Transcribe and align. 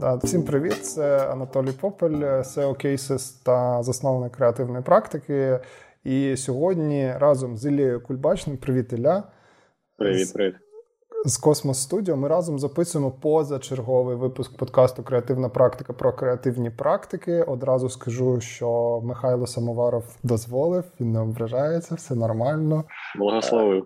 Всім 0.00 0.42
привіт, 0.42 0.86
це 0.86 1.30
Анатолій 1.30 1.72
Попель, 1.72 2.10
SEO 2.22 2.86
Cases 2.86 3.44
та 3.44 3.82
засновник 3.82 4.32
креативної 4.32 4.82
практики. 4.82 5.60
І 6.04 6.36
сьогодні 6.36 7.12
разом 7.18 7.56
з 7.56 7.66
Ілією 7.66 8.00
Кульбачним, 8.00 8.56
привіт, 8.56 8.92
Ілля. 8.92 9.22
Привіт, 9.98 10.32
привіт. 10.32 10.54
З 11.24 11.36
Космос 11.36 11.82
Студіо 11.82 12.16
ми 12.16 12.28
разом 12.28 12.58
записуємо 12.58 13.10
позачерговий 13.10 14.16
випуск 14.16 14.56
подкасту 14.56 15.02
Креативна 15.02 15.48
практика 15.48 15.92
про 15.92 16.12
креативні 16.12 16.70
практики. 16.70 17.42
Одразу 17.42 17.88
скажу, 17.88 18.40
що 18.40 19.00
Михайло 19.04 19.46
Самоваров 19.46 20.04
дозволив, 20.22 20.84
він 21.00 21.12
не 21.12 21.20
ображається, 21.20 21.94
все 21.94 22.14
нормально. 22.14 22.84
Благословив. 23.18 23.84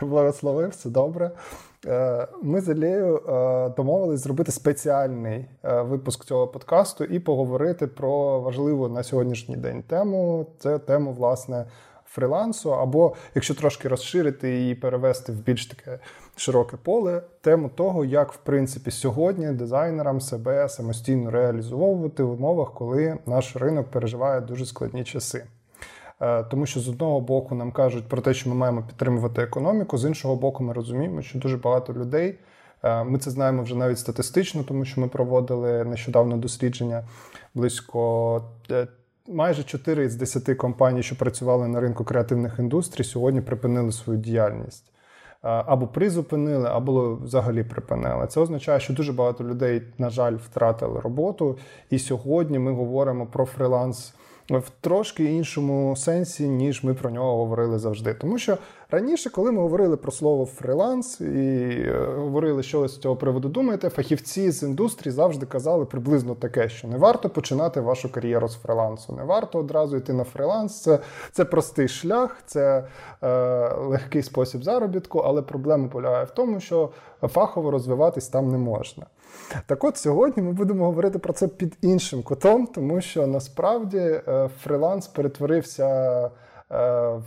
Благословив, 0.00 0.68
все 0.68 0.90
добре. 0.90 1.30
Е, 1.86 2.26
ми 2.42 2.60
з 2.60 2.68
Алією 2.68 3.16
е, 3.16 3.68
домовились 3.76 4.20
зробити 4.20 4.52
спеціальний 4.52 5.46
е, 5.64 5.82
випуск 5.82 6.24
цього 6.24 6.48
подкасту 6.48 7.04
і 7.04 7.18
поговорити 7.18 7.86
про 7.86 8.40
важливу 8.40 8.88
на 8.88 9.02
сьогоднішній 9.02 9.56
день 9.56 9.82
тему. 9.82 10.46
Це 10.58 10.78
тему, 10.78 11.12
власне, 11.12 11.64
фрилансу, 12.04 12.74
або 12.74 13.14
якщо 13.34 13.54
трошки 13.54 13.88
розширити 13.88 14.68
і 14.68 14.74
перевести 14.74 15.32
в 15.32 15.36
більш 15.40 15.66
таке 15.66 15.98
широке 16.36 16.76
поле, 16.76 17.22
тему 17.40 17.70
того, 17.74 18.04
як 18.04 18.32
в 18.32 18.36
принципі 18.36 18.90
сьогодні 18.90 19.52
дизайнерам 19.52 20.20
себе 20.20 20.68
самостійно 20.68 21.30
реалізовувати 21.30 22.22
в 22.22 22.32
умовах, 22.32 22.74
коли 22.74 23.18
наш 23.26 23.56
ринок 23.56 23.90
переживає 23.90 24.40
дуже 24.40 24.66
складні 24.66 25.04
часи. 25.04 25.44
Е, 26.20 26.42
тому 26.42 26.66
що 26.66 26.80
з 26.80 26.88
одного 26.88 27.20
боку 27.20 27.54
нам 27.54 27.72
кажуть 27.72 28.08
про 28.08 28.22
те, 28.22 28.34
що 28.34 28.50
ми 28.50 28.56
маємо 28.56 28.82
підтримувати 28.82 29.42
економіку, 29.42 29.98
з 29.98 30.04
іншого 30.04 30.36
боку, 30.36 30.64
ми 30.64 30.72
розуміємо, 30.72 31.22
що 31.22 31.38
дуже 31.38 31.56
багато 31.56 31.92
людей. 31.92 32.38
Е, 32.82 33.04
ми 33.04 33.18
це 33.18 33.30
знаємо 33.30 33.62
вже 33.62 33.74
навіть 33.74 33.98
статистично, 33.98 34.62
тому 34.62 34.84
що 34.84 35.00
ми 35.00 35.08
проводили 35.08 35.84
нещодавно 35.84 36.36
дослідження 36.36 37.04
близько 37.54 38.42
е, 38.70 38.86
майже 39.28 39.62
4 39.62 40.08
з 40.08 40.16
10 40.16 40.56
компаній, 40.56 41.02
що 41.02 41.16
працювали 41.16 41.68
на 41.68 41.80
ринку 41.80 42.04
креативних 42.04 42.58
індустрій, 42.58 43.04
сьогодні 43.04 43.40
припинили 43.40 43.92
свою 43.92 44.18
діяльність. 44.18 44.92
Або 45.42 45.86
призупинили, 45.86 46.68
або 46.68 47.14
взагалі 47.14 47.64
припинили. 47.64 48.26
Це 48.26 48.40
означає, 48.40 48.80
що 48.80 48.92
дуже 48.92 49.12
багато 49.12 49.44
людей, 49.44 49.82
на 49.98 50.10
жаль, 50.10 50.34
втратили 50.34 51.00
роботу. 51.00 51.58
І 51.90 51.98
сьогодні 51.98 52.58
ми 52.58 52.72
говоримо 52.72 53.26
про 53.26 53.44
фриланс 53.44 54.14
в 54.50 54.70
трошки 54.80 55.24
іншому 55.24 55.96
сенсі, 55.96 56.48
ніж 56.48 56.84
ми 56.84 56.94
про 56.94 57.10
нього 57.10 57.36
говорили 57.36 57.78
завжди. 57.78 58.14
Тому 58.14 58.38
що 58.38 58.58
раніше, 58.90 59.30
коли 59.30 59.52
ми 59.52 59.60
говорили 59.60 59.96
про 59.96 60.12
слово 60.12 60.46
фриланс 60.46 61.20
і 61.20 61.24
е, 61.24 62.14
говорили, 62.16 62.62
що 62.62 62.88
з 62.88 62.98
цього 62.98 63.16
приводу 63.16 63.48
думаєте, 63.48 63.88
фахівці 63.88 64.50
з 64.50 64.62
індустрії 64.62 65.12
завжди 65.12 65.46
казали 65.46 65.84
приблизно 65.84 66.34
таке, 66.34 66.68
що 66.68 66.88
не 66.88 66.96
варто 66.98 67.30
починати 67.30 67.80
вашу 67.80 68.12
кар'єру 68.12 68.48
з 68.48 68.56
фрилансу, 68.56 69.12
не 69.12 69.24
варто 69.24 69.58
одразу 69.58 69.96
йти 69.96 70.12
на 70.12 70.24
фриланс. 70.24 70.82
Це 70.82 70.98
це 71.32 71.44
простий 71.44 71.88
шлях, 71.88 72.36
це 72.46 72.84
е, 73.22 73.28
легкий 73.74 74.22
спосіб 74.22 74.64
заробітку, 74.64 75.18
але 75.18 75.42
проблема 75.42 75.88
полягає 75.88 76.24
в 76.24 76.30
тому, 76.30 76.60
що 76.60 76.90
фахово 77.22 77.70
розвиватись 77.70 78.28
там 78.28 78.48
не 78.48 78.58
можна. 78.58 79.06
Так 79.66 79.84
от 79.84 79.96
сьогодні 79.96 80.42
ми 80.42 80.52
будемо 80.52 80.84
говорити 80.84 81.18
про 81.18 81.32
це 81.32 81.48
під 81.48 81.76
іншим 81.82 82.22
кутом, 82.22 82.66
тому 82.66 83.00
що 83.00 83.26
насправді 83.26 84.20
фріланс 84.62 85.06
перетворився 85.06 85.86
е, 86.72 87.20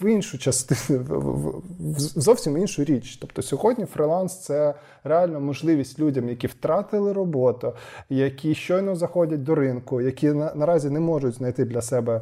в 0.00 0.06
іншу 0.06 0.38
частину, 0.38 1.62
в 1.78 1.98
зовсім 1.98 2.56
іншу 2.56 2.84
річ. 2.84 3.16
Тобто 3.16 3.42
сьогодні 3.42 3.84
фриланс 3.84 4.40
це 4.40 4.74
реально 5.04 5.40
можливість 5.40 5.98
людям, 5.98 6.28
які 6.28 6.46
втратили 6.46 7.12
роботу, 7.12 7.72
які 8.08 8.54
щойно 8.54 8.96
заходять 8.96 9.42
до 9.42 9.54
ринку, 9.54 10.00
які 10.00 10.32
наразі 10.32 10.90
не 10.90 11.00
можуть 11.00 11.34
знайти 11.34 11.64
для 11.64 11.82
себе 11.82 12.20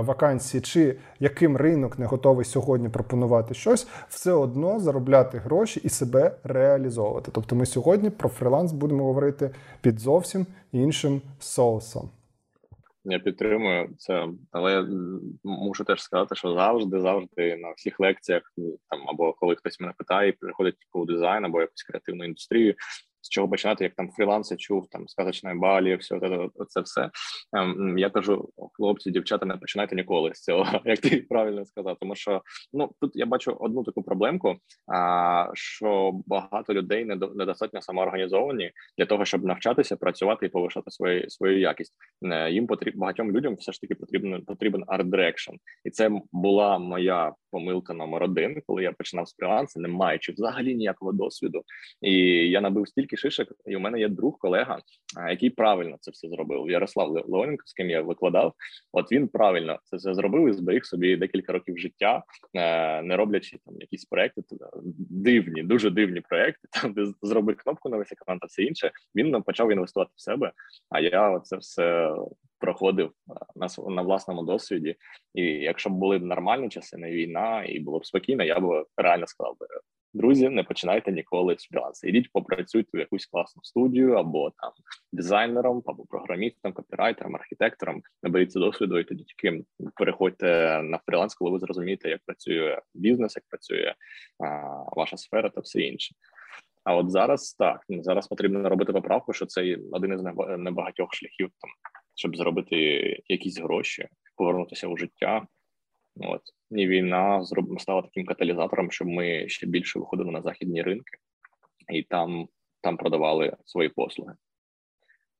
вакансії, 0.00 0.60
чи 0.60 0.96
яким 1.20 1.56
ринок 1.56 1.98
не 1.98 2.06
готовий 2.06 2.44
сьогодні 2.44 2.88
пропонувати 2.88 3.54
щось, 3.54 3.86
все 4.08 4.32
одно 4.32 4.80
заробляти 4.80 5.38
гроші 5.38 5.80
і 5.84 5.88
себе 5.88 6.32
реалізовувати. 6.44 7.30
Тобто, 7.34 7.56
ми 7.56 7.66
сьогодні 7.66 8.10
про 8.10 8.28
фриланс 8.28 8.72
будемо 8.72 9.04
говорити 9.04 9.50
під 9.80 10.00
зовсім 10.00 10.46
іншим 10.72 11.20
соусом. 11.40 12.08
Я 13.10 13.18
підтримую 13.18 13.94
це, 13.98 14.28
але 14.50 14.72
я 14.72 14.86
мушу 15.44 15.84
теж 15.84 16.02
сказати, 16.02 16.34
що 16.34 16.54
завжди, 16.54 17.00
завжди 17.00 17.56
на 17.56 17.70
всіх 17.70 18.00
лекціях 18.00 18.42
там 18.90 19.08
або 19.08 19.32
коли 19.32 19.56
хтось 19.56 19.80
мене 19.80 19.92
питає, 19.98 20.32
приходить 20.32 20.76
по 20.92 21.04
дизайн 21.04 21.44
або 21.44 21.60
якусь 21.60 21.82
креативну 21.82 22.24
індустрію 22.24 22.74
з 23.28 23.30
чого 23.30 23.48
починати, 23.48 23.84
як 23.84 23.94
там 23.94 24.10
фріланси 24.10 24.56
чув, 24.56 24.88
там 24.90 25.08
сказочної 25.08 25.58
балі, 25.58 25.96
все 25.96 26.20
це, 26.68 26.80
все. 26.80 27.10
Ем, 27.56 27.98
я 27.98 28.10
кажу, 28.10 28.48
хлопці, 28.72 29.10
дівчата, 29.10 29.46
не 29.46 29.56
починайте 29.56 29.96
ніколи 29.96 30.34
з 30.34 30.42
цього, 30.42 30.66
як 30.84 30.98
ти 31.00 31.26
правильно 31.28 31.66
сказав. 31.66 31.96
Тому 32.00 32.14
що 32.14 32.42
ну 32.72 32.90
тут 33.00 33.12
я 33.14 33.26
бачу 33.26 33.56
одну 33.60 33.84
таку 33.84 34.02
проблемку, 34.02 34.56
що 35.54 36.12
багато 36.26 36.74
людей 36.74 37.04
недостатньо 37.34 37.82
самоорганізовані 37.82 38.70
для 38.98 39.06
того, 39.06 39.24
щоб 39.24 39.44
навчатися, 39.44 39.96
працювати 39.96 40.46
і 40.46 40.48
повишати 40.48 40.90
свою 40.90 41.30
свою 41.30 41.60
якість. 41.60 41.94
Е, 42.22 42.50
їм 42.50 42.66
потрібно 42.66 43.00
багатьом 43.00 43.32
людям 43.32 43.54
все 43.54 43.72
ж 43.72 43.80
таки 43.80 43.94
потрібен 43.94 44.44
потрібен 44.44 44.84
арт-дирекшн. 44.86 45.54
і 45.84 45.90
це 45.90 46.10
була 46.32 46.78
моя 46.78 47.32
помилка 47.50 47.94
номер 47.94 48.22
один, 48.22 48.62
коли 48.66 48.82
я 48.82 48.92
починав 48.92 49.28
з 49.28 49.36
фрілансу, 49.36 49.80
не 49.80 49.88
маючи 49.88 50.32
взагалі 50.32 50.74
ніякого 50.74 51.12
досвіду, 51.12 51.62
і 52.00 52.12
я 52.50 52.60
набив 52.60 52.88
стільки 52.88 53.16
шишок. 53.18 53.48
І 53.66 53.76
у 53.76 53.80
мене 53.80 54.00
є 54.00 54.08
друг, 54.08 54.38
колега, 54.38 54.78
який 55.30 55.50
правильно 55.50 55.96
це 56.00 56.10
все 56.10 56.28
зробив. 56.28 56.70
Ярослав 56.70 57.10
Леоненко, 57.10 57.62
з 57.66 57.72
ким 57.72 57.90
я 57.90 58.02
викладав. 58.02 58.54
От 58.92 59.12
він 59.12 59.28
правильно 59.28 59.78
це 59.84 59.96
все 59.96 60.14
зробив 60.14 60.48
і 60.48 60.52
зберіг 60.52 60.84
собі 60.84 61.16
декілька 61.16 61.52
років 61.52 61.78
життя, 61.78 62.22
е, 62.54 63.02
не 63.02 63.16
роблячи 63.16 63.58
там 63.66 63.74
якісь 63.80 64.04
проекти 64.04 64.42
дивні, 65.10 65.62
дуже 65.62 65.90
дивні 65.90 66.20
проекти. 66.20 66.68
Там 66.82 66.92
де 66.92 67.06
зробив 67.22 67.56
кнопку 67.56 67.88
на 67.88 67.96
весь 67.96 68.12
екран 68.12 68.38
та 68.38 68.46
все 68.46 68.62
інше. 68.62 68.90
Він 69.14 69.42
почав 69.42 69.72
інвестувати 69.72 70.10
в 70.16 70.20
себе. 70.20 70.52
А 70.90 71.00
я 71.00 71.40
це 71.40 71.56
все 71.56 72.14
проходив 72.58 73.12
на 73.56 73.68
на 73.88 74.02
власному 74.02 74.42
досвіді. 74.42 74.96
І 75.34 75.42
якщо 75.42 75.90
б 75.90 75.92
були 75.92 76.18
нормальні 76.18 76.68
часи, 76.68 76.96
не 76.96 77.10
війна, 77.10 77.64
і 77.64 77.80
було 77.80 77.98
б 77.98 78.06
спокійно, 78.06 78.44
я 78.44 78.60
б 78.60 78.86
реально 78.96 79.26
сказав 79.26 79.56
би. 79.60 79.66
Друзі, 80.18 80.48
не 80.48 80.62
починайте 80.62 81.12
ніколи 81.12 81.56
з 81.58 81.64
фрілансу. 81.64 82.06
Ідіть, 82.06 82.32
попрацюйте 82.32 82.90
в 82.94 83.00
якусь 83.00 83.26
класну 83.26 83.62
студію, 83.64 84.12
або 84.12 84.50
там 84.50 84.72
дизайнером, 85.12 85.82
або 85.86 86.04
програмістом, 86.06 86.72
копірайтером, 86.72 87.36
архітектором. 87.36 88.02
Наберіться 88.22 88.58
досвіду, 88.58 88.98
і 88.98 89.04
тоді 89.04 89.24
тільки 89.24 89.64
переходьте 89.96 90.80
на 90.82 90.98
фріланс, 91.06 91.34
коли 91.34 91.50
ви 91.50 91.58
зрозумієте, 91.58 92.08
як 92.08 92.20
працює 92.26 92.80
бізнес, 92.94 93.36
як 93.36 93.44
працює 93.48 93.94
а, 94.44 94.72
ваша 94.96 95.16
сфера 95.16 95.48
та 95.48 95.60
все 95.60 95.80
інше. 95.80 96.14
А 96.84 96.96
от 96.96 97.10
зараз 97.10 97.52
так 97.52 97.80
зараз 97.88 98.28
потрібно 98.28 98.68
робити 98.68 98.92
поправку, 98.92 99.32
що 99.32 99.46
це 99.46 99.78
один 99.92 100.12
із 100.12 100.22
небагатьох 100.58 101.14
шляхів 101.14 101.50
там 101.60 101.70
щоб 102.18 102.36
зробити 102.36 102.76
якісь 103.26 103.60
гроші, 103.60 104.08
повернутися 104.36 104.88
у 104.88 104.96
життя. 104.96 105.46
От 106.20 106.42
і 106.70 106.86
війна 106.86 107.44
стала 107.78 108.02
таким 108.02 108.26
каталізатором, 108.26 108.90
щоб 108.90 109.08
ми 109.08 109.48
ще 109.48 109.66
більше 109.66 109.98
виходили 109.98 110.30
на 110.30 110.42
західні 110.42 110.82
ринки 110.82 111.18
і 111.92 112.02
там 112.02 112.48
там 112.80 112.96
продавали 112.96 113.56
свої 113.64 113.88
послуги. 113.88 114.34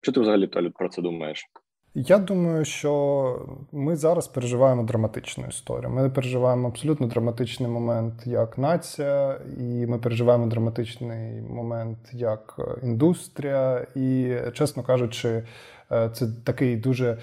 Що 0.03 0.13
ти 0.13 0.21
взагалі 0.21 0.47
Толі, 0.47 0.71
про 0.71 0.89
це 0.89 1.03
думаєш? 1.03 1.45
Я 1.95 2.19
думаю, 2.19 2.65
що 2.65 3.47
ми 3.73 3.97
зараз 3.97 4.29
переживаємо 4.29 4.83
драматичну 4.83 5.47
історію. 5.47 5.91
Ми 5.91 6.11
переживаємо 6.11 6.69
абсолютно 6.69 7.07
драматичний 7.07 7.71
момент 7.71 8.27
як 8.27 8.59
нація, 8.59 9.41
і 9.59 9.87
ми 9.87 9.99
переживаємо 9.99 10.47
драматичний 10.47 11.41
момент 11.41 11.99
як 12.13 12.61
індустрія. 12.83 13.87
І, 13.95 14.37
чесно 14.55 14.83
кажучи, 14.83 15.43
Е, 15.93 16.11
це 16.13 16.27
такий 16.45 16.77
дуже 16.77 17.19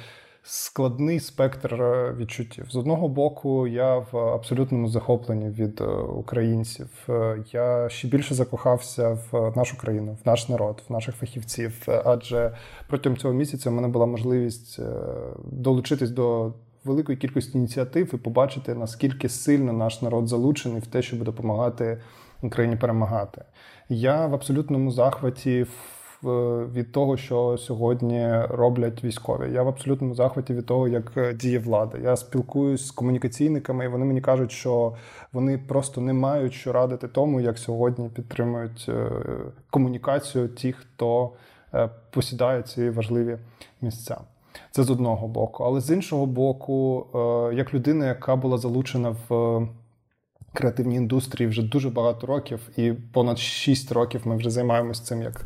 складний 0.47 1.19
спектр 1.19 1.74
е, 1.74 2.15
відчуттів. 2.18 2.65
З 2.71 2.75
одного 2.75 3.07
боку, 3.07 3.68
я 3.68 3.97
в 3.97 4.18
абсолютному 4.18 4.88
захопленні 4.88 5.50
від 5.50 5.81
е, 5.81 5.86
українців. 5.94 7.07
Я 7.51 7.89
ще 7.89 8.07
більше 8.07 8.36
закохався 8.36 9.18
в 9.31 9.53
нашу 9.56 9.77
країну, 9.77 10.18
в 10.24 10.27
наш 10.27 10.50
народ, 10.50 10.83
в 10.89 10.94
наших 10.94 11.15
фахівців. 11.15 11.88
Адже 12.06 12.57
протягом 12.88 13.18
цього 13.18 13.33
місяця 13.33 13.69
в 13.69 13.74
мене 13.74 13.88
була 13.88 14.06
можливість 14.06 14.80
долучитись 15.51 16.09
до. 16.09 16.53
Великої 16.83 17.18
кількості 17.18 17.57
ініціатив 17.57 18.13
і 18.13 18.18
побачити, 18.18 18.75
наскільки 18.75 19.30
сильно 19.30 19.74
наш 19.74 20.01
народ 20.01 20.27
залучений 20.27 20.80
в 20.80 20.88
те, 20.88 21.01
щоб 21.01 21.24
допомагати 21.24 22.01
Україні 22.41 22.75
перемагати. 22.75 23.41
Я 23.89 24.27
в 24.27 24.33
абсолютному 24.33 24.91
захваті 24.91 25.65
від 26.74 26.92
того, 26.92 27.18
що 27.18 27.57
сьогодні 27.57 28.30
роблять 28.50 29.04
військові. 29.04 29.54
Я 29.54 29.63
в 29.63 29.68
абсолютному 29.68 30.16
захваті 30.16 30.54
від 30.54 30.66
того, 30.66 30.88
як 30.88 31.12
е, 31.18 31.33
діє 31.33 31.60
влада. 31.60 31.98
Я 31.98 32.16
спілкуюсь 32.16 32.88
з 32.88 32.92
комунікаційниками, 32.92 33.86
і 33.86 33.88
вони 33.88 34.06
мені 34.06 34.22
кажуть, 34.22 34.51
що 34.51 34.94
вони 35.33 35.57
просто 35.57 36.01
не 36.01 36.13
мають 36.13 36.54
що 36.54 36.72
радити 36.72 37.07
тому, 37.07 37.42
як 37.42 37.57
сьогодні 37.57 38.10
підтримують 38.10 38.86
е, 38.89 39.10
комунікацію 39.69 40.48
ті, 40.48 40.72
хто 40.72 41.31
посідає 42.12 42.62
ці 42.62 42.89
важливі 42.89 43.38
місця. 43.81 44.18
Це 44.72 44.83
з 44.83 44.89
одного 44.89 45.27
боку. 45.27 45.63
Але 45.63 45.81
з 45.81 45.92
іншого 45.92 46.25
боку, 46.25 47.06
як 47.54 47.74
людина, 47.74 48.07
яка 48.07 48.36
була 48.36 48.57
залучена 48.57 49.16
в 49.30 49.62
креативній 50.56 50.96
індустрії 50.96 51.48
вже 51.48 51.62
дуже 51.62 51.90
багато 51.90 52.28
років, 52.28 52.60
і 52.78 52.94
понад 52.94 53.40
6 53.40 53.92
років 53.92 54.22
ми 54.25 54.36
вже 54.36 54.50
займаємося 54.50 55.04
цим 55.04 55.22
як 55.22 55.46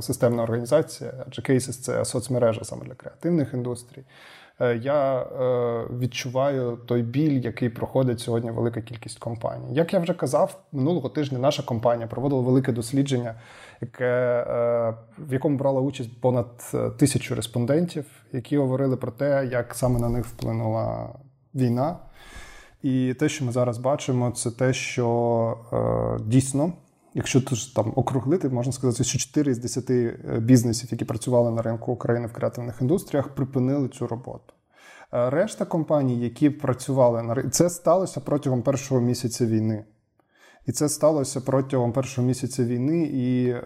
системна 0.00 0.42
організація, 0.42 1.12
адже 1.26 1.42
Cases– 1.42 1.60
це 1.82 2.04
соцмережа 2.04 2.64
саме 2.64 2.84
для 2.84 2.94
креативних 2.94 3.54
індустрій. 3.54 4.02
Е, 4.60 4.76
я 4.76 5.22
е, 5.22 5.86
відчуваю 5.98 6.78
той 6.86 7.02
біль, 7.02 7.40
який 7.40 7.68
проходить 7.68 8.20
сьогодні 8.20 8.50
велика 8.50 8.80
кількість 8.80 9.18
компаній. 9.18 9.74
Як 9.74 9.92
я 9.92 9.98
вже 9.98 10.14
казав, 10.14 10.60
минулого 10.72 11.08
тижня 11.08 11.38
наша 11.38 11.62
компанія 11.62 12.06
проводила 12.06 12.42
велике 12.42 12.72
дослідження, 12.72 13.34
яке 13.80 14.04
е, 14.48 14.94
в 15.18 15.32
якому 15.32 15.58
брала 15.58 15.80
участь 15.80 16.20
понад 16.20 16.74
тисячу 16.98 17.34
респондентів, 17.34 18.04
які 18.32 18.58
говорили 18.58 18.96
про 18.96 19.12
те, 19.12 19.48
як 19.52 19.74
саме 19.74 20.00
на 20.00 20.08
них 20.08 20.26
вплинула 20.26 21.08
війна. 21.54 21.96
І 22.86 23.14
те, 23.14 23.28
що 23.28 23.44
ми 23.44 23.52
зараз 23.52 23.78
бачимо, 23.78 24.30
це 24.30 24.50
те, 24.50 24.72
що 24.72 25.58
е, 25.72 26.24
дійсно, 26.24 26.72
якщо 27.14 27.40
тут 27.40 27.74
там 27.74 27.92
округлити, 27.96 28.48
можна 28.48 28.72
сказати, 28.72 29.04
що 29.04 29.18
4 29.18 29.54
з 29.54 29.58
10 29.58 29.90
бізнесів, 30.42 30.88
які 30.92 31.04
працювали 31.04 31.50
на 31.50 31.62
ринку 31.62 31.92
України 31.92 32.26
в 32.26 32.32
креативних 32.32 32.80
індустріях, 32.80 33.28
припинили 33.28 33.88
цю 33.88 34.06
роботу. 34.06 34.54
Е, 35.12 35.30
решта 35.30 35.64
компаній, 35.64 36.20
які 36.20 36.50
працювали 36.50 37.22
на 37.22 37.34
ринку, 37.34 37.50
це 37.50 37.70
сталося 37.70 38.20
протягом 38.20 38.62
першого 38.62 39.00
місяця 39.00 39.46
війни. 39.46 39.84
І 40.66 40.72
це 40.72 40.88
сталося 40.88 41.40
протягом 41.40 41.92
першого 41.92 42.26
місяця 42.26 42.64
війни, 42.64 43.02
і 43.02 43.48
е, 43.48 43.60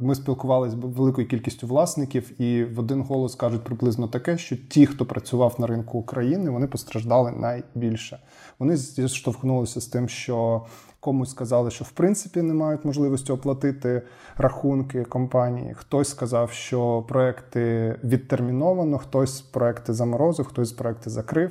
ми 0.00 0.14
спілкувалися 0.14 0.76
з 0.76 0.78
великою 0.80 1.28
кількістю 1.28 1.66
власників, 1.66 2.40
і 2.42 2.64
в 2.64 2.80
один 2.80 3.02
голос 3.02 3.34
кажуть 3.34 3.64
приблизно 3.64 4.08
таке, 4.08 4.38
що 4.38 4.56
ті, 4.56 4.86
хто 4.86 5.06
працював 5.06 5.54
на 5.58 5.66
ринку 5.66 5.98
України, 5.98 6.50
вони 6.50 6.66
постраждали 6.66 7.30
найбільше. 7.30 8.18
Вони 8.58 8.76
зіштовхнулися 8.76 9.80
з 9.80 9.86
тим, 9.86 10.08
що 10.08 10.66
комусь 11.00 11.30
сказали, 11.30 11.70
що 11.70 11.84
в 11.84 11.90
принципі 11.90 12.42
не 12.42 12.54
мають 12.54 12.84
можливості 12.84 13.32
оплатити 13.32 14.02
рахунки 14.36 15.04
компанії. 15.04 15.74
Хтось 15.74 16.08
сказав, 16.08 16.50
що 16.50 17.04
проекти 17.08 17.94
відтерміновано, 18.04 18.98
хтось 18.98 19.40
проекти 19.40 19.94
заморозив, 19.94 20.46
хтось 20.46 20.72
проекти 20.72 21.10
закрив. 21.10 21.50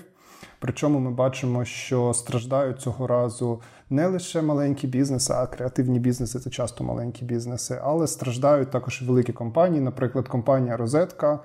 Причому 0.59 1.00
ми 1.00 1.12
бачимо, 1.12 1.65
що 1.65 2.13
страждають 2.13 2.81
цього 2.81 3.07
разу 3.07 3.62
не 3.89 4.07
лише 4.07 4.42
маленькі 4.42 4.88
бізнеси, 4.88 5.33
а 5.33 5.48
креативні 5.48 6.00
бізнеси 6.00 6.39
це 6.39 6.50
часто 6.50 6.83
маленькі 6.83 7.25
бізнеси, 7.25 7.80
але 7.83 8.07
страждають 8.07 8.71
також 8.71 9.01
великі 9.01 9.33
компанії. 9.33 9.81
Наприклад, 9.81 10.27
компанія 10.27 10.77
Розетка 10.77 11.33
е, 11.33 11.39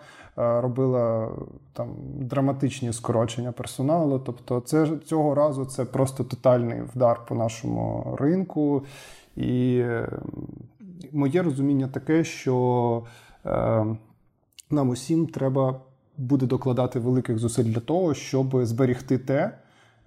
робила 0.60 1.28
там 1.72 1.88
драматичні 2.14 2.92
скорочення 2.92 3.52
персоналу. 3.52 4.18
Тобто, 4.18 4.60
це 4.60 4.88
цього 5.04 5.34
разу 5.34 5.64
це 5.64 5.84
просто 5.84 6.24
тотальний 6.24 6.82
вдар 6.94 7.20
по 7.28 7.34
нашому 7.34 8.16
ринку. 8.20 8.84
І 9.36 9.84
моє 11.12 11.42
розуміння 11.42 11.88
таке, 11.88 12.24
що 12.24 13.02
е, 13.46 13.86
нам 14.70 14.88
усім 14.88 15.26
треба 15.26 15.80
буде 16.18 16.46
докладати 16.46 16.98
великих 16.98 17.38
зусиль 17.38 17.64
для 17.64 17.80
того, 17.80 18.14
щоб 18.14 18.64
зберігти 18.66 19.18
те, 19.18 19.52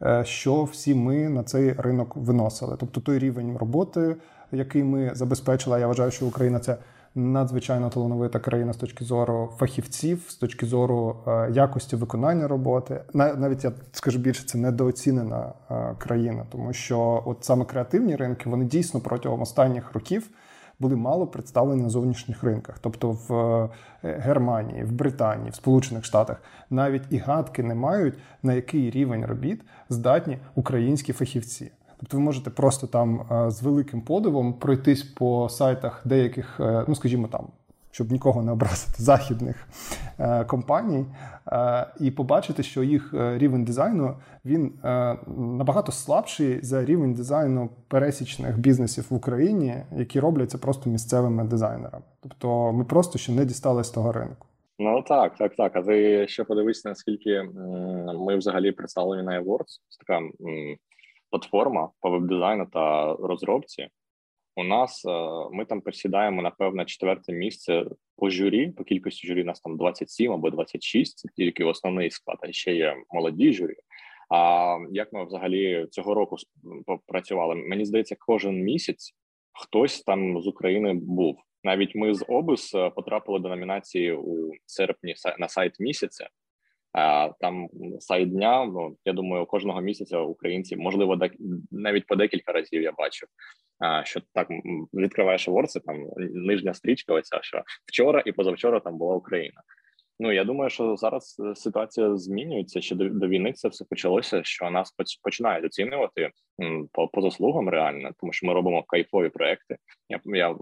е, 0.01 0.23
що 0.25 0.63
всі 0.63 0.95
ми 0.95 1.29
на 1.29 1.43
цей 1.43 1.73
ринок 1.73 2.15
виносили. 2.15 2.75
Тобто 2.79 3.01
той 3.01 3.19
рівень 3.19 3.57
роботи, 3.57 4.15
який 4.51 4.83
ми 4.83 5.11
забезпечили, 5.15 5.79
я 5.79 5.87
вважаю, 5.87 6.11
що 6.11 6.25
Україна 6.25 6.59
це 6.59 6.77
надзвичайно 7.15 7.89
талановита 7.89 8.39
країна 8.39 8.73
з 8.73 8.77
точки 8.77 9.05
зору 9.05 9.49
фахівців, 9.57 10.25
з 10.29 10.35
точки 10.35 10.65
зору 10.65 11.15
е, 11.27 11.51
якості 11.51 11.95
виконання 11.95 12.47
роботи. 12.47 13.01
Навіть 13.13 13.63
я 13.63 13.71
скажу 13.91 14.19
більше, 14.19 14.45
це 14.45 14.57
недооцінена 14.57 15.53
е, 15.71 15.95
країна, 15.97 16.45
тому 16.51 16.73
що 16.73 17.23
от 17.25 17.37
саме 17.41 17.65
креативні 17.65 18.15
ринки 18.15 18.49
вони 18.49 18.65
дійсно 18.65 18.99
протягом 18.99 19.41
останніх 19.41 19.93
років 19.93 20.29
були 20.79 20.95
мало 20.95 21.27
представлені 21.27 21.83
на 21.83 21.89
зовнішніх 21.89 22.43
ринках, 22.43 22.79
тобто 22.81 23.11
в 23.11 23.33
е, 23.33 23.69
Германії, 24.19 24.83
в 24.83 24.91
Британії, 24.91 25.49
в 25.49 25.55
Сполучених 25.55 26.05
Штатах 26.05 26.41
навіть 26.69 27.03
і 27.09 27.17
гадки 27.17 27.63
не 27.63 27.75
мають 27.75 28.13
на 28.43 28.53
який 28.53 28.89
рівень 28.89 29.25
робіт 29.25 29.61
здатні 29.89 30.37
українські 30.55 31.13
фахівці. 31.13 31.71
Тобто 31.97 32.17
ви 32.17 32.23
можете 32.23 32.49
просто 32.49 32.87
там 32.87 33.21
е, 33.31 33.51
з 33.51 33.61
великим 33.61 34.01
подивом 34.01 34.53
пройтись 34.53 35.03
по 35.03 35.49
сайтах 35.49 36.01
деяких, 36.05 36.59
е, 36.59 36.85
ну 36.87 36.95
скажімо 36.95 37.27
там 37.27 37.47
щоб 37.95 38.11
нікого 38.11 38.43
не 38.43 38.51
образити 38.51 38.93
західних 39.03 39.67
е, 40.19 40.45
компаній, 40.45 41.05
е, 41.47 41.87
і 41.99 42.11
побачити, 42.11 42.63
що 42.63 42.83
їх 42.83 43.13
е, 43.13 43.37
рівень 43.37 43.65
дизайну 43.65 44.15
він 44.45 44.73
набагато 45.37 45.91
слабший 45.91 46.59
за 46.61 46.85
рівень 46.85 47.13
дизайну 47.13 47.69
пересічних 47.87 48.59
бізнесів 48.59 49.07
в 49.09 49.13
Україні, 49.13 49.75
які 49.97 50.19
робляться 50.19 50.57
просто 50.57 50.89
місцевими 50.89 51.43
дизайнерами. 51.43 52.03
Тобто 52.21 52.71
ми 52.73 52.85
просто 52.85 53.19
ще 53.19 53.31
не 53.31 53.45
дістали 53.45 53.83
з 53.83 53.89
того 53.89 54.11
ринку. 54.11 54.47
Ну 54.79 55.01
так, 55.01 55.35
так, 55.35 55.55
так. 55.55 55.75
А 55.75 55.81
ти 55.81 56.27
ще 56.27 56.43
подивись, 56.43 56.85
наскільки 56.85 57.43
ми 58.19 58.37
взагалі 58.37 58.71
представлені 58.71 59.23
на 59.23 59.41
Awards. 59.41 59.79
Така 59.99 60.21
платформа 61.29 61.89
по 62.01 62.09
веб-дизайну 62.09 62.65
та 62.73 63.13
розробці. 63.13 63.87
У 64.55 64.63
нас 64.63 65.05
е, 65.05 65.09
ми 65.51 65.65
там 65.65 65.81
присідаємо 65.81 66.41
напевно 66.41 66.85
четверте 66.85 67.33
місце 67.33 67.85
по 68.17 68.29
журі. 68.29 68.71
По 68.71 68.83
кількості 68.83 69.27
журі 69.27 69.41
у 69.41 69.45
нас 69.45 69.61
там 69.61 69.77
27 69.77 70.31
або 70.31 70.49
26, 70.49 71.17
Це 71.17 71.29
тільки 71.35 71.63
основний 71.63 72.11
склад, 72.11 72.37
а 72.41 72.51
ще 72.51 72.75
є 72.75 72.95
молоді 73.11 73.53
журі. 73.53 73.75
А 74.29 74.77
як 74.91 75.13
ми 75.13 75.25
взагалі 75.25 75.87
цього 75.91 76.13
року 76.13 76.37
попрацювали? 76.85 77.55
Мені 77.55 77.85
здається, 77.85 78.15
кожен 78.19 78.63
місяць 78.63 79.15
хтось 79.53 80.01
там 80.01 80.41
з 80.41 80.47
України 80.47 80.93
був. 80.93 81.37
Навіть 81.63 81.95
ми 81.95 82.13
з 82.13 82.25
Обус 82.27 82.75
е, 82.75 82.89
потрапили 82.89 83.39
до 83.39 83.49
номінації 83.49 84.13
у 84.13 84.51
серпні 84.65 85.15
на 85.39 85.47
сайт 85.47 85.79
місяця. 85.79 86.29
А 86.97 87.29
там 87.39 87.69
сайт 87.99 88.31
дня. 88.31 88.65
Ну 88.65 88.97
я 89.05 89.13
думаю, 89.13 89.45
кожного 89.45 89.81
місяця 89.81 90.19
українці 90.19 90.75
можливо 90.75 91.19
навіть 91.71 92.07
по 92.07 92.15
декілька 92.15 92.51
разів 92.51 92.81
я 92.81 92.91
бачив 92.91 93.27
що 94.03 94.21
так 94.33 94.47
відкриваєш 94.93 95.49
Awards, 95.49 95.81
там 95.85 96.07
нижня 96.17 96.73
стрічка, 96.73 97.13
оця 97.13 97.39
що 97.41 97.63
вчора 97.85 98.23
і 98.25 98.31
позавчора 98.31 98.79
там 98.79 98.97
була 98.97 99.15
Україна. 99.15 99.61
Ну 100.19 100.31
я 100.31 100.43
думаю, 100.43 100.69
що 100.69 100.95
зараз 100.95 101.37
е, 101.39 101.55
ситуація 101.55 102.17
змінюється. 102.17 102.81
Ще 102.81 102.95
до, 102.95 103.09
до 103.09 103.27
війни 103.27 103.53
це 103.53 103.67
все 103.67 103.85
почалося. 103.85 104.43
Що 104.43 104.69
нас 104.69 104.95
починають 105.23 105.65
оцінювати 105.65 106.29
по 106.91 107.07
по 107.07 107.21
заслугам 107.21 107.69
реально, 107.69 108.11
тому 108.19 108.33
що 108.33 108.47
ми 108.47 108.53
робимо 108.53 108.83
кайфові 108.87 109.29
проекти. 109.29 109.77
Я 110.09 110.19
я 110.25 110.55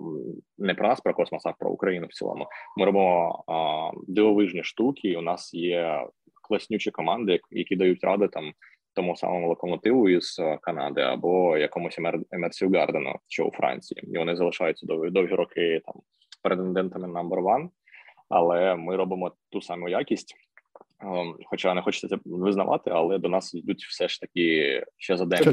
не 0.58 0.74
про 0.74 0.88
нас, 0.88 1.02
про 1.02 1.14
космос, 1.14 1.46
а 1.46 1.52
про 1.52 1.72
Україну 1.72 2.08
в 2.10 2.14
цілому. 2.14 2.48
Ми 2.78 2.86
робимо 2.86 3.44
а, 3.48 3.92
дивовижні 4.08 4.64
штуки. 4.64 5.08
і 5.08 5.18
У 5.18 5.22
нас 5.22 5.54
є 5.54 6.08
класнючі 6.44 6.92
команди, 6.92 7.40
які 7.52 7.76
дають 7.76 8.04
ради 8.04 8.28
там 8.28 8.54
тому 8.94 9.16
самому 9.16 9.48
локомотиву 9.48 10.10
із 10.10 10.40
е, 10.40 10.58
Канади 10.62 11.02
або 11.02 11.58
якомусь 11.58 12.00
Емерсів 12.32 12.72
Гардену, 12.72 13.16
що 13.28 13.46
у 13.46 13.52
Франції, 13.52 14.02
і 14.14 14.18
вони 14.18 14.36
залишаються 14.36 14.86
довгі 14.86 15.10
довгі 15.10 15.34
роки 15.34 15.82
там 15.86 15.96
претендентами 16.42 17.08
number 17.08 17.42
one, 17.44 17.70
але 18.30 18.76
ми 18.76 18.96
робимо 18.96 19.32
ту 19.52 19.62
саму 19.62 19.90
якість. 19.90 20.36
Ем, 21.04 21.36
хоча 21.46 21.74
не 21.74 21.82
хочеться 21.82 22.08
це 22.08 22.18
визнавати, 22.26 22.90
але 22.90 23.18
до 23.18 23.30
нас 23.30 23.54
йдуть 23.54 23.84
все 23.84 24.08
ж 24.08 24.22
таки 24.22 24.84
ще 24.98 25.18
за 25.18 25.26
день. 25.26 25.44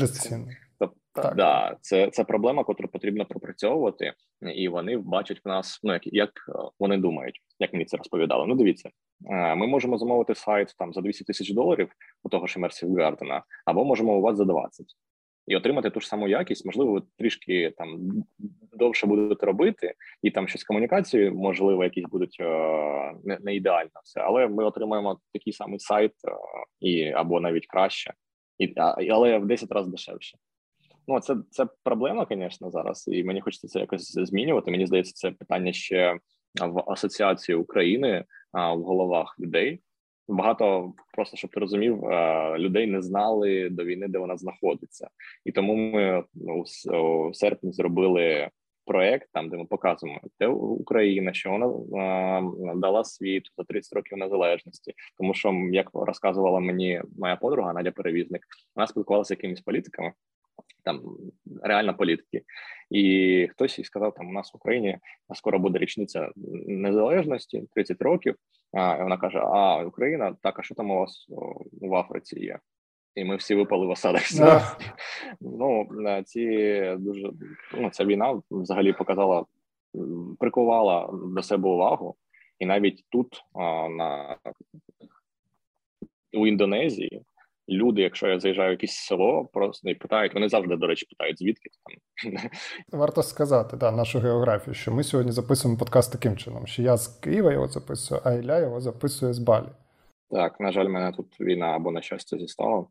Тобто, 0.78 1.34
да, 1.36 1.76
це 1.80 2.10
це 2.10 2.24
проблема, 2.24 2.60
яку 2.60 2.74
потрібно 2.74 3.24
пропрацьовувати, 3.24 4.12
і 4.54 4.68
вони 4.68 4.96
бачать 4.96 5.40
в 5.44 5.48
нас, 5.48 5.80
ну 5.82 5.92
як 5.92 6.06
як 6.06 6.30
е, 6.30 6.52
вони 6.78 6.96
думають, 6.98 7.40
як 7.58 7.72
мені 7.72 7.84
це 7.84 7.96
розповідали. 7.96 8.46
Ну, 8.46 8.54
дивіться, 8.54 8.90
е, 9.30 9.54
ми 9.54 9.66
можемо 9.66 9.98
замовити 9.98 10.34
сайт 10.34 10.74
там 10.78 10.92
за 10.92 11.00
200 11.00 11.24
тисяч 11.24 11.50
доларів 11.50 11.92
у 12.22 12.28
того 12.28 12.46
ж 12.46 12.60
Immersive 12.60 12.90
Garden, 12.90 13.42
або 13.64 13.84
можемо 13.84 14.18
у 14.18 14.20
вас 14.20 14.36
за 14.36 14.44
20. 14.44 14.86
і 15.46 15.56
отримати 15.56 15.90
ту 15.90 16.00
ж 16.00 16.08
саму 16.08 16.28
якість. 16.28 16.66
Можливо, 16.66 16.92
ви 16.92 17.02
трішки 17.18 17.74
там 17.76 18.12
довше 18.80 19.06
будете 19.06 19.46
робити, 19.46 19.94
і 20.22 20.30
там 20.30 20.48
щось 20.48 20.64
комунікації, 20.64 21.30
можливо, 21.30 21.84
якісь 21.84 22.04
будуть 22.04 22.36
е, 22.40 23.14
не, 23.24 23.38
не 23.40 23.54
ідеально 23.54 24.00
все, 24.04 24.20
але 24.20 24.48
ми 24.48 24.64
отримаємо 24.64 25.18
такий 25.32 25.52
самий 25.52 25.78
сайт, 25.78 26.12
і 26.80 27.10
або 27.10 27.40
навіть 27.40 27.66
краще, 27.66 28.14
і 28.58 28.74
але 29.10 29.38
в 29.38 29.46
10 29.46 29.72
разів 29.72 29.90
дешевше. 29.90 30.38
Ну, 31.08 31.20
це 31.20 31.36
це 31.50 31.66
проблема, 31.82 32.26
звісно, 32.30 32.70
зараз, 32.70 33.08
і 33.08 33.24
мені 33.24 33.40
хочеться 33.40 33.68
це 33.68 33.80
якось 33.80 34.12
змінювати. 34.12 34.70
Мені 34.70 34.86
здається, 34.86 35.12
це 35.14 35.30
питання 35.30 35.72
ще 35.72 36.18
в 36.60 36.92
асоціації 36.92 37.56
України 37.56 38.24
в 38.52 38.82
головах 38.82 39.36
людей. 39.40 39.80
Багато 40.28 40.92
просто 41.12 41.36
щоб 41.36 41.50
ти 41.50 41.60
розумів, 41.60 42.04
людей 42.56 42.86
не 42.86 43.02
знали 43.02 43.68
до 43.70 43.84
війни, 43.84 44.08
де 44.08 44.18
вона 44.18 44.36
знаходиться, 44.36 45.08
і 45.44 45.52
тому 45.52 45.74
ми 45.74 46.24
ну, 46.34 46.64
у 47.28 47.34
серпні 47.34 47.72
зробили 47.72 48.50
проект, 48.90 49.28
там 49.32 49.48
де 49.48 49.56
ми 49.56 49.64
показуємо, 49.64 50.20
де 50.40 50.46
Україна, 50.46 51.32
що 51.32 51.50
вона 51.50 51.66
а, 52.02 52.74
дала 52.76 53.04
світ 53.04 53.42
за 53.58 53.64
30 53.64 53.92
років 53.92 54.18
незалежності, 54.18 54.94
тому 55.18 55.34
що 55.34 55.52
як 55.72 55.90
розказувала 55.94 56.60
мені 56.60 57.02
моя 57.18 57.36
подруга 57.36 57.72
Надя 57.72 57.90
Перевізник, 57.90 58.42
вона 58.76 58.86
спілкувалася 58.86 59.28
з 59.28 59.30
якимись 59.30 59.60
політиками. 59.60 60.12
Там 60.84 61.16
реально 61.62 61.96
політики, 61.96 62.42
і 62.90 63.48
хтось 63.52 63.78
їй 63.78 63.84
сказав: 63.84 64.14
там 64.14 64.28
у 64.28 64.32
нас 64.32 64.54
в 64.54 64.56
Україні 64.56 64.98
скоро 65.34 65.58
буде 65.58 65.78
річниця 65.78 66.30
незалежності 66.66 67.64
30 67.74 68.02
років. 68.02 68.34
А 68.72 68.96
і 69.00 69.02
вона 69.02 69.16
каже: 69.16 69.38
А 69.38 69.84
Україна, 69.84 70.36
так 70.42 70.58
а 70.58 70.62
що 70.62 70.74
там 70.74 70.90
у 70.90 70.98
вас 70.98 71.26
в 71.72 71.94
Африці 71.94 72.40
є? 72.40 72.58
І 73.14 73.24
ми 73.24 73.36
всі 73.36 73.54
випали 73.54 73.86
в 73.86 73.90
осадок. 73.90 74.22
Yeah. 74.22 74.92
Ну 75.40 75.86
ці 76.24 76.46
дуже 76.98 77.30
ну 77.78 77.90
ця 77.90 78.04
війна 78.04 78.40
взагалі 78.50 78.92
показала, 78.92 79.44
прикувала 80.38 81.10
до 81.34 81.42
себе 81.42 81.68
увагу, 81.68 82.16
і 82.58 82.66
навіть 82.66 83.04
тут 83.08 83.42
а, 83.54 83.88
на 83.88 84.36
у 86.32 86.46
Індонезії 86.46 87.22
люди, 87.70 88.02
якщо 88.02 88.28
я 88.28 88.40
заїжджаю 88.40 88.68
в 88.68 88.72
якесь 88.72 88.96
село, 88.96 89.48
просто 89.52 89.90
і 89.90 89.94
питають. 89.94 90.34
Вони 90.34 90.48
завжди, 90.48 90.76
до 90.76 90.86
речі, 90.86 91.06
питають, 91.06 91.38
звідки 91.38 91.70
там 91.84 92.34
варто 93.00 93.22
сказати 93.22 93.76
да, 93.76 93.92
нашу 93.92 94.18
географію, 94.18 94.74
що 94.74 94.92
ми 94.92 95.04
сьогодні 95.04 95.32
записуємо 95.32 95.78
подкаст 95.78 96.12
таким 96.12 96.36
чином, 96.36 96.66
що 96.66 96.82
я 96.82 96.96
з 96.96 97.08
Києва 97.08 97.52
його 97.52 97.68
записую, 97.68 98.20
а 98.24 98.32
Ілля 98.32 98.58
його 98.58 98.80
записує 98.80 99.32
з 99.32 99.38
Балі. 99.38 99.66
Так, 100.30 100.60
на 100.60 100.72
жаль, 100.72 100.88
мене 100.88 101.12
тут 101.12 101.40
війна 101.40 101.66
або 101.66 101.90
на 101.90 102.02
щастя 102.02 102.38
зістала. 102.38 102.86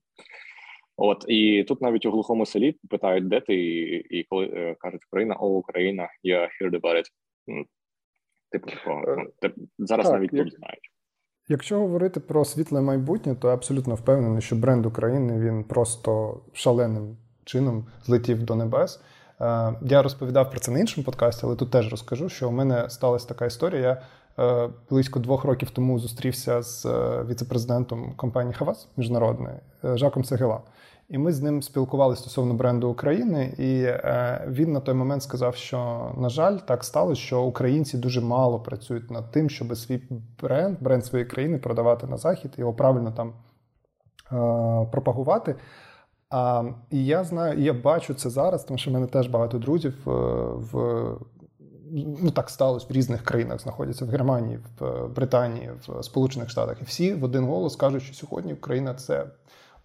От 0.98 1.25
і 1.27 1.63
тут 1.67 1.81
навіть 1.81 2.05
у 2.05 2.12
глухому 2.12 2.46
селі 2.46 2.75
питають, 2.89 3.27
де 3.27 3.41
ти, 3.41 3.55
і, 3.55 4.19
і 4.19 4.24
коли 4.24 4.46
е, 4.46 4.75
кажуть 4.79 5.01
Україна, 5.08 5.36
о, 5.39 5.48
Україна, 5.48 6.10
я 6.24 6.41
heard 6.41 6.81
about 6.81 6.96
it. 6.96 7.05
Типу, 8.51 8.69
такого 8.69 9.15
ну, 9.17 9.51
зараз 9.77 10.05
так, 10.05 10.13
навіть 10.13 10.29
тут 10.29 10.53
знають. 10.53 10.91
Якщо 11.48 11.79
говорити 11.79 12.19
про 12.19 12.46
світле 12.46 12.81
майбутнє, 12.81 13.36
то 13.36 13.48
я 13.48 13.53
абсолютно 13.53 13.96
впевнений, 13.96 14.41
що 14.41 14.55
бренд 14.55 14.86
України 14.86 15.39
він 15.39 15.63
просто 15.63 16.41
шаленим 16.53 17.17
чином 17.46 17.88
злетів 18.03 18.43
до 18.43 18.55
небес. 18.55 19.01
Е, 19.41 19.74
я 19.81 20.01
розповідав 20.01 20.51
про 20.51 20.60
це 20.60 20.72
на 20.72 20.79
іншому 20.79 21.05
подкасті, 21.05 21.41
але 21.46 21.55
тут 21.55 21.72
теж 21.72 21.91
розкажу, 21.91 22.29
що 22.29 22.50
у 22.50 22.51
мене 22.51 22.89
сталася 22.89 23.27
така 23.27 23.46
історія. 23.46 23.81
Я 23.81 23.91
Е, 23.91 24.01
близько 24.89 25.19
двох 25.19 25.43
років 25.43 25.69
тому 25.69 26.00
зустрівся 26.00 26.62
з 26.62 26.86
е, 26.86 27.24
віцепрезидентом 27.29 28.13
компанії 28.15 28.53
Хавас 28.53 28.88
міжнародної 28.98 29.55
е, 29.84 29.98
Жаком 29.98 30.24
Сегела. 30.24 30.62
І 31.10 31.17
ми 31.17 31.31
з 31.34 31.41
ним 31.41 31.62
спілкувалися 31.62 32.22
стосовно 32.22 32.53
бренду 32.53 32.89
України, 32.89 33.43
і 33.58 33.88
він 34.51 34.72
на 34.72 34.79
той 34.79 34.96
момент 34.96 35.24
сказав, 35.24 35.55
що 35.55 36.12
на 36.17 36.29
жаль, 36.29 36.58
так 36.58 36.84
сталося, 36.84 37.22
що 37.22 37.41
українці 37.41 37.98
дуже 37.98 38.22
мало 38.22 38.60
працюють 38.60 39.12
над 39.12 39.31
тим, 39.31 39.50
щоб 39.50 39.77
свій 39.77 40.01
бренд, 40.41 40.77
бренд 40.81 41.05
своєї 41.05 41.29
країни 41.29 41.58
продавати 41.58 42.08
на 42.08 42.17
захід, 42.17 42.51
його 42.58 42.74
правильно 42.74 43.12
там 43.12 43.34
пропагувати. 44.91 45.55
А, 46.29 46.63
І 46.91 47.05
я 47.05 47.24
знаю, 47.24 47.60
і 47.60 47.63
я 47.63 47.74
бачу 47.74 48.13
це 48.13 48.29
зараз, 48.29 48.63
тому 48.63 48.77
що 48.77 48.91
в 48.91 48.93
мене 48.93 49.08
теж 49.08 49.27
багато 49.27 49.58
друзів 49.58 49.93
в 50.05 51.03
ну 52.22 52.31
так 52.31 52.50
сталося 52.50 52.86
в 52.89 52.91
різних 52.91 53.24
країнах, 53.24 53.62
знаходяться 53.62 54.05
в 54.05 54.10
Германії, 54.10 54.60
в 54.79 55.08
Британії, 55.08 55.72
в 55.88 56.03
Сполучених 56.03 56.50
Штатах. 56.50 56.77
І 56.81 56.84
всі 56.84 57.13
в 57.13 57.24
один 57.24 57.46
голос 57.46 57.75
кажуть, 57.75 58.03
що 58.03 58.13
сьогодні 58.13 58.53
Україна 58.53 58.93
це 58.93 59.25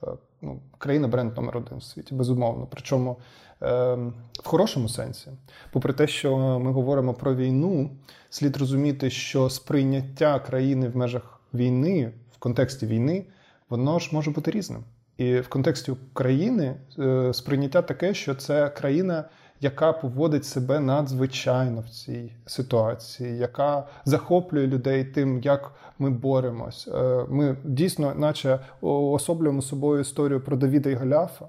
е, 0.03 0.07
ну, 0.43 0.61
країна 0.79 1.09
бренд 1.09 1.37
номер 1.37 1.57
один 1.57 1.79
в 1.79 1.83
світі, 1.83 2.15
безумовно. 2.15 2.67
Причому 2.71 3.17
е, 3.63 3.95
в 4.33 4.45
хорошому 4.45 4.89
сенсі. 4.89 5.31
Попри 5.73 5.93
те, 5.93 6.07
що 6.07 6.59
ми 6.59 6.73
говоримо 6.73 7.15
про 7.15 7.35
війну, 7.35 7.91
слід 8.31 8.57
розуміти, 8.57 9.11
що 9.11 9.51
сприйняття 9.51 10.41
країни 10.41 10.89
в 10.89 10.97
межах 10.97 11.41
війни, 11.55 12.13
в 12.33 12.39
контексті 12.39 12.87
війни, 12.87 13.27
воно 13.69 13.99
ж 13.99 14.09
може 14.13 14.31
бути 14.31 14.51
різним. 14.51 14.85
І 15.17 15.41
в 15.41 15.49
контексті 15.49 15.91
України 15.91 16.77
е, 16.99 17.33
сприйняття 17.35 17.83
таке, 17.83 18.15
що 18.15 18.35
це 18.35 18.69
країна 18.69 19.25
яка 19.61 19.93
поводить 19.93 20.45
себе 20.45 20.81
надзвичайно 20.81 21.81
в 21.81 21.91
цій 21.91 22.33
ситуації, 22.47 23.39
яка 23.39 23.87
захоплює 24.05 24.67
людей 24.67 25.05
тим, 25.05 25.41
як 25.41 25.73
ми 25.99 26.11
боремось. 26.11 26.89
Е, 26.95 27.27
ми 27.29 27.57
дійсно, 27.65 28.15
наче 28.15 28.59
особлюємо 28.81 29.63
собою 29.63 30.01
історію 30.01 30.41
про 30.41 30.57
Давіда 30.57 30.91
і 30.91 30.95
Голяфа, 30.95 31.47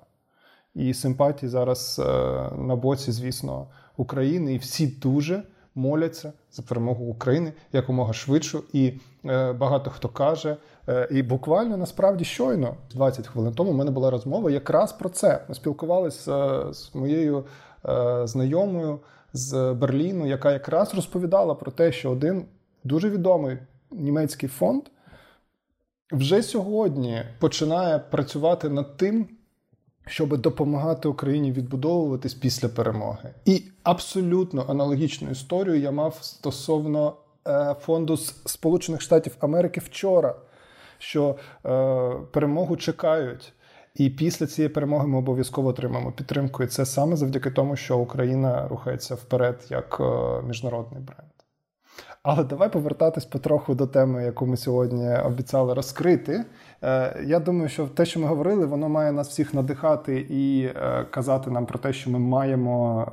і 0.75 0.93
симпатії 0.93 1.49
зараз 1.49 2.01
е, 2.05 2.11
на 2.57 2.75
боці, 2.75 3.11
звісно, 3.11 3.67
України, 3.97 4.53
і 4.53 4.57
всі 4.57 4.87
дуже. 4.87 5.43
Моляться 5.77 6.33
за 6.51 6.63
перемогу 6.63 7.05
України 7.05 7.53
якомога 7.73 8.13
швидше, 8.13 8.59
і 8.73 8.93
е, 9.25 9.53
багато 9.53 9.89
хто 9.89 10.09
каже. 10.09 10.57
І 11.11 11.23
буквально 11.23 11.77
насправді 11.77 12.25
щойно, 12.25 12.75
20 12.93 13.27
хвилин 13.27 13.53
тому, 13.53 13.71
у 13.71 13.73
мене 13.73 13.91
була 13.91 14.09
розмова 14.09 14.51
якраз 14.51 14.93
про 14.93 15.09
це. 15.09 15.41
Ми 15.49 15.55
спілкувалися 15.55 16.63
з 16.73 16.95
моєю 16.95 17.43
знайомою 18.23 18.99
з 19.33 19.73
Берліну, 19.73 20.27
яка 20.27 20.51
якраз 20.51 20.95
розповідала 20.95 21.55
про 21.55 21.71
те, 21.71 21.91
що 21.91 22.11
один 22.11 22.45
дуже 22.83 23.09
відомий 23.09 23.57
німецький 23.91 24.49
фонд 24.49 24.83
вже 26.11 26.43
сьогодні 26.43 27.23
починає 27.39 27.99
працювати 27.99 28.69
над 28.69 28.97
тим. 28.97 29.27
Щоб 30.07 30.37
допомагати 30.37 31.07
Україні 31.07 31.51
відбудовуватись 31.51 32.33
після 32.33 32.69
перемоги, 32.69 33.33
і 33.45 33.63
абсолютно 33.83 34.65
аналогічну 34.69 35.29
історію 35.29 35.79
я 35.79 35.91
мав 35.91 36.17
стосовно 36.21 37.13
е, 37.47 37.75
фонду 37.81 38.17
Сполучених 38.17 39.01
Штатів 39.01 39.35
Америки 39.39 39.81
вчора, 39.85 40.35
що 40.97 41.35
е, 41.65 42.11
перемогу 42.31 42.77
чекають 42.77 43.53
і 43.95 44.09
після 44.09 44.47
цієї 44.47 44.69
перемоги 44.69 45.07
ми 45.07 45.17
обов'язково 45.17 45.69
отримаємо 45.69 46.11
підтримку. 46.11 46.63
І 46.63 46.67
це 46.67 46.85
саме 46.85 47.15
завдяки 47.15 47.51
тому, 47.51 47.75
що 47.75 47.97
Україна 47.97 48.67
рухається 48.67 49.15
вперед 49.15 49.65
як 49.69 49.97
е, 49.99 50.41
міжнародний 50.47 51.01
бренд. 51.01 51.29
Але 52.23 52.43
давай 52.43 52.71
повертатись 52.71 53.25
потроху 53.25 53.75
до 53.75 53.87
теми, 53.87 54.23
яку 54.23 54.45
ми 54.45 54.57
сьогодні 54.57 55.17
обіцяли 55.17 55.73
розкрити. 55.73 56.45
Е, 56.81 57.23
я 57.25 57.39
думаю, 57.39 57.69
що 57.69 57.87
те, 57.87 58.05
що 58.05 58.19
ми 58.19 58.27
говорили, 58.27 58.65
воно 58.65 58.89
має 58.89 59.11
нас 59.11 59.29
всіх 59.29 59.53
надихати 59.53 60.27
і 60.29 60.65
е, 60.65 61.05
казати 61.11 61.51
нам 61.51 61.65
про 61.65 61.79
те, 61.79 61.93
що 61.93 62.11
ми 62.11 62.19
маємо 62.19 63.07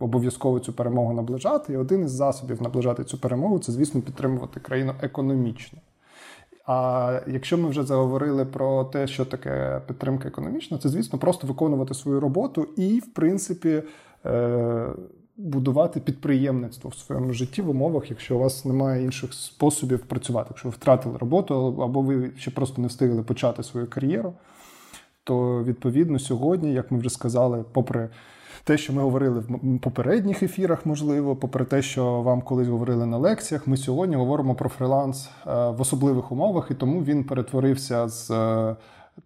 обов'язково 0.00 0.60
цю 0.60 0.72
перемогу 0.72 1.12
наближати. 1.12 1.72
І 1.72 1.76
один 1.76 2.04
із 2.04 2.10
засобів 2.10 2.62
наближати 2.62 3.04
цю 3.04 3.18
перемогу 3.18 3.58
це, 3.58 3.72
звісно, 3.72 4.00
підтримувати 4.00 4.60
країну 4.60 4.94
економічно. 5.02 5.78
А 6.66 7.20
якщо 7.26 7.58
ми 7.58 7.68
вже 7.68 7.82
заговорили 7.82 8.44
про 8.44 8.84
те, 8.84 9.06
що 9.06 9.24
таке 9.24 9.80
підтримка 9.86 10.28
економічна, 10.28 10.78
це 10.78 10.88
звісно 10.88 11.18
просто 11.18 11.46
виконувати 11.46 11.94
свою 11.94 12.20
роботу 12.20 12.68
і, 12.76 12.98
в 12.98 13.14
принципі, 13.14 13.82
е, 14.26 14.86
будувати 15.36 16.00
підприємництво 16.00 16.90
в 16.90 16.94
своєму 16.94 17.32
житті 17.32 17.62
в 17.62 17.70
умовах, 17.70 18.10
якщо 18.10 18.36
у 18.36 18.38
вас 18.38 18.64
немає 18.64 19.04
інших 19.04 19.34
способів 19.34 20.00
працювати, 20.00 20.46
якщо 20.50 20.68
ви 20.68 20.74
втратили 20.74 21.18
роботу, 21.18 21.78
або 21.82 22.02
ви 22.02 22.30
ще 22.36 22.50
просто 22.50 22.82
не 22.82 22.88
встигли 22.88 23.22
почати 23.22 23.62
свою 23.62 23.86
кар'єру, 23.86 24.32
то 25.24 25.64
відповідно 25.64 26.18
сьогодні, 26.18 26.72
як 26.72 26.90
ми 26.90 26.98
вже 26.98 27.10
сказали, 27.10 27.64
попри 27.72 28.08
те, 28.64 28.78
що 28.78 28.92
ми 28.92 29.02
говорили 29.02 29.40
в 29.40 29.78
попередніх 29.78 30.42
ефірах, 30.42 30.86
можливо, 30.86 31.36
попри 31.36 31.64
те, 31.64 31.82
що 31.82 32.22
вам 32.22 32.42
колись 32.42 32.68
говорили 32.68 33.06
на 33.06 33.18
лекціях, 33.18 33.66
ми 33.66 33.76
сьогодні 33.76 34.16
говоримо 34.16 34.54
про 34.54 34.68
фриланс 34.68 35.30
е, 35.46 35.50
в 35.70 35.80
особливих 35.80 36.32
умовах, 36.32 36.70
і 36.70 36.74
тому 36.74 37.04
він 37.04 37.24
перетворився 37.24 38.08
з 38.08 38.30
е, 38.30 38.76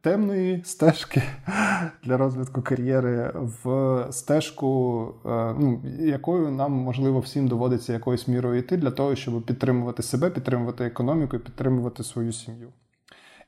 темної 0.01 0.63
стежки 0.65 1.23
для 2.05 2.17
розвитку 2.17 2.63
кар'єри 2.63 3.33
в 3.35 4.07
стежку, 4.11 5.09
е, 5.27 5.55
ну, 5.59 5.81
якою 5.99 6.51
нам 6.51 6.73
можливо 6.73 7.21
всім 7.21 7.49
доводиться 7.49 7.93
якоюсь 7.93 8.29
мірою 8.29 8.59
йти 8.59 8.77
для 8.77 8.91
того, 8.91 9.15
щоб 9.15 9.43
підтримувати 9.43 10.03
себе, 10.03 10.31
підтримувати 10.31 10.85
економіку 10.85 11.37
і 11.37 11.39
підтримувати 11.39 12.05
свою 12.05 12.33
сім'ю. 12.33 12.69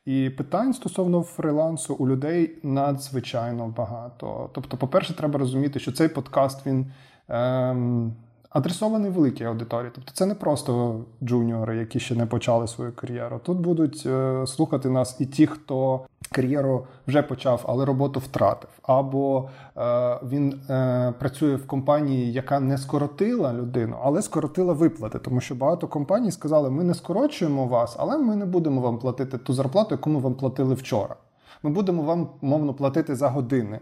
І 0.05 0.29
питань 0.29 0.73
стосовно 0.73 1.21
фрилансу 1.21 1.93
у 1.93 2.07
людей 2.07 2.57
надзвичайно 2.63 3.67
багато. 3.67 4.49
Тобто, 4.53 4.77
по-перше, 4.77 5.17
треба 5.17 5.39
розуміти, 5.39 5.79
що 5.79 5.91
цей 5.91 6.07
подкаст 6.07 6.65
він 6.65 6.91
ем, 7.27 8.13
адресований 8.49 9.11
великій 9.11 9.43
аудиторії. 9.43 9.91
Тобто, 9.95 10.11
це 10.13 10.25
не 10.25 10.35
просто 10.35 11.01
джуніори, 11.23 11.77
які 11.77 11.99
ще 11.99 12.15
не 12.15 12.25
почали 12.25 12.67
свою 12.67 12.91
кар'єру. 12.91 13.39
Тут 13.43 13.57
будуть 13.57 14.03
е, 14.05 14.47
слухати 14.47 14.89
нас 14.89 15.21
і 15.21 15.25
ті, 15.25 15.47
хто 15.47 16.05
кар'єру 16.33 16.87
вже 17.07 17.21
почав, 17.21 17.65
але 17.67 17.85
роботу 17.85 18.19
втратив. 18.19 18.69
Або 18.81 19.49
е, 19.77 20.19
він 20.29 20.61
е, 20.69 21.13
працює 21.19 21.55
в 21.55 21.67
компанії, 21.67 22.33
яка 22.33 22.59
не 22.59 22.77
скоротила 22.77 23.53
людину, 23.53 23.97
але 24.03 24.21
скоротила 24.21 24.73
виплати. 24.73 25.19
Тому 25.19 25.41
що 25.41 25.55
багато 25.55 25.87
компаній 25.87 26.31
сказали, 26.31 26.69
ми 26.69 26.83
не 26.83 26.93
скорочуємо 26.93 27.67
вас, 27.67 27.95
але 27.99 28.17
ми 28.17 28.35
не 28.35 28.45
будемо 28.45 28.81
вам 28.81 28.99
платити 28.99 29.37
ту 29.37 29.53
зарплату, 29.53 29.95
яку 29.95 30.09
ми 30.09 30.19
вам 30.19 30.33
платили 30.33 30.73
вчора. 30.73 31.15
Ми 31.63 31.69
будемо 31.69 32.03
вам 32.03 32.29
мовно 32.41 32.73
платити 32.73 33.15
за 33.15 33.29
години. 33.29 33.79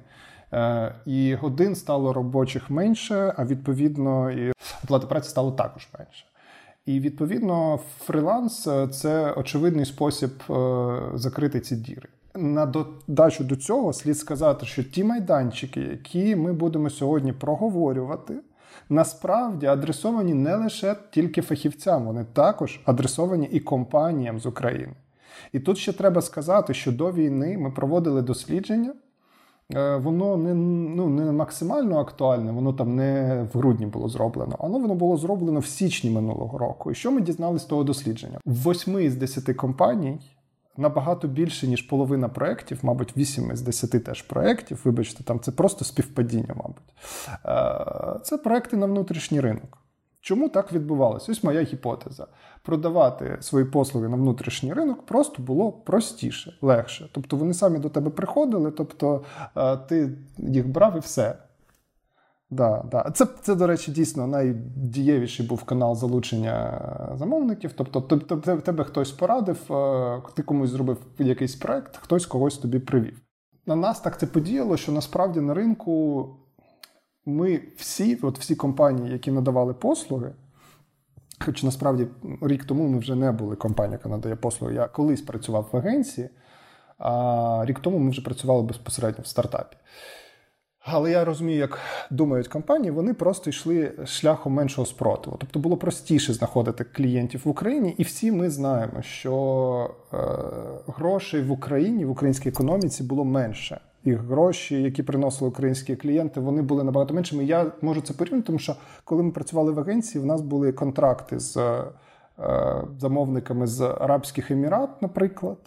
І 1.06 1.36
годин 1.36 1.76
стало 1.76 2.14
робочих 2.14 2.70
менше, 2.70 3.34
а 3.38 3.46
відповідно, 3.46 4.32
і 4.32 4.52
оплати 4.84 5.08
праці 5.08 5.30
стало 5.30 5.52
також 5.52 5.90
менше. 6.00 6.26
І 6.86 7.00
відповідно, 7.00 7.80
фриланс 8.00 8.70
це 8.92 9.32
очевидний 9.32 9.86
спосіб 9.86 10.32
закрити 11.14 11.60
ці 11.60 11.76
діри. 11.76 12.10
На 12.36 12.66
додачу 12.66 13.44
до 13.44 13.56
цього 13.56 13.94
слід 13.94 14.18
сказати, 14.18 14.66
що 14.66 14.84
ті 14.84 15.04
майданчики, 15.04 15.82
які 15.82 16.36
ми 16.36 16.54
будемо 16.54 16.90
сьогодні 16.90 17.34
проговорювати, 17.34 18.34
насправді 18.90 19.66
адресовані 19.66 20.34
не 20.34 20.56
лише 20.56 20.96
тільки 21.12 21.42
фахівцям, 21.42 22.06
вони 22.06 22.26
також 22.34 22.82
адресовані 22.86 23.50
і 23.52 23.60
компаніям 23.60 24.40
з 24.40 24.46
України. 24.46 24.94
І 25.54 25.60
тут 25.60 25.78
ще 25.78 25.94
треба 25.94 26.22
сказати, 26.22 26.74
що 26.74 26.92
до 26.92 27.12
війни 27.12 27.58
ми 27.58 27.72
проводили 27.72 28.22
дослідження. 28.22 28.94
Е, 29.76 29.96
воно 29.96 30.38
не 30.38 30.54
ну, 30.54 31.10
не 31.10 31.32
максимально 31.32 32.00
актуальне, 32.00 32.52
воно 32.52 32.74
там 32.74 32.96
не 32.96 33.44
в 33.54 33.58
грудні 33.58 33.86
було 33.86 34.10
зроблено, 34.10 34.56
але 34.60 34.80
воно 34.80 34.96
було 34.96 35.18
зроблено 35.18 35.60
в 35.60 35.66
січні 35.66 36.10
минулого 36.10 36.58
року. 36.58 36.92
І 36.92 36.96
що 36.96 37.12
ми 37.12 37.22
дізналися 37.22 37.66
з 37.66 37.68
того 37.68 37.84
дослідження? 37.84 38.40
Восьми 38.46 39.10
з 39.10 39.16
десяти 39.16 39.54
компаній 39.54 40.20
набагато 40.78 41.28
більше, 41.28 41.68
ніж 41.68 41.82
половина 41.82 42.30
проєктів, 42.30 42.80
мабуть, 42.82 43.18
8 43.18 43.52
із 43.52 43.62
10 43.62 44.04
теж 44.04 44.22
проєктів, 44.22 44.82
вибачте, 44.84 45.24
там 45.24 45.40
це 45.40 45.52
просто 45.52 45.86
співпадіння, 45.86 46.56
мабуть. 46.56 46.94
Е, 47.46 48.20
це 48.24 48.38
проекти 48.38 48.78
на 48.78 48.86
внутрішній 48.86 49.40
ринок. 49.40 49.78
Чому 50.22 50.50
так 50.50 50.74
відбувалося? 50.74 51.32
Ось 51.32 51.44
моя 51.44 51.62
гіпотеза. 51.62 52.28
Продавати 52.64 53.38
свої 53.42 53.66
послуги 53.66 54.10
на 54.10 54.16
внутрішній 54.16 54.74
ринок 54.74 55.06
просто 55.06 55.44
було 55.44 55.72
простіше, 55.72 56.58
легше. 56.62 57.10
Тобто 57.12 57.38
вони 57.38 57.54
самі 57.54 57.80
до 57.80 57.90
тебе 57.90 58.10
приходили, 58.10 58.72
тобто 58.72 59.24
е, 59.58 59.78
ти 59.78 60.18
їх 60.38 60.68
брав 60.68 60.98
і 60.98 61.00
все. 61.00 61.38
Да, 62.52 62.84
да. 62.92 63.12
Це, 63.12 63.28
це, 63.42 63.56
до 63.56 63.68
речі, 63.68 63.92
дійсно 63.92 64.28
найдієвіший 64.28 65.48
був 65.48 65.64
канал 65.64 65.96
залучення 65.96 66.82
замовників. 67.16 67.72
Тобто, 67.76 68.02
тобто 68.02 68.58
тебе 68.58 68.84
хтось 68.84 69.12
порадив, 69.12 69.74
е, 69.74 70.22
ти 70.34 70.44
комусь 70.44 70.70
зробив 70.70 70.98
якийсь 71.18 71.56
проект, 71.56 71.98
хтось 71.98 72.26
когось 72.26 72.58
тобі 72.58 72.80
привів. 72.80 73.22
На 73.66 73.76
нас 73.76 74.00
так 74.00 74.20
це 74.20 74.28
подіяло, 74.28 74.78
що 74.78 74.92
насправді 74.92 75.42
на 75.42 75.54
ринку 75.54 76.26
ми 77.26 77.62
всі, 77.78 78.16
от 78.16 78.40
всі 78.40 78.56
компанії, 78.56 79.12
які 79.12 79.32
надавали 79.32 79.74
послуги, 79.74 80.32
хоч 81.46 81.64
насправді 81.64 82.08
рік 82.42 82.66
тому 82.66 82.88
ми 82.88 83.00
вже 83.00 83.16
не 83.16 83.32
були 83.32 83.56
компанія, 83.56 83.98
яка 83.98 84.10
надає 84.10 84.36
послуги. 84.36 84.74
Я 84.74 84.88
колись 84.88 85.22
працював 85.22 85.70
в 85.72 85.78
агенції, 85.78 86.30
а 86.98 87.62
рік 87.66 87.80
тому 87.80 88.00
ми 88.00 88.10
вже 88.10 88.22
працювали 88.22 88.64
безпосередньо 88.64 89.24
в 89.24 89.28
стартапі. 89.28 89.78
Але 90.86 91.12
я 91.12 91.26
розумію, 91.26 91.58
як 91.58 91.80
думають 92.10 92.48
компанії, 92.48 92.92
вони 92.92 93.14
просто 93.14 93.50
йшли 93.50 93.92
шляхом 94.06 94.54
меншого 94.54 94.86
спротиву. 94.86 95.38
Тобто 95.40 95.60
було 95.60 95.78
простіше 95.78 96.34
знаходити 96.34 96.84
клієнтів 96.84 97.42
в 97.46 97.50
Україні, 97.50 97.96
і 97.98 98.04
всі 98.04 98.32
ми 98.32 98.50
знаємо, 98.50 99.02
що 99.02 99.96
е, 100.14 100.18
грошей 100.88 101.42
в 101.42 101.52
Україні 101.52 102.06
в 102.06 102.10
українській 102.10 102.50
економіці 102.50 103.04
було 103.04 103.26
менше. 103.26 103.80
І 104.04 104.14
гроші, 104.14 104.82
які 104.82 105.04
приносили 105.04 105.50
українські 105.50 105.96
клієнти, 105.96 106.40
вони 106.40 106.62
були 106.62 106.84
набагато 106.84 107.14
меншими. 107.14 107.46
Я 107.46 107.72
можу 107.82 108.02
це 108.02 108.14
порівняти, 108.14 108.48
тому 108.48 108.60
що 108.60 108.76
коли 109.04 109.24
ми 109.24 109.32
працювали 109.32 109.72
в 109.72 109.80
агенції, 109.80 110.22
в 110.22 110.26
нас 110.26 110.42
були 110.42 110.72
контракти 110.72 111.40
з 111.40 111.58
е, 111.58 111.84
замовниками 113.00 113.68
з 113.68 113.82
Арабських 113.82 114.52
Емірат, 114.52 115.02
наприклад, 115.02 115.58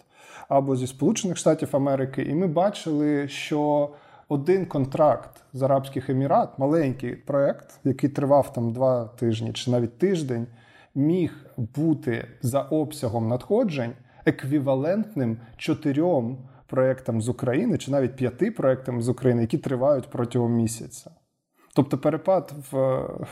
або 0.49 0.75
зі 0.75 0.87
Сполучених 0.87 1.37
Штатів 1.37 1.69
Америки, 1.71 2.23
і 2.23 2.33
ми 2.33 2.47
бачили, 2.47 3.27
що 3.27 3.89
один 4.27 4.65
контракт 4.65 5.43
з 5.53 5.61
Арабських 5.61 6.09
Емірат, 6.09 6.59
маленький 6.59 7.15
проект, 7.15 7.79
який 7.83 8.09
тривав 8.09 8.53
там 8.53 8.73
два 8.73 9.05
тижні 9.05 9.53
чи 9.53 9.71
навіть 9.71 9.97
тиждень, 9.97 10.47
міг 10.95 11.45
бути 11.57 12.27
за 12.41 12.61
обсягом 12.61 13.27
надходжень 13.27 13.93
еквівалентним 14.25 15.37
чотирьом 15.57 16.37
проектам 16.67 17.21
з 17.21 17.29
України 17.29 17.77
чи 17.77 17.91
навіть 17.91 18.15
п'яти 18.15 18.51
проектам 18.51 19.01
з 19.01 19.09
України, 19.09 19.41
які 19.41 19.57
тривають 19.57 20.09
протягом 20.09 20.53
місяця. 20.53 21.11
Тобто 21.75 21.97
перепад 21.97 22.53
в, 22.71 22.77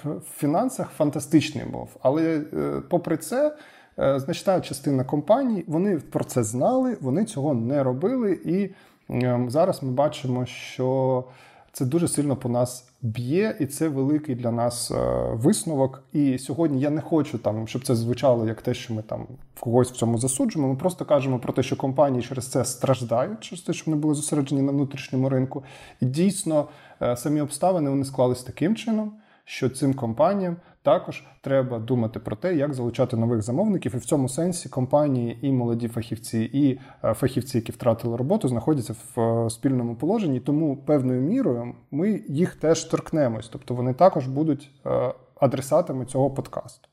в 0.03 0.21
фінансах 0.37 0.89
фантастичний 0.89 1.65
був. 1.65 1.97
Але 2.01 2.37
е, 2.53 2.81
попри 2.89 3.17
це, 3.17 3.57
е, 3.99 4.19
значна 4.19 4.61
частина 4.61 5.03
компаній 5.03 5.63
вони 5.67 5.97
про 5.97 6.23
це 6.23 6.43
знали, 6.43 6.97
вони 7.01 7.25
цього 7.25 7.53
не 7.53 7.83
робили 7.83 8.33
і. 8.45 8.69
Ем, 9.09 9.49
зараз 9.49 9.83
ми 9.83 9.91
бачимо, 9.91 10.45
що 10.45 11.23
це 11.71 11.85
дуже 11.85 12.07
сильно 12.07 12.35
по 12.35 12.49
нас 12.49 12.89
б'є, 13.01 13.57
і 13.59 13.65
це 13.65 13.87
великий 13.87 14.35
для 14.35 14.51
нас 14.51 14.91
е, 14.91 14.95
висновок. 15.33 16.03
І 16.13 16.37
сьогодні 16.37 16.81
я 16.81 16.89
не 16.89 17.01
хочу 17.01 17.37
там, 17.37 17.67
щоб 17.67 17.85
це 17.85 17.95
звучало 17.95 18.47
як 18.47 18.61
те, 18.61 18.73
що 18.73 18.93
ми 18.93 19.01
там 19.01 19.27
в 19.55 19.59
когось 19.59 19.91
в 19.91 19.95
цьому 19.95 20.17
засуджуємо. 20.17 20.73
Ми 20.73 20.79
просто 20.79 21.05
кажемо 21.05 21.39
про 21.39 21.53
те, 21.53 21.63
що 21.63 21.75
компанії 21.75 22.23
через 22.23 22.47
це 22.47 22.65
страждають, 22.65 23.39
через 23.39 23.61
те, 23.61 23.73
що 23.73 23.83
вони 23.91 24.01
були 24.01 24.15
зосереджені 24.15 24.61
на 24.61 24.71
внутрішньому 24.71 25.29
ринку. 25.29 25.63
І 26.01 26.05
дійсно 26.05 26.67
е, 27.01 27.17
самі 27.17 27.41
обставини 27.41 27.89
вони 27.89 28.05
склались 28.05 28.43
таким 28.43 28.75
чином, 28.75 29.11
що 29.45 29.69
цим 29.69 29.93
компаніям 29.93 30.55
також 30.83 31.23
треба 31.41 31.79
думати 31.79 32.19
про 32.19 32.35
те, 32.35 32.55
як 32.55 32.73
залучати 32.73 33.17
нових 33.17 33.41
замовників, 33.41 33.95
і 33.95 33.97
в 33.97 34.05
цьому 34.05 34.29
сенсі 34.29 34.69
компанії 34.69 35.37
і 35.41 35.51
молоді 35.51 35.87
фахівці, 35.87 36.49
і 36.53 36.79
е, 37.03 37.13
фахівці, 37.13 37.57
які 37.57 37.71
втратили 37.71 38.17
роботу, 38.17 38.47
знаходяться 38.47 38.93
в 38.93 39.19
е, 39.21 39.49
спільному 39.49 39.95
положенні. 39.95 40.39
Тому 40.39 40.77
певною 40.77 41.21
мірою 41.21 41.75
ми 41.91 42.23
їх 42.27 42.55
теж 42.55 42.83
торкнемось, 42.83 43.49
тобто 43.49 43.73
вони 43.73 43.93
також 43.93 44.27
будуть 44.27 44.71
е, 44.85 45.13
адресатами 45.35 46.05
цього 46.05 46.31
подкасту. 46.31 46.89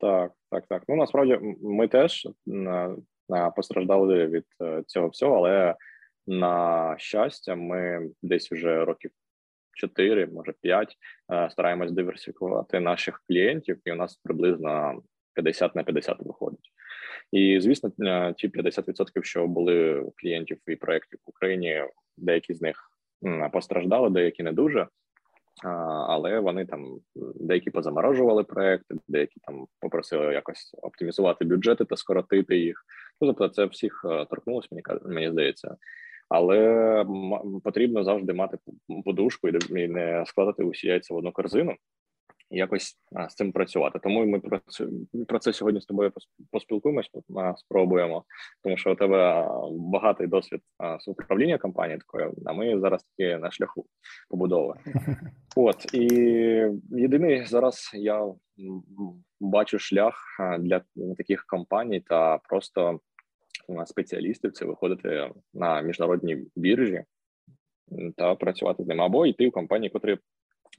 Так, 0.00 0.32
так, 0.50 0.66
так. 0.66 0.82
Ну 0.88 0.96
насправді 0.96 1.38
ми 1.62 1.88
теж 1.88 2.28
постраждали 3.56 4.26
від 4.26 4.44
цього 4.86 5.08
всього, 5.08 5.36
але 5.36 5.74
на 6.26 6.94
щастя, 6.98 7.54
ми 7.54 8.10
десь 8.22 8.52
вже 8.52 8.84
років 8.84 9.10
4, 9.74 10.26
може 10.26 10.52
5, 10.60 10.96
е, 11.32 11.50
стараємось 11.50 11.92
диверсифікувати 11.92 12.80
наших 12.80 13.22
клієнтів, 13.28 13.80
і 13.84 13.92
у 13.92 13.94
нас 13.94 14.16
приблизно 14.16 15.02
50 15.34 15.74
на 15.74 15.84
50 15.84 16.16
виходить. 16.20 16.70
І 17.32 17.60
звісно, 17.60 17.92
е, 18.00 18.34
ті 18.36 18.48
50%, 18.48 19.24
що 19.24 19.46
були 19.46 20.06
клієнтів 20.16 20.58
і 20.66 20.76
проєктів 20.76 21.18
в 21.26 21.30
Україні, 21.30 21.84
деякі 22.16 22.54
з 22.54 22.62
них 22.62 22.90
постраждали, 23.52 24.10
деякі 24.10 24.42
не 24.42 24.52
дуже. 24.52 24.88
Але 26.08 26.40
вони 26.40 26.66
там 26.66 26.98
деякі 27.34 27.70
позаморожували 27.70 28.44
проекти, 28.44 28.94
деякі 29.08 29.40
там 29.40 29.66
попросили 29.80 30.32
якось 30.32 30.74
оптимізувати 30.82 31.44
бюджети 31.44 31.84
та 31.84 31.96
скоротити 31.96 32.58
їх. 32.58 32.84
Ну 33.20 33.28
тобто, 33.28 33.48
це 33.48 33.64
всіх 33.64 34.04
е, 34.04 34.26
торкнулося, 34.30 34.68
мені 34.70 34.82
мені 35.14 35.30
здається 35.30 35.76
але 36.28 37.04
потрібно 37.64 38.04
завжди 38.04 38.32
мати 38.32 38.58
подушку 39.04 39.48
і 39.48 39.88
не 39.88 40.24
складати 40.26 40.64
усі 40.64 40.86
яйця 40.86 41.14
в 41.14 41.16
одну 41.16 41.32
корзину. 41.32 41.74
Якось 42.50 42.96
з 43.28 43.34
цим 43.34 43.52
працювати. 43.52 43.98
Тому 44.02 44.26
ми 44.26 44.40
про 44.40 44.60
це 44.66 44.86
про 45.28 45.38
це 45.38 45.52
сьогодні 45.52 45.80
з 45.80 45.84
тобою 45.84 46.12
поспілкуємось, 46.50 47.10
спробуємо, 47.56 48.24
тому 48.62 48.76
що 48.76 48.92
у 48.92 48.94
тебе 48.94 49.48
багатий 49.70 50.26
досвід 50.26 50.60
з 51.00 51.08
управління 51.08 51.58
компанією 51.58 51.98
такою. 51.98 52.34
А 52.46 52.52
ми 52.52 52.80
зараз 52.80 53.02
таки 53.02 53.38
на 53.38 53.50
шляху 53.50 53.86
побудови. 54.30 54.74
От 55.56 55.94
і 55.94 56.04
єдиний 56.90 57.44
зараз 57.46 57.90
я 57.94 58.26
бачу 59.40 59.78
шлях 59.78 60.14
для 60.58 60.80
таких 61.16 61.44
компаній 61.46 62.00
та 62.00 62.38
просто 62.38 63.00
спеціалістів 63.86 64.52
це 64.52 64.64
виходити 64.64 65.30
на 65.54 65.80
міжнародні 65.80 66.46
біржі 66.56 67.04
та 68.16 68.34
працювати 68.34 68.84
з 68.84 68.86
ними, 68.86 69.04
або 69.04 69.26
йти 69.26 69.48
в 69.48 69.52
компанії, 69.52 69.90
котрі 69.90 70.18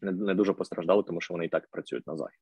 не 0.01 0.33
дуже 0.35 0.53
постраждали, 0.53 1.03
тому 1.03 1.21
що 1.21 1.33
вони 1.33 1.45
і 1.45 1.49
так 1.49 1.67
працюють 1.71 2.07
на 2.07 2.17
захід. 2.17 2.39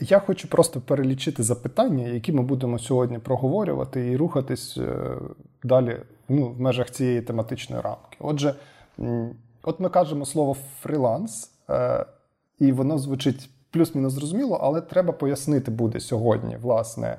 Я 0.00 0.18
хочу 0.18 0.48
просто 0.48 0.80
перелічити 0.80 1.42
запитання, 1.42 2.08
які 2.08 2.32
ми 2.32 2.42
будемо 2.42 2.78
сьогодні 2.78 3.18
проговорювати, 3.18 4.10
і 4.10 4.16
рухатись 4.16 4.78
е, 4.78 5.18
далі 5.62 5.96
ну, 6.28 6.48
в 6.48 6.60
межах 6.60 6.90
цієї 6.90 7.22
тематичної 7.22 7.82
рамки. 7.82 8.16
Отже, 8.18 8.54
от 9.62 9.80
ми 9.80 9.88
кажемо 9.88 10.24
слово 10.24 10.54
фріланс, 10.80 11.52
е, 11.70 12.06
і 12.58 12.72
воно 12.72 12.98
звучить 12.98 13.50
плюс-мінус 13.70 14.12
зрозуміло, 14.12 14.58
але 14.62 14.80
треба 14.80 15.12
пояснити 15.12 15.70
буде 15.70 16.00
сьогодні, 16.00 16.56
власне, 16.56 17.16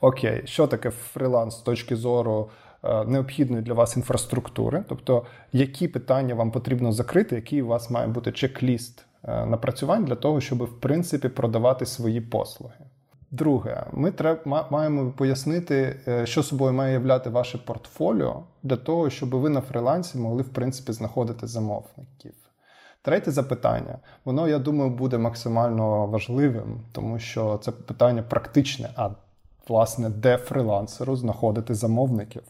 окей, 0.00 0.42
що 0.44 0.66
таке 0.66 0.90
фріланс 0.90 1.54
з 1.54 1.60
точки 1.60 1.96
зору 1.96 2.50
е, 2.84 3.04
необхідної 3.04 3.62
для 3.62 3.74
вас 3.74 3.96
інфраструктури, 3.96 4.84
тобто 4.88 5.24
які 5.52 5.88
питання 5.88 6.34
вам 6.34 6.50
потрібно 6.50 6.92
закрити, 6.92 7.34
який 7.34 7.62
у 7.62 7.66
вас 7.66 7.90
має 7.90 8.06
бути 8.06 8.30
чек-ліст 8.30 9.04
е, 9.24 9.46
напрацювань 9.46 10.04
для 10.04 10.14
того, 10.14 10.40
щоб 10.40 10.62
в 10.62 10.80
принципі 10.80 11.28
продавати 11.28 11.86
свої 11.86 12.20
послуги. 12.20 12.74
Друге, 13.30 13.86
ми 13.92 14.10
треба 14.10 14.66
маємо 14.70 15.10
пояснити, 15.10 15.96
е, 16.08 16.26
що 16.26 16.42
собою 16.42 16.72
має 16.72 16.92
являти 16.92 17.30
ваше 17.30 17.58
портфоліо 17.58 18.42
для 18.62 18.76
того, 18.76 19.10
щоб 19.10 19.30
ви 19.34 19.48
на 19.48 19.60
фрилансі 19.60 20.18
могли 20.18 20.42
в 20.42 20.48
принципі 20.48 20.92
знаходити 20.92 21.46
замовників. 21.46 22.34
Третє 23.02 23.30
запитання, 23.30 23.98
воно, 24.24 24.48
я 24.48 24.58
думаю, 24.58 24.90
буде 24.90 25.18
максимально 25.18 26.06
важливим, 26.06 26.80
тому 26.92 27.18
що 27.18 27.58
це 27.62 27.72
питання 27.72 28.22
практичне. 28.22 28.90
А 28.96 29.10
власне, 29.68 30.10
де 30.10 30.36
фрилансеру 30.36 31.16
знаходити 31.16 31.74
замовників, 31.74 32.42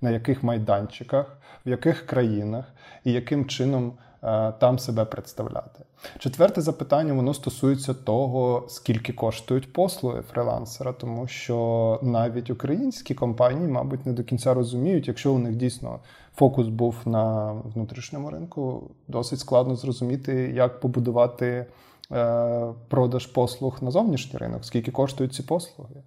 на 0.00 0.10
яких 0.10 0.42
майданчиках, 0.42 1.38
в 1.66 1.68
яких 1.68 2.06
країнах 2.06 2.64
і 3.04 3.12
яким 3.12 3.46
чином 3.46 3.92
е, 4.22 4.52
там 4.52 4.78
себе 4.78 5.04
представляти. 5.04 5.84
Четверте 6.18 6.60
запитання 6.60 7.12
воно 7.12 7.34
стосується 7.34 7.94
того, 7.94 8.64
скільки 8.68 9.12
коштують 9.12 9.72
послуги 9.72 10.22
фрилансера, 10.22 10.92
тому 10.92 11.26
що 11.26 11.98
навіть 12.02 12.50
українські 12.50 13.14
компанії, 13.14 13.68
мабуть, 13.68 14.06
не 14.06 14.12
до 14.12 14.24
кінця 14.24 14.54
розуміють, 14.54 15.08
якщо 15.08 15.32
у 15.32 15.38
них 15.38 15.56
дійсно 15.56 16.00
фокус 16.36 16.68
був 16.68 16.96
на 17.04 17.52
внутрішньому 17.52 18.30
ринку, 18.30 18.90
досить 19.08 19.38
складно 19.38 19.76
зрозуміти, 19.76 20.52
як 20.54 20.80
побудувати 20.80 21.66
е, 22.12 22.66
продаж 22.88 23.26
послуг 23.26 23.78
на 23.80 23.90
зовнішній 23.90 24.38
ринок, 24.38 24.64
скільки 24.64 24.90
коштують 24.90 25.34
ці 25.34 25.42
послуги. 25.42 26.02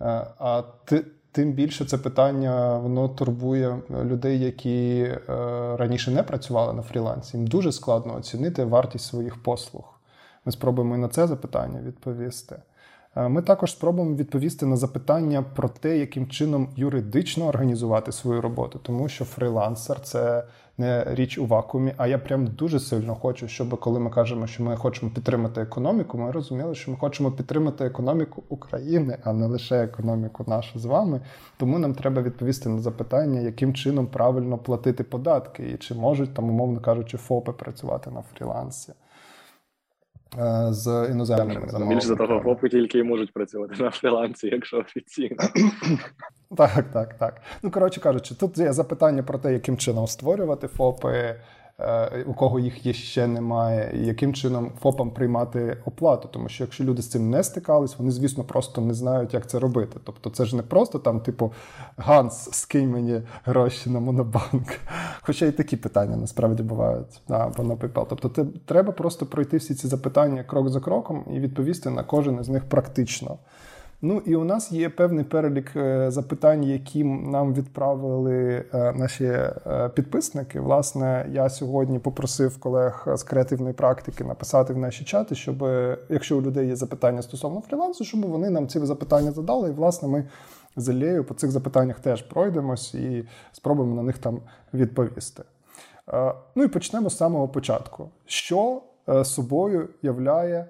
Е, 0.00 0.26
а 0.38 0.62
тим 1.32 1.52
більше 1.52 1.84
це 1.84 1.98
питання 1.98 2.78
воно 2.78 3.08
турбує 3.08 3.78
людей, 4.04 4.40
які 4.40 4.98
е, 5.00 5.20
раніше 5.76 6.10
не 6.10 6.22
працювали 6.22 6.72
на 6.72 6.82
фрілансі. 6.82 7.36
Їм 7.36 7.46
дуже 7.46 7.72
складно 7.72 8.16
оцінити 8.16 8.64
вартість 8.64 9.06
своїх 9.06 9.42
послуг. 9.42 9.84
Ми 10.44 10.52
спробуємо 10.52 10.96
на 10.96 11.08
це 11.08 11.26
запитання 11.26 11.80
відповісти. 11.80 12.56
Е, 13.16 13.28
ми 13.28 13.42
також 13.42 13.72
спробуємо 13.72 14.16
відповісти 14.16 14.66
на 14.66 14.76
запитання 14.76 15.44
про 15.54 15.68
те, 15.68 15.98
яким 15.98 16.28
чином 16.28 16.68
юридично 16.76 17.46
організувати 17.46 18.12
свою 18.12 18.40
роботу, 18.40 18.80
тому 18.82 19.08
що 19.08 19.24
фрилансер 19.24 20.00
це 20.00 20.44
не 20.78 21.04
річ 21.14 21.38
у 21.38 21.46
вакуумі. 21.46 21.92
А 21.96 22.06
я 22.06 22.18
прям 22.18 22.46
дуже 22.46 22.80
сильно 22.80 23.14
хочу, 23.14 23.48
щоб 23.48 23.80
коли 23.80 24.00
ми 24.00 24.10
кажемо, 24.10 24.46
що 24.46 24.62
ми 24.62 24.76
хочемо 24.76 25.10
підтримати 25.10 25.60
економіку, 25.60 26.18
ми 26.18 26.30
розуміли, 26.30 26.74
що 26.74 26.90
ми 26.90 26.96
хочемо 26.96 27.32
підтримати 27.32 27.84
економіку 27.84 28.42
України, 28.48 29.18
а 29.24 29.32
не 29.32 29.46
лише 29.46 29.84
економіку 29.84 30.44
нашу 30.48 30.78
з 30.78 30.84
вами. 30.84 31.20
Тому 31.56 31.78
нам 31.78 31.94
треба 31.94 32.22
відповісти 32.22 32.68
на 32.68 32.78
запитання, 32.78 33.40
яким 33.40 33.74
чином 33.74 34.06
правильно 34.06 34.58
платити 34.58 35.04
податки, 35.04 35.70
і 35.70 35.76
чи 35.76 35.94
можуть 35.94 36.34
там, 36.34 36.50
умовно 36.50 36.80
кажучи, 36.80 37.16
ФОПи 37.18 37.52
працювати 37.52 38.10
на 38.10 38.22
фрілансі. 38.22 38.92
Е, 40.38 40.72
з 40.72 41.08
іноземними 41.10 41.68
замовниками. 41.68 41.94
Більше 41.94 42.06
за 42.06 42.16
того, 42.16 42.40
ФОПи 42.40 42.68
тільки 42.68 42.98
і 42.98 43.02
можуть 43.02 43.32
працювати 43.32 43.82
на 43.82 43.90
фрілансі, 43.90 44.46
якщо 44.46 44.78
офіційно. 44.78 45.36
Так, 46.56 46.84
так, 46.92 47.14
так. 47.14 47.40
Ну, 47.62 47.70
коротше 47.70 48.00
кажучи, 48.00 48.34
тут 48.34 48.58
є 48.58 48.72
запитання 48.72 49.22
про 49.22 49.38
те, 49.38 49.52
яким 49.52 49.76
чином 49.76 50.06
створювати 50.06 50.68
ФОПи, 50.68 51.36
Е, 51.80 52.24
у 52.26 52.34
кого 52.34 52.58
їх 52.58 52.86
є 52.86 52.92
ще 52.92 53.26
немає, 53.26 53.92
і 53.94 54.06
яким 54.06 54.34
чином 54.34 54.72
ФОПам 54.80 55.10
приймати 55.10 55.78
оплату. 55.84 56.28
Тому 56.32 56.48
що 56.48 56.64
якщо 56.64 56.84
люди 56.84 57.02
з 57.02 57.10
цим 57.10 57.30
не 57.30 57.42
стикались, 57.42 57.98
вони, 57.98 58.10
звісно, 58.10 58.44
просто 58.44 58.80
не 58.80 58.94
знають, 58.94 59.34
як 59.34 59.46
це 59.46 59.58
робити. 59.58 60.00
Тобто, 60.04 60.30
це 60.30 60.44
ж 60.44 60.56
не 60.56 60.62
просто 60.62 60.98
там, 60.98 61.20
типу, 61.20 61.52
Ганс, 61.96 62.48
скинь 62.52 62.90
мені 62.90 63.22
гроші 63.44 63.90
на 63.90 64.00
Монобанк. 64.00 64.68
Хоча 65.20 65.46
і 65.46 65.52
такі 65.52 65.76
питання 65.76 66.16
насправді 66.16 66.62
бувають 66.62 67.20
або 67.28 67.62
на 67.62 67.74
PayPal. 67.74 68.06
Тобто, 68.08 68.28
те, 68.28 68.44
треба 68.66 68.92
просто 68.92 69.26
пройти 69.26 69.56
всі 69.56 69.74
ці 69.74 69.88
запитання 69.88 70.44
крок 70.44 70.68
за 70.68 70.80
кроком 70.80 71.24
і 71.30 71.40
відповісти 71.40 71.90
на 71.90 72.02
кожен 72.02 72.40
із 72.40 72.48
них 72.48 72.64
практично. 72.64 73.38
Ну 74.02 74.22
і 74.26 74.36
у 74.36 74.44
нас 74.44 74.72
є 74.72 74.88
певний 74.88 75.24
перелік 75.24 75.76
е, 75.76 76.10
запитань, 76.10 76.64
які 76.64 77.04
нам 77.04 77.54
відправили 77.54 78.64
е, 78.74 78.92
наші 78.92 79.24
е, 79.24 79.90
підписники. 79.94 80.60
Власне, 80.60 81.26
я 81.32 81.48
сьогодні 81.48 81.98
попросив 81.98 82.58
колег 82.60 83.06
з 83.14 83.22
креативної 83.22 83.74
практики 83.74 84.24
написати 84.24 84.72
в 84.72 84.78
наші 84.78 85.04
чати, 85.04 85.34
щоб 85.34 85.68
якщо 86.08 86.38
у 86.38 86.42
людей 86.42 86.68
є 86.68 86.76
запитання 86.76 87.22
стосовно 87.22 87.60
фрілансу, 87.60 88.04
щоб 88.04 88.26
вони 88.26 88.50
нам 88.50 88.68
ці 88.68 88.86
запитання 88.86 89.32
задали. 89.32 89.68
І 89.68 89.72
власне 89.72 90.08
ми 90.08 90.24
з 90.76 90.88
Іллею 90.88 91.24
по 91.24 91.34
цих 91.34 91.50
запитаннях 91.50 92.00
теж 92.00 92.22
пройдемось 92.22 92.94
і 92.94 93.24
спробуємо 93.52 93.94
на 93.94 94.02
них 94.02 94.18
там 94.18 94.40
відповісти. 94.74 95.42
Ну 96.54 96.64
і 96.64 96.68
почнемо 96.68 97.10
з 97.10 97.16
самого 97.16 97.48
початку. 97.48 98.08
Що 98.26 98.82
собою 99.24 99.88
являє 100.02 100.66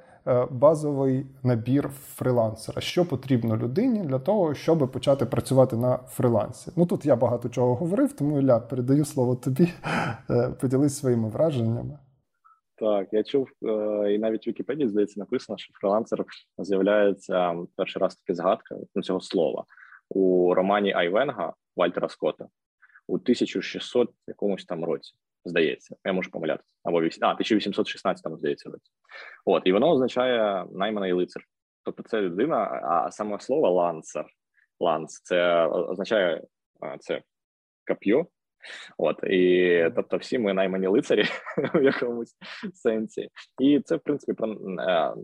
базовий 0.51 1.27
набір 1.43 1.89
фрилансера. 1.89 2.81
Що 2.81 3.09
потрібно 3.09 3.57
людині 3.57 4.01
для 4.01 4.19
того, 4.19 4.55
щоб 4.55 4.93
почати 4.93 5.27
працювати 5.27 5.77
на 5.77 5.97
фрилансі? 5.97 6.73
Ну 6.77 6.87
тут 6.87 7.07
я 7.07 7.17
багато 7.17 7.49
чого 7.49 7.75
говорив, 7.75 8.13
тому 8.13 8.41
Ілля, 8.41 8.61
передаю 8.61 9.05
слово 9.05 9.37
тобі. 9.37 9.69
Е, 10.31 10.51
поділись 10.61 10.99
своїми 10.99 11.29
враженнями. 11.29 11.99
Так, 12.77 13.09
я 13.13 13.23
чув, 13.23 13.49
е, 13.63 14.15
і 14.15 14.19
навіть 14.19 14.47
в 14.47 14.49
Вікіпедії 14.49 14.89
здається 14.89 15.21
написано, 15.21 15.59
що 15.59 15.73
фрилансер 15.81 16.25
з'являється 16.59 17.55
перший 17.77 18.03
раз 18.03 18.17
таки 18.17 18.35
згадка 18.35 18.77
ну, 18.95 19.03
цього 19.03 19.21
слова 19.21 19.65
у 20.09 20.55
романі 20.55 20.93
Айвенго 20.93 21.53
Вальтера 21.77 22.09
Скотта 22.09 22.47
у 23.07 23.15
1600 23.15 24.11
якомусь 24.27 24.65
там 24.65 24.85
році 24.85 25.13
здається, 25.49 25.97
я 26.05 26.13
можу 26.13 26.31
помилятися, 26.31 26.69
або 26.85 27.03
8, 27.03 27.25
а 27.25 27.33
1816 27.33 28.39
здається 28.39 28.71
році. 28.71 28.91
От 29.45 29.63
і 29.65 29.73
воно 29.73 29.91
означає 29.91 30.67
найманий 30.73 31.13
лицар. 31.13 31.43
Тобто, 31.85 32.03
це 32.03 32.21
людина, 32.21 32.57
а 32.85 33.11
саме 33.11 33.41
слово 33.41 33.71
lancer, 33.71 34.27
lance 34.81 35.21
це 35.23 35.67
означає 35.67 36.43
це 37.01 37.23
кап'йо. 37.85 38.27
От 38.99 39.25
і 39.25 39.91
тобто, 39.97 40.17
всі 40.17 40.39
ми 40.39 40.53
наймані 40.53 40.87
лицарі 40.87 41.25
в 41.75 41.83
якомусь 41.83 42.37
сенсі, 42.75 43.29
і 43.61 43.81
це 43.81 43.97
в 43.97 44.01
принципі 44.01 44.33
про 44.33 44.57
е, 44.81 45.15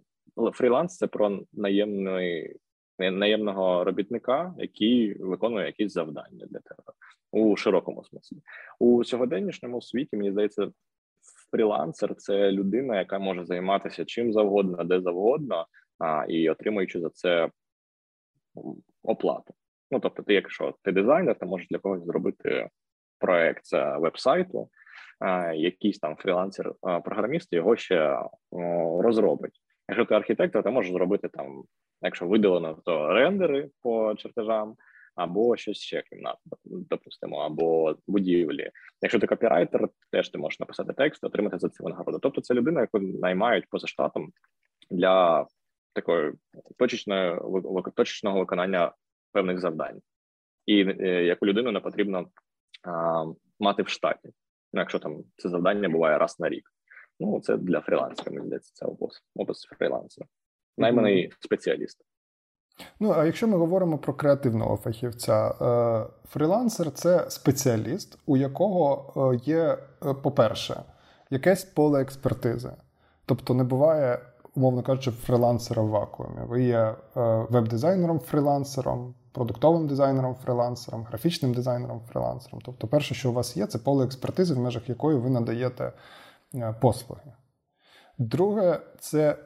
фріланс. 0.52 0.96
Це 0.96 1.06
про 1.06 1.40
наємний 1.52 2.56
наємного 2.98 3.84
робітника, 3.84 4.54
який 4.58 5.14
виконує 5.14 5.66
якісь 5.66 5.92
завдання 5.92 6.46
для 6.46 6.58
тебе 6.58 6.82
у 7.30 7.56
широкому 7.56 8.04
смислі. 8.04 8.36
У 8.78 9.04
сьогоденнішньому 9.04 9.82
світі 9.82 10.16
мені 10.16 10.32
здається, 10.32 10.72
фрілансер 11.50 12.14
це 12.14 12.52
людина, 12.52 12.98
яка 12.98 13.18
може 13.18 13.44
займатися 13.44 14.04
чим 14.04 14.32
завгодно, 14.32 14.84
де 14.84 15.00
завгодно, 15.00 15.66
а, 15.98 16.24
і 16.28 16.50
отримуючи 16.50 17.00
за 17.00 17.10
це 17.10 17.50
оплату. 19.02 19.54
Ну 19.90 20.00
тобто, 20.00 20.22
ти, 20.22 20.34
якщо 20.34 20.74
ти 20.82 20.92
дизайнер, 20.92 21.38
ти 21.38 21.46
можеш 21.46 21.68
для 21.68 21.78
когось 21.78 22.04
зробити 22.04 22.68
проект 23.18 23.72
веб-сайту, 23.72 24.68
якийсь 25.54 25.98
там 25.98 26.16
фрілансер-програміст 26.16 27.52
його 27.52 27.76
ще 27.76 28.18
розробить. 29.00 29.60
Якщо 29.88 30.04
ти 30.04 30.14
архітектор, 30.14 30.62
ти 30.62 30.70
можеш 30.70 30.92
зробити 30.92 31.28
там, 31.28 31.64
якщо 32.02 32.26
віддалено, 32.26 32.78
то 32.84 33.08
рендери 33.08 33.70
по 33.82 34.14
чертежам, 34.14 34.76
або 35.14 35.56
щось 35.56 35.78
ще 35.78 36.02
кімнат, 36.02 36.36
допустимо, 36.64 37.36
або 37.36 37.96
будівлі. 38.06 38.70
Якщо 39.02 39.18
ти 39.18 39.26
копірайтер, 39.26 39.88
теж 40.10 40.28
ти 40.28 40.38
можеш 40.38 40.60
написати 40.60 40.92
текст, 40.92 41.24
отримати 41.24 41.58
за 41.58 41.68
це 41.68 41.84
винагороду. 41.84 42.18
Тобто, 42.18 42.40
це 42.40 42.54
людина, 42.54 42.80
яку 42.80 42.98
наймають 42.98 43.68
поза 43.70 43.86
штатом 43.86 44.32
для 44.90 45.46
такої 45.92 46.32
точечної 46.78 47.38
точечного 47.94 48.38
виконання 48.38 48.92
певних 49.32 49.58
завдань, 49.58 50.00
і 50.66 50.80
е, 50.80 51.24
яку 51.24 51.46
людину 51.46 51.72
не 51.72 51.80
потрібно 51.80 52.28
а, 52.82 53.24
мати 53.60 53.82
в 53.82 53.88
штаті. 53.88 54.28
Ну, 54.72 54.80
якщо 54.80 54.98
там 54.98 55.24
це 55.36 55.48
завдання 55.48 55.88
буває 55.88 56.18
раз 56.18 56.40
на 56.40 56.48
рік. 56.48 56.70
Ну, 57.20 57.40
це 57.40 57.56
для 57.56 57.80
фрілансера, 57.80 58.30
мені 58.30 58.46
здається, 58.46 58.72
це 58.74 58.86
опис, 58.86 59.22
опис 59.34 59.62
фрілансера. 59.78 60.26
Найманий 60.76 61.32
спеціаліст. 61.40 62.04
Ну, 63.00 63.12
а 63.16 63.24
якщо 63.24 63.48
ми 63.48 63.58
говоримо 63.58 63.98
про 63.98 64.14
креативного 64.14 64.76
фахівця, 64.76 65.48
е, 65.48 66.28
фрілансер 66.28 66.90
це 66.90 67.30
спеціаліст, 67.30 68.18
у 68.26 68.36
якого 68.36 69.12
е, 69.32 69.40
є, 69.44 69.78
е, 70.06 70.14
по-перше, 70.14 70.82
якесь 71.30 71.64
поле 71.64 72.02
експертизи. 72.02 72.70
Тобто 73.26 73.54
не 73.54 73.64
буває, 73.64 74.18
умовно 74.54 74.82
кажучи, 74.82 75.10
фрілансера 75.10 75.82
в 75.82 75.88
вакуумі. 75.88 76.40
Ви 76.48 76.62
є 76.62 76.94
веб-дизайнером 77.50 78.18
фрілансером, 78.18 79.14
продуктовим 79.32 79.86
дизайнером 79.86 80.34
фрілансером, 80.44 81.04
графічним 81.04 81.54
дизайнером 81.54 82.00
фрілансером. 82.12 82.60
Тобто, 82.64 82.88
перше, 82.88 83.14
що 83.14 83.30
у 83.30 83.32
вас 83.32 83.56
є, 83.56 83.66
це 83.66 83.78
поле 83.78 84.04
експертизи, 84.04 84.54
в 84.54 84.58
межах 84.58 84.88
якої 84.88 85.18
ви 85.18 85.30
надаєте 85.30 85.92
послуги. 86.80 87.32
Друге, 88.18 88.80
це 89.00 89.36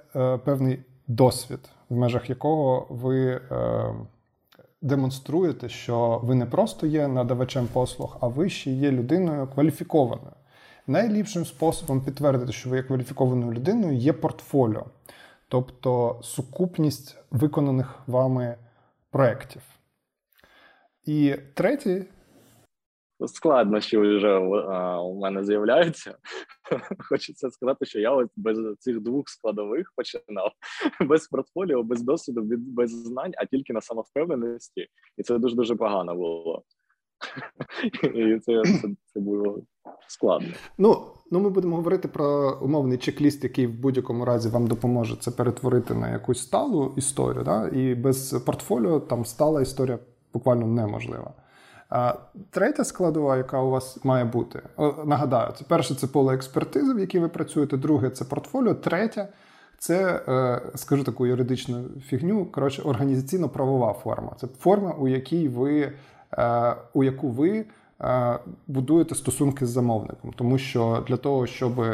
певний 0.45 0.85
досвід, 1.07 1.61
в 1.89 1.97
межах 1.97 2.31
якого 2.31 2.87
ви 2.91 3.31
е, 3.31 3.41
демонструєте, 4.83 5.69
що 5.69 6.21
ви 6.23 6.35
не 6.35 6.47
просто 6.47 6.87
є 6.87 7.09
надавачем 7.09 7.67
послуг, 7.73 8.17
а 8.21 8.27
ви 8.27 8.49
ще 8.49 8.71
є 8.71 8.91
людиною 8.91 9.47
кваліфікованою. 9.47 10.33
Найліпшим 10.87 11.45
способом 11.45 12.01
підтвердити, 12.01 12.53
що 12.53 12.71
ви 12.71 12.77
є 12.77 12.83
кваліфікованою 12.83 13.53
людиною, 13.53 13.97
є 13.97 14.13
портфоліо, 14.13 14.87
тобто 15.49 16.19
сукупність 16.23 17.19
виконаних 17.31 17.95
вами 18.07 18.57
проєктів. 19.11 19.63
І 21.05 21.35
третій. 21.55 22.05
Складнощі 23.27 23.99
вже 23.99 24.39
у 24.99 25.21
мене 25.21 25.45
з'являються 25.45 26.15
хочеться 27.09 27.51
сказати, 27.51 27.87
що 27.87 28.01
я 28.01 28.13
ось 28.13 28.29
без 28.37 28.59
цих 28.79 29.01
двох 29.01 29.29
складових 29.29 29.93
починав 29.97 30.51
без 31.09 31.29
портфоліо, 31.29 31.83
без 31.83 32.03
досвіду, 32.03 32.43
без 32.59 32.91
знань, 32.91 33.33
а 33.37 33.47
тільки 33.47 33.73
на 33.73 33.81
самовпевненості, 33.81 34.87
і 35.17 35.23
це 35.23 35.39
дуже 35.39 35.57
дуже 35.57 35.77
погано 35.77 36.15
було. 36.15 36.63
І 38.03 38.39
це, 38.39 38.63
це, 38.65 38.89
це 39.07 39.21
було 39.21 39.63
складно. 40.09 40.49
Ну 40.79 41.07
ну 41.31 41.41
ми 41.41 41.51
будемо 41.51 41.77
говорити 41.77 42.09
про 42.09 42.59
умовний 42.63 42.99
чек-ліст, 42.99 43.45
який 43.45 43.67
в 43.67 43.81
будь-якому 43.81 44.25
разі 44.25 44.49
вам 44.49 44.67
допоможе 44.67 45.17
це 45.17 45.31
перетворити 45.31 45.95
на 45.95 46.13
якусь 46.13 46.43
сталу 46.43 46.95
історію. 46.97 47.45
Да? 47.45 47.69
І 47.69 47.95
без 47.95 48.43
портфоліо 48.47 49.01
там 49.01 49.25
стала 49.25 49.63
історія 49.63 49.99
буквально 50.33 50.67
неможлива. 50.67 51.35
Третя 52.51 52.85
складова, 52.85 53.37
яка 53.37 53.61
у 53.61 53.71
вас 53.71 54.05
має 54.05 54.25
бути, 54.25 54.63
нагадаю, 55.05 55.53
це 55.59 55.65
перше 55.69 55.95
це 55.95 56.07
поле 56.07 56.35
експертизи, 56.35 56.95
в 56.95 56.99
якій 56.99 57.19
ви 57.19 57.29
працюєте, 57.29 57.77
друге 57.77 58.11
це 58.11 58.25
портфоліо, 58.25 58.75
третє 58.75 59.29
це, 59.79 60.21
е, 60.29 60.61
скажу 60.75 61.05
таку 61.05 61.27
юридичну 61.27 61.85
фігню, 62.07 62.47
коротше, 62.47 62.83
організаційно-правова 62.83 63.93
форма. 63.93 64.33
Це 64.41 64.47
форма, 64.47 64.95
у 64.99 65.09
якій 65.09 65.49
ви, 65.49 65.93
е, 66.39 66.77
у 66.95 67.05
яку 67.05 67.29
ви 67.29 67.65
е, 68.01 68.39
будуєте 68.67 69.15
стосунки 69.15 69.67
з 69.67 69.69
замовником. 69.69 70.33
Тому 70.37 70.59
що 70.59 71.05
для 71.09 71.17
того, 71.17 71.47
щоб 71.47 71.85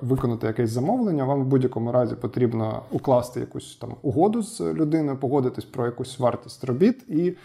виконати 0.00 0.46
якесь 0.46 0.70
замовлення, 0.70 1.24
вам 1.24 1.42
в 1.42 1.46
будь-якому 1.46 1.92
разі 1.92 2.14
потрібно 2.14 2.82
укласти 2.90 3.40
якусь 3.40 3.76
там 3.76 3.94
угоду 4.02 4.42
з 4.42 4.60
людиною, 4.60 5.18
погодитись 5.18 5.64
про 5.64 5.84
якусь 5.86 6.18
вартість 6.18 6.64
робіт 6.64 7.04
і 7.08 7.36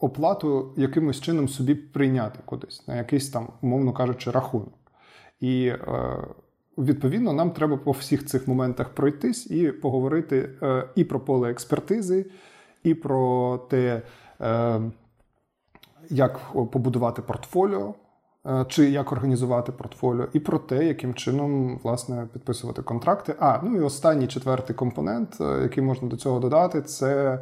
оплату 0.00 0.72
якимось 0.76 1.20
чином 1.20 1.48
собі 1.48 1.74
прийняти 1.74 2.38
кудись, 2.44 2.88
на 2.88 2.96
якийсь 2.96 3.30
там, 3.30 3.48
умовно 3.62 3.92
кажучи, 3.92 4.30
рахунок. 4.30 4.74
І 5.40 5.66
е, 5.66 5.78
відповідно 6.78 7.32
нам 7.32 7.50
треба 7.50 7.76
по 7.76 7.90
всіх 7.90 8.26
цих 8.26 8.48
моментах 8.48 8.88
пройтись 8.88 9.50
і 9.50 9.72
поговорити 9.72 10.50
е, 10.62 10.84
і 10.94 11.04
про 11.04 11.20
поле 11.20 11.50
експертизи, 11.50 12.26
і 12.82 12.94
про 12.94 13.58
те, 13.70 14.02
е, 14.40 14.80
як 16.10 16.40
побудувати 16.52 17.22
портфоліо. 17.22 17.94
Чи 18.68 18.90
як 18.90 19.12
організувати 19.12 19.72
портфоліо, 19.72 20.28
і 20.32 20.40
про 20.40 20.58
те, 20.58 20.84
яким 20.84 21.14
чином 21.14 21.80
власне 21.82 22.28
підписувати 22.32 22.82
контракти. 22.82 23.34
А 23.38 23.60
ну 23.62 23.76
і 23.76 23.80
останній 23.80 24.26
четвертий 24.26 24.76
компонент, 24.76 25.36
який 25.40 25.84
можна 25.84 26.08
до 26.08 26.16
цього 26.16 26.40
додати, 26.40 26.82
це 26.82 27.38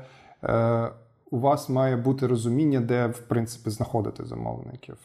у 1.30 1.38
вас 1.38 1.68
має 1.68 1.96
бути 1.96 2.26
розуміння, 2.26 2.80
де 2.80 3.06
в 3.06 3.18
принципі 3.18 3.70
знаходити 3.70 4.24
замовників. 4.24 4.96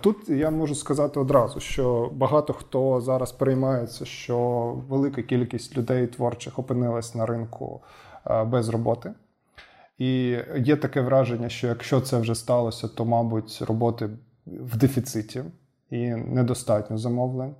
Тут 0.00 0.28
я 0.28 0.50
можу 0.50 0.74
сказати 0.74 1.20
одразу, 1.20 1.60
що 1.60 2.10
багато 2.14 2.52
хто 2.52 3.00
зараз 3.00 3.32
переймається, 3.32 4.04
що 4.04 4.38
велика 4.88 5.22
кількість 5.22 5.76
людей 5.76 6.06
творчих 6.06 6.58
опинилась 6.58 7.14
на 7.14 7.26
ринку 7.26 7.82
без 8.46 8.68
роботи. 8.68 9.12
І 9.98 10.38
є 10.56 10.76
таке 10.76 11.00
враження, 11.00 11.48
що 11.48 11.66
якщо 11.66 12.00
це 12.00 12.18
вже 12.18 12.34
сталося, 12.34 12.88
то, 12.88 13.04
мабуть, 13.04 13.62
роботи 13.68 14.10
в 14.46 14.76
дефіциті 14.76 15.44
і 15.90 16.10
недостатньо 16.10 16.98
замовлень. 16.98 17.54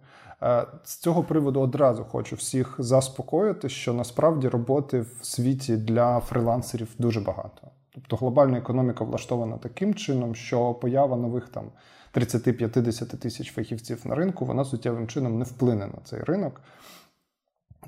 З 0.85 0.96
цього 0.96 1.22
приводу 1.22 1.61
одразу 1.61 2.05
хочу 2.05 2.37
всіх 2.37 2.74
заспокоїти, 2.78 3.68
що 3.68 3.92
насправді 3.92 4.48
роботи 4.48 5.00
в 5.00 5.18
світі 5.22 5.76
для 5.76 6.20
фрилансерів 6.20 6.88
дуже 6.98 7.20
багато. 7.20 7.68
Тобто 7.94 8.16
глобальна 8.16 8.59
економіка 8.59 9.05
влаштована 9.05 9.59
таким 9.59 9.94
чином, 9.94 10.35
що 10.35 10.74
поява 10.74 11.16
нових 11.16 11.48
там 11.48 11.70
30-50 12.14 13.16
тисяч 13.16 13.52
фахівців 13.52 14.00
на 14.05 14.14
ринку, 14.14 14.44
вона 14.44 14.64
суттєвим 14.64 15.09
чином 15.09 15.38
не 15.38 15.44
вплине 15.44 15.87
на 15.87 15.98
цей 16.05 16.20
ринок. 16.20 16.61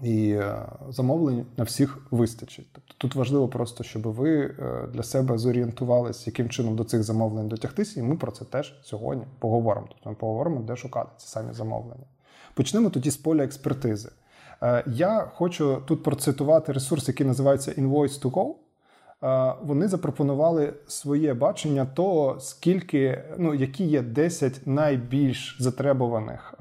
І 0.03 0.31
е, 0.31 0.67
замовлень 0.89 1.47
на 1.57 1.65
всіх 1.65 2.07
вистачить. 2.11 2.69
Тобто 2.73 2.95
тут 2.99 3.15
важливо 3.15 3.49
просто, 3.49 3.85
щоб 3.85 4.03
ви 4.03 4.41
е, 4.45 4.89
для 4.93 5.03
себе 5.03 5.39
зорієнтувалися, 5.39 6.23
яким 6.27 6.49
чином 6.49 6.77
до 6.77 6.85
цих 6.85 7.03
замовлень 7.03 7.49
дотягтися, 7.49 8.01
і 8.01 8.03
ми 8.03 8.17
про 8.17 8.33
це 8.33 8.45
теж 8.45 8.81
сьогодні 8.83 9.25
поговоримо. 9.39 9.87
Тобто 9.89 10.11
ми 10.11 10.17
поговоримо, 10.17 10.61
де 10.61 10.77
шукати 10.77 11.11
ці 11.17 11.29
самі 11.29 11.53
замовлення. 11.53 12.05
Почнемо 12.55 12.91
тоді 12.91 13.11
з 13.11 13.17
поля 13.17 13.45
експертизи. 13.45 14.11
Е, 14.63 14.85
я 14.87 15.31
хочу 15.35 15.83
тут 15.87 16.03
процитувати 16.03 16.73
ресурс, 16.73 17.09
який 17.09 17.27
називається 17.27 17.73
Invoice 17.73 18.23
to 18.23 18.31
Go 18.31 18.55
вони 19.63 19.89
запропонували 19.89 20.75
своє 20.87 21.35
бачення 21.35 21.87
того, 21.95 22.37
скільки 22.41 23.25
ну 23.39 23.55
які 23.55 23.85
є 23.85 24.03
10 24.03 24.61
найбільш 24.67 25.57
затребуваних 25.61 26.55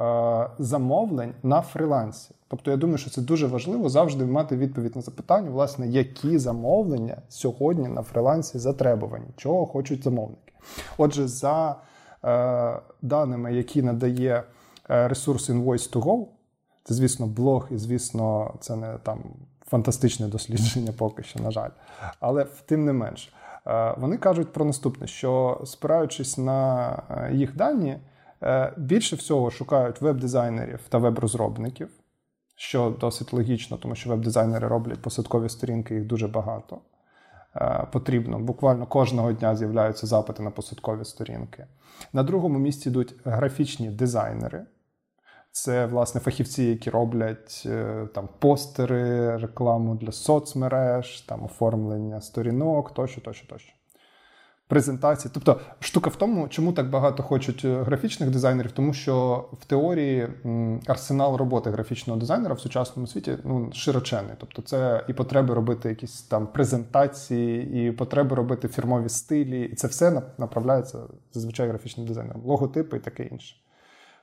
замовлень 0.60 1.34
на 1.44 1.62
фрілансі. 1.62 2.36
Тобто, 2.54 2.72
я 2.72 2.78
думаю, 2.78 2.98
що 2.98 3.10
це 3.10 3.22
дуже 3.22 3.48
важливо 3.48 3.89
завжди 3.89 4.26
мати 4.26 4.58
відповідь 4.58 4.96
на 4.96 5.02
запитання, 5.02 5.50
власне, 5.50 5.88
які 5.88 6.38
замовлення 6.38 7.18
сьогодні 7.30 7.88
на 7.88 8.02
фрілансі 8.02 8.60
затребувані, 8.60 9.26
чого 9.38 9.66
хочуть 9.66 10.04
замовники. 10.04 10.54
Отже, 10.98 11.28
за 11.28 11.76
е, 12.26 12.80
даними, 13.02 13.54
які 13.54 13.82
надає 13.82 14.44
е, 14.89 15.08
ресурс 15.08 15.50
Invoice 15.50 15.94
to 15.94 16.02
Go, 16.04 16.26
це, 16.84 16.94
звісно, 16.94 17.28
блог, 17.28 17.68
і 17.72 17.78
звісно, 17.78 18.54
це 18.60 18.76
не 18.76 18.98
там 19.04 19.24
фантастичне 19.67 20.28
дослідження, 20.28 20.91
поки 20.97 21.23
що, 21.23 21.39
на 21.39 21.52
жаль. 21.52 21.69
Але 22.19 22.45
тим 22.65 22.86
не 22.86 22.93
менш, 22.93 23.34
е, 23.67 23.95
вони 23.97 24.17
кажуть 24.17 24.54
про 24.54 24.65
наступне: 24.65 25.08
що 25.08 25.62
спираючись 25.65 26.38
на 26.38 26.89
е, 27.10 27.34
їх 27.34 27.56
дані, 27.56 27.97
е, 28.43 28.73
більше 28.78 29.15
всього 29.15 29.52
шукають 29.52 30.02
веб-дизайнерів 30.02 30.80
та 30.89 30.97
веб-розробників, 30.97 31.89
що 32.56 32.95
досить 32.99 33.34
логічно, 33.34 33.78
тому 33.78 33.95
що 33.95 34.10
веб-дизайнери 34.10 34.67
роблять 34.67 35.02
посадкові 35.02 35.49
сторінки, 35.49 35.95
їх 35.95 36.06
дуже 36.06 36.28
багато. 36.28 36.80
Потрібно 37.91 38.39
буквально 38.39 38.86
кожного 38.88 39.34
дня 39.34 39.56
з'являються 39.56 40.08
запити 40.08 40.43
на 40.43 40.52
посадкові 40.52 41.06
сторінки. 41.06 41.65
На 42.13 42.23
другому 42.23 42.60
місці 42.60 42.89
йдуть 42.89 43.15
графічні 43.26 43.89
дизайнери. 43.89 44.65
Це 45.56 45.86
власне 45.86 46.22
фахівці, 46.22 46.63
які 46.63 46.89
роблять 46.89 47.63
е, 47.66 48.08
там 48.13 48.30
постери, 48.39 49.38
рекламу 49.38 49.96
для 49.96 50.12
соцмереж, 50.12 51.22
там 51.22 51.44
оформлення 51.46 52.22
сторінок, 52.22 52.94
тощо, 52.94 53.22
тощо, 53.22 53.48
тощо. 53.48 53.74
Презентації. 54.68 55.32
Тобто 55.34 55.60
штука 55.80 56.10
в 56.10 56.16
тому, 56.16 56.48
чому 56.48 56.74
так 56.74 56.89
багато 56.89 57.24
хочуть 57.24 57.66
е, 57.66 57.84
графічних 57.84 58.30
дизайнерів, 58.30 58.72
тому 58.72 58.94
що 58.94 59.46
в 59.62 59.66
теорії 59.66 60.28
арсенал 60.88 61.36
роботи 61.36 61.70
графічного 61.70 62.20
дизайнера 62.20 62.56
в 62.56 62.60
сучасному 62.60 63.08
світі 63.08 63.38
ну, 63.44 63.70
широчений. 63.74 64.36
Тобто, 64.38 64.62
це 64.62 65.06
і 65.08 65.13
потреби 65.13 65.54
робити 65.54 65.89
якісь 65.89 66.22
там 66.22 66.48
презентації, 66.48 67.88
і 67.88 67.92
потреби 67.92 68.36
робити 68.36 68.68
фірмові 68.68 69.10
стилі, 69.10 69.62
і 69.62 69.76
це 69.76 69.88
все 69.88 70.22
направляється 70.38 71.00
зазвичай 71.32 71.68
графічним 71.68 72.08
дизайнером, 72.08 72.42
логотипи 72.46 72.98
і 72.98 73.00
таке 73.00 73.24
інше 73.24 73.56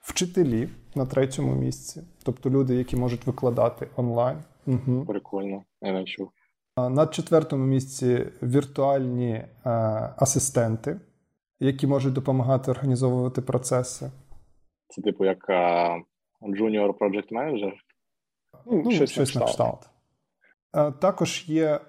вчителі 0.01 0.69
на 0.95 1.07
третьому 1.07 1.55
місці, 1.55 2.03
тобто 2.25 2.51
люди, 2.51 2.75
які 2.75 2.97
можуть 2.97 3.27
викладати 3.27 3.89
онлайн. 3.97 4.39
Угу. 4.67 5.05
Прикольно, 5.07 5.63
я 5.83 5.93
не 5.93 6.05
чув. 6.05 6.31
На 6.77 7.07
четвертому 7.07 7.67
місці 7.67 8.27
віртуальні 8.43 9.33
е, 9.33 9.49
асистенти, 10.17 11.01
які 11.61 11.87
можуть 11.87 12.13
допомагати 12.13 12.71
організовувати 12.71 13.43
процеси. 13.43 14.11
Це, 14.89 15.03
типу, 15.03 15.25
як 15.25 15.49
Junior 16.43 16.99
Project 16.99 17.33
Manager? 17.33 17.73
Ну, 18.67 18.83
ну 18.85 18.91
Щось, 18.91 19.11
щось 19.11 19.35
на 19.35 19.45
кшталт. 19.45 19.91
Е, 20.77 20.93
також 20.93 21.49
є 21.49 21.81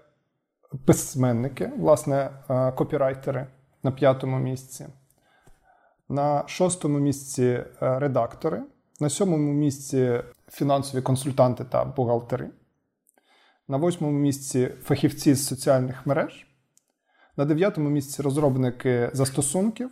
письменники, 0.85 1.71
власне, 1.77 2.29
е, 2.49 2.71
копірайтери 2.71 3.47
на 3.83 3.91
п'ятому 3.91 4.39
місці. 4.39 4.87
На 6.11 6.43
шостому 6.47 6.99
місці 6.99 7.43
е, 7.43 7.65
редактори, 7.79 8.63
на 8.99 9.09
сьомому 9.09 9.53
місці 9.53 10.19
фінансові 10.49 11.01
консультанти 11.01 11.63
та 11.63 11.85
бухгалтери, 11.85 12.49
на 13.67 13.77
восьмому 13.77 14.19
місці 14.19 14.71
фахівці 14.83 15.33
з 15.33 15.47
соціальних 15.47 16.05
мереж, 16.05 16.47
на 17.37 17.45
дев'ятому 17.45 17.89
місці 17.89 18.21
розробники 18.21 19.09
застосунків, 19.13 19.89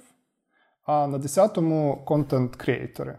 а 0.85 1.07
на 1.07 1.17
десятому 1.17 2.03
контент-креатори. 2.05 3.17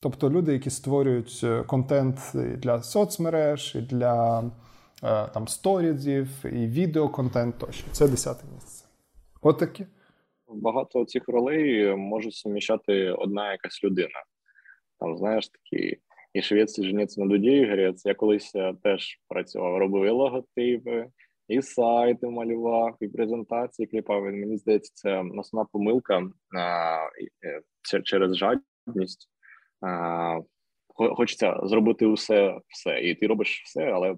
Тобто 0.00 0.30
люди, 0.30 0.52
які 0.52 0.70
створюють 0.70 1.40
е, 1.44 1.62
контент 1.62 2.20
для 2.34 2.82
соцмереж, 2.82 3.74
і 3.74 3.80
для 3.80 4.40
е, 5.02 5.26
там, 5.26 5.48
сторізів, 5.48 6.28
і 6.44 6.66
відеоконтент 6.66 7.58
тощо. 7.58 7.86
Це 7.92 8.08
десяте 8.08 8.44
місце. 8.54 8.84
Отакі. 9.40 9.82
От 9.82 9.97
багато 10.48 11.04
цих 11.04 11.28
ролей 11.28 11.96
може 11.96 12.30
суміщати 12.30 13.10
одна 13.10 13.52
якась 13.52 13.84
людина. 13.84 14.24
Там, 15.00 15.16
знаєш, 15.16 15.48
такі 15.48 15.98
і 16.32 16.42
швець, 16.42 16.78
і 16.78 16.84
женець 16.84 17.16
на 17.16 17.26
дуді, 17.26 17.50
і 17.50 17.64
грець. 17.64 18.06
Я 18.06 18.14
колись 18.14 18.54
е, 18.54 18.74
теж 18.82 19.20
працював, 19.28 19.78
робив 19.78 20.04
і 20.04 20.10
логотипи, 20.10 21.06
і 21.48 21.62
сайти 21.62 22.26
малював, 22.28 22.96
і 23.00 23.08
презентації 23.08 23.86
кліпав. 23.86 24.28
І 24.28 24.32
Мені 24.32 24.56
здається, 24.56 24.92
це 24.94 25.22
основна 25.38 25.68
помилка 25.72 26.22
а, 26.58 26.96
е, 27.44 28.02
через 28.02 28.36
жадність. 28.36 29.30
Хочеться 30.98 31.60
зробити 31.62 32.06
усе, 32.06 32.60
все, 32.68 33.00
і 33.00 33.14
ти 33.14 33.26
робиш 33.26 33.62
все, 33.64 33.84
але 33.84 34.16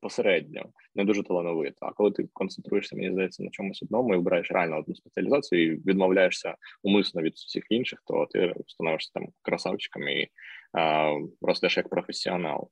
посередньо, 0.00 0.64
не 0.94 1.04
дуже 1.04 1.22
талановито. 1.22 1.76
А 1.80 1.92
коли 1.92 2.10
ти 2.10 2.28
концентруєшся, 2.32 2.96
мені 2.96 3.12
здається, 3.12 3.42
на 3.42 3.50
чомусь 3.50 3.82
одному 3.82 4.14
і 4.14 4.16
вибираєш 4.16 4.50
реально 4.50 4.78
одну 4.78 4.94
спеціалізацію 4.94 5.66
і 5.66 5.76
відмовляєшся 5.76 6.56
умисно 6.82 7.22
від 7.22 7.34
всіх 7.34 7.64
інших, 7.70 8.02
то 8.06 8.26
ти 8.30 8.54
становишся 8.66 9.10
там 9.14 9.28
красавчиком 9.42 10.08
і 10.08 10.28
а, 10.72 11.12
ростеш 11.40 11.76
як 11.76 11.88
професіонал. 11.88 12.70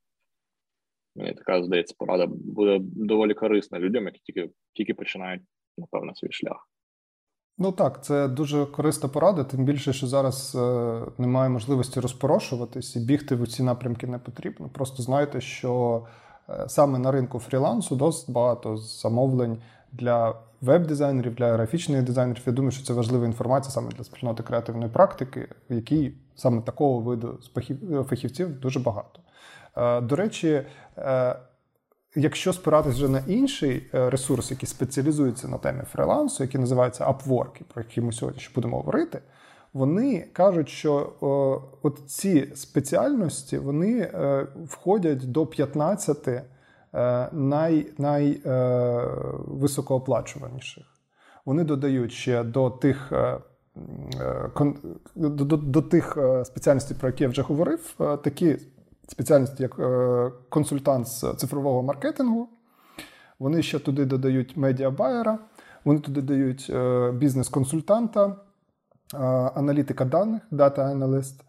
Мені 1.16 1.34
така 1.34 1.62
здається, 1.62 1.94
порада 1.98 2.26
буде 2.26 2.78
доволі 2.80 3.34
корисна 3.34 3.78
людям, 3.78 4.04
які 4.04 4.20
тільки 4.24 4.50
тільки 4.72 4.94
починають 4.94 5.42
напевно 5.78 6.14
свій 6.14 6.32
шлях. 6.32 6.69
Ну 7.58 7.72
так, 7.72 8.04
це 8.04 8.28
дуже 8.28 8.66
корисна 8.66 9.08
порада, 9.08 9.44
тим 9.44 9.64
більше, 9.64 9.92
що 9.92 10.06
зараз 10.06 10.54
е, 10.54 11.00
немає 11.18 11.48
можливості 11.50 12.00
розпорошуватись 12.00 12.96
і 12.96 13.00
бігти 13.00 13.34
в 13.34 13.48
ці 13.48 13.62
напрямки 13.62 14.06
не 14.06 14.18
потрібно. 14.18 14.68
Просто 14.68 15.02
знайте, 15.02 15.40
що 15.40 16.02
е, 16.48 16.64
саме 16.68 16.98
на 16.98 17.10
ринку 17.12 17.38
фрілансу 17.38 17.96
досить 17.96 18.30
багато 18.30 18.76
замовлень 18.76 19.58
для 19.92 20.34
веб-дизайнерів, 20.60 21.34
для 21.34 21.52
графічних 21.52 22.02
дизайнерів. 22.02 22.42
Я 22.46 22.52
думаю, 22.52 22.72
що 22.72 22.86
це 22.86 22.92
важлива 22.92 23.26
інформація 23.26 23.70
саме 23.72 23.90
для 23.90 24.04
спільноти 24.04 24.42
креативної 24.42 24.90
практики, 24.90 25.48
в 25.70 25.74
якій 25.74 26.14
саме 26.36 26.62
такого 26.62 27.00
виду 27.00 27.38
фахівців 28.08 28.60
дуже 28.60 28.80
багато. 28.80 29.20
Е, 29.76 30.00
до 30.00 30.16
речі, 30.16 30.62
е, 30.98 31.36
якщо 32.14 32.52
спиратись 32.52 32.94
вже 32.94 33.08
на 33.08 33.22
інший 33.26 33.90
е, 33.94 34.10
ресурс, 34.10 34.50
який 34.50 34.68
спеціалізується 34.68 35.48
на 35.48 35.58
темі 35.58 35.82
фрилансу, 35.92 36.42
який 36.42 36.60
називається 36.60 37.04
Upwork, 37.04 37.62
про 37.74 37.82
який 37.82 38.04
ми 38.04 38.12
сьогодні 38.12 38.40
ще 38.40 38.54
будемо 38.54 38.76
говорити, 38.76 39.20
вони 39.72 40.26
кажуть, 40.32 40.68
що 40.68 41.12
о, 41.20 41.62
от 41.82 41.98
ці 42.06 42.52
спеціальності 42.54 43.58
вони 43.58 43.98
е, 44.00 44.46
входять 44.64 45.32
до 45.32 45.46
15 45.46 46.28
е, 46.28 46.42
най, 47.32 47.86
най 47.98 48.40
е. 48.46 49.08
Вони 51.44 51.64
додають 51.64 52.12
ще 52.12 52.44
до 52.44 52.70
тих. 52.70 53.12
Е, 53.12 53.38
е 54.20 54.74
до, 55.14 55.28
до, 55.28 55.56
до 55.56 55.82
тих 55.82 56.18
спеціальностей, 56.44 56.96
про 57.00 57.08
які 57.08 57.24
я 57.24 57.30
вже 57.30 57.42
говорив, 57.42 57.94
такі 57.98 58.56
спеціальність 59.10 59.60
як 59.60 59.78
е, 59.78 60.30
консультант 60.48 61.08
з 61.08 61.34
цифрового 61.36 61.82
маркетингу. 61.82 62.48
Вони 63.38 63.62
ще 63.62 63.78
туди 63.78 64.04
додають 64.04 64.56
медіабайера, 64.56 65.38
вони 65.84 66.00
туди 66.00 66.22
дають 66.22 66.66
е, 66.70 67.12
бізнес-консультанта, 67.12 68.26
е, 68.26 69.18
аналітика 69.54 70.04
даних, 70.04 70.42
дата-аналіст 70.50 71.44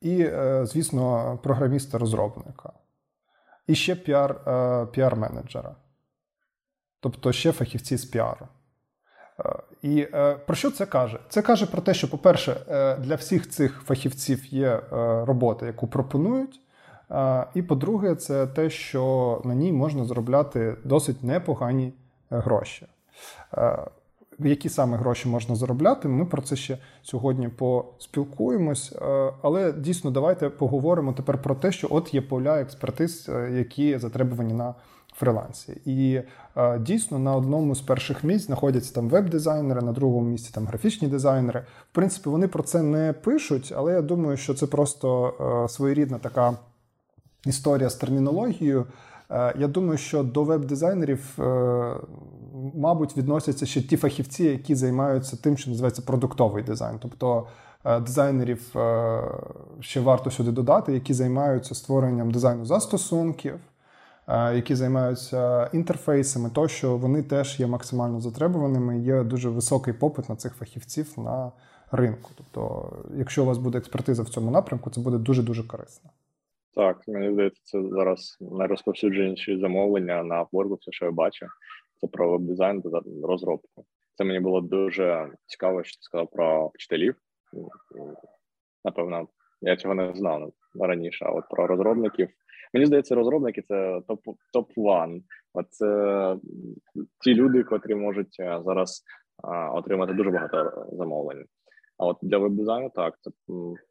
і, 0.00 0.30
звісно, 0.62 1.38
програміста-розробника. 1.42 2.72
І 3.66 3.74
ще 3.74 3.94
піар, 3.94 4.34
піар-менеджера. 4.92 5.74
Тобто 7.00 7.32
ще 7.32 7.52
фахівці 7.52 7.96
з 7.96 8.04
піару. 8.04 8.48
І 9.82 10.06
про 10.46 10.56
що 10.56 10.70
це 10.70 10.86
каже? 10.86 11.20
Це 11.28 11.42
каже 11.42 11.66
про 11.66 11.82
те, 11.82 11.94
що, 11.94 12.10
по-перше, 12.10 12.56
для 12.98 13.14
всіх 13.14 13.50
цих 13.50 13.82
фахівців 13.82 14.54
є 14.54 14.82
робота, 15.24 15.66
яку 15.66 15.86
пропонують. 15.86 16.60
І 17.54 17.62
по-друге, 17.62 18.14
це 18.14 18.46
те, 18.46 18.70
що 18.70 19.40
на 19.44 19.54
ній 19.54 19.72
можна 19.72 20.04
заробляти 20.04 20.76
досить 20.84 21.24
непогані 21.24 21.92
е, 22.32 22.38
гроші. 22.38 22.86
Які 24.38 24.68
саме 24.68 24.96
гроші 24.96 25.28
можна 25.28 25.56
заробляти, 25.56 26.08
ми 26.08 26.24
про 26.24 26.42
це 26.42 26.56
ще 26.56 26.78
сьогодні 27.02 27.48
поспілкуємось. 27.48 28.92
Е, 28.92 29.32
але 29.42 29.72
дійсно 29.72 30.10
давайте 30.10 30.50
поговоримо 30.50 31.12
тепер 31.12 31.42
про 31.42 31.54
те, 31.54 31.72
що 31.72 31.88
от 31.90 32.14
є 32.14 32.22
поля 32.22 32.60
експертиз, 32.60 33.28
е, 33.28 33.50
які 33.50 33.98
затребувані 33.98 34.52
на 34.52 34.74
фрилансі. 35.14 35.80
І 35.84 36.20
дійсно 36.80 37.18
на 37.18 37.36
одному 37.36 37.74
з 37.74 37.80
перших 37.80 38.24
місць 38.24 38.46
знаходяться 38.46 38.94
там 38.94 39.08
веб-дизайнери, 39.08 39.80
на 39.80 39.92
другому 39.92 40.28
місці 40.28 40.50
там 40.54 40.66
графічні 40.66 41.08
дизайнери. 41.08 41.60
В 41.60 41.94
принципі, 41.94 42.28
вони 42.28 42.48
про 42.48 42.62
це 42.62 42.82
не 42.82 43.12
пишуть, 43.12 43.72
але 43.76 43.92
я 43.92 44.02
думаю, 44.02 44.36
що 44.36 44.54
це 44.54 44.66
просто 44.66 45.66
своєрідна 45.68 46.18
така 46.18 46.56
історія 47.46 47.90
з 47.90 47.94
термінологією. 47.94 48.86
Е, 49.30 49.54
я 49.58 49.68
думаю, 49.68 49.98
що 49.98 50.22
до 50.22 50.44
веб-дизайнерів, 50.44 51.38
е, 51.38 51.94
мабуть, 52.74 53.16
відносяться 53.16 53.66
ще 53.66 53.82
ті 53.82 53.96
фахівці, 53.96 54.44
які 54.44 54.74
займаються 54.74 55.36
тим, 55.36 55.56
що 55.56 55.70
називається 55.70 56.02
продуктовий 56.02 56.62
дизайн. 56.62 56.98
Тобто 57.02 57.46
е, 57.84 58.00
дизайнерів 58.00 58.74
ще 59.80 60.00
варто 60.00 60.30
сюди 60.30 60.50
додати, 60.50 60.92
які 60.92 61.14
займаються 61.14 61.74
створенням 61.74 62.30
дизайну 62.30 62.66
застосунків, 62.66 63.54
які 64.28 64.74
займаються 64.74 65.70
інтерфейсами, 65.72 66.50
тощо 66.50 66.96
вони 66.96 67.22
теж 67.22 67.60
є 67.60 67.66
максимально 67.66 68.20
затребуваними. 68.20 68.98
Є 68.98 69.22
дуже 69.22 69.48
високий 69.48 69.94
попит 69.94 70.28
на 70.28 70.36
цих 70.36 70.54
фахівців 70.54 71.14
на 71.16 71.52
ринку. 71.92 72.30
Тобто, 72.36 72.92
якщо 73.16 73.42
у 73.42 73.46
вас 73.46 73.58
буде 73.58 73.78
експертиза 73.78 74.22
в 74.22 74.28
цьому 74.28 74.50
напрямку, 74.50 74.90
це 74.90 75.00
буде 75.00 75.18
дуже 75.18 75.42
дуже 75.42 75.64
корисно. 75.64 76.10
Так, 76.74 77.08
мені 77.08 77.32
здається, 77.32 77.62
це 77.64 77.82
зараз 77.82 78.36
найрозповсюдженіші 78.40 79.58
замовлення 79.58 80.22
на 80.22 80.44
Upwork, 80.44 80.76
все, 80.80 80.92
що 80.92 81.04
я 81.04 81.10
бачу. 81.10 81.46
Це 82.00 82.06
про 82.06 82.30
веб-дизайн 82.30 82.82
та 82.82 83.00
розробку. 83.22 83.84
Це 84.14 84.24
мені 84.24 84.40
було 84.40 84.60
дуже 84.60 85.32
цікаво, 85.46 85.84
що 85.84 85.96
ти 85.96 86.02
сказав 86.02 86.30
про 86.30 86.70
вчителів. 86.74 87.14
Напевно, 88.84 89.28
я 89.60 89.76
цього 89.76 89.94
не 89.94 90.14
знав 90.14 90.52
раніше. 90.80 91.24
А 91.24 91.30
от 91.30 91.44
про 91.50 91.66
розробників. 91.66 92.28
Мені 92.74 92.86
здається, 92.86 93.14
розробники 93.14 93.62
це 93.62 94.00
топ 94.08 94.20
топ 94.52 94.72
ван. 94.76 95.22
Це 95.70 96.36
ті 97.24 97.34
люди, 97.34 97.62
котрі 97.62 97.94
можуть 97.94 98.36
е, 98.40 98.60
зараз 98.64 99.02
а, 99.42 99.70
отримати 99.70 100.12
дуже 100.12 100.30
багато 100.30 100.86
замовлень. 100.92 101.44
А 101.98 102.06
от 102.06 102.18
для 102.22 102.38
веб-дизайну 102.38 102.90
так, 102.90 103.14
це 103.20 103.30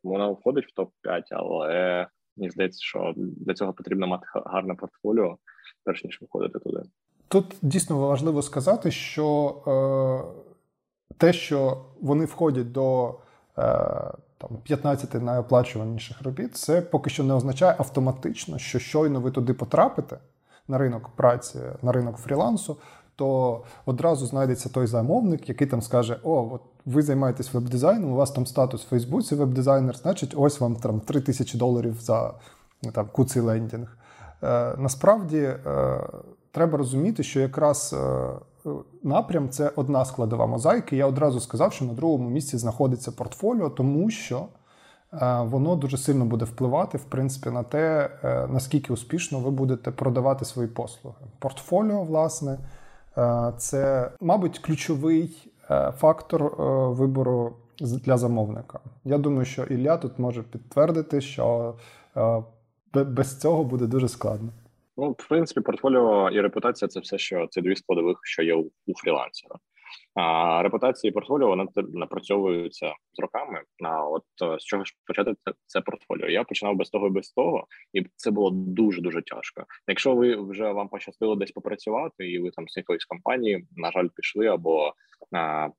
вона 0.04 0.30
входить 0.30 0.66
в 0.66 0.76
топ 0.76 0.92
5 1.02 1.28
але 1.32 2.08
Мені 2.40 2.52
здається, 2.52 2.80
що 2.82 3.14
для 3.16 3.54
цього 3.54 3.74
потрібно 3.74 4.08
мати 4.08 4.26
гарне 4.34 4.76
портфоліо, 4.76 5.38
перш 5.84 6.04
ніж 6.04 6.22
виходити 6.22 6.60
туди. 6.60 6.82
Тут 7.28 7.56
дійсно 7.62 7.98
важливо 7.98 8.42
сказати, 8.42 8.92
що 8.92 9.56
е, 9.68 11.16
те, 11.18 11.34
що 11.34 11.86
вони 12.02 12.26
входять 12.26 12.72
до 12.72 13.10
е, 13.10 13.14
там 14.38 14.58
15 14.64 15.14
найоплачуваніших 15.14 16.22
робіт, 16.22 16.56
це 16.56 16.82
поки 16.82 17.10
що 17.10 17.24
не 17.24 17.34
означає 17.34 17.76
автоматично, 17.78 18.58
що 18.58 18.80
щойно 18.80 19.22
ви 19.22 19.32
туди 19.32 19.54
потрапите 19.54 20.18
на 20.68 20.78
ринок 20.78 21.10
праці, 21.10 21.60
на 21.82 21.92
ринок 21.92 22.18
фрілансу, 22.18 22.78
то 23.16 23.62
одразу 23.86 24.26
знайдеться 24.26 24.70
той 24.70 24.88
замовник, 24.88 25.50
який 25.50 25.68
там 25.68 25.82
скаже: 25.82 26.20
О, 26.24 26.50
от 26.52 26.62
ви 26.86 27.02
займаєтесь 27.02 27.54
веб-дизайном, 27.54 28.12
у 28.12 28.16
вас 28.16 28.32
там 28.32 28.46
статус 28.46 28.86
в 28.86 28.90
Фейсбуці, 28.90 29.36
веб-дизайнер, 29.36 29.98
значить, 29.98 30.34
ось 30.38 30.60
вам 30.60 30.76
там 30.76 31.00
3 31.00 31.22
тисячі 31.22 31.58
доларів 31.58 31.96
за 32.02 32.34
там, 32.94 33.08
куций 33.12 33.42
лендінг. 33.42 33.98
Е, 34.44 34.76
Насправді 34.78 35.38
е, 35.38 35.58
треба 36.52 36.78
розуміти, 36.78 37.24
що 37.24 37.40
якраз 37.40 37.96
е, 37.98 38.30
напрям 39.04 39.50
це 39.50 39.72
одна 39.76 40.06
складова 40.06 40.48
мозаїки. 40.48 40.96
Я 40.96 41.06
одразу 41.06 41.40
сказав, 41.40 41.74
що 41.74 41.86
на 41.86 41.94
другому 41.94 42.30
місці 42.30 42.58
знаходиться 42.58 43.12
портфоліо, 43.12 43.70
тому 43.70 44.10
що. 44.10 44.46
Е, 45.14 45.42
воно 45.42 45.76
дуже 45.76 45.98
сильно 45.98 46.26
буде 46.26 46.46
впливати, 46.46 46.98
в 46.98 47.04
принципі, 47.04 47.50
на 47.50 47.64
те, 47.64 48.10
е, 48.24 48.48
наскільки 48.50 48.94
успішно 48.94 49.40
ви 49.40 49.52
будете 49.52 49.92
продавати 49.92 50.46
свої 50.46 50.68
послуги. 50.68 51.16
Портфоліо, 51.40 52.04
власне, 52.04 52.58
Е, 53.20 53.54
це, 53.58 54.12
мабуть, 54.22 54.60
ключовий 54.60 55.52
фактор 55.98 56.44
е, 56.44 56.64
вибору 56.94 57.56
для 57.80 58.18
замовника. 58.18 58.80
Я 59.06 59.18
думаю, 59.18 59.46
що 59.46 59.64
Ілля 59.64 59.98
тут 59.98 60.20
може 60.20 60.44
підтвердити, 60.44 61.22
що 61.22 61.76
без 62.94 63.40
цього 63.40 63.64
буде 63.64 63.88
дуже 63.88 64.08
складно. 64.08 64.50
Ну, 64.98 65.12
в 65.12 65.28
принципі, 65.30 65.62
портфоліо 65.62 66.30
і 66.30 66.42
репутація 66.42 66.90
це 66.90 67.00
все, 67.00 67.18
що 67.18 67.48
це 67.50 67.62
дві 67.62 67.76
складових, 67.76 68.18
що 68.24 68.44
є 68.44 68.56
у 68.56 68.94
фрілансера. 68.96 69.56
А 70.16 70.64
репутація 70.64 71.10
і 71.10 71.14
портфоліо 71.14 71.48
вони 71.48 71.66
напрацьовуються 71.94 72.94
з 73.14 73.20
роками. 73.20 73.62
А 73.84 74.10
от 74.10 74.24
з 74.60 74.64
чого 74.64 74.84
ж 74.84 74.94
почати 75.06 75.34
це, 75.46 75.54
це 75.66 75.82
портфоліо? 75.82 76.30
Я 76.30 76.44
починав 76.44 76.76
без 76.76 76.90
того 76.90 77.08
і 77.08 77.10
без 77.10 77.30
того, 77.30 77.68
і 77.94 78.04
це 78.16 78.32
було 78.32 78.52
дуже 78.52 79.02
дуже 79.02 79.22
тяжко. 79.22 79.66
Якщо 79.88 80.16
ви 80.16 80.36
вже 80.36 80.72
вам 80.72 80.90
пощастило 80.90 81.36
десь 81.36 81.52
попрацювати, 81.52 82.32
і 82.32 82.40
ви 82.40 82.52
там 82.52 82.68
з 82.68 82.78
якоїсь 82.78 83.06
компанії, 83.06 83.66
на 83.76 83.92
жаль, 83.92 84.08
пішли 84.16 84.48
або 84.48 84.94
а, 85.32 85.70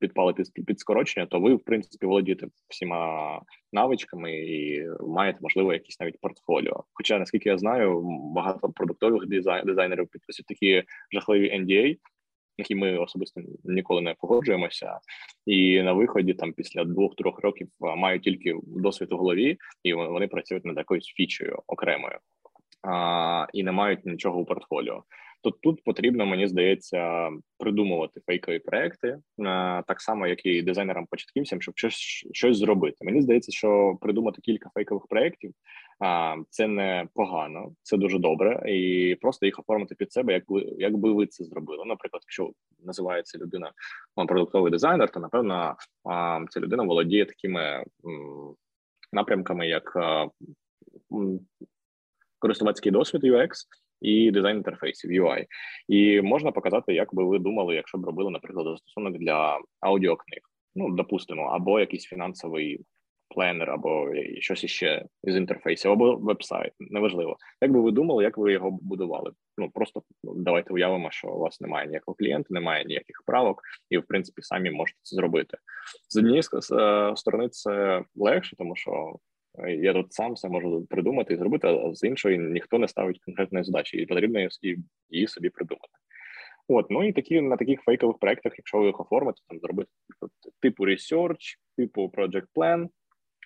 підпали 0.00 0.32
під, 0.32 0.66
під 0.66 0.80
скорочення, 0.80 1.26
то 1.26 1.40
ви 1.40 1.54
в 1.54 1.64
принципі 1.64 2.06
володієте 2.06 2.46
всіма 2.68 3.42
навичками 3.72 4.32
і 4.32 4.86
маєте 5.00 5.38
можливо 5.42 5.72
якісь 5.72 6.00
навіть 6.00 6.20
портфоліо. 6.20 6.84
Хоча 6.92 7.18
наскільки 7.18 7.48
я 7.48 7.58
знаю, 7.58 8.02
багато 8.34 8.68
продуктових 8.68 9.26
дизайн, 9.26 9.66
дизайнерів 9.66 10.08
підписують 10.08 10.46
такі 10.46 10.82
жахливі 11.12 11.60
NDA, 11.60 11.96
які 12.58 12.74
ми 12.74 12.98
особисто 12.98 13.40
ніколи 13.64 14.00
не 14.00 14.14
погоджуємося, 14.14 14.98
і 15.46 15.82
на 15.82 15.92
виході 15.92 16.34
там 16.34 16.52
після 16.52 16.84
двох-трьох 16.84 17.40
років 17.40 17.68
мають 17.80 18.22
тільки 18.22 18.54
досвід 18.62 19.12
у 19.12 19.16
голові, 19.16 19.56
і 19.82 19.94
вони 19.94 20.28
працюють 20.28 20.64
над 20.64 20.76
якоюсь 20.76 21.06
фічею 21.16 21.58
окремою 21.66 22.18
а, 22.82 23.46
і 23.52 23.62
не 23.62 23.72
мають 23.72 24.06
нічого 24.06 24.40
у 24.40 24.44
портфоліо. 24.44 25.04
То 25.42 25.50
тут 25.50 25.84
потрібно, 25.84 26.26
мені 26.26 26.46
здається, 26.46 27.30
придумувати 27.58 28.20
фейкові 28.26 28.58
проекти 28.58 29.18
так 29.86 30.00
само, 30.00 30.26
як 30.26 30.46
і 30.46 30.62
дизайнерам-початківцям, 30.62 31.60
щоб 31.60 31.78
щось 31.78 32.26
щось 32.32 32.56
зробити. 32.56 32.96
Мені 33.00 33.22
здається, 33.22 33.52
що 33.52 33.98
придумати 34.00 34.40
кілька 34.42 34.70
фейкових 34.74 35.06
проєктів 35.08 35.52
це 36.50 36.66
не 36.66 37.08
погано, 37.14 37.72
це 37.82 37.96
дуже 37.96 38.18
добре, 38.18 38.72
і 38.72 39.14
просто 39.20 39.46
їх 39.46 39.58
оформити 39.58 39.94
під 39.94 40.12
себе, 40.12 40.32
як 40.32 40.44
ви 40.48 40.60
як 40.78 40.96
би 40.96 41.12
ви 41.12 41.26
це 41.26 41.44
зробили. 41.44 41.84
Наприклад, 41.84 42.22
якщо 42.24 42.50
називається 42.84 43.38
людина 43.38 43.72
продуктовий 44.14 44.72
дизайнер, 44.72 45.10
то 45.10 45.20
напевно 45.20 45.76
ця 46.50 46.60
людина 46.60 46.82
володіє 46.82 47.26
такими 47.26 47.84
напрямками, 49.12 49.68
як 49.68 49.98
користувацький 52.38 52.92
досвід 52.92 53.24
UX 53.24 53.50
і 54.00 54.30
дизайн 54.30 54.56
інтерфейсів 54.56 55.10
UI. 55.10 55.44
І 55.88 56.20
можна 56.20 56.52
показати, 56.52 56.94
як 56.94 57.14
би 57.14 57.24
ви 57.24 57.38
думали, 57.38 57.74
якщо 57.74 57.98
б 57.98 58.04
робили, 58.04 58.30
наприклад, 58.30 58.66
застосунок 58.66 59.18
для 59.18 59.60
аудіокниг. 59.80 60.40
Ну, 60.74 60.90
допустимо, 60.90 61.42
або 61.42 61.80
якийсь 61.80 62.04
фінансовий 62.04 62.80
пленер, 63.28 63.70
або 63.70 64.12
щось 64.38 64.64
іще 64.64 65.04
з 65.22 65.36
інтерфейсів, 65.36 65.90
або 65.90 66.16
веб-сайт, 66.16 66.72
неважливо. 66.78 67.36
Як 67.62 67.72
би 67.72 67.80
ви 67.80 67.90
думали, 67.90 68.24
як 68.24 68.38
ви 68.38 68.52
його 68.52 68.70
будували? 68.70 69.32
Ну 69.58 69.70
просто 69.70 70.02
ну, 70.24 70.34
давайте 70.34 70.72
уявимо, 70.72 71.10
що 71.10 71.28
у 71.28 71.38
вас 71.38 71.60
немає 71.60 71.86
ніякого 71.86 72.14
клієнта, 72.14 72.46
немає 72.50 72.84
ніяких 72.84 73.22
правок, 73.26 73.62
і 73.90 73.98
в 73.98 74.06
принципі 74.06 74.42
самі 74.42 74.70
можете 74.70 74.98
це 75.02 75.16
зробити. 75.16 75.56
З 76.08 76.16
однієї 76.16 76.42
е, 76.72 77.16
сторони 77.16 77.48
це 77.48 78.04
легше, 78.16 78.56
тому 78.56 78.76
що 78.76 79.16
я 79.66 79.92
тут 79.92 80.12
сам 80.12 80.32
все 80.32 80.48
можу 80.48 80.86
придумати 80.86 81.34
і 81.34 81.36
зробити, 81.36 81.68
а 81.68 81.94
з 81.94 82.04
іншої 82.04 82.38
ніхто 82.38 82.78
не 82.78 82.88
ставить 82.88 83.18
конкретної 83.18 83.64
задачі, 83.64 83.96
і 83.96 84.06
потрібно 84.06 84.48
її, 85.10 85.28
собі 85.28 85.50
придумати. 85.50 85.88
От, 86.68 86.90
ну 86.90 87.08
і 87.08 87.12
такі 87.12 87.40
на 87.40 87.56
таких 87.56 87.82
фейкових 87.82 88.18
проектах, 88.18 88.52
якщо 88.58 88.78
ви 88.78 88.86
їх 88.86 89.00
оформите, 89.00 89.40
там 89.48 89.58
зробити 89.60 89.90
типу 90.60 90.86
research, 90.86 91.56
типу 91.76 92.12
project 92.16 92.46
plan, 92.56 92.88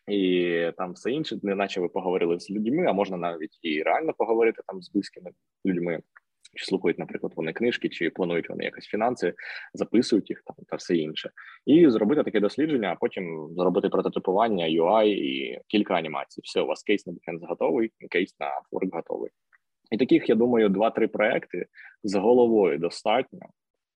і 0.09 0.73
там 0.77 0.93
все 0.93 1.11
інше, 1.11 1.39
неначе 1.43 1.81
ви 1.81 1.89
поговорили 1.89 2.41
з 2.41 2.51
людьми, 2.51 2.87
а 2.89 2.93
можна 2.93 3.17
навіть 3.17 3.59
і 3.63 3.83
реально 3.83 4.13
поговорити 4.13 4.63
там 4.67 4.83
з 4.83 4.93
близькими 4.93 5.31
людьми 5.67 6.01
чи 6.55 6.65
слухають, 6.65 6.99
наприклад, 6.99 7.33
вони 7.37 7.53
книжки, 7.53 7.89
чи 7.89 8.11
планують 8.11 8.49
вони 8.49 8.65
якось 8.65 8.85
фінанси, 8.85 9.35
записують 9.75 10.31
їх 10.31 10.43
там 10.47 10.57
та 10.69 10.77
все 10.77 10.97
інше, 10.97 11.31
і 11.67 11.91
зробити 11.91 12.23
таке 12.23 12.41
дослідження, 12.41 12.93
а 12.93 12.97
потім 12.97 13.49
зробити 13.57 13.89
прототипування, 13.89 14.67
UI 14.67 15.05
і 15.05 15.61
кілька 15.69 15.95
анімацій. 15.95 16.41
Все, 16.45 16.61
у 16.61 16.67
вас 16.67 16.83
кейс 16.83 17.07
на 17.07 17.13
Behance 17.13 17.47
готовий, 17.49 17.93
кейс 18.11 18.37
на 18.41 18.47
Upwork 18.47 18.91
готовий. 18.93 19.31
І 19.91 19.97
таких, 19.97 20.29
я 20.29 20.35
думаю, 20.35 20.69
два-три 20.69 21.09
проекти 21.09 21.67
з 22.03 22.15
головою 22.15 22.79
достатньо, 22.79 23.41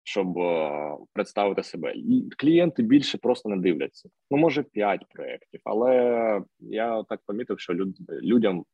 щоб 0.04 0.36
uh, 0.36 0.96
представити 1.12 1.62
себе. 1.62 1.92
І 1.94 2.28
клієнти 2.38 2.82
більше 2.82 3.18
просто 3.18 3.48
не 3.48 3.56
дивляться. 3.56 4.08
Ну, 4.30 4.38
може, 4.38 4.62
п'ять 4.62 5.06
проєктів, 5.10 5.60
але 5.64 6.42
я 6.60 7.02
так 7.02 7.20
помітив, 7.26 7.60
що 7.60 7.74
люд, 7.74 7.96
людям 8.22 8.60
в 8.60 8.64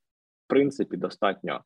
принципі 0.49 0.97
достатньо 0.97 1.61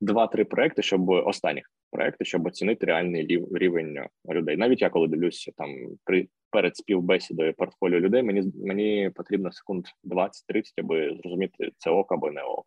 два-три 0.00 0.44
проекти, 0.44 0.82
щоб 0.82 1.08
останніх 1.08 1.70
проекти, 1.90 2.24
щоб 2.24 2.46
оцінити 2.46 2.86
реальний 2.86 3.46
рівень 3.52 3.98
людей. 4.28 4.56
Навіть 4.56 4.82
я 4.82 4.90
коли 4.90 5.08
дивлюся 5.08 5.52
там 5.56 5.70
при 6.04 6.28
перед 6.50 6.76
співбесідою 6.76 7.54
портфоліо 7.54 8.00
людей, 8.00 8.22
мені 8.22 8.52
мені 8.64 9.10
потрібно 9.14 9.52
секунд 9.52 9.84
20-30, 10.04 10.30
аби 10.78 11.18
зрозуміти 11.22 11.70
це 11.78 11.90
ок 11.90 12.12
або 12.12 12.30
не 12.30 12.42
ок. 12.42 12.66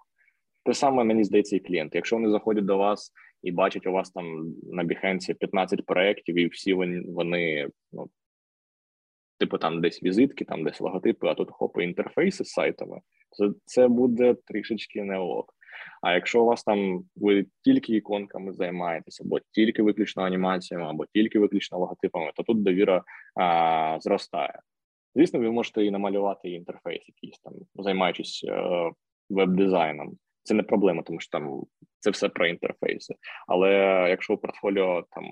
Те 0.65 0.73
саме 0.73 1.03
мені 1.03 1.23
здається, 1.23 1.55
і 1.55 1.59
клієнти. 1.59 1.97
Якщо 1.97 2.15
вони 2.15 2.29
заходять 2.29 2.65
до 2.65 2.77
вас 2.77 3.11
і 3.43 3.51
бачать 3.51 3.87
у 3.87 3.91
вас 3.91 4.11
там 4.11 4.55
на 4.63 4.83
Behance 4.83 5.33
15 5.33 5.85
проєктів, 5.85 6.39
і 6.39 6.47
всі 6.47 6.73
вони 6.73 7.01
вони 7.07 7.69
ну. 7.91 8.09
Типу 9.39 9.57
там 9.57 9.81
десь 9.81 10.03
візитки, 10.03 10.45
там 10.45 10.63
десь 10.63 10.81
логотипи, 10.81 11.27
а 11.27 11.33
тут 11.33 11.51
хопи 11.51 11.83
інтерфейси 11.83 12.43
з 12.43 12.49
сайтами, 12.49 12.99
це 13.31 13.49
це 13.65 13.87
буде 13.87 14.35
трішечки 14.45 15.03
не 15.03 15.17
ок. 15.17 15.53
А 16.01 16.13
якщо 16.13 16.41
у 16.41 16.45
вас 16.45 16.63
там 16.63 17.03
ви 17.15 17.45
тільки 17.63 17.95
іконками 17.95 18.53
займаєтеся, 18.53 19.23
або 19.23 19.39
тільки 19.51 19.83
виключно 19.83 20.23
анімаціями, 20.23 20.89
або 20.89 21.05
тільки 21.05 21.39
виключно 21.39 21.79
логотипами, 21.79 22.31
то 22.35 22.43
тут 22.43 22.63
довіра 22.63 23.03
а, 23.35 23.97
зростає. 24.01 24.59
Звісно, 25.15 25.39
ви 25.39 25.51
можете 25.51 25.85
і 25.85 25.91
намалювати 25.91 26.49
інтерфейс, 26.49 27.03
якийсь 27.07 27.39
там, 27.39 27.53
займаючись 27.75 28.45
е, 28.47 28.91
веб-дизайном. 29.29 30.17
Це 30.43 30.53
не 30.53 30.63
проблема, 30.63 31.03
тому 31.03 31.19
що 31.19 31.31
там 31.31 31.63
це 31.99 32.09
все 32.11 32.29
про 32.29 32.47
інтерфейси. 32.47 33.15
Але 33.47 33.69
якщо 34.09 34.33
у 34.33 34.37
портфоліо 34.37 35.03
там 35.11 35.23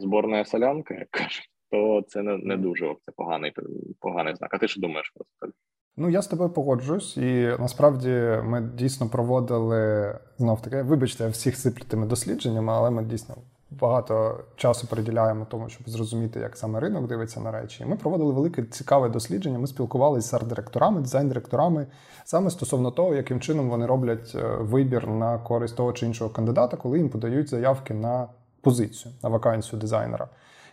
зборна 0.00 0.44
солянка, 0.44 0.94
як 0.94 1.10
кажуть, 1.10 1.50
то 1.70 2.02
це 2.08 2.22
не 2.22 2.36
не 2.36 2.56
дуже 2.56 2.94
це 3.02 3.12
поганий 3.16 3.52
поганий 4.00 4.34
знак. 4.34 4.54
А 4.54 4.58
ти 4.58 4.68
що 4.68 4.80
думаєш 4.80 5.12
про 5.14 5.24
це? 5.40 5.52
Ну, 5.96 6.10
я 6.10 6.22
з 6.22 6.26
тобою 6.26 6.50
погоджуюсь, 6.50 7.16
і 7.16 7.56
насправді 7.58 8.08
ми 8.44 8.70
дійсно 8.74 9.08
проводили 9.08 10.14
знов 10.38 10.62
таки, 10.62 10.82
вибачте, 10.82 11.28
всіх 11.28 11.56
сиплю 11.56 12.06
дослідженнями, 12.06 12.72
але 12.72 12.90
ми 12.90 13.04
дійсно 13.04 13.34
багато 13.80 14.40
часу 14.56 14.86
приділяємо 14.86 15.46
тому, 15.50 15.68
щоб 15.68 15.88
зрозуміти, 15.88 16.40
як 16.40 16.56
саме 16.56 16.80
ринок 16.80 17.06
дивиться 17.06 17.40
на 17.40 17.50
речі. 17.50 17.84
Ми 17.84 17.96
проводили 17.96 18.32
велике 18.32 18.62
цікаве 18.62 19.08
дослідження. 19.08 19.58
Ми 19.58 19.66
спілкувалися 19.66 20.28
з 20.28 20.34
арт-директорами, 20.34 21.00
дизайн-директорами 21.00 21.86
саме 22.24 22.50
стосовно 22.50 22.90
того, 22.90 23.14
яким 23.14 23.40
чином 23.40 23.70
вони 23.70 23.86
роблять 23.86 24.32
е, 24.34 24.56
вибір 24.60 25.08
на 25.08 25.38
користь 25.38 25.76
того 25.76 25.92
чи 25.92 26.06
іншого 26.06 26.30
кандидата, 26.30 26.76
коли 26.76 26.98
їм 26.98 27.08
подають 27.08 27.48
заявки 27.48 27.94
на 27.94 28.28
позицію, 28.60 29.14
на 29.22 29.28
вакансію 29.28 29.80
дизайнера. 29.80 30.28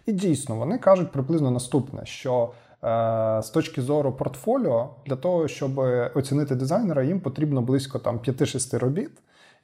І 0.06 0.12
дійсно 0.12 0.56
вони 0.56 0.78
кажуть 0.78 1.12
приблизно 1.12 1.52
наступне: 1.52 2.06
що 2.06 2.50
Е, 2.84 3.42
з 3.44 3.50
точки 3.50 3.82
зору 3.82 4.12
портфоліо, 4.12 4.90
для 5.06 5.16
того, 5.16 5.48
щоб 5.48 5.78
оцінити 6.16 6.56
дизайнера, 6.56 7.04
їм 7.04 7.20
потрібно 7.20 7.62
близько 7.62 8.00
там 8.00 8.20
5-6 8.20 8.80
робіт. 8.80 9.12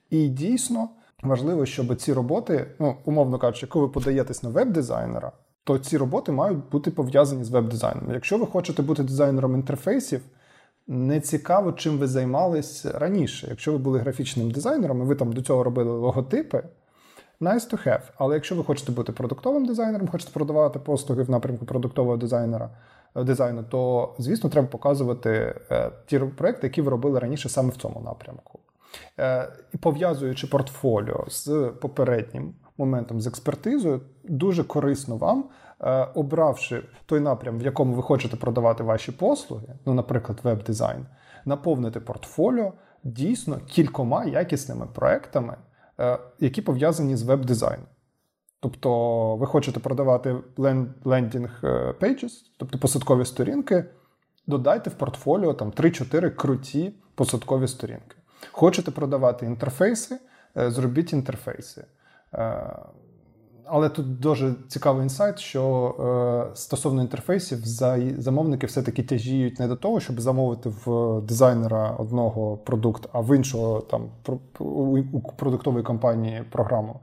І 0.09 0.27
дійсно 0.27 0.89
важливо, 1.24 1.65
щоб 1.65 1.95
ці 1.95 2.13
роботи, 2.13 2.68
ну 2.80 2.95
умовно 3.05 3.39
кажучи, 3.39 3.68
коли 3.68 3.86
ви 3.86 3.91
подаєтесь 3.91 4.43
на 4.43 4.49
веб-дизайнера, 4.49 5.32
то 5.63 5.80
ці 5.80 5.97
роботи 5.97 6.32
мають 6.32 6.70
бути 6.72 6.91
пов'язані 6.91 7.43
з 7.43 7.49
веб-дизайном. 7.49 8.13
Якщо 8.13 8.38
ви 8.38 8.45
хочете 8.45 8.82
бути 8.82 9.03
дизайнером 9.03 9.55
інтерфейсів, 9.55 10.22
не 10.88 11.20
цікаво, 11.20 11.72
чим 11.72 11.97
ви 11.97 12.07
займались 12.07 12.86
раніше. 12.86 13.47
Якщо 13.49 13.72
ви 13.72 13.78
були 13.78 13.99
графічним 13.99 14.51
дизайнером, 14.51 15.01
і 15.01 15.05
ви 15.05 15.15
там 15.15 15.34
до 15.34 15.41
цього 15.41 15.63
робили 15.63 15.91
логотипи. 15.91 16.63
Nice 17.41 17.74
to 17.74 17.88
have. 17.88 18.01
Але 18.18 18.36
якщо 18.36 18.55
ви 18.55 18.63
хочете 18.63 18.91
бути 18.91 19.11
продуктовим 19.11 19.65
дизайнером, 19.65 20.07
хочете 20.07 20.32
продавати 20.32 20.80
послуги 20.80 21.24
в 21.24 21.30
напрямку 21.30 21.65
продуктового 21.65 22.18
дизайнера, 22.18 22.70
дизайну, 23.15 23.63
то 23.63 24.13
звісно 24.20 24.49
треба 24.49 24.68
показувати 24.68 25.55
е, 25.72 25.91
ті 26.05 26.20
проекти, 26.20 26.68
які 26.68 26.82
ви 26.82 26.91
робили 26.91 27.20
раніше 27.20 27.49
саме 27.49 27.70
в 27.70 27.78
цьому 27.78 28.01
напрямку. 28.01 28.59
Е, 29.19 29.51
пов'язуючи 29.79 30.47
портфоліо 30.47 31.25
з 31.27 31.71
попереднім 31.81 32.53
моментом 32.77 33.21
з 33.21 33.27
експертизою, 33.27 34.01
дуже 34.23 34.63
корисно 34.63 35.17
вам, 35.17 35.45
е, 35.81 36.07
обравши 36.15 36.83
той 37.05 37.19
напрям, 37.19 37.59
в 37.59 37.61
якому 37.61 37.93
ви 37.93 38.01
хочете 38.01 38.38
продавати 38.38 38.83
ваші 38.83 39.11
послуги, 39.11 39.75
ну, 39.85 39.93
наприклад, 39.93 40.39
веб-дизайн, 40.43 41.05
наповнити 41.45 41.99
портфоліо 41.99 42.73
дійсно 43.03 43.57
кількома 43.57 44.25
якісними 44.25 44.88
проектами, 44.93 45.57
які 46.39 46.61
пов'язані 46.61 47.15
з 47.15 47.23
веб-дизайном. 47.23 47.88
Тобто 48.59 49.35
ви 49.35 49.45
хочете 49.45 49.79
продавати 49.79 50.35
landing 51.05 51.59
е, 51.63 51.93
pages, 51.99 52.31
тобто 52.57 52.77
посадкові 52.77 53.25
сторінки, 53.25 53.85
додайте 54.47 54.89
в 54.89 54.93
портфоліо 54.93 55.53
там 55.53 55.71
3-4 55.71 56.29
круті 56.35 56.93
посадкові 57.15 57.67
сторінки. 57.67 58.16
Хочете 58.51 58.91
продавати 58.91 59.45
інтерфейси, 59.45 60.17
е, 60.57 60.71
зробіть 60.71 61.13
інтерфейси. 61.13 61.85
Е, 62.33 62.75
але 63.69 63.89
тут 63.89 64.19
дуже 64.19 64.53
цікавий 64.67 65.03
інсайт, 65.03 65.39
що 65.39 66.51
стосовно 66.53 67.01
інтерфейсів, 67.01 67.65
замовники 68.17 68.67
все-таки 68.67 69.03
тяжіють 69.03 69.59
не 69.59 69.67
до 69.67 69.75
того, 69.75 69.99
щоб 69.99 70.21
замовити 70.21 70.69
в 70.85 71.21
дизайнера 71.21 71.91
одного 71.91 72.57
продукт, 72.57 73.09
а 73.13 73.19
в 73.19 73.35
іншого 73.35 73.81
там 73.81 74.09
у 74.59 75.21
продуктової 75.37 75.83
компанії 75.83 76.43
програму 76.51 76.99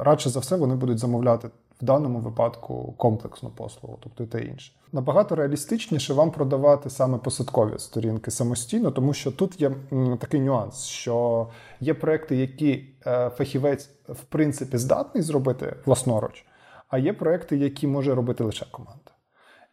радше 0.00 0.30
за 0.30 0.40
все 0.40 0.56
вони 0.56 0.74
будуть 0.74 0.98
замовляти 0.98 1.48
в 1.80 1.84
даному 1.84 2.18
випадку 2.18 2.94
комплексну 2.96 3.50
послугу, 3.50 3.98
тобто 4.00 4.24
і 4.24 4.26
те 4.26 4.40
інше. 4.44 4.72
Набагато 4.92 5.34
реалістичніше 5.34 6.14
вам 6.14 6.30
продавати 6.30 6.90
саме 6.90 7.18
посадкові 7.18 7.78
сторінки 7.78 8.30
самостійно, 8.30 8.90
тому 8.90 9.12
що 9.12 9.32
тут 9.32 9.60
є 9.60 9.72
такий 10.18 10.40
нюанс, 10.40 10.84
що 10.84 11.48
є 11.80 11.94
проекти, 11.94 12.36
які 12.36 12.84
е, 13.06 13.30
фахівець 13.30 13.90
в 14.08 14.22
принципі 14.22 14.78
здатний 14.78 15.22
зробити 15.22 15.76
власноруч. 15.86 16.44
а 16.88 16.98
є 16.98 17.12
проекти, 17.12 17.56
які 17.56 17.86
може 17.86 18.14
робити 18.14 18.44
лише 18.44 18.66
команда. 18.70 19.10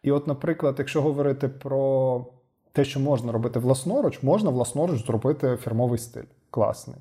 І, 0.02 0.12
от, 0.12 0.26
наприклад, 0.26 0.74
якщо 0.78 1.02
говорити 1.02 1.48
про 1.48 2.26
те, 2.72 2.84
що 2.84 3.00
можна 3.00 3.32
робити 3.32 3.58
власноруч, 3.58 4.22
можна 4.22 4.50
власноруч 4.50 5.06
зробити 5.06 5.56
фірмовий 5.56 5.98
стиль. 5.98 6.22
Класний. 6.50 6.96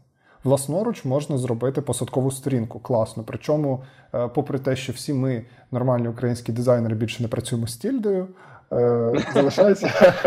Власноруч 0.45 1.05
можна 1.05 1.37
зробити 1.37 1.81
посадкову 1.81 2.31
сторінку. 2.31 2.79
Класно. 2.79 3.23
Причому, 3.27 3.83
е, 4.13 4.27
попри 4.27 4.59
те, 4.59 4.75
що 4.75 4.93
всі 4.93 5.13
ми, 5.13 5.45
нормальні 5.71 6.07
українські 6.07 6.51
дизайнери, 6.51 6.95
більше 6.95 7.23
не 7.23 7.29
працюємо 7.29 7.67
з 7.67 7.77
тільдою, 7.77 8.27
е, 8.71 9.13
залишається 9.33 9.89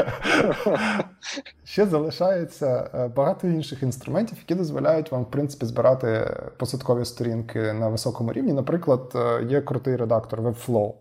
ще 1.65 1.87
залишається 1.87 2.91
е, 2.95 3.09
багато 3.09 3.47
інших 3.47 3.83
інструментів, 3.83 4.39
які 4.39 4.55
дозволяють 4.55 5.13
вам, 5.13 5.23
в 5.23 5.31
принципі, 5.31 5.67
збирати 5.67 6.35
посадкові 6.57 7.05
сторінки 7.05 7.73
на 7.73 7.89
високому 7.89 8.33
рівні. 8.33 8.53
Наприклад, 8.53 9.15
є 9.49 9.61
крутий 9.61 9.97
редактор 9.97 10.43
Webflow. 10.43 10.93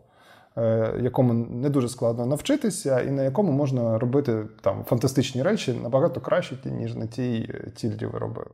Якому 1.01 1.33
не 1.33 1.69
дуже 1.69 1.89
складно 1.89 2.25
навчитися, 2.25 3.01
і 3.01 3.11
на 3.11 3.23
якому 3.23 3.51
можна 3.51 3.99
робити 3.99 4.45
там 4.61 4.83
фантастичні 4.83 5.43
речі 5.43 5.79
набагато 5.83 6.21
краще, 6.21 6.57
ніж 6.65 6.95
на 6.95 7.07
тій 7.07 7.53
тільді 7.75 8.05
ви 8.05 8.19
робили. 8.19 8.49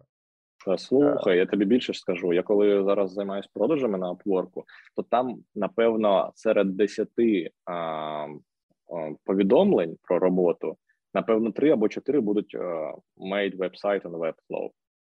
Слухай, 0.77 1.37
я 1.37 1.45
тобі 1.45 1.65
більше 1.65 1.93
скажу. 1.93 2.33
Я 2.33 2.43
коли 2.43 2.83
зараз 2.83 3.11
займаюся 3.13 3.49
продажами 3.53 3.97
на 3.97 4.13
Upwork, 4.13 4.49
то 4.95 5.03
там, 5.03 5.37
напевно, 5.55 6.31
серед 6.35 6.77
десяти 6.77 7.51
повідомлень 9.25 9.97
про 10.01 10.19
роботу, 10.19 10.77
напевно, 11.13 11.51
три 11.51 11.71
або 11.71 11.89
чотири 11.89 12.19
будуть 12.19 12.55
а, 12.55 12.93
made 13.17 13.57
website 13.57 14.01
on 14.01 14.17
Webflow. 14.17 14.69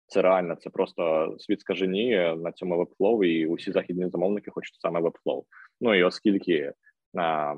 Це 0.06 0.22
реально, 0.22 0.56
це 0.56 0.70
просто 0.70 1.34
світ 1.38 1.60
скаженіє 1.60 2.36
на 2.36 2.52
цьому 2.52 2.84
Webflow, 2.84 3.24
і 3.24 3.46
усі 3.46 3.72
західні 3.72 4.08
замовники 4.08 4.50
хочуть 4.50 4.80
саме 4.80 5.00
Webflow. 5.00 5.42
Ну 5.80 5.94
і 5.94 6.02
оскільки 6.02 6.72
а, 7.18 7.54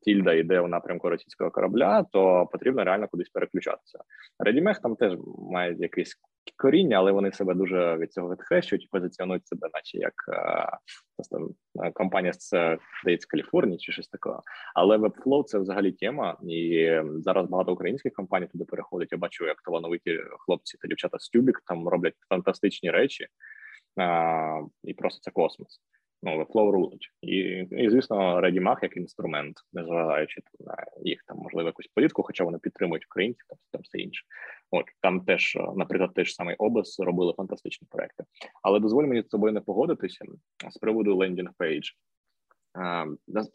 тільда 0.00 0.32
йде 0.32 0.60
у 0.60 0.68
напрямку 0.68 1.08
російського 1.08 1.50
корабля, 1.50 2.04
то 2.12 2.48
потрібно 2.52 2.84
реально 2.84 3.08
кудись 3.08 3.28
переключатися. 3.28 3.98
Редімех 4.38 4.80
там 4.80 4.96
теж 4.96 5.12
має 5.50 5.76
якийсь 5.78 6.16
коріння, 6.56 6.96
але 6.96 7.12
вони 7.12 7.32
себе 7.32 7.54
дуже 7.54 7.96
від 7.96 8.12
цього 8.12 8.32
відхрещують 8.32 8.84
і 8.84 8.88
позиціонують 8.90 9.46
себе, 9.46 9.68
наче 9.74 9.98
як 9.98 10.14
просто 11.16 11.48
компанія 11.94 12.32
з 12.32 12.78
здається, 13.02 13.28
Каліфорнії 13.30 13.78
чи 13.78 13.92
щось 13.92 14.08
такого. 14.08 14.42
Але 14.74 14.96
Webflow– 14.96 15.42
це 15.44 15.58
взагалі 15.58 15.92
тема, 15.92 16.38
і 16.48 16.90
зараз 17.18 17.48
багато 17.48 17.72
українських 17.72 18.12
компаній 18.12 18.46
туди 18.46 18.64
переходять. 18.64 19.12
Я 19.12 19.18
бачу, 19.18 19.46
як 19.46 19.62
талановиті 19.62 20.20
хлопці 20.38 20.78
та 20.78 20.88
дівчата 20.88 21.18
з 21.18 21.28
Tubik 21.28 21.62
там 21.66 21.88
роблять 21.88 22.14
фантастичні 22.28 22.90
речі, 22.90 23.26
і 24.84 24.94
просто 24.94 25.20
це 25.20 25.30
космос 25.30 25.80
ну, 26.24 26.42
Webflow 26.42 26.70
рулить. 26.70 27.10
І, 27.22 27.36
і 27.70 27.90
звісно, 27.90 28.40
Readymag 28.40 28.78
як 28.82 28.96
інструмент, 28.96 29.56
незважаючи 29.72 30.40
на 30.60 30.76
їх 31.02 31.24
там 31.26 31.38
можливо 31.38 31.68
якусь 31.68 31.86
політику, 31.94 32.22
хоча 32.22 32.44
вони 32.44 32.58
підтримують 32.58 33.06
українців, 33.06 33.44
там, 33.48 33.58
там 33.72 33.82
все 33.82 33.98
інше. 33.98 34.24
От 34.70 34.84
там 35.00 35.20
теж, 35.20 35.58
наприклад, 35.76 36.14
теж 36.14 36.34
самий 36.34 36.56
Obys 36.56 37.00
робили 37.00 37.34
фантастичні 37.36 37.88
проекти. 37.90 38.24
Але 38.62 38.80
дозволь 38.80 39.04
мені 39.04 39.22
з 39.22 39.28
тобою 39.28 39.52
не 39.52 39.60
погодитися 39.60 40.24
з 40.70 40.76
приводу 40.76 41.16
landing 41.16 41.50
page. 41.58 41.90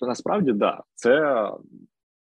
Насправді, 0.02 0.52
да, 0.52 0.84
це, 0.94 1.48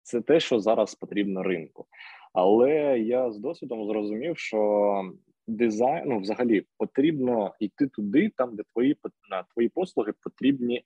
це 0.03 0.20
те, 0.20 0.40
що 0.40 0.59
зараз 0.61 0.94
потрібно 0.94 1.42
ринку. 1.42 1.86
Але 2.32 2.99
я 2.99 3.32
з 3.32 3.38
досвідом 3.38 3.86
зрозумів, 3.86 4.38
що 4.38 5.12
дизайн, 5.47 6.03
ну, 6.07 6.18
взагалі 6.18 6.66
потрібно 6.78 7.55
йти 7.61 7.86
туди, 7.86 8.32
там 8.36 8.57
де 8.57 8.62
твої 8.72 8.97
на 9.30 9.42
твої 9.42 9.68
послуги 9.68 10.12
потрібні 10.20 10.84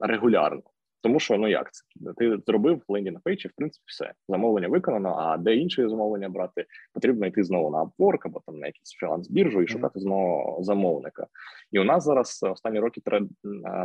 регулярно. 0.00 0.62
Тому 1.00 1.20
що 1.20 1.38
ну 1.38 1.48
як 1.48 1.72
це 1.72 1.82
ти 2.16 2.38
зробив 2.46 2.82
landing 2.88 3.20
page 3.24 3.44
і 3.44 3.48
в 3.48 3.52
принципі 3.56 3.84
все 3.86 4.12
замовлення 4.28 4.68
виконано. 4.68 5.14
А 5.18 5.36
де 5.36 5.54
інше 5.54 5.88
замовлення 5.88 6.28
брати, 6.28 6.66
потрібно 6.94 7.26
йти 7.26 7.44
знову 7.44 7.70
на 7.70 7.84
Upwork 7.84 8.18
або 8.24 8.42
там 8.46 8.58
на 8.58 8.66
якийсь 8.66 8.96
фріланс 9.00 9.30
біржу 9.30 9.62
і 9.62 9.66
шукати 9.66 10.00
знову 10.00 10.64
замовника. 10.64 11.26
І 11.72 11.78
у 11.78 11.84
нас 11.84 12.04
зараз 12.04 12.40
останні 12.42 12.80
роки 12.80 13.00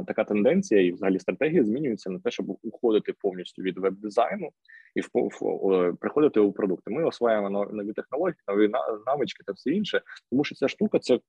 така 0.08 0.24
тенденція, 0.24 0.82
і 0.82 0.92
взагалі 0.92 1.20
стратегія 1.20 1.64
змінюється 1.64 2.10
на 2.10 2.20
те, 2.20 2.32
щоб 2.32 2.58
уходити 2.64 3.14
повністю 3.20 3.62
від 3.62 3.78
веб-дизайну 3.78 4.50
і 4.96 5.02
в, 5.02 5.10
в, 5.14 5.98
приходити 6.00 6.40
у 6.40 6.52
продукти. 6.52 6.92
Ми 6.92 7.04
осваємо 7.04 7.50
нові 7.50 7.94
технології, 7.94 8.38
нові 8.48 8.72
навички 9.06 9.44
та 9.46 9.54
все 9.54 9.72
інше. 9.72 10.02
Тому 10.32 10.44
що 10.44 10.56
ця 10.56 10.68
штука 10.68 11.00
це 11.00 11.20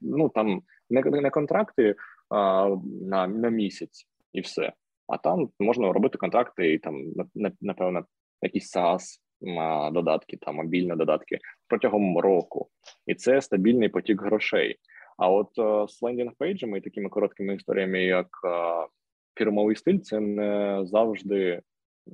ну 0.00 0.28
там 0.28 0.62
не, 0.90 1.02
не 1.02 1.30
контракти 1.30 1.94
а, 2.28 2.68
на, 3.02 3.26
на 3.26 3.48
місяць 3.48 4.06
і 4.32 4.40
все. 4.40 4.72
А 5.08 5.18
там 5.18 5.48
можна 5.60 5.92
робити 5.92 6.18
контракти 6.18 6.72
і 6.72 6.78
там 6.78 7.04
напевно 7.60 8.04
якісь 8.42 8.76
SaaS 8.76 9.00
додатки, 9.92 10.36
там 10.36 10.54
мобільні 10.56 10.96
додатки 10.96 11.38
протягом 11.68 12.18
року, 12.18 12.68
і 13.06 13.14
це 13.14 13.40
стабільний 13.40 13.88
потік 13.88 14.22
грошей. 14.22 14.76
А 15.18 15.28
от 15.28 15.58
е, 15.58 15.88
з 15.88 16.02
landing 16.02 16.39
page 16.39 16.60
ами 16.60 16.76
і 16.76 16.80
такими 16.80 17.08
короткими 17.08 17.54
історіями, 17.54 18.02
як 18.02 18.26
е, 18.44 18.86
фірмовий 19.38 19.76
стиль, 19.76 19.98
це 19.98 20.20
не 20.20 20.80
завжди 20.84 21.60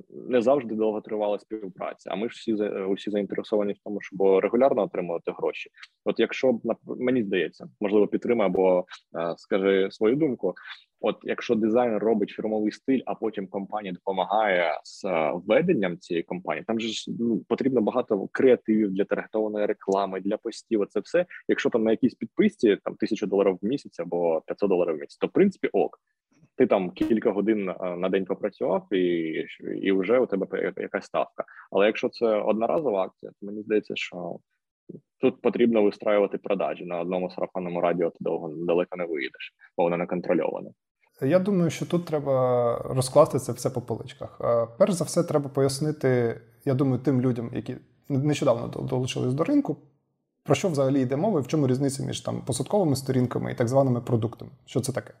не 0.09 0.41
завжди 0.41 0.75
довготривала 0.75 1.39
співпраця. 1.39 2.09
А 2.13 2.15
ми 2.15 2.29
ж 2.29 2.35
всі 2.35 2.53
усі 2.83 3.11
заінтересовані 3.11 3.73
в 3.73 3.77
тому, 3.83 4.01
щоб 4.01 4.21
регулярно 4.21 4.83
отримувати 4.83 5.31
гроші. 5.31 5.69
От 6.05 6.19
якщо 6.19 6.59
мені 6.85 7.23
здається, 7.23 7.67
можливо, 7.79 8.07
підтримай 8.07 8.47
або 8.47 8.85
е, 9.13 9.37
скажи 9.37 9.91
свою 9.91 10.15
думку. 10.15 10.55
От, 11.01 11.15
якщо 11.23 11.55
дизайнер 11.55 12.03
робить 12.03 12.29
фірмовий 12.29 12.71
стиль, 12.71 13.01
а 13.05 13.15
потім 13.15 13.47
компанія 13.47 13.93
допомагає 13.93 14.79
з 14.83 15.05
е, 15.05 15.31
введенням 15.33 15.97
цієї 15.97 16.23
компанії, 16.23 16.63
там 16.67 16.79
же 16.79 17.13
ну, 17.19 17.39
потрібно 17.47 17.81
багато 17.81 18.27
креативів 18.31 18.91
для 18.91 19.05
таргетованої 19.05 19.65
реклами, 19.65 20.21
для 20.21 20.37
постів. 20.37 20.87
Це 20.89 20.99
все. 20.99 21.25
Якщо 21.47 21.69
там 21.69 21.83
на 21.83 21.91
якійсь 21.91 22.15
підписці 22.15 22.77
там 22.83 22.95
тисячу 22.95 23.27
доларів 23.27 23.59
в 23.61 23.65
місяць 23.65 23.99
або 23.99 24.41
500 24.47 24.69
доларів 24.69 24.95
в 24.95 24.99
місяць, 24.99 25.17
то 25.17 25.27
в 25.27 25.31
принципі 25.31 25.69
ок. 25.73 25.99
Ти 26.59 26.67
там 26.67 26.91
кілька 26.91 27.31
годин 27.31 27.69
е, 27.69 27.95
на 27.95 28.09
день 28.09 28.25
попрацював, 28.25 28.93
і 28.93 29.33
і 29.81 29.91
вже 29.91 30.19
у 30.19 30.25
тебе 30.25 30.73
якась 30.77 31.05
ставка. 31.05 31.45
Але 31.71 31.85
якщо 31.85 32.09
це 32.09 32.25
одноразова 32.25 33.03
акція, 33.03 33.31
то 33.39 33.45
мені 33.45 33.61
здається, 33.61 33.95
що 33.95 34.37
тут 35.21 35.41
потрібно 35.41 35.83
вистраювати 35.83 36.37
продажі 36.37 36.85
на 36.85 36.99
одному 36.99 37.29
сарафанному 37.29 37.81
радіо. 37.81 38.09
Ти 38.09 38.17
довго 38.19 38.53
далеко 38.55 38.97
не 38.97 39.05
виїдеш, 39.05 39.53
бо 39.77 39.83
воно 39.83 39.97
не 39.97 40.05
контрольоване. 40.05 40.69
Я 41.21 41.39
думаю, 41.39 41.69
що 41.69 41.85
тут 41.85 42.05
треба 42.05 42.77
розкласти 42.85 43.39
це 43.39 43.51
все 43.51 43.69
по 43.69 43.81
поличках. 43.81 44.41
Перш 44.77 44.91
за 44.91 45.03
все, 45.03 45.23
треба 45.23 45.49
пояснити, 45.49 46.41
я 46.65 46.73
думаю, 46.73 47.01
тим 47.03 47.21
людям, 47.21 47.51
які 47.53 47.75
нещодавно 48.09 48.67
долучились 48.67 49.33
до 49.33 49.43
ринку, 49.43 49.77
про 50.43 50.55
що 50.55 50.69
взагалі 50.69 51.01
йде 51.01 51.15
мова 51.15 51.39
і 51.39 51.43
в 51.43 51.47
чому 51.47 51.67
різниця 51.67 52.03
між 52.03 52.21
там 52.21 52.41
посадковими 52.41 52.95
сторінками 52.95 53.51
і 53.51 53.55
так 53.55 53.67
званими 53.67 54.01
продуктами. 54.01 54.51
Що 54.65 54.79
це 54.79 54.91
таке? 54.91 55.13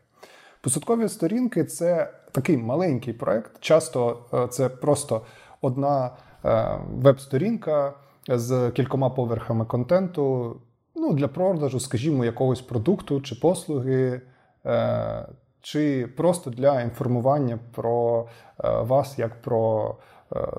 Посадкові 0.61 1.09
сторінки 1.09 1.63
це 1.63 2.13
такий 2.31 2.57
маленький 2.57 3.13
проект. 3.13 3.51
Часто 3.59 4.19
е, 4.33 4.47
це 4.47 4.69
просто 4.69 5.21
одна 5.61 6.11
е, 6.45 6.79
веб-сторінка 6.93 7.93
з 8.27 8.71
кількома 8.71 9.09
поверхами 9.09 9.65
контенту. 9.65 10.55
Ну, 10.95 11.13
для 11.13 11.27
продажу, 11.27 11.79
скажімо, 11.79 12.25
якогось 12.25 12.61
продукту 12.61 13.21
чи 13.21 13.35
послуги. 13.35 14.21
Е, 14.65 15.25
чи 15.61 16.07
просто 16.17 16.49
для 16.49 16.81
інформування 16.81 17.59
про 17.71 18.27
вас 18.63 19.19
як 19.19 19.41
про 19.41 19.95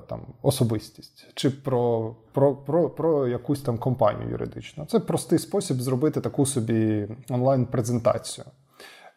там 0.07 0.21
особистість, 0.41 1.27
чи 1.33 1.49
про 1.49 2.15
про, 2.31 2.55
про, 2.55 2.89
про 2.89 3.27
якусь 3.27 3.61
там 3.61 3.77
компанію 3.77 4.29
юридичну. 4.29 4.85
Це 4.85 4.99
простий 4.99 5.39
спосіб 5.39 5.81
зробити 5.81 6.21
таку 6.21 6.45
собі 6.45 7.07
онлайн-презентацію. 7.29 8.45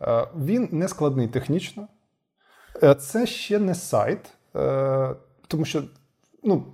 Е, 0.07 0.27
він 0.37 0.69
не 0.73 0.89
складний 0.89 1.29
технічно. 1.29 1.89
Це 2.99 3.27
ще 3.27 3.59
не 3.59 3.75
сайт, 3.75 4.19
тому 5.49 5.65
що 5.65 5.83
ну, 6.43 6.65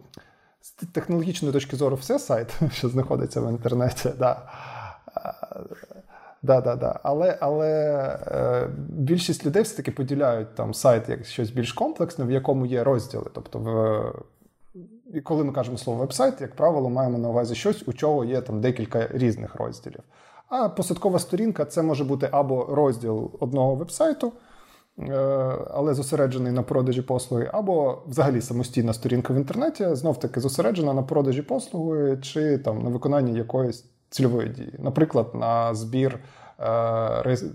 з 0.61 0.71
технологічної 0.71 1.53
точки 1.53 1.77
зору 1.77 1.97
все 1.97 2.19
сайт, 2.19 2.55
що 2.73 2.89
знаходиться 2.89 3.41
в 3.41 3.51
інтернеті. 3.51 4.11
Да. 4.19 4.43
Да, 6.43 6.61
да, 6.61 6.77
да. 6.77 7.01
Але 7.03 7.39
але 7.41 7.71
е, 8.27 8.69
більшість 8.89 9.47
людей 9.47 9.63
все-таки 9.63 9.91
поділяють 9.91 10.55
там 10.55 10.75
сайт 10.75 11.09
як 11.09 11.27
щось 11.27 11.51
більш 11.51 11.73
комплексне, 11.73 12.25
в 12.25 12.31
якому 12.31 12.67
є 12.67 12.85
розділи. 12.85 13.27
Тобто, 13.35 13.59
в, 13.59 15.21
коли 15.23 15.45
ми 15.45 15.53
кажемо 15.53 15.79
слово 15.79 16.01
веб-сайт, 16.01 16.41
як 16.41 16.57
правило, 16.57 16.91
маємо 16.91 17.19
на 17.19 17.29
увазі 17.29 17.55
щось, 17.55 17.89
у 17.89 17.93
чого 17.93 18.25
є 18.25 18.41
там 18.41 18.61
декілька 18.61 19.09
різних 19.09 19.55
розділів. 19.55 20.03
А 20.51 20.69
посадкова 20.69 21.19
сторінка 21.19 21.65
це 21.65 21.83
може 21.83 22.05
бути 22.05 22.29
або 22.33 22.67
розділ 22.71 23.31
одного 23.41 23.75
веб-сайту, 23.75 24.33
е, 24.99 25.15
але 25.71 25.95
зосереджений 25.95 26.53
на 26.53 26.63
продажі 26.63 27.03
послуги, 27.03 27.51
або 27.53 28.03
взагалі 28.07 28.41
самостійна 28.41 28.93
сторінка 28.93 29.33
в 29.33 29.37
інтернеті, 29.37 29.95
знов-таки 29.95 30.41
зосереджена 30.41 30.95
на 30.95 31.03
продажі 31.03 31.43
послуги 31.43 32.19
чи 32.23 32.59
там 32.59 32.83
на 32.83 32.91
виконанні 32.91 33.33
якоїсь 33.39 33.85
цільової 34.11 34.49
дії. 34.49 34.75
Наприклад, 34.79 35.31
на 35.35 35.75
збір 35.75 36.19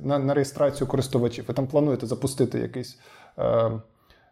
на, 0.03 0.19
на 0.19 0.33
реєстрацію 0.33 0.87
користувачів. 0.87 1.45
Ви 1.47 1.53
там 1.53 1.67
плануєте 1.67 2.07
запустити 2.07 2.59
якийсь 2.59 2.99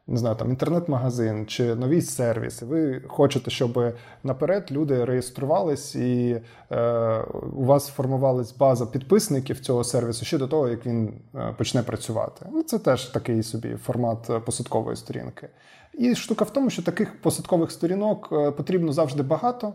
не 0.07 0.17
знаю, 0.17 0.35
там 0.35 0.49
інтернет-магазин 0.49 1.45
чи 1.45 1.75
нові 1.75 2.01
сервіси. 2.01 2.65
Ви 2.65 3.01
хочете, 3.07 3.51
щоб 3.51 3.93
наперед 4.23 4.67
люди 4.71 5.05
реєструвались 5.05 5.95
і 5.95 6.41
е, 6.71 7.19
у 7.53 7.65
вас 7.65 7.87
формувалась 7.87 8.57
база 8.57 8.85
підписників 8.85 9.59
цього 9.59 9.83
сервісу 9.83 10.25
ще 10.25 10.37
до 10.37 10.47
того, 10.47 10.69
як 10.69 10.85
він 10.85 11.13
е, 11.35 11.53
почне 11.57 11.83
працювати. 11.83 12.45
Ну, 12.51 12.63
Це 12.63 12.79
теж 12.79 13.05
такий 13.05 13.43
собі 13.43 13.75
формат 13.75 14.29
е, 14.29 14.39
посадкової 14.39 14.95
сторінки. 14.95 15.49
І 15.93 16.15
штука 16.15 16.45
в 16.45 16.49
тому, 16.49 16.69
що 16.69 16.83
таких 16.83 17.21
посадкових 17.21 17.71
сторінок 17.71 18.29
е, 18.31 18.51
потрібно 18.51 18.93
завжди 18.93 19.23
багато. 19.23 19.73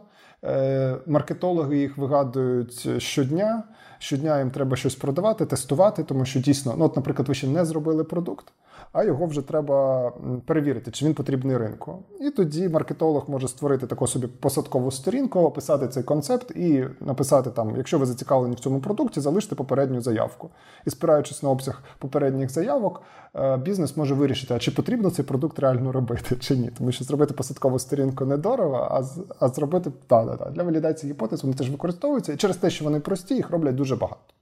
Маркетологи 1.06 1.78
їх 1.78 1.98
вигадують 1.98 3.02
щодня. 3.02 3.62
Щодня 3.98 4.38
їм 4.38 4.50
треба 4.50 4.76
щось 4.76 4.94
продавати, 4.94 5.46
тестувати, 5.46 6.04
тому 6.04 6.24
що 6.24 6.40
дійсно, 6.40 6.74
ну, 6.78 6.84
от, 6.84 6.96
наприклад, 6.96 7.28
ви 7.28 7.34
ще 7.34 7.46
не 7.46 7.64
зробили 7.64 8.04
продукт 8.04 8.52
а 8.92 9.04
його 9.04 9.26
вже 9.26 9.42
треба 9.42 10.10
перевірити, 10.46 10.90
чи 10.90 11.06
він 11.06 11.14
потрібний 11.14 11.56
ринку. 11.56 11.98
І 12.20 12.30
тоді 12.30 12.68
маркетолог 12.68 13.24
може 13.28 13.48
створити 13.48 13.86
таку 13.86 14.06
собі 14.06 14.26
посадкову 14.26 14.90
сторінку, 14.90 15.40
описати 15.40 15.88
цей 15.88 16.02
концепт 16.02 16.50
і 16.50 16.84
написати 17.00 17.50
там, 17.50 17.76
якщо 17.76 17.98
ви 17.98 18.06
зацікавлені 18.06 18.54
в 18.54 18.60
цьому 18.60 18.80
продукті, 18.80 19.20
залиште 19.20 19.54
попередню 19.54 20.00
заявку. 20.00 20.50
І 20.86 20.90
спираючись 20.90 21.42
на 21.42 21.50
обсяг 21.50 21.82
попередніх 21.98 22.50
заявок, 22.50 23.02
е, 23.34 23.56
бізнес 23.56 23.96
може 23.96 24.14
вирішити, 24.14 24.54
а 24.54 24.58
чи 24.58 24.70
потрібно 24.70 25.10
цей 25.10 25.24
продукт 25.24 25.58
реально 25.58 25.92
робити, 25.92 26.36
чи 26.40 26.56
ні. 26.56 26.70
Тому 26.78 26.92
що 26.92 27.04
зробити 27.04 27.34
посадкову 27.34 27.78
сторінку 27.78 28.24
недорого, 28.24 28.88
а 28.90 29.02
а 29.40 29.48
зробити 29.48 29.92
да, 30.08 30.24
да, 30.24 30.36
да. 30.36 30.50
для 30.50 30.62
валідації 30.62 31.12
гіпотез 31.12 31.42
вони 31.42 31.54
теж 31.54 31.70
використовуються, 31.70 32.32
і 32.32 32.36
через 32.36 32.56
те, 32.56 32.70
що 32.70 32.84
вони 32.84 33.00
прості, 33.00 33.34
їх 33.34 33.50
роблять 33.50 33.74
дуже 33.74 33.96
багато. 33.96 34.34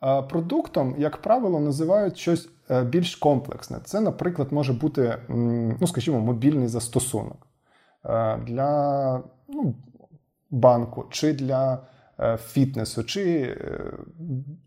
Продуктом, 0.00 0.94
як 0.98 1.16
правило, 1.16 1.60
називають 1.60 2.18
щось 2.18 2.48
е, 2.70 2.84
більш 2.84 3.16
комплексне. 3.16 3.78
Це, 3.84 4.00
наприклад, 4.00 4.52
може 4.52 4.72
бути, 4.72 5.16
ну, 5.28 5.86
скажімо, 5.86 6.20
мобільний 6.20 6.68
застосунок 6.68 7.46
е, 8.04 8.38
для 8.46 9.22
ну, 9.48 9.74
банку 10.50 11.04
чи 11.10 11.32
для 11.32 11.78
е, 12.20 12.36
фітнесу, 12.36 13.04
чи 13.04 13.56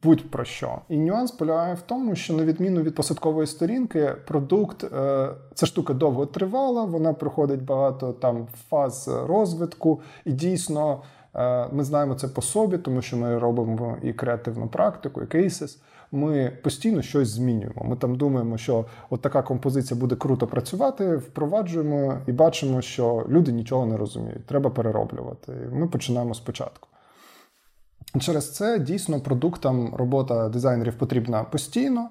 будь-про 0.03 0.45
що. 0.45 0.81
І 0.89 0.97
нюанс 0.97 1.31
полягає 1.31 1.73
в 1.73 1.81
тому, 1.81 2.15
що, 2.15 2.33
на 2.33 2.45
відміну 2.45 2.81
від 2.81 2.95
посадкової 2.95 3.47
сторінки, 3.47 4.15
продукт 4.27 4.85
ця 5.53 5.65
штука 5.65 5.93
довго 5.93 6.25
тривала, 6.25 6.83
вона 6.83 7.13
проходить 7.13 7.63
багато 7.63 8.13
там 8.13 8.47
фаз 8.69 9.07
розвитку, 9.07 10.01
і 10.25 10.31
дійсно. 10.31 11.01
Е, 11.35 11.67
ми 11.71 11.83
знаємо 11.83 12.15
це 12.15 12.27
по 12.27 12.41
собі, 12.41 12.77
тому 12.77 13.01
що 13.01 13.17
ми 13.17 13.37
робимо 13.37 13.97
і 14.01 14.13
креативну 14.13 14.67
практику, 14.67 15.21
і 15.21 15.27
кейсис. 15.27 15.81
Ми 16.11 16.57
постійно 16.63 17.01
щось 17.01 17.27
змінюємо. 17.27 17.83
Ми 17.83 17.95
там 17.95 18.15
думаємо, 18.15 18.57
що 18.57 18.85
от 19.09 19.21
така 19.21 19.41
композиція 19.41 19.99
буде 19.99 20.15
круто 20.15 20.47
працювати, 20.47 21.15
впроваджуємо 21.15 22.17
і 22.27 22.31
бачимо, 22.31 22.81
що 22.81 23.25
люди 23.29 23.51
нічого 23.51 23.85
не 23.85 23.97
розуміють. 23.97 24.45
Треба 24.45 24.69
перероблювати. 24.69 25.51
Ми 25.71 25.87
починаємо 25.87 26.33
спочатку. 26.33 26.87
Через 28.19 28.55
це 28.55 28.79
дійсно 28.79 29.19
продуктам 29.19 29.95
робота 29.95 30.49
дизайнерів 30.49 30.97
потрібна 30.97 31.43
постійно. 31.43 32.09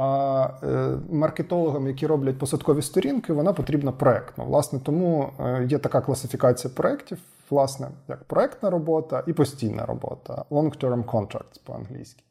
А 0.00 0.48
е, 0.62 0.98
маркетологам, 1.10 1.86
які 1.86 2.06
роблять 2.06 2.38
посадкові 2.38 2.82
сторінки, 2.82 3.32
вона 3.32 3.52
потрібна 3.52 3.92
проектно. 3.92 4.44
Власне, 4.44 4.78
тому 4.78 5.30
е, 5.40 5.66
є 5.70 5.78
така 5.78 6.00
класифікація 6.00 6.74
проєктів, 6.76 7.18
власне, 7.50 7.88
як 8.08 8.24
проектна 8.24 8.70
робота 8.70 9.22
і 9.26 9.32
постійна 9.32 9.86
робота, 9.86 10.44
long-term 10.50 11.04
contracts 11.04 11.60
по-англійськи. 11.64 12.22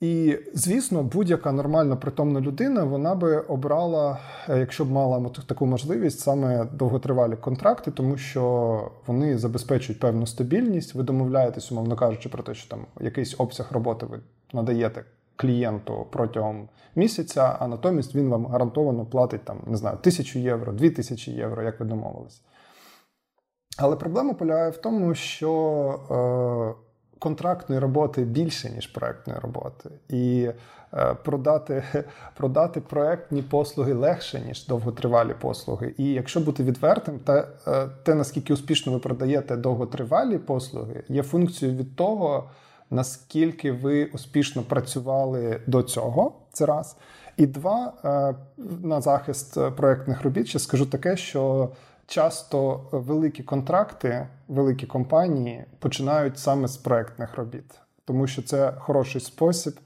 І, 0.00 0.38
звісно, 0.54 1.02
будь-яка 1.02 1.52
нормальна 1.52 1.96
притомна 1.96 2.40
людина 2.40 2.84
вона 2.84 3.14
би 3.14 3.38
обрала, 3.38 4.18
е, 4.48 4.58
якщо 4.58 4.84
б 4.84 4.90
мала 4.90 5.30
таку 5.46 5.66
можливість, 5.66 6.20
саме 6.20 6.64
довготривалі 6.72 7.36
контракти, 7.36 7.90
тому 7.90 8.16
що 8.16 8.92
вони 9.06 9.38
забезпечують 9.38 10.00
певну 10.00 10.26
стабільність. 10.26 10.94
Ви 10.94 11.02
домовляєтесь, 11.02 11.72
умовно 11.72 11.96
кажучи, 11.96 12.28
про 12.28 12.42
те, 12.42 12.54
що 12.54 12.70
там 12.70 12.86
якийсь 13.00 13.34
обсяг 13.38 13.68
роботи 13.72 14.06
ви 14.06 14.20
надаєте 14.52 15.04
клієнту 15.40 16.06
протягом 16.10 16.68
місяця, 16.94 17.56
а 17.60 17.68
натомість 17.68 18.14
він 18.14 18.28
вам 18.28 18.46
гарантовано 18.46 19.06
платить 19.06 19.44
там, 19.44 19.58
не 19.66 19.76
знаю, 19.76 19.98
тисячу 20.02 20.38
євро, 20.38 20.72
дві 20.72 20.90
тисячі 20.90 21.32
євро, 21.32 21.62
як 21.62 21.80
ви 21.80 21.86
домовились. 21.86 22.42
Але 23.78 23.96
проблема 23.96 24.34
полягає 24.34 24.70
в 24.70 24.76
тому, 24.76 25.14
що 25.14 25.50
е, 26.10 27.18
контрактної 27.18 27.80
роботи 27.80 28.24
більше, 28.24 28.70
ніж 28.70 28.86
проектної 28.86 29.38
роботи. 29.38 29.90
І 30.08 30.50
е, 30.94 31.14
продати 31.14 31.84
продати 32.36 32.80
проектні 32.80 33.42
послуги 33.42 33.92
легше, 33.92 34.40
ніж 34.40 34.66
довготривалі 34.66 35.34
послуги. 35.40 35.94
І 35.98 36.12
якщо 36.12 36.40
бути 36.40 36.64
відвертим, 36.64 37.18
те, 37.18 37.48
е, 37.66 37.88
те 38.02 38.14
наскільки 38.14 38.52
успішно 38.52 38.92
ви 38.92 38.98
продаєте 38.98 39.56
довготривалі 39.56 40.38
послуги, 40.38 41.04
є 41.08 41.22
функцією 41.22 41.78
від 41.78 41.96
того, 41.96 42.50
наскільки 42.90 43.72
ви 43.72 44.04
успішно 44.04 44.62
працювали 44.62 45.60
до 45.66 45.82
цього. 45.82 46.32
Це 46.52 46.66
раз. 46.66 46.96
І 47.36 47.46
два, 47.46 47.92
е, 48.04 48.34
на 48.82 49.00
захист 49.00 49.58
проектних 49.76 50.22
робіт, 50.22 50.46
ще 50.46 50.58
скажу 50.58 50.86
таке, 50.86 51.16
що 51.16 51.68
часто 52.06 52.80
великі 52.92 53.42
контракти, 53.42 54.26
великі 54.48 54.86
компанії 54.86 55.64
починають 55.78 56.38
саме 56.38 56.68
з 56.68 56.76
проектних 56.76 57.36
робіт, 57.36 57.74
тому 58.04 58.26
що 58.26 58.42
це 58.42 58.72
хороший 58.78 59.20
спосіб. 59.20 59.80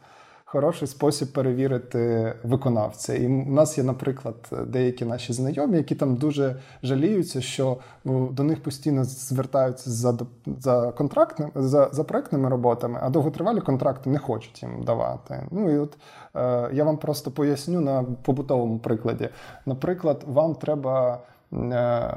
Хороший 0.55 0.89
спосіб 0.89 1.33
перевірити 1.33 2.35
виконавця. 2.43 3.15
І 3.15 3.27
у 3.27 3.53
нас 3.53 3.79
є, 3.79 3.85
наприклад, 3.85 4.35
деякі 4.67 5.05
наші 5.05 5.33
знайомі, 5.33 5.77
які 5.77 5.95
там 5.95 6.17
дуже 6.17 6.57
жаліються, 6.83 7.41
що 7.41 7.77
ну, 8.05 8.29
до 8.29 8.43
них 8.43 8.63
постійно 8.63 9.05
звертаються 9.05 9.91
за 9.91 10.19
за 10.61 10.93
контрактним 10.93 11.51
за 11.55 11.89
за 11.93 12.05
проектними 12.05 12.49
роботами, 12.49 12.99
а 13.03 13.11
довготривалі 13.11 13.61
контракти 13.61 14.11
не 14.11 14.19
хочуть 14.19 14.63
їм 14.63 14.83
давати. 14.83 15.47
Ну 15.51 15.75
і 15.75 15.79
от 15.79 15.97
е, 16.37 16.71
я 16.73 16.85
вам 16.85 16.97
просто 16.97 17.31
поясню 17.31 17.81
на 17.81 18.05
побутовому 18.23 18.79
прикладі. 18.79 19.29
Наприклад, 19.67 20.25
вам 20.27 20.55
треба. 20.55 21.21
Е, 21.55 22.11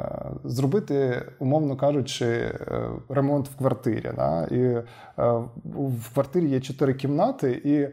зробити, 0.43 1.25
умовно 1.39 1.77
кажучи, 1.77 2.25
е, 2.25 2.89
ремонт 3.09 3.49
в 3.49 3.57
квартирі. 3.57 4.11
Да? 4.15 4.47
І 4.51 4.59
е, 4.59 4.83
в 5.65 6.13
квартирі 6.13 6.49
є 6.49 6.61
чотири 6.61 6.93
кімнати, 6.93 7.61
і 7.63 7.87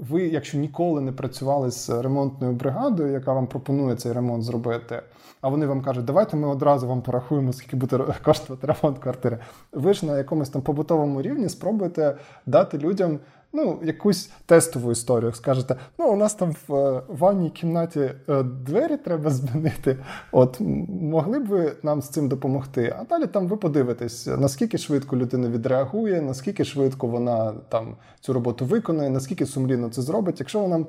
ви, 0.00 0.22
якщо 0.22 0.58
ніколи 0.58 1.00
не 1.00 1.12
працювали 1.12 1.70
з 1.70 1.90
ремонтною 1.90 2.52
бригадою, 2.52 3.12
яка 3.12 3.32
вам 3.32 3.46
пропонує 3.46 3.96
цей 3.96 4.12
ремонт 4.12 4.44
зробити, 4.44 5.02
а 5.40 5.48
вони 5.48 5.66
вам 5.66 5.82
кажуть, 5.82 6.04
давайте 6.04 6.36
ми 6.36 6.48
одразу 6.48 6.88
вам 6.88 7.02
порахуємо, 7.02 7.52
скільки 7.52 7.76
буде 7.76 7.98
коштувати 8.24 8.66
ремонт 8.66 8.98
квартири. 8.98 9.38
Ви 9.72 9.94
ж 9.94 10.06
на 10.06 10.18
якомусь 10.18 10.48
там 10.48 10.62
побутовому 10.62 11.22
рівні 11.22 11.48
спробуєте 11.48 12.16
дати 12.46 12.78
людям 12.78 13.18
ну, 13.52 13.80
якусь 13.82 14.30
тестову 14.46 14.92
історію. 14.92 15.32
Скажете, 15.32 15.76
ну, 15.98 16.12
у 16.12 16.16
нас 16.16 16.34
там 16.34 16.54
в 16.68 16.74
е, 16.74 17.02
ванній 17.08 17.50
кімнаті 17.50 18.00
е, 18.00 18.42
двері 18.42 18.96
треба 18.96 19.30
змінити. 19.30 19.96
От 20.32 20.60
могли 20.88 21.38
б 21.38 21.46
ви 21.46 21.72
нам 21.82 22.02
з 22.02 22.08
цим 22.08 22.28
допомогти? 22.28 22.94
А 22.98 23.04
далі 23.04 23.26
там 23.26 23.48
ви 23.48 23.56
подивитесь, 23.56 24.26
наскільки 24.26 24.78
швидко 24.78 25.16
людина 25.16 25.48
відреагує, 25.48 26.22
наскільки 26.22 26.64
швидко 26.64 27.06
вона 27.06 27.52
там 27.68 27.96
цю 28.20 28.32
роботу 28.32 28.64
виконує, 28.64 29.10
наскільки 29.10 29.46
сумлінно 29.46 29.88
це 29.88 30.02
зробить. 30.02 30.40
Якщо 30.40 30.60
вона 30.60 30.76
е, 30.78 30.84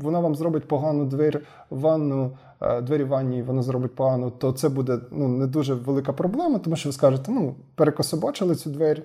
вона 0.00 0.20
вам 0.20 0.34
зробить 0.34 0.68
погану 0.68 1.04
двері 1.04 1.38
в 1.70 1.80
ванну. 1.80 2.36
Двері 2.82 3.04
в 3.04 3.08
ванні 3.08 3.42
вона 3.42 3.62
зробить 3.62 3.94
погано, 3.94 4.30
то 4.30 4.52
це 4.52 4.68
буде 4.68 4.98
ну 5.10 5.28
не 5.28 5.46
дуже 5.46 5.74
велика 5.74 6.12
проблема, 6.12 6.58
тому 6.58 6.76
що 6.76 6.88
ви 6.88 6.92
скажете, 6.92 7.32
ну 7.32 7.54
перекособочили 7.74 8.54
цю 8.54 8.70
двері, 8.70 9.02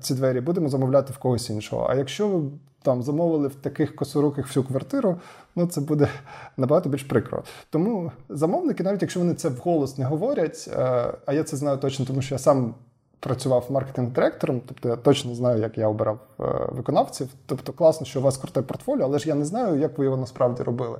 ці 0.00 0.14
двері, 0.14 0.40
будемо 0.40 0.68
замовляти 0.68 1.12
в 1.12 1.18
когось 1.18 1.50
іншого. 1.50 1.86
А 1.90 1.94
якщо 1.94 2.28
ви 2.28 2.50
там 2.84 3.02
замовили 3.02 3.48
в 3.48 3.54
таких 3.54 3.96
косоруких 3.96 4.46
всю 4.46 4.64
квартиру, 4.64 5.16
ну 5.56 5.66
це 5.66 5.80
буде 5.80 6.08
набагато 6.56 6.88
більш 6.88 7.02
прикро. 7.02 7.42
Тому 7.70 8.12
замовники, 8.28 8.82
навіть 8.82 9.02
якщо 9.02 9.20
вони 9.20 9.34
це 9.34 9.48
вголос 9.48 9.98
не 9.98 10.04
говорять, 10.04 10.70
е, 10.72 10.78
а 11.26 11.32
я 11.32 11.44
це 11.44 11.56
знаю 11.56 11.78
точно, 11.78 12.04
тому 12.04 12.22
що 12.22 12.34
я 12.34 12.38
сам. 12.38 12.74
Працював 13.20 13.66
маркетинг-директором, 13.70 14.60
тобто 14.66 14.88
я 14.88 14.96
точно 14.96 15.34
знаю, 15.34 15.60
як 15.60 15.78
я 15.78 15.88
обирав 15.88 16.18
е, 16.40 16.44
виконавців. 16.72 17.28
Тобто 17.46 17.72
класно, 17.72 18.06
що 18.06 18.20
у 18.20 18.22
вас 18.22 18.36
круте 18.36 18.62
портфоліо, 18.62 19.04
але 19.04 19.18
ж 19.18 19.28
я 19.28 19.34
не 19.34 19.44
знаю, 19.44 19.80
як 19.80 19.98
ви 19.98 20.04
його 20.04 20.16
насправді 20.16 20.62
робили. 20.62 20.98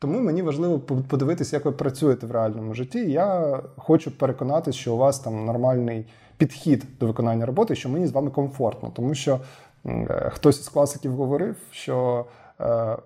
Тому 0.00 0.20
мені 0.20 0.42
важливо 0.42 0.78
подивитися, 1.08 1.56
як 1.56 1.64
ви 1.64 1.72
працюєте 1.72 2.26
в 2.26 2.30
реальному 2.30 2.74
житті. 2.74 3.10
Я 3.10 3.60
хочу 3.76 4.18
переконатися, 4.18 4.78
що 4.78 4.94
у 4.94 4.96
вас 4.96 5.20
там 5.20 5.44
нормальний 5.44 6.06
підхід 6.36 6.84
до 7.00 7.06
виконання 7.06 7.46
роботи, 7.46 7.74
що 7.74 7.88
мені 7.88 8.06
з 8.06 8.12
вами 8.12 8.30
комфортно, 8.30 8.92
тому 8.94 9.14
що 9.14 9.40
Е, 9.86 10.30
хтось 10.30 10.60
із 10.60 10.68
класиків 10.68 11.12
говорив, 11.12 11.56
що 11.70 12.24
е, 12.60 12.96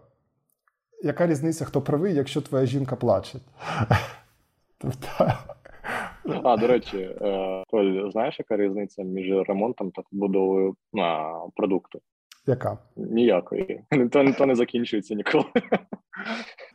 яка 1.03 1.27
різниця, 1.27 1.65
хто 1.65 1.81
правий, 1.81 2.15
якщо 2.15 2.41
твоя 2.41 2.67
жінка 2.67 2.97
плаче? 2.97 3.39
А, 6.45 6.57
до 6.57 6.67
речі, 6.67 6.99
е, 6.99 7.65
Толь, 7.71 8.11
знаєш, 8.11 8.39
яка 8.39 8.57
різниця 8.57 9.03
між 9.03 9.49
ремонтом 9.49 9.91
та 9.91 10.03
побудовою 10.03 10.75
продукту? 11.57 12.01
Яка? 12.47 12.79
Ніякої. 12.97 13.81
То, 14.13 14.33
то 14.39 14.47
не 14.47 14.55
закінчується 14.55 15.15
ніколи. 15.15 15.45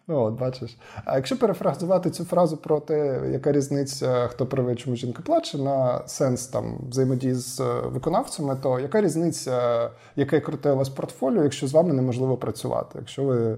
Ну, 0.08 0.22
от, 0.22 0.40
бачиш. 0.40 0.78
А 1.06 1.16
якщо 1.16 1.40
перефразувати 1.40 2.10
цю 2.10 2.26
фразу 2.26 2.58
про 2.58 2.80
те, 2.80 3.22
яка 3.32 3.52
різниця, 3.52 4.28
хто 4.28 4.46
правий, 4.46 4.76
чому 4.76 4.96
жінка 4.96 5.24
плаче, 5.26 5.58
на 5.58 6.08
сенс 6.08 6.48
там 6.48 6.80
взаємодії 6.90 7.34
з 7.34 7.60
е, 7.60 7.82
виконавцями, 7.86 8.58
то 8.64 8.80
яка 8.80 9.02
різниця, 9.02 9.90
яке 10.16 10.40
круте 10.40 10.72
у 10.72 10.76
вас 10.76 10.90
портфоліо, 10.90 11.44
якщо 11.44 11.68
з 11.68 11.74
вами 11.74 11.94
неможливо 11.94 12.38
працювати, 12.38 13.00
якщо 13.00 13.24
ви 13.24 13.58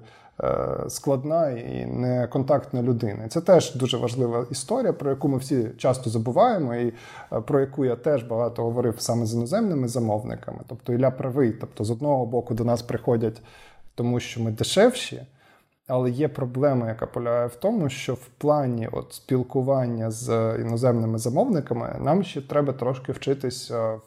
складна 0.88 1.50
і 1.50 1.86
неконтактна 1.86 2.82
людина? 2.82 3.28
Це 3.28 3.42
теж 3.42 3.76
дуже 3.76 3.98
важлива 3.98 4.46
історія, 4.52 4.94
про 4.94 5.10
яку 5.10 5.28
ми 5.28 5.38
всі 5.38 5.70
часто 5.78 6.10
забуваємо, 6.10 6.76
і 6.76 6.94
е, 7.34 7.42
про 7.42 7.60
яку 7.60 7.86
я 7.86 7.96
теж 7.96 8.24
багато 8.24 8.64
говорив 8.64 8.96
саме 8.98 9.26
з 9.26 9.34
іноземними 9.34 9.88
замовниками. 9.88 10.60
Тобто 10.68 10.94
Ілля 10.94 11.12
правий, 11.12 11.52
тобто 11.52 11.84
з 11.84 11.92
одного 11.92 12.26
боку 12.26 12.54
до 12.54 12.64
нас 12.64 12.82
приходять, 12.82 13.42
тому 13.96 14.20
що 14.20 14.44
ми 14.44 14.52
дешевші. 14.52 15.22
Але 15.88 16.10
є 16.10 16.28
проблема, 16.28 16.88
яка 16.88 17.06
полягає 17.06 17.48
в 17.48 17.56
тому, 17.56 17.90
що 17.90 18.14
в 18.14 18.26
плані 18.38 18.90
от 18.92 19.14
спілкування 19.14 20.12
з 20.12 20.58
іноземними 20.60 21.18
замовниками 21.18 21.96
нам 22.00 22.24
ще 22.24 22.42
треба 22.42 22.74
трошки 22.74 23.12
вчитися 23.12 24.00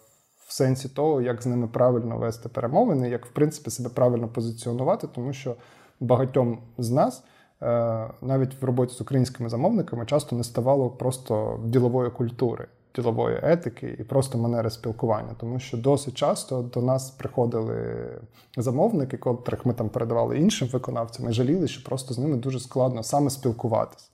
в 0.46 0.52
сенсі 0.52 0.88
того, 0.88 1.20
як 1.20 1.42
з 1.42 1.46
ними 1.46 1.66
правильно 1.66 2.16
вести 2.16 2.48
перемовини, 2.48 3.08
як 3.08 3.26
в 3.26 3.30
принципі 3.30 3.70
себе 3.70 3.90
правильно 3.90 4.28
позиціонувати, 4.28 5.06
тому 5.06 5.32
що 5.32 5.56
багатьом 6.00 6.58
з 6.78 6.90
нас. 6.90 7.24
Е, 7.62 8.10
навіть 8.22 8.62
в 8.62 8.64
роботі 8.64 8.94
з 8.94 9.00
українськими 9.00 9.48
замовниками 9.48 10.06
часто 10.06 10.36
не 10.36 10.44
ставало 10.44 10.90
просто 10.90 11.60
ділової 11.64 12.10
культури 12.10 12.66
ділової 12.94 13.40
етики 13.42 13.96
і 14.00 14.04
просто 14.04 14.38
манери 14.38 14.70
спілкування, 14.70 15.34
тому 15.38 15.58
що 15.58 15.76
досить 15.76 16.14
часто 16.14 16.62
до 16.62 16.82
нас 16.82 17.10
приходили 17.10 18.08
замовники, 18.56 19.16
котрих 19.16 19.66
ми 19.66 19.74
там 19.74 19.88
передавали 19.88 20.38
іншим 20.38 20.68
виконавцям, 20.68 21.30
і 21.30 21.32
жаліли, 21.32 21.68
що 21.68 21.84
просто 21.84 22.14
з 22.14 22.18
ними 22.18 22.36
дуже 22.36 22.60
складно 22.60 23.02
саме 23.02 23.30
спілкуватись. 23.30 24.10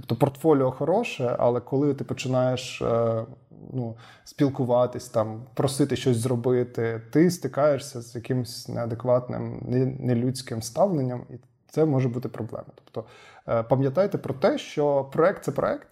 Тобто 0.00 0.16
портфоліо 0.16 0.70
хороше, 0.70 1.36
але 1.38 1.60
коли 1.60 1.94
ти 1.94 2.04
починаєш 2.04 2.82
е, 2.82 3.24
ну, 3.72 3.96
спілкуватись, 4.24 5.08
там, 5.08 5.42
просити 5.54 5.96
щось 5.96 6.16
зробити, 6.16 7.02
ти 7.12 7.30
стикаєшся 7.30 8.00
з 8.00 8.14
якимось 8.14 8.68
неадекватним, 8.68 9.62
нелюдським 10.00 10.62
ставленням, 10.62 11.26
і 11.30 11.34
це 11.68 11.84
може 11.84 12.08
бути 12.08 12.28
проблема. 12.28 12.66
Тобто 12.74 13.10
е, 13.48 13.62
пам'ятайте 13.62 14.18
про 14.18 14.34
те, 14.34 14.58
що 14.58 15.04
проект 15.12 15.44
це 15.44 15.52
проект, 15.52 15.88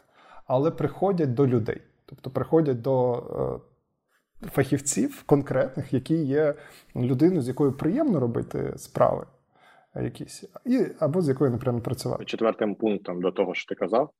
але 0.46 0.70
приходять 0.70 1.34
до 1.34 1.46
людей. 1.46 1.82
Тобто 2.06 2.30
приходять 2.30 2.82
до 2.82 3.22
е, 4.42 4.48
фахівців 4.48 5.22
конкретних, 5.26 5.92
які 5.92 6.14
є 6.14 6.54
людиною, 6.96 7.42
з 7.42 7.48
якою 7.48 7.72
приємно 7.72 8.20
робити 8.20 8.74
справи 8.76 9.26
якісь, 9.95 10.45
і, 10.66 10.86
або 10.99 11.22
з 11.22 11.28
якою 11.28 11.51
неприємно 11.51 11.82
працювати. 11.82 12.24
Четвертим 12.24 12.74
пунктом 12.74 13.22
до 13.22 13.30
того, 13.30 13.55
що 13.55 13.74
ти 13.74 13.74
казав, 13.74 14.11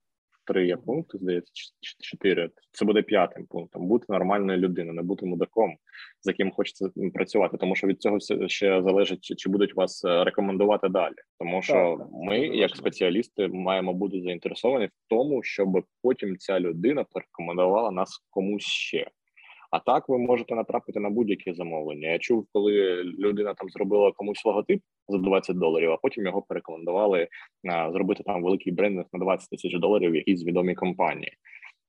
три 0.49 0.66
є 0.66 0.77
пункти, 0.77 1.19
здається, 1.19 1.53
чотири. 2.01 2.51
Це 2.73 2.85
буде 2.85 3.03
п'ятим 3.03 3.47
пунктом. 3.47 3.89
Бути 3.89 4.07
нормальною 4.09 4.59
людиною, 4.59 4.95
не 4.95 5.03
бути 5.03 5.27
мудаком, 5.27 5.77
з 6.21 6.27
яким 6.27 6.51
хочеться 6.51 6.91
працювати. 7.14 7.57
Тому 7.57 7.75
що 7.75 7.87
від 7.87 8.03
цього 8.03 8.16
все 8.16 8.49
ще 8.49 8.83
залежить, 8.83 9.35
чи 9.37 9.51
будуть 9.51 9.77
вас 9.77 10.05
е, 10.05 10.25
рекомендувати 10.25 10.89
далі. 10.89 11.14
Тому 11.39 11.62
що 11.62 11.97
так, 11.99 12.09
ми, 12.12 12.39
як 12.39 12.77
спеціалісти, 12.77 13.49
маємо 13.49 13.95
бути 13.95 14.21
заінтересовані 14.21 14.87
в 14.87 14.91
тому, 15.09 15.43
щоб 15.43 15.85
потім 16.03 16.37
ця 16.37 16.61
людина 16.61 17.05
порекомендувала 17.11 17.91
нас 17.91 18.25
комусь 18.31 18.64
ще. 18.64 19.11
А 19.71 19.79
так 19.79 20.09
ви 20.09 20.19
можете 20.19 20.55
натрапити 20.55 21.01
на 21.01 21.11
будь-які 21.11 21.53
замовлення. 21.53 22.09
Я 22.09 22.19
чув, 22.19 22.47
коли 22.53 23.03
людина 23.05 23.55
там 23.55 23.69
зробила 23.69 24.12
комусь 24.12 24.45
логотип 24.45 24.83
за 25.09 25.18
20 25.18 25.59
доларів, 25.59 25.90
а 25.90 25.96
потім 25.96 26.26
його 26.26 26.42
порекомендували 26.42 27.28
зробити 27.92 28.22
там 28.22 28.42
великий 28.42 28.72
брендинг 28.72 29.06
на 29.12 29.18
20 29.18 29.50
тисяч 29.50 29.78
доларів 29.78 30.11
в 30.11 30.16
якійсь 30.16 30.44
відомій 30.44 30.74
компанії. 30.74 31.32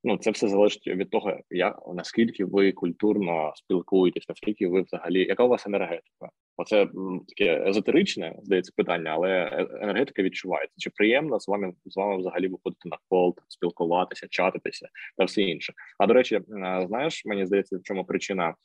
Ну, 0.04 0.18
це 0.18 0.32
все 0.32 0.48
залежить 0.48 0.88
від 0.88 1.10
того, 1.10 1.38
як 1.50 1.80
наскільки 1.94 2.46
ви 2.46 2.72
культурно 2.72 3.54
спілкуєтесь, 3.56 4.30
наскільки 4.30 4.68
ви 4.68 4.82
взагалі, 4.82 5.26
яка 5.26 5.44
у 5.44 5.48
вас 5.48 5.68
енергетика? 5.68 6.30
Оце 6.58 6.88
таке 7.28 7.70
езотеричне, 7.70 8.36
здається, 8.44 8.74
питання, 8.76 9.12
але 9.12 9.30
е, 9.30 9.68
енергетика 9.82 10.22
відчувається. 10.22 10.76
Чи 10.78 10.90
приємно 10.90 11.40
з 11.40 11.48
вами 11.48 11.74
з 11.86 11.98
вами 11.98 12.18
взагалі 12.18 12.48
виходити 12.48 12.90
на 12.90 12.98
кол, 13.10 13.36
спілкуватися, 13.48 14.28
чатитися 14.30 14.88
та 15.18 15.26
все 15.26 15.42
інше? 15.42 15.74
А 15.98 16.08
до 16.08 16.14
речі, 16.14 16.42
знаєш, 16.88 17.26
мені 17.26 17.46
здається, 17.46 17.78
в 17.78 17.84
чому 17.84 18.06
причина 18.06 18.56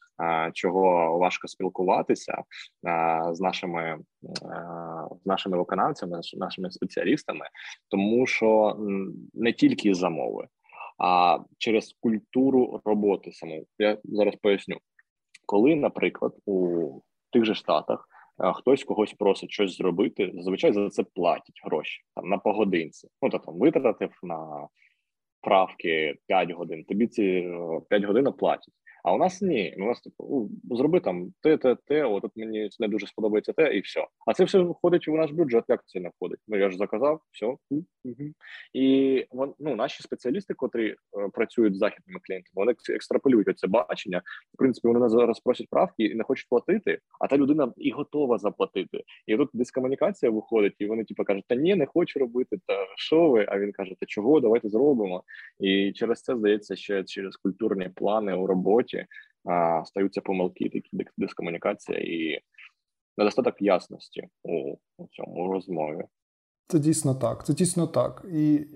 чого 0.52 1.18
важко 1.18 1.48
спілкуватися 1.48 2.42
з 3.32 3.40
нашими 3.40 3.98
з 5.22 5.26
нашими 5.26 5.58
виконавцями, 5.58 6.22
з 6.22 6.34
нашими 6.34 6.70
спеціалістами, 6.70 7.46
тому 7.88 8.26
що 8.26 8.76
не 9.34 9.52
тільки 9.52 9.94
замови 9.94 10.46
а 10.98 11.38
через 11.58 11.96
культуру 12.00 12.80
роботи 12.84 13.32
саму. 13.32 13.66
Я 13.78 13.98
зараз 14.04 14.36
поясню, 14.36 14.78
коли, 15.46 15.74
наприклад, 15.74 16.36
у 16.46 17.00
тих 17.32 17.44
же 17.44 17.54
штатах 17.54 18.08
е, 18.44 18.52
хтось 18.52 18.84
когось 18.84 19.12
просить 19.12 19.50
щось 19.50 19.76
зробити, 19.76 20.30
зазвичай 20.34 20.72
за 20.72 20.88
це 20.88 21.04
платять 21.04 21.60
гроші 21.64 22.02
там 22.14 22.28
на 22.28 22.38
погодинці. 22.38 23.08
Ну 23.22 23.30
то 23.30 23.38
там 23.38 23.58
витратив 23.58 24.10
на 24.22 24.68
правки 25.40 26.14
5 26.26 26.50
годин. 26.50 26.84
Тобі 26.84 27.06
ці 27.06 27.48
5 27.88 28.02
е, 28.02 28.06
годин 28.06 28.32
платять. 28.32 28.74
А 29.04 29.12
у 29.12 29.18
нас 29.18 29.42
ні. 29.42 29.74
У 29.78 29.84
нас 29.84 30.00
типу 30.00 30.50
зроби 30.70 31.00
там 31.00 31.32
те, 31.42 31.56
те, 31.56 31.76
те. 31.86 32.04
От 32.04 32.24
мені 32.36 32.68
не 32.78 32.88
дуже 32.88 33.06
сподобається 33.06 33.52
те, 33.52 33.76
і 33.76 33.80
все. 33.80 34.06
А 34.26 34.32
це 34.32 34.44
все 34.44 34.58
входить 34.58 35.08
у 35.08 35.16
наш 35.16 35.30
бюджет. 35.30 35.64
Як 35.68 35.82
це 35.86 36.00
не 36.00 36.08
входить? 36.08 36.38
Ну 36.48 36.56
я 36.56 36.70
ж 36.70 36.76
заказав, 36.76 37.20
все. 37.32 37.46
Угу. 37.46 38.32
І 38.72 39.26
ну, 39.58 39.76
наші 39.76 40.02
спеціалісти, 40.02 40.54
котрі 40.54 40.90
е, 40.90 40.96
працюють 41.32 41.74
з 41.74 41.78
західними 41.78 42.20
клієнтами, 42.22 42.52
вони 42.54 42.74
екстраполюють 42.94 43.58
це 43.58 43.66
бачення. 43.66 44.22
В 44.54 44.58
принципі, 44.58 44.88
вони 44.88 45.08
зараз 45.08 45.40
просять 45.40 45.68
правки 45.70 46.04
і 46.04 46.14
не 46.14 46.24
хочуть 46.24 46.48
платити, 46.48 46.98
а 47.20 47.26
та 47.26 47.36
людина 47.36 47.72
і 47.76 47.90
готова 47.90 48.38
заплатити. 48.38 49.02
І 49.26 49.36
тут 49.36 49.50
дискомунікація 49.52 50.32
виходить, 50.32 50.74
і 50.78 50.86
вони 50.86 51.04
типу 51.04 51.24
кажуть, 51.24 51.44
та 51.48 51.54
ні, 51.54 51.74
не 51.74 51.86
хочу 51.86 52.18
робити. 52.18 52.58
Та 52.66 52.86
що 52.96 53.28
ви? 53.30 53.46
А 53.48 53.58
він 53.58 53.72
каже, 53.72 53.94
та 54.00 54.06
чого? 54.06 54.40
Давайте 54.40 54.68
зробимо. 54.68 55.22
І 55.60 55.92
через 55.92 56.22
це 56.22 56.36
здається, 56.36 56.76
ще 56.76 57.04
через 57.04 57.36
культурні 57.36 57.90
плани 57.94 58.34
у 58.34 58.46
роботі 58.46 58.93
роботі 58.94 59.06
а, 59.44 59.84
стаються 59.84 60.20
помилки, 60.20 60.64
такі 60.64 61.10
дискомунікація 61.16 61.98
і 61.98 62.40
недостаток 63.16 63.54
ясності 63.62 64.28
у, 64.42 64.76
у 64.98 65.06
цьому 65.10 65.52
розмові. 65.52 66.04
Це 66.68 66.78
дійсно 66.78 67.14
так. 67.14 67.46
Це 67.46 67.54
дійсно 67.54 67.86
так. 67.86 68.24
І 68.32 68.66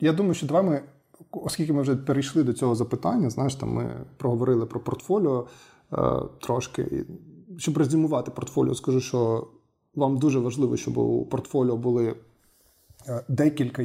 я 0.00 0.12
думаю, 0.12 0.34
що 0.34 0.46
давай 0.46 0.62
ми, 0.62 0.82
оскільки 1.30 1.72
ми 1.72 1.82
вже 1.82 1.96
перейшли 1.96 2.42
до 2.42 2.52
цього 2.52 2.74
запитання, 2.74 3.30
знаєш, 3.30 3.54
там 3.54 3.68
ми 3.68 4.06
проговорили 4.16 4.66
про 4.66 4.80
портфоліо 4.80 5.48
е, 5.92 5.96
трошки. 6.40 7.04
Щоб 7.58 7.78
резюмувати 7.78 8.30
портфоліо, 8.30 8.74
скажу, 8.74 9.00
що 9.00 9.48
вам 9.94 10.18
дуже 10.18 10.38
важливо, 10.38 10.76
щоб 10.76 10.98
у 10.98 11.26
портфоліо 11.26 11.76
були 11.76 12.14
е, 13.08 13.24
декілька 13.28 13.82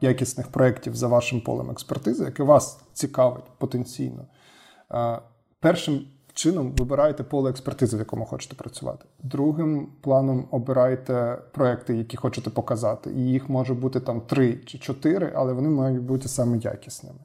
якісних 0.00 0.48
проєктів 0.48 0.96
за 0.96 1.08
вашим 1.08 1.40
полем 1.40 1.70
експертизи, 1.70 2.24
яке 2.24 2.42
вас 2.42 2.80
цікавить 2.92 3.44
потенційно. 3.58 4.26
Першим 5.60 6.00
чином 6.34 6.72
вибираєте 6.78 7.22
поле 7.22 7.50
експертизи, 7.50 7.96
в 7.96 8.00
якому 8.00 8.24
хочете 8.24 8.54
працювати. 8.54 9.04
Другим 9.22 9.88
планом 10.00 10.44
обирайте 10.50 11.38
проекти, 11.52 11.96
які 11.96 12.16
хочете 12.16 12.50
показати. 12.50 13.10
І 13.10 13.20
їх 13.20 13.48
може 13.48 13.74
бути 13.74 14.00
там 14.00 14.20
три 14.20 14.58
чи 14.66 14.78
чотири, 14.78 15.32
але 15.34 15.52
вони 15.52 15.68
мають 15.68 16.02
бути 16.02 16.28
саме 16.28 16.58
якісними. 16.58 17.18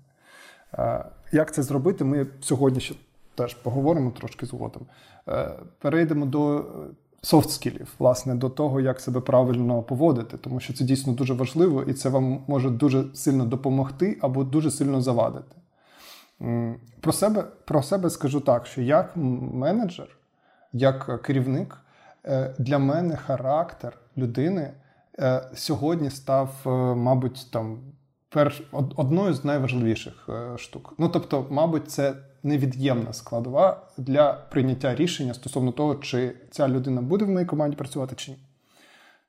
Як 1.32 1.54
це 1.54 1.64
зробити, 1.64 2.04
ми 2.04 2.28
сьогодні 2.42 2.80
ще 2.80 2.96
теж 3.36 3.54
поговоримо 3.54 4.12
трошки 4.12 4.46
згодом. 4.46 4.86
Е, 5.30 5.52
перейдемо 5.80 6.26
до 6.26 6.66
софт 7.22 7.50
скілів, 7.50 7.94
власне, 8.00 8.36
до 8.36 8.50
того, 8.50 8.82
як 8.82 9.00
себе 9.00 9.22
правильно 9.22 9.84
поводити, 9.84 10.38
тому 10.38 10.60
що 10.60 10.74
це 10.74 10.84
дійсно 10.84 11.14
дуже 11.14 11.34
важливо, 11.34 11.84
і 11.84 11.94
це 11.94 12.10
вам 12.10 12.44
може 12.48 12.70
дуже 12.70 13.04
сильно 13.14 13.46
допомогти 13.46 14.18
або 14.22 14.44
дуже 14.44 14.72
сильно 14.72 15.02
завадити. 15.02 15.56
Про 17.02 17.12
себе 17.12 17.44
про 17.66 17.84
себе 17.84 18.10
скажу 18.10 18.40
так, 18.40 18.66
що 18.66 18.82
як 18.82 19.12
менеджер, 19.16 20.18
як 20.74 21.22
керівник, 21.22 21.78
е, 22.26 22.56
для 22.60 22.80
мене 22.80 23.16
характер 23.16 23.98
людини 24.18 24.74
е, 25.20 25.50
сьогодні 25.54 26.10
став, 26.10 26.50
е, 26.66 26.70
мабуть, 26.96 27.48
там 27.52 27.80
перш 28.30 28.64
одною 28.72 29.34
з 29.34 29.46
найважливіших 29.46 30.30
штук. 30.58 30.94
Ну 30.98 31.10
тобто, 31.10 31.48
мабуть, 31.50 31.92
це 31.92 32.14
невід'ємна 32.44 33.14
складова 33.14 33.88
для 33.98 34.34
прийняття 34.34 34.96
рішення 34.96 35.34
стосовно 35.34 35.72
того, 35.72 35.96
чи 35.96 36.36
ця 36.52 36.68
людина 36.68 37.02
буде 37.02 37.26
в 37.26 37.30
моїй 37.30 37.46
команді 37.46 37.76
працювати 37.78 38.16
чи 38.16 38.32
ні. 38.32 38.38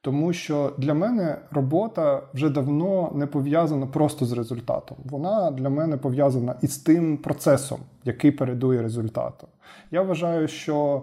Тому 0.01 0.33
що 0.33 0.75
для 0.79 0.95
мене 0.95 1.39
робота 1.51 2.23
вже 2.35 2.49
давно 2.51 3.13
не 3.15 3.27
пов'язана 3.27 3.87
просто 3.87 4.27
з 4.27 4.33
результатом. 4.33 4.97
Вона 5.05 5.51
для 5.51 5.71
мене 5.71 5.97
пов'язана 5.97 6.55
із 6.63 6.79
тим 6.79 7.17
процесом, 7.17 7.79
який 8.05 8.31
передує 8.31 8.83
результату. 8.83 9.49
Я 9.91 10.03
вважаю, 10.03 10.49
що 10.49 11.03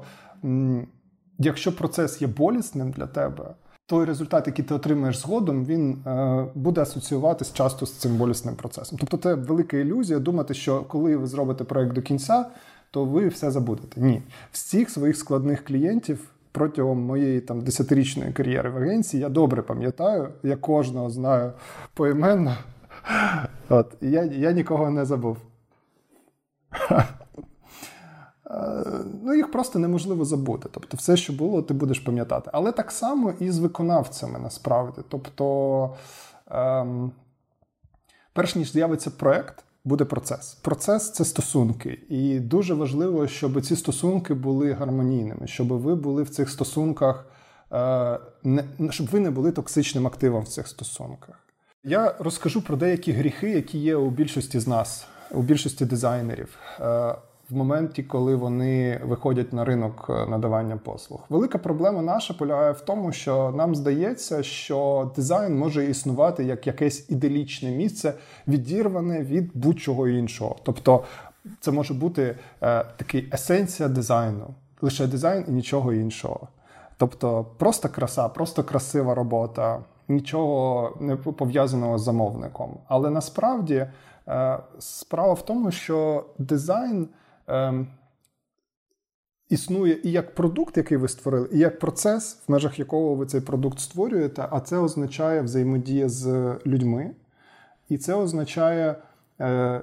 якщо 1.38 1.76
процес 1.76 2.22
є 2.22 2.28
болісним 2.28 2.92
для 2.92 3.08
тебе, 3.08 3.54
той 3.86 4.06
результат, 4.06 4.48
який 4.48 4.66
ти 4.66 4.74
отримаєш 4.74 5.18
згодом, 5.18 5.66
він 5.66 5.92
е, 6.08 6.46
буде 6.56 6.82
асоціюватись 6.82 7.54
часто 7.54 7.86
з 7.86 7.94
цим 7.94 8.18
болісним 8.18 8.56
процесом. 8.56 9.00
Тобто, 9.00 9.18
це 9.18 9.34
велика 9.34 9.78
ілюзія 9.78 10.20
думати, 10.20 10.54
що 10.54 10.84
коли 10.84 11.18
ви 11.18 11.28
зробите 11.28 11.64
проект 11.64 11.94
до 11.94 12.02
кінця, 12.02 12.46
то 12.92 13.06
ви 13.06 13.28
все 13.28 13.52
забудете. 13.52 14.02
Ні, 14.02 14.22
всіх 14.52 14.90
своїх 14.90 15.18
складних 15.18 15.66
клієнтів 15.66 16.35
протягом 16.56 17.00
моєї 17.00 17.42
там 17.42 17.62
десятирічної 17.62 18.34
кар'єри 18.34 18.70
в 18.70 18.78
агенції 18.78 19.24
я 19.24 19.30
добре 19.30 19.62
пам'ятаю, 19.62 20.30
я 20.44 20.56
кожного 20.56 21.10
знаю 21.10 21.54
поіменно. 21.94 22.58
От, 23.70 23.94
я, 24.02 24.24
я 24.24 24.52
нікого 24.52 24.90
не 24.90 25.06
забув. 25.06 25.38
Ну, 29.24 29.34
їх 29.34 29.52
просто 29.52 29.80
неможливо 29.80 30.26
забути. 30.26 30.70
Тобто, 30.72 30.98
все, 30.98 31.18
що 31.18 31.34
було, 31.34 31.62
ти 31.62 31.74
будеш 31.74 32.00
пам'ятати. 32.00 32.50
Але 32.54 32.72
так 32.72 32.92
само 32.92 33.34
і 33.40 33.52
з 33.52 33.60
виконавцями 33.60 34.40
насправді. 34.40 35.02
Тобто, 35.10 35.96
ем, 36.52 37.12
перш 38.34 38.56
ніж 38.56 38.72
з'явиться 38.72 39.12
проект, 39.12 39.64
буде 39.86 40.06
процес. 40.06 40.54
Процес 40.54 41.12
це 41.12 41.26
стосунки. 41.26 42.00
І 42.10 42.40
дуже 42.40 42.74
важливо, 42.74 43.28
щоб 43.28 43.62
ці 43.62 43.76
стосунки 43.76 44.34
були 44.34 44.74
гармонійними, 44.74 45.48
щоб 45.48 45.68
ви 45.68 45.96
були 45.96 46.24
в 46.24 46.30
цих 46.30 46.50
стосунках, 46.50 47.26
е, 47.72 48.20
не, 48.44 48.64
щоб 48.90 49.08
ви 49.08 49.20
не 49.20 49.32
були 49.32 49.52
токсичним 49.52 50.08
активом 50.08 50.44
в 50.44 50.48
цих 50.48 50.68
стосунках. 50.68 51.36
Я 51.84 52.16
розкажу 52.20 52.62
про 52.62 52.78
деякі 52.78 53.12
гріхи, 53.12 53.50
які 53.50 53.78
є 53.78 53.96
у 53.96 54.10
більшості 54.10 54.60
з 54.60 54.68
нас, 54.68 55.08
у 55.32 55.42
більшості 55.42 55.86
дизайнерів. 55.86 56.58
В 57.50 57.56
моменті, 57.56 58.04
коли 58.04 58.36
вони 58.36 59.02
виходять 59.04 59.54
на 59.54 59.66
ринок 59.66 60.06
е, 60.10 60.26
надавання 60.26 60.78
послуг. 60.78 61.20
Велика 61.30 61.58
проблема 61.58 62.02
наша 62.02 62.34
полягає 62.34 62.72
в 62.72 62.82
тому, 62.82 63.12
що 63.12 63.54
нам 63.56 63.76
здається, 63.76 64.44
що 64.44 65.12
дизайн 65.16 65.58
може 65.58 65.86
існувати 65.86 66.44
як 66.44 66.68
якесь 66.68 67.10
іделічне 67.10 67.72
місце, 67.72 68.14
відірване 68.48 69.22
від 69.22 69.52
будь-чого 69.54 70.08
іншого. 70.08 70.56
Тобто 70.64 71.04
це 71.60 71.72
може 71.72 71.94
бути 71.94 72.38
е, 72.62 72.84
такий 72.98 73.30
есенція 73.34 73.90
дизайну, 73.90 74.48
лише 74.82 75.08
дизайн 75.08 75.46
і 75.48 75.52
нічого 75.52 75.94
іншого. 75.94 76.48
Тобто, 76.98 77.46
просто 77.58 77.90
краса, 77.90 78.30
просто 78.30 78.64
красива 78.64 79.16
робота, 79.16 79.80
нічого 80.08 80.94
не 81.00 81.16
пов'язаного 81.16 81.98
з 81.98 82.04
замовником. 82.04 82.78
Але 82.88 83.10
насправді 83.10 83.88
е, 84.28 84.60
справа 84.80 85.34
в 85.34 85.46
тому, 85.46 85.72
що 85.72 86.26
дизайн 86.38 87.08
ем, 87.48 87.88
існує 89.50 90.00
і 90.04 90.12
як 90.12 90.36
продукт, 90.36 90.78
який 90.78 90.98
ви 90.98 91.08
створили, 91.08 91.50
і 91.52 91.58
як 91.58 91.80
процес, 91.80 92.44
в 92.48 92.52
межах 92.52 92.80
якого 92.80 93.16
ви 93.16 93.26
цей 93.26 93.42
продукт 93.42 93.80
створюєте, 93.80 94.48
а 94.52 94.60
це 94.60 94.78
означає 94.78 95.42
взаємодія 95.42 96.10
з 96.10 96.56
людьми, 96.66 97.12
і 97.90 97.98
це 97.98 98.14
означає 98.14 98.96
е, 99.42 99.82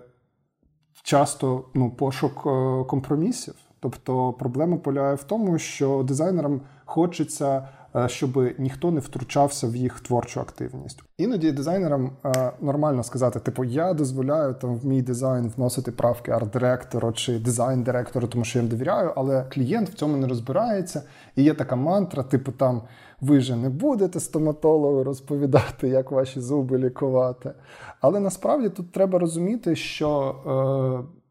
часто 1.02 1.64
ну, 1.74 1.90
пошук 1.90 2.46
е, 2.46 2.84
компромісів. 2.84 3.54
Тобто 3.80 4.32
проблема 4.32 4.76
полягає 4.76 5.14
в 5.14 5.22
тому, 5.22 5.58
що 5.58 6.02
дизайнерам 6.02 6.60
хочеться 6.84 7.68
Е, 7.81 7.81
щоб 8.06 8.54
ніхто 8.58 8.90
не 8.90 9.00
втручався 9.00 9.66
в 9.66 9.76
їх 9.76 10.00
творчу 10.00 10.40
активність. 10.40 11.02
Іноді 11.18 11.52
дизайнерам 11.52 12.10
е, 12.24 12.52
нормально 12.60 13.02
сказати, 13.02 13.40
типу, 13.40 13.64
я 13.64 13.94
дозволяю 13.94 14.54
там 14.54 14.76
в 14.76 14.86
мій 14.86 15.02
дизайн 15.02 15.52
вносити 15.56 15.92
правки 15.92 16.30
арт-директору 16.30 17.12
чи 17.12 17.38
дизайн-директору, 17.38 18.26
тому 18.26 18.44
що 18.44 18.58
я 18.58 18.62
їм 18.62 18.70
довіряю, 18.70 19.12
але 19.16 19.44
клієнт 19.44 19.90
в 19.90 19.94
цьому 19.94 20.16
не 20.16 20.28
розбирається. 20.28 21.02
І 21.36 21.42
є 21.42 21.54
така 21.54 21.76
мантра, 21.76 22.22
типу, 22.22 22.52
там 22.52 22.82
ви 23.20 23.40
же 23.40 23.56
не 23.56 23.68
будете 23.68 24.20
стоматологу 24.20 25.04
розповідати, 25.04 25.88
як 25.88 26.10
ваші 26.10 26.40
зуби 26.40 26.78
лікувати. 26.78 27.52
Але 28.00 28.20
насправді 28.20 28.68
тут 28.68 28.92
треба 28.92 29.18
розуміти, 29.18 29.76
що. 29.76 30.34
Е, 31.08 31.21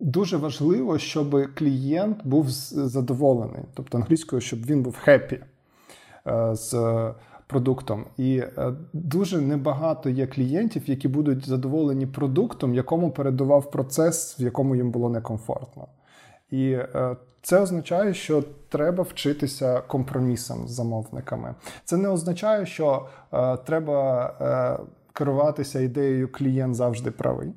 Дуже 0.00 0.36
важливо, 0.36 0.98
щоб 0.98 1.54
клієнт 1.54 2.26
був 2.26 2.50
задоволений, 2.50 3.62
тобто 3.74 3.98
англійською, 3.98 4.40
щоб 4.40 4.66
він 4.66 4.82
був 4.82 4.96
хеппі 4.96 5.40
з 6.52 6.74
продуктом. 7.46 8.04
І 8.16 8.36
е, 8.38 8.72
дуже 8.92 9.40
небагато 9.40 10.10
є 10.10 10.26
клієнтів, 10.26 10.90
які 10.90 11.08
будуть 11.08 11.46
задоволені 11.48 12.06
продуктом, 12.06 12.74
якому 12.74 13.10
передував 13.10 13.70
процес, 13.70 14.40
в 14.40 14.42
якому 14.42 14.76
їм 14.76 14.90
було 14.90 15.10
некомфортно. 15.10 15.88
І 16.50 16.70
е, 16.70 17.16
це 17.42 17.60
означає, 17.60 18.14
що 18.14 18.44
треба 18.68 19.02
вчитися 19.02 19.80
компромісам 19.80 20.68
з 20.68 20.70
замовниками. 20.70 21.54
Це 21.84 21.96
не 21.96 22.08
означає, 22.08 22.66
що 22.66 23.06
е, 23.32 23.56
треба 23.56 24.80
керуватися 25.12 25.80
ідеєю 25.80 26.32
клієнт 26.32 26.74
завжди 26.74 27.10
правий 27.10 27.52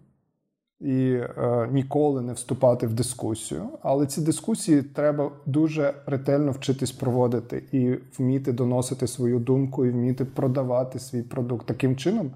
і 0.81 1.11
е, 1.11 1.67
ніколи 1.71 2.21
не 2.21 2.33
вступати 2.33 2.87
в 2.87 2.93
дискусію. 2.93 3.69
Але 3.81 4.05
ці 4.05 4.21
дискусії 4.21 4.81
треба 4.81 5.31
дуже 5.45 5.93
ретельно 6.05 6.51
вчитись 6.51 6.91
проводити 6.91 7.63
і 7.71 7.95
вміти 8.17 8.51
доносити 8.51 9.07
свою 9.07 9.39
думку, 9.39 9.85
і 9.85 9.91
вміти 9.91 10.25
продавати 10.25 10.99
свій 10.99 11.21
продукт 11.21 11.65
таким 11.65 11.95
чином, 11.95 12.31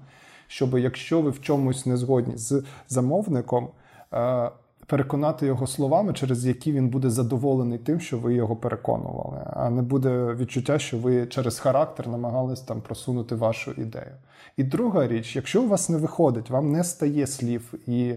щоб 0.46 0.78
якщо 0.78 1.20
ви 1.20 1.30
в 1.30 1.40
чомусь 1.40 1.86
не 1.86 1.96
згодні 1.96 2.36
з 2.36 2.62
замовником. 2.88 3.68
Е, 4.12 4.50
Переконати 4.86 5.46
його 5.46 5.66
словами, 5.66 6.12
через 6.12 6.46
які 6.46 6.72
він 6.72 6.88
буде 6.88 7.10
задоволений 7.10 7.78
тим, 7.78 8.00
що 8.00 8.18
ви 8.18 8.34
його 8.34 8.56
переконували, 8.56 9.40
а 9.52 9.70
не 9.70 9.82
буде 9.82 10.34
відчуття, 10.34 10.78
що 10.78 10.98
ви 10.98 11.26
через 11.26 11.58
характер 11.58 12.08
намагались 12.08 12.60
там 12.60 12.80
просунути 12.80 13.34
вашу 13.34 13.72
ідею. 13.72 14.16
І 14.56 14.64
друга 14.64 15.06
річ, 15.06 15.36
якщо 15.36 15.62
у 15.62 15.68
вас 15.68 15.88
не 15.88 15.98
виходить, 15.98 16.50
вам 16.50 16.72
не 16.72 16.84
стає 16.84 17.26
слів 17.26 17.74
і 17.86 18.14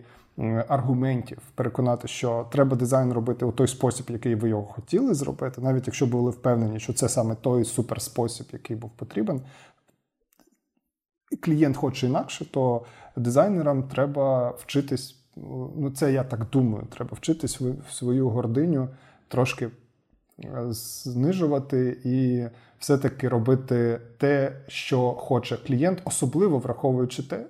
аргументів 0.68 1.38
переконати, 1.56 2.08
що 2.08 2.48
треба 2.52 2.78
дизайн 2.78 3.14
робити 3.14 3.46
у 3.46 3.52
той 3.52 3.68
спосіб, 3.68 4.06
який 4.10 4.36
ви 4.36 4.50
його 4.50 4.64
хотіли 4.64 5.14
зробити, 5.14 5.62
навіть 5.62 5.88
якщо 5.88 6.06
були 6.06 6.32
впевнені, 6.32 6.80
що 6.80 6.94
це 6.94 7.10
саме 7.10 7.36
той 7.36 7.66
суперспосіб, 7.66 8.48
який 8.54 8.76
був 8.76 8.90
потрібен. 8.90 9.42
Клієнт 11.42 11.78
хоче 11.78 12.08
інакше, 12.08 12.52
то 12.52 12.86
дизайнерам 13.16 13.84
треба 13.84 14.50
вчитись. 14.50 15.17
Ну, 15.76 15.92
це 15.96 16.12
я 16.12 16.24
так 16.24 16.50
думаю, 16.50 16.86
треба 16.86 17.12
вчитись 17.14 17.62
в 17.62 17.94
свою 17.94 18.30
гординю 18.30 18.90
трошки 19.28 19.70
е, 20.44 20.66
знижувати 20.70 21.98
і 22.04 22.46
все-таки 22.80 23.30
робити 23.30 24.02
те, 24.18 24.56
що 24.68 25.12
хоче 25.12 25.58
клієнт, 25.58 26.02
особливо 26.06 26.60
враховуючи 26.60 27.24
те, 27.24 27.46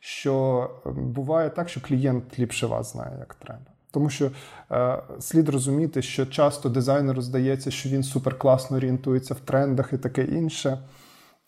що 0.00 0.70
ем, 0.86 1.12
буває 1.12 1.50
так, 1.50 1.68
що 1.68 1.80
клієнт 1.80 2.38
ліпше 2.38 2.66
вас 2.66 2.92
знає, 2.92 3.16
як 3.18 3.34
треба. 3.34 3.66
Тому 3.90 4.10
що 4.10 4.30
е, 4.70 5.02
слід 5.20 5.48
розуміти, 5.48 6.02
що 6.02 6.26
часто 6.26 6.68
дизайнеру 6.68 7.22
здається, 7.22 7.70
що 7.70 7.88
він 7.88 8.02
суперкласно 8.02 8.76
орієнтується 8.76 9.34
в 9.34 9.40
трендах 9.40 9.92
і 9.92 9.98
таке 9.98 10.24
інше. 10.24 10.78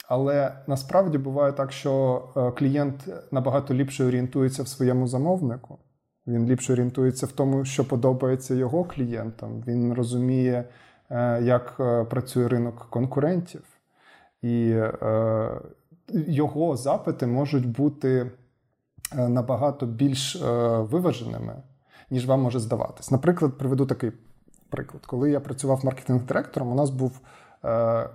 Але 0.09 0.53
насправді 0.67 1.19
буває 1.19 1.53
так, 1.53 1.73
що 1.73 2.23
е, 2.37 2.51
клієнт 2.51 3.09
набагато 3.31 3.75
ліпше 3.75 4.05
орієнтується 4.05 4.63
в 4.63 4.69
своєму 4.69 5.07
замовнику. 5.07 5.79
Він 6.27 6.47
ліпше 6.47 6.73
орієнтується 6.73 7.27
в 7.27 7.33
тому, 7.33 7.65
що 7.65 7.89
подобається 7.89 8.55
його 8.55 8.85
клієнтам. 8.85 9.63
Він 9.67 9.95
розуміє, 9.95 10.65
е, 11.11 11.43
як 11.43 11.77
е, 11.81 12.05
працює 12.05 12.49
ринок 12.49 12.87
конкурентів, 12.91 13.63
і 14.43 14.77
його 16.09 16.77
запити 16.77 17.27
можуть 17.27 17.69
бути 17.69 18.31
набагато 19.17 19.87
більш 19.87 20.43
виваженими, 20.79 21.63
ніж 22.11 22.27
вам 22.27 22.41
може 22.41 22.61
здаватись. 22.61 23.11
Наприклад, 23.11 23.59
приведу 23.59 23.87
такий 23.87 24.13
приклад. 24.71 25.07
Коли 25.07 25.31
я 25.31 25.41
працював 25.41 25.85
маркетинг-директором, 25.85 26.73
у 26.73 26.75
нас 26.75 26.91
був 26.91 27.21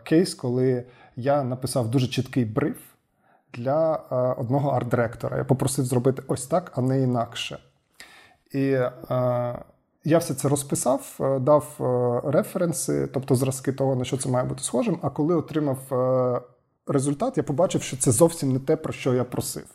кейс, 0.04 0.34
коли 0.34 0.86
я 1.20 1.44
написав 1.44 1.88
дуже 1.88 2.08
чіткий 2.08 2.46
бриф 2.46 2.78
для 3.54 3.96
одного 4.38 4.70
арт-директора. 4.70 5.38
Я 5.38 5.44
попросив 5.44 5.86
зробити 5.86 6.24
ось 6.28 6.48
так, 6.48 6.72
а 6.76 6.82
не 6.82 7.02
інакше. 7.02 7.60
І 8.52 8.62
я 10.04 10.18
все 10.18 10.34
це 10.34 10.48
розписав, 10.48 11.16
дав 11.42 11.76
референси, 12.26 13.08
тобто 13.08 13.36
зразки 13.36 13.72
того, 13.72 13.96
на 13.96 14.06
що 14.06 14.18
це 14.18 14.30
має 14.30 14.46
бути 14.46 14.64
схожим. 14.64 15.00
А 15.02 15.10
коли 15.10 15.36
отримав 15.36 15.78
результат, 16.88 17.38
я 17.38 17.44
побачив, 17.44 17.82
що 17.82 17.98
це 17.98 18.12
зовсім 18.12 18.54
не 18.54 18.60
те, 18.60 18.76
про 18.76 18.94
що 18.94 19.14
я 19.14 19.24
просив. 19.24 19.66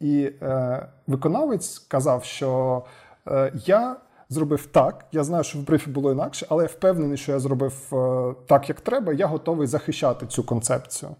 І 0.00 0.32
е, 0.42 0.86
виконавець 1.06 1.78
казав, 1.78 2.24
що 2.24 2.82
е, 3.28 3.52
я 3.66 3.96
зробив 4.28 4.66
так. 4.66 5.04
Я 5.12 5.24
знаю, 5.24 5.44
що 5.44 5.58
в 5.58 5.62
брифі 5.62 5.90
було 5.90 6.12
інакше, 6.12 6.46
але 6.48 6.62
я 6.62 6.68
впевнений, 6.68 7.16
що 7.16 7.32
я 7.32 7.38
зробив 7.38 7.74
е, 7.92 8.34
так, 8.46 8.68
як 8.68 8.80
треба. 8.80 9.12
Я 9.12 9.26
готовий 9.26 9.66
захищати 9.66 10.26
цю 10.26 10.44
концепцію. 10.44 11.10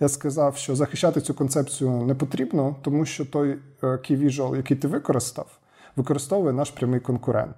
Я 0.00 0.08
сказав, 0.08 0.56
що 0.56 0.76
захищати 0.76 1.20
цю 1.20 1.34
концепцію 1.34 1.90
не 1.90 2.14
потрібно, 2.14 2.76
тому 2.82 3.04
що 3.06 3.26
той 3.26 3.50
е, 3.50 3.86
key 3.86 4.24
visual, 4.24 4.56
який 4.56 4.76
ти 4.76 4.88
використав, 4.88 5.58
використовує 5.96 6.52
наш 6.52 6.70
прямий 6.70 7.00
конкурент. 7.00 7.56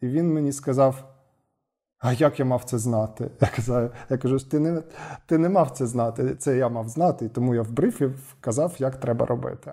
І 0.00 0.06
він 0.06 0.34
мені 0.34 0.52
сказав: 0.52 1.04
а 1.98 2.12
як 2.12 2.38
я 2.38 2.44
мав 2.44 2.64
це 2.64 2.78
знати? 2.78 3.30
Я 3.40 3.48
казав, 3.48 3.90
я 4.10 4.18
кажу, 4.18 4.38
ти 4.38 4.58
не 4.58 4.82
ти 5.26 5.38
не 5.38 5.48
мав 5.48 5.70
це 5.70 5.86
знати, 5.86 6.34
це 6.34 6.56
я 6.56 6.68
мав 6.68 6.88
знати, 6.88 7.24
і 7.24 7.28
тому 7.28 7.54
я 7.54 7.62
в 7.62 7.70
брифі 7.70 8.06
вказав, 8.06 8.74
як 8.78 8.96
треба 8.96 9.26
робити. 9.26 9.72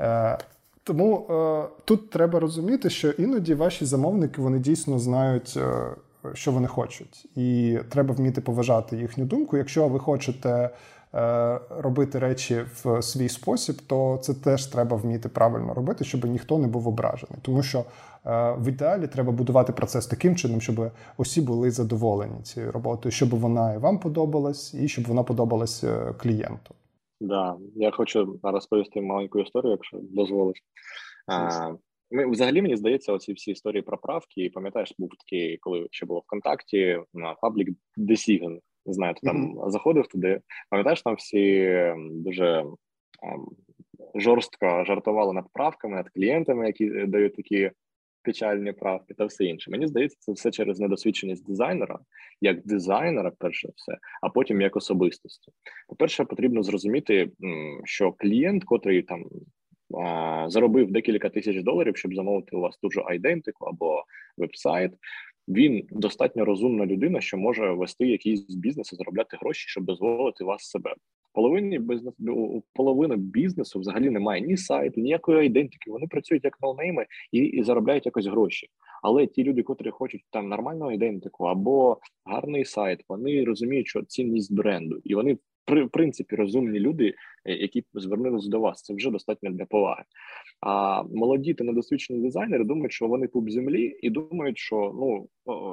Е, 0.00 0.38
Тому 0.84 1.26
е, 1.30 1.64
тут 1.84 2.10
треба 2.10 2.40
розуміти, 2.40 2.90
що 2.90 3.10
іноді 3.10 3.54
ваші 3.54 3.84
замовники 3.84 4.42
вони 4.42 4.58
дійсно 4.58 4.98
знають, 4.98 5.54
е, 5.56 5.90
що 6.34 6.52
вони 6.52 6.66
хочуть, 6.66 7.26
і 7.36 7.78
треба 7.88 8.14
вміти 8.14 8.40
поважати 8.40 8.96
їхню 8.96 9.24
думку. 9.24 9.56
Якщо 9.56 9.88
ви 9.88 9.98
хочете 9.98 10.70
Е, 11.14 11.60
робити 11.70 12.18
речі 12.18 12.64
в 12.84 13.02
свій 13.02 13.28
спосіб, 13.28 13.82
то 13.86 14.18
це 14.22 14.34
теж 14.34 14.66
треба 14.66 14.96
вміти 14.96 15.28
правильно 15.28 15.74
робити, 15.74 16.04
щоб 16.04 16.24
ніхто 16.24 16.58
не 16.58 16.66
був 16.66 16.88
ображений. 16.88 17.38
Тому 17.42 17.62
що 17.62 17.78
е, 17.78 17.84
в 18.58 18.68
ідеалі 18.68 19.06
треба 19.06 19.32
будувати 19.32 19.72
процес 19.72 20.06
таким 20.06 20.36
чином, 20.36 20.60
щоб 20.60 20.90
усі 21.16 21.40
були 21.40 21.70
задоволені 21.70 22.42
цією 22.42 22.72
роботою, 22.72 23.12
щоб 23.12 23.30
вона 23.30 23.74
і 23.74 23.78
вам 23.78 23.98
подобалась, 23.98 24.74
і 24.74 24.88
щоб 24.88 25.06
вона 25.06 25.22
подобалась 25.22 25.84
е, 25.84 26.14
клієнту. 26.18 26.74
Да, 27.20 27.56
я 27.76 27.90
хочу 27.90 28.40
розповісти 28.42 29.00
маленьку 29.00 29.40
історію, 29.40 29.70
якщо 29.70 29.98
дозволиш. 30.02 30.58
А, 31.26 31.72
ми 32.10 32.30
взагалі 32.30 32.62
мені 32.62 32.76
здається, 32.76 33.12
оці 33.12 33.32
всі 33.32 33.50
історії 33.50 33.82
про 33.82 33.98
правки. 33.98 34.50
Пам'ятаєш, 34.54 34.94
був 34.98 35.10
такий, 35.18 35.56
коли 35.56 35.88
ще 35.90 36.06
було 36.06 36.20
ВКонтакті 36.20 37.00
на 37.14 37.34
Public 37.34 37.74
Decision, 37.98 38.58
не 38.86 38.92
знаю, 38.92 39.14
ти 39.14 39.20
там 39.26 39.36
mm-hmm. 39.36 39.70
заходив 39.70 40.06
туди. 40.06 40.40
Пам'ятаєш, 40.70 41.02
там 41.02 41.14
всі 41.14 41.68
дуже 42.10 42.60
um, 42.62 42.74
жорстко 44.14 44.84
жартували 44.84 45.32
над 45.32 45.44
правками, 45.52 45.96
над 45.96 46.10
клієнтами, 46.10 46.66
які 46.66 46.90
дають 46.90 47.36
такі 47.36 47.70
печальні 48.24 48.72
правки 48.72 49.14
та 49.14 49.24
все 49.24 49.44
інше. 49.44 49.70
Мені 49.70 49.86
здається, 49.86 50.16
це 50.20 50.32
все 50.32 50.50
через 50.50 50.80
недосвідченість 50.80 51.46
дизайнера, 51.46 51.98
як 52.40 52.66
дизайнера, 52.66 53.32
перше 53.38 53.68
все, 53.76 53.98
а 54.22 54.28
потім 54.28 54.60
як 54.60 54.76
особистості. 54.76 55.52
По-перше, 55.88 56.24
потрібно 56.24 56.62
зрозуміти, 56.62 57.30
що 57.84 58.12
клієнт, 58.12 58.64
котрий 58.64 59.02
там. 59.02 59.24
Заробив 60.46 60.90
декілька 60.90 61.28
тисяч 61.28 61.62
доларів, 61.62 61.96
щоб 61.96 62.14
замовити 62.14 62.56
у 62.56 62.60
вас 62.60 62.76
ту 62.76 62.90
ж 62.90 63.02
айдентику 63.06 63.64
або 63.64 64.04
веб-сайт 64.36 64.92
він 65.48 65.86
достатньо 65.90 66.44
розумна 66.44 66.86
людина, 66.86 67.20
що 67.20 67.36
може 67.36 67.70
вести 67.70 68.06
якийсь 68.06 68.54
бізнес 68.54 68.92
і 68.92 68.96
заробляти 68.96 69.36
гроші, 69.40 69.68
щоб 69.68 69.84
дозволити 69.84 70.44
вас 70.44 70.70
себе. 70.70 70.94
Половині 71.34 71.78
бізнес 71.78 72.14
у 72.20 72.62
половини 72.74 73.16
бізнесу 73.16 73.80
взагалі 73.80 74.10
немає 74.10 74.40
ні 74.40 74.56
сайту, 74.56 75.00
ніякої 75.00 75.46
ідентики. 75.46 75.90
Вони 75.90 76.06
працюють 76.06 76.44
як 76.44 76.62
ноунейми 76.62 77.06
і, 77.32 77.38
і 77.38 77.62
заробляють 77.62 78.06
якось 78.06 78.26
гроші. 78.26 78.68
Але 79.02 79.26
ті 79.26 79.44
люди, 79.44 79.62
котрі 79.62 79.90
хочуть 79.90 80.22
там 80.30 80.48
нормальну 80.48 80.92
ідентику 80.92 81.44
або 81.44 81.98
гарний 82.24 82.64
сайт, 82.64 83.00
вони 83.08 83.44
розуміють, 83.44 83.88
що 83.88 84.02
цінність 84.02 84.54
бренду, 84.54 85.00
і 85.04 85.14
вони 85.14 85.38
в 85.66 85.88
принципі 85.88 86.36
розумні 86.36 86.80
люди, 86.80 87.14
е, 87.44 87.52
які 87.52 87.84
звернулися 87.94 88.48
до 88.48 88.60
вас. 88.60 88.82
Це 88.82 88.94
вже 88.94 89.10
достатньо 89.10 89.50
для 89.50 89.64
поваги. 89.64 90.02
А 90.60 91.02
молоді 91.02 91.54
та 91.54 91.64
недосвідчені 91.64 92.22
дизайнери 92.22 92.64
думають, 92.64 92.92
що 92.92 93.06
вони 93.06 93.28
пуп 93.28 93.50
землі, 93.50 93.98
і 94.02 94.10
думають, 94.10 94.58
що 94.58 94.92
ну 94.94 95.28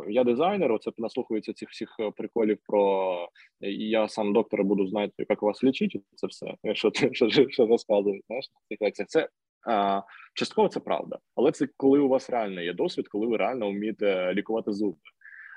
я 0.09 0.23
дизайнер, 0.23 0.71
оце 0.71 0.91
наслухаються 0.97 1.53
цих 1.53 1.69
всіх 1.69 1.95
е, 1.99 2.11
приколів 2.11 2.57
про 2.67 3.29
я 3.61 4.07
сам 4.07 4.33
доктор 4.33 4.63
буду 4.63 4.87
знати, 4.87 5.25
як 5.29 5.41
вас 5.41 5.63
лічити. 5.63 5.99
Це 6.15 6.27
все 6.27 6.55
що, 6.73 6.91
що, 7.11 7.49
що 7.49 7.65
розказують. 7.65 8.23
Знаєш 8.27 8.49
цих 8.69 8.81
лекціях. 8.81 9.09
Це 9.09 9.29
а, 9.67 10.01
частково 10.33 10.67
це 10.67 10.79
правда, 10.79 11.19
але 11.35 11.51
це 11.51 11.67
коли 11.77 11.99
у 11.99 12.07
вас 12.07 12.29
реально 12.29 12.61
є 12.61 12.73
досвід, 12.73 13.07
коли 13.07 13.27
ви 13.27 13.37
реально 13.37 13.69
вмієте 13.69 14.33
лікувати 14.33 14.73
зуби. 14.73 14.97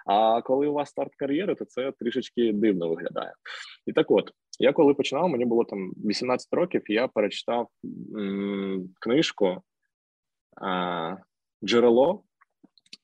А 0.05 0.43
коли 0.43 0.67
у 0.67 0.73
вас 0.73 0.91
старт 0.91 1.15
кар'єри, 1.17 1.55
то 1.55 1.65
це 1.65 1.93
трішечки 1.93 2.53
дивно 2.53 2.89
виглядає. 2.89 3.33
І 3.87 3.93
так, 3.93 4.11
от 4.11 4.31
я 4.59 4.73
коли 4.73 4.95
починав, 4.95 5.29
мені 5.29 5.45
було 5.45 5.65
там 5.65 5.91
18 6.05 6.49
років, 6.53 6.91
і 6.91 6.95
я 6.95 7.09
перечитав 7.09 7.69
м- 8.19 8.89
книжку 9.01 9.63
а, 10.63 11.17
Джерело 11.65 12.25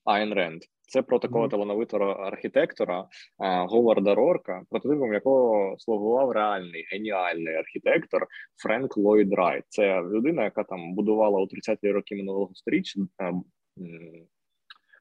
Айн 0.05 0.33
Ренд. 0.33 0.61
Це 0.87 1.01
про 1.01 1.19
такого 1.19 1.47
талановитого 1.47 2.05
архітектора 2.05 3.07
а, 3.37 3.65
Говарда 3.65 4.15
Рорка, 4.15 4.63
прототипом 4.69 5.13
якого 5.13 5.75
слугував 5.79 6.31
реальний 6.31 6.87
геніальний 6.91 7.55
архітектор 7.55 8.27
Френк 8.63 8.97
Ллойд 8.97 9.33
Райт. 9.33 9.63
Це 9.69 10.01
людина, 10.01 10.43
яка 10.43 10.63
там 10.63 10.93
будувала 10.95 11.39
у 11.39 11.43
30-ті 11.45 11.91
роки 11.91 12.15
минулого 12.15 12.51
сторіччя 12.53 12.99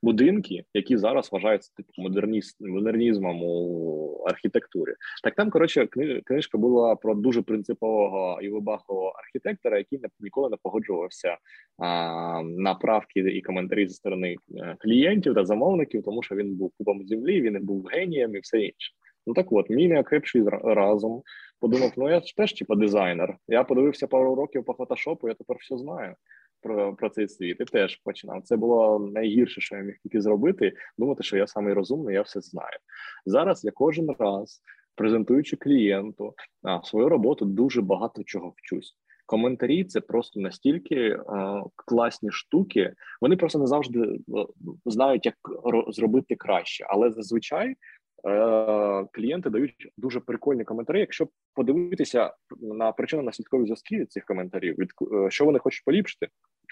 будинки, 0.02 0.64
які 0.74 0.96
зараз 0.96 1.32
вважаються 1.32 1.72
типу 1.76 1.92
модерніст, 1.96 2.60
модернізмом 2.60 3.42
у 3.42 4.24
архітектурі. 4.26 4.94
Так 5.22 5.34
там 5.34 5.50
коротше 5.50 5.86
книжка 6.24 6.58
була 6.58 6.96
про 6.96 7.14
дуже 7.14 7.42
принципового 7.42 8.40
і 8.42 8.48
вибахового 8.48 9.08
архітектора, 9.08 9.78
який 9.78 10.00
ніколи 10.20 10.50
не 10.50 10.56
погоджувався 10.62 11.36
а, 11.78 12.42
на 12.42 12.74
правки 12.74 13.20
і 13.20 13.42
коментарі 13.42 13.88
зі 13.88 13.94
сторони 13.94 14.36
е, 14.56 14.76
клієнтів 14.78 15.34
та 15.34 15.44
замовників, 15.44 16.02
тому 16.02 16.22
що 16.22 16.34
він 16.34 16.56
був 16.56 16.72
купом 16.78 17.06
землі, 17.06 17.40
він 17.40 17.64
був 17.64 17.84
генієм 17.84 18.34
і 18.34 18.40
все 18.40 18.58
інше. 18.58 18.92
Ну 19.26 19.34
так 19.34 19.52
от, 19.52 19.70
мій 19.70 19.88
неокрепший 19.88 20.42
разом 20.62 21.22
подумав: 21.60 21.92
ну 21.96 22.10
я 22.10 22.20
ж 22.20 22.36
теж 22.36 22.52
типу, 22.52 22.74
дизайнер. 22.74 23.36
Я 23.48 23.64
подивився 23.64 24.06
пару 24.06 24.34
років 24.34 24.64
по 24.64 24.72
фотошопу, 24.72 25.28
я 25.28 25.34
тепер 25.34 25.56
все 25.60 25.76
знаю 25.76 26.14
про 26.62 26.96
про 26.96 27.08
цей 27.08 27.28
світ 27.28 27.56
і 27.60 27.64
теж 27.64 27.96
починав. 27.96 28.42
Це 28.42 28.56
було 28.56 28.98
найгірше, 28.98 29.60
що 29.60 29.76
я 29.76 29.82
міг 29.82 29.94
тільки 30.02 30.20
зробити. 30.20 30.72
Думати, 30.98 31.22
що 31.22 31.36
я 31.36 31.46
самий 31.46 31.74
розумний, 31.74 32.14
я 32.14 32.22
все 32.22 32.40
знаю. 32.40 32.78
Зараз 33.26 33.64
я 33.64 33.70
кожен 33.70 34.10
раз, 34.18 34.62
презентуючи 34.94 35.56
клієнту 35.56 36.34
а, 36.62 36.82
свою 36.82 37.08
роботу, 37.08 37.44
дуже 37.44 37.82
багато 37.82 38.24
чого 38.24 38.54
вчусь. 38.56 38.96
Коментарі 39.26 39.84
це 39.84 40.00
просто 40.00 40.40
настільки 40.40 41.18
а, 41.28 41.62
класні 41.76 42.30
штуки. 42.30 42.92
Вони 43.20 43.36
просто 43.36 43.58
не 43.58 43.66
завжди 43.66 44.00
е, 44.00 44.18
знають, 44.84 45.26
як 45.26 45.36
зробити 45.88 46.36
краще, 46.36 46.86
але 46.88 47.10
зазвичай. 47.10 47.76
Е, 48.26 49.06
клієнти 49.12 49.50
дають 49.50 49.92
дуже 49.96 50.20
прикольні 50.20 50.64
коментарі. 50.64 51.00
Якщо 51.00 51.28
подивитися 51.54 52.34
на 52.60 52.92
причину 52.92 53.22
наслідкові 53.22 53.64
зв'язки 53.64 54.06
цих 54.06 54.24
коментарів, 54.24 54.78
від 54.78 54.90
е, 55.12 55.30
що 55.30 55.44
вони 55.44 55.58
хочуть 55.58 55.84
поліпшити, 55.84 56.28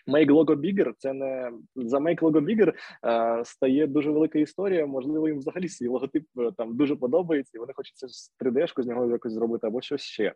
Make 0.09 0.31
logo 0.31 0.57
bigger– 0.57 0.93
це 0.99 1.13
не 1.13 1.53
за 1.77 1.99
Make 1.99 2.21
logo 2.21 2.41
bigger 2.41 2.73
е, 3.07 3.45
стає 3.45 3.87
дуже 3.87 4.11
велика 4.11 4.39
історія. 4.39 4.87
Можливо, 4.87 5.29
їм 5.29 5.39
взагалі 5.39 5.69
свій 5.69 5.89
логотип 5.89 6.25
е, 6.39 6.53
там 6.57 6.77
дуже 6.77 6.97
подобається, 6.97 7.53
і 7.55 7.61
вони 7.61 7.73
хочуть 7.73 7.97
це 7.97 8.07
3D-шку 8.45 8.83
з 8.83 8.87
нього 8.87 9.11
якось 9.11 9.33
зробити 9.33 9.67
або 9.67 9.81
щось 9.81 10.03
ще. 10.03 10.35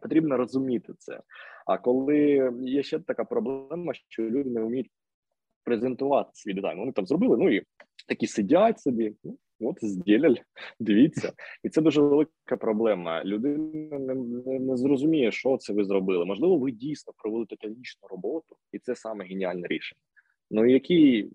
Потрібно 0.00 0.36
розуміти 0.36 0.92
це. 0.98 1.20
А 1.66 1.78
коли 1.78 2.52
є 2.60 2.82
ще 2.82 2.98
така 2.98 3.24
проблема, 3.24 3.92
що 4.08 4.22
люди 4.22 4.50
не 4.50 4.62
вміють 4.62 4.90
презентувати 5.64 6.30
свій 6.32 6.54
дизайн, 6.54 6.78
вони 6.78 6.92
там 6.92 7.06
зробили, 7.06 7.36
ну 7.36 7.50
і 7.50 7.62
такі 8.08 8.26
сидять 8.26 8.80
собі. 8.80 9.14
Ну, 9.24 9.38
От 9.60 9.76
зділял, 9.82 10.36
дивіться, 10.80 11.32
і 11.62 11.68
це 11.68 11.80
дуже 11.80 12.02
велика 12.02 12.56
проблема. 12.60 13.24
Людина 13.24 13.98
не, 13.98 14.14
не, 14.14 14.58
не 14.58 14.76
зрозуміє, 14.76 15.32
що 15.32 15.56
це 15.56 15.72
ви 15.72 15.84
зробили. 15.84 16.24
Можливо, 16.24 16.58
ви 16.58 16.72
дійсно 16.72 17.12
провели 17.16 17.46
технічну 17.46 18.08
роботу, 18.08 18.56
і 18.72 18.78
це 18.78 18.94
саме 18.94 19.24
геніальне 19.24 19.68
рішення. 19.68 20.00
Ну 20.50 20.66
який 20.66 21.30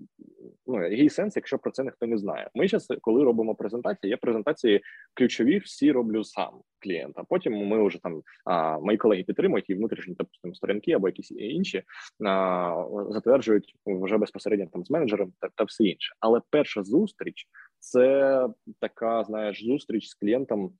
ну 0.67 0.83
який 0.83 1.09
сенс, 1.09 1.35
якщо 1.35 1.57
про 1.57 1.71
це 1.71 1.83
ніхто 1.83 2.07
не 2.07 2.17
знає? 2.17 2.49
Ми 2.55 2.67
зараз, 2.67 2.87
коли 3.01 3.23
робимо 3.23 3.55
презентації, 3.55 4.11
я 4.11 4.17
презентації 4.17 4.81
ключові 5.13 5.57
всі 5.57 5.91
роблю 5.91 6.23
сам 6.23 6.53
клієнта. 6.79 7.23
Потім 7.29 7.53
ми 7.53 7.87
вже 7.87 7.99
там 8.01 8.21
а, 8.45 8.79
мої 8.79 8.97
колеги 8.97 9.23
підтримують 9.23 9.69
і 9.69 9.75
внутрішні 9.75 10.15
допустим, 10.17 10.55
сторінки 10.55 10.91
або 10.91 11.07
якісь 11.07 11.31
інші 11.31 11.83
а, 12.25 12.85
затверджують 13.09 13.75
вже 13.85 14.17
безпосередньо 14.17 14.67
там 14.73 14.85
з 14.85 14.89
менеджером 14.89 15.33
та, 15.39 15.49
та 15.55 15.63
все 15.63 15.83
інше. 15.83 16.15
Але 16.19 16.41
перша 16.49 16.83
зустріч 16.83 17.47
це 17.79 18.47
така, 18.79 19.23
знаєш, 19.23 19.65
зустріч 19.65 20.07
з 20.07 20.13
клієнтом 20.13 20.71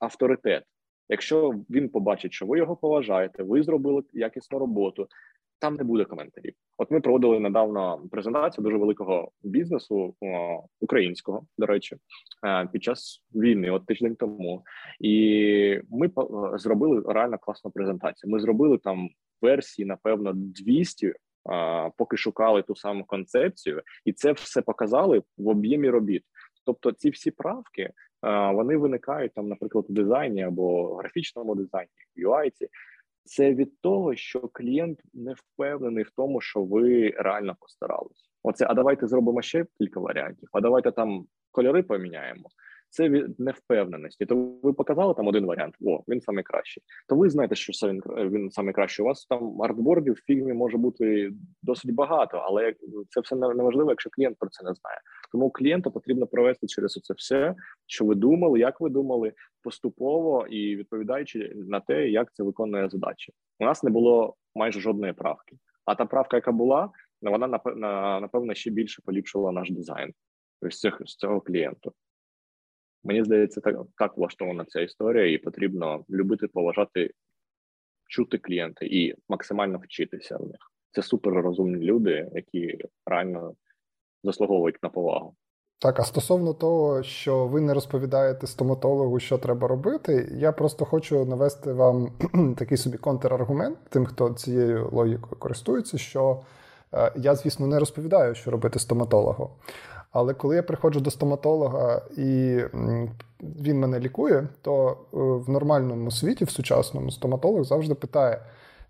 авторитет. 0.00 0.64
Якщо 1.08 1.54
він 1.70 1.88
побачить, 1.88 2.32
що 2.32 2.46
ви 2.46 2.58
його 2.58 2.76
поважаєте, 2.76 3.42
ви 3.42 3.62
зробили 3.62 4.02
якісну 4.12 4.58
роботу, 4.58 5.08
там 5.58 5.74
не 5.74 5.84
буде 5.84 6.04
коментарів. 6.04 6.54
От 6.78 6.90
ми 6.90 7.00
проводили 7.00 7.40
недавно 7.40 8.02
презентацію 8.10 8.64
дуже 8.64 8.76
великого 8.76 9.30
бізнесу 9.42 10.14
українського, 10.80 11.46
до 11.58 11.66
речі, 11.66 11.96
е, 12.46 12.68
під 12.72 12.82
час 12.82 13.24
війни, 13.34 13.70
от 13.70 13.86
тиждень 13.86 14.16
тому, 14.16 14.64
і 15.00 15.80
ми 15.90 16.10
зробили 16.58 17.02
реально 17.12 17.38
класну 17.38 17.70
презентацію. 17.70 18.32
Ми 18.32 18.40
зробили 18.40 18.78
там 18.78 19.08
версії, 19.42 19.86
напевно, 19.86 20.32
200 20.34 21.12
поки 21.96 22.16
шукали 22.16 22.62
ту 22.62 22.76
саму 22.76 23.04
концепцію, 23.04 23.82
і 24.04 24.12
це 24.12 24.32
все 24.32 24.62
показали 24.62 25.22
в 25.38 25.48
об'ємі 25.48 25.90
робіт. 25.90 26.22
Тобто, 26.64 26.92
ці 26.92 27.10
всі 27.10 27.30
правки 27.30 27.90
вони 28.52 28.76
виникають 28.76 29.34
там, 29.34 29.48
наприклад, 29.48 29.86
у 29.88 29.92
дизайні 29.92 30.42
або 30.42 30.94
графічному 30.94 31.54
дизайні, 31.54 31.90
UI, 32.16 32.50
це 33.24 33.54
від 33.54 33.80
того, 33.80 34.16
що 34.16 34.40
клієнт 34.40 35.00
не 35.14 35.34
впевнений 35.34 36.04
в 36.04 36.10
тому, 36.16 36.40
що 36.40 36.62
ви 36.62 37.10
реально 37.10 37.56
постарались. 37.60 38.30
Оце, 38.42 38.66
а 38.68 38.74
давайте 38.74 39.06
зробимо 39.06 39.42
ще 39.42 39.66
кілька 39.78 40.00
варіантів. 40.00 40.48
А 40.52 40.60
давайте 40.60 40.92
там 40.92 41.26
кольори 41.50 41.82
поміняємо 41.82 42.48
це 42.96 43.08
від 43.08 43.40
невпевненості. 43.40 44.26
То 44.26 44.36
ви 44.62 44.72
показали 44.72 45.14
там 45.14 45.26
один 45.26 45.46
варіант, 45.46 45.74
о, 45.86 46.02
він 46.08 46.20
саме 46.20 46.42
кращий. 46.42 46.82
То 47.08 47.16
ви 47.16 47.30
знаєте, 47.30 47.54
що 47.54 47.72
це 47.72 47.88
він 47.88 48.02
він 48.06 48.50
саме. 48.50 48.72
У 49.00 49.04
вас 49.04 49.26
там 49.26 49.62
артбордів 49.62 50.14
в 50.14 50.22
фільмі 50.26 50.52
може 50.52 50.78
бути 50.78 51.30
досить 51.62 51.94
багато, 51.94 52.36
але 52.36 52.74
це 53.08 53.20
все 53.20 53.36
неважливо, 53.36 53.90
якщо 53.90 54.10
клієнт 54.10 54.38
про 54.38 54.48
це 54.48 54.64
не 54.64 54.74
знає. 54.74 55.00
Тому 55.32 55.50
клієнта 55.50 55.90
потрібно 55.90 56.26
провести 56.26 56.66
через 56.66 56.92
це 56.92 57.14
все, 57.14 57.54
що 57.86 58.04
ви 58.04 58.14
думали, 58.14 58.58
як 58.58 58.80
ви 58.80 58.90
думали, 58.90 59.32
поступово 59.62 60.46
і 60.46 60.76
відповідаючи 60.76 61.52
на 61.54 61.80
те, 61.80 62.08
як 62.08 62.32
це 62.32 62.42
виконує 62.42 62.88
задачі. 62.88 63.32
У 63.60 63.64
нас 63.64 63.82
не 63.82 63.90
було 63.90 64.34
майже 64.54 64.80
жодної 64.80 65.12
правки. 65.12 65.56
А 65.84 65.94
та 65.94 66.06
правка, 66.06 66.36
яка 66.36 66.52
була, 66.52 66.90
вона 67.22 67.46
напевно 68.20 68.54
ще 68.54 68.70
більше 68.70 69.02
поліпшила 69.04 69.52
наш 69.52 69.70
дизайн 69.70 70.12
з 70.62 70.80
цих 70.80 71.02
з 71.04 71.16
цього 71.16 71.40
клієнту. 71.40 71.92
Мені 73.06 73.24
здається, 73.24 73.60
так 73.60 73.76
так 73.98 74.16
влаштована 74.16 74.64
ця 74.64 74.80
історія, 74.80 75.32
і 75.32 75.38
потрібно 75.38 76.04
любити, 76.10 76.48
поважати, 76.48 77.10
чути 78.08 78.38
клієнти 78.38 78.86
і 78.86 79.14
максимально 79.28 79.78
вчитися 79.78 80.36
в 80.36 80.46
них. 80.46 80.60
Це 80.90 81.02
супер 81.02 81.32
розумні 81.32 81.84
люди, 81.84 82.30
які 82.34 82.78
реально 83.06 83.54
заслуговують 84.24 84.82
на 84.82 84.88
повагу. 84.88 85.34
Так, 85.78 86.00
а 86.00 86.04
стосовно 86.04 86.54
того, 86.54 87.02
що 87.02 87.46
ви 87.46 87.60
не 87.60 87.74
розповідаєте 87.74 88.46
стоматологу, 88.46 89.20
що 89.20 89.38
треба 89.38 89.68
робити, 89.68 90.28
я 90.32 90.52
просто 90.52 90.84
хочу 90.84 91.24
навести 91.24 91.72
вам 91.72 92.12
такий 92.58 92.78
собі 92.78 92.98
контраргумент, 92.98 93.78
тим, 93.88 94.06
хто 94.06 94.30
цією 94.30 94.88
логікою 94.92 95.36
користується, 95.38 95.98
що 95.98 96.40
е, 96.94 97.12
я, 97.16 97.34
звісно, 97.34 97.66
не 97.66 97.78
розповідаю, 97.78 98.34
що 98.34 98.50
робити 98.50 98.78
стоматологу. 98.78 99.50
Але 100.16 100.34
коли 100.34 100.56
я 100.56 100.62
приходжу 100.62 101.00
до 101.00 101.10
стоматолога 101.10 102.02
і 102.16 102.60
він 103.40 103.80
мене 103.80 104.00
лікує, 104.00 104.48
то 104.62 104.88
е, 104.90 104.94
в 105.16 105.50
нормальному 105.50 106.10
світі, 106.10 106.44
в 106.44 106.50
сучасному, 106.50 107.10
стоматолог 107.10 107.64
завжди 107.64 107.94
питає. 107.94 108.40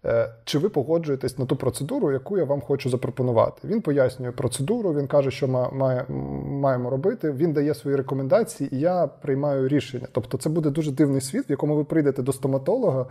Е, 0.05 0.33
чи 0.45 0.59
ви 0.59 0.69
погоджуєтесь 0.69 1.39
на 1.39 1.47
ту 1.47 1.57
процедуру, 1.57 2.13
яку 2.13 2.39
я 2.39 2.45
вам 2.45 2.61
хочу 2.61 2.91
запропонувати? 2.91 3.69
Він 3.69 3.81
пояснює 3.81 4.31
процедуру, 4.31 4.95
він 4.95 5.07
каже, 5.07 5.31
що 5.31 5.49
ми 5.49 6.05
маємо 6.49 6.91
робити. 6.91 7.31
Він 7.31 7.53
дає 7.53 7.75
свої 7.75 7.97
рекомендації, 7.97 8.75
і 8.75 8.79
я 8.79 9.07
приймаю 9.07 9.69
рішення. 9.69 10.07
Тобто, 10.13 10.39
це 10.39 10.49
буде 10.51 10.71
дуже 10.71 10.91
дивний 10.91 11.21
світ, 11.21 11.49
в 11.49 11.51
якому 11.51 11.77
ви 11.77 11.85
прийдете 11.85 12.23
до 12.23 12.33
стоматолога, 12.33 13.07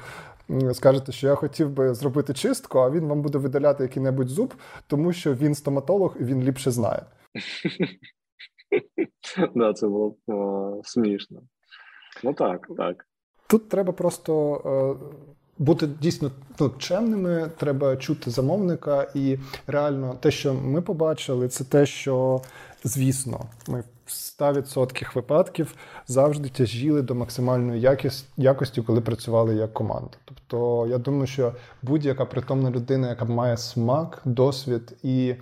скажете, 0.73 1.11
що 1.11 1.27
я 1.27 1.35
хотів 1.35 1.69
би 1.69 1.93
зробити 1.93 2.33
чистку, 2.33 2.79
а 2.79 2.89
він 2.89 3.07
вам 3.07 3.21
буде 3.21 3.37
видаляти 3.37 3.83
який-небудь 3.83 4.29
зуб, 4.29 4.53
тому 4.87 5.13
що 5.13 5.33
він 5.33 5.55
стоматолог 5.55 6.15
і 6.19 6.23
він 6.23 6.43
ліпше 6.43 6.71
знає. 6.71 7.01
Да, 9.55 9.73
це 9.73 9.87
було 9.87 10.15
о, 10.27 10.81
смішно. 10.83 11.41
Ну 12.23 12.33
так, 12.33 12.67
так. 12.77 13.05
Тут 13.47 13.69
треба 13.69 13.93
просто 13.93 14.61
е, 14.65 14.95
бути 15.57 15.87
дійсно 15.87 16.31
ну, 16.59 16.71
чемними, 16.77 17.51
треба 17.57 17.97
чути 17.97 18.31
замовника, 18.31 19.11
і 19.15 19.37
реально 19.67 20.17
те, 20.19 20.31
що 20.31 20.53
ми 20.53 20.81
побачили, 20.81 21.47
це 21.47 21.63
те, 21.63 21.85
що, 21.85 22.41
звісно, 22.83 23.45
ми 23.67 23.83
в 24.05 24.09
100% 24.09 25.15
випадків 25.15 25.75
завжди 26.07 26.49
тяжіли 26.49 27.01
до 27.01 27.15
максимальної 27.15 27.97
якості, 28.37 28.81
коли 28.81 29.01
працювали 29.01 29.55
як 29.55 29.73
команда. 29.73 30.17
Тобто, 30.25 30.87
я 30.89 30.97
думаю, 30.97 31.27
що 31.27 31.53
будь-яка 31.81 32.25
притомна 32.25 32.71
людина, 32.71 33.09
яка 33.09 33.25
має 33.25 33.57
смак, 33.57 34.21
досвід 34.25 34.97
і 35.03 35.35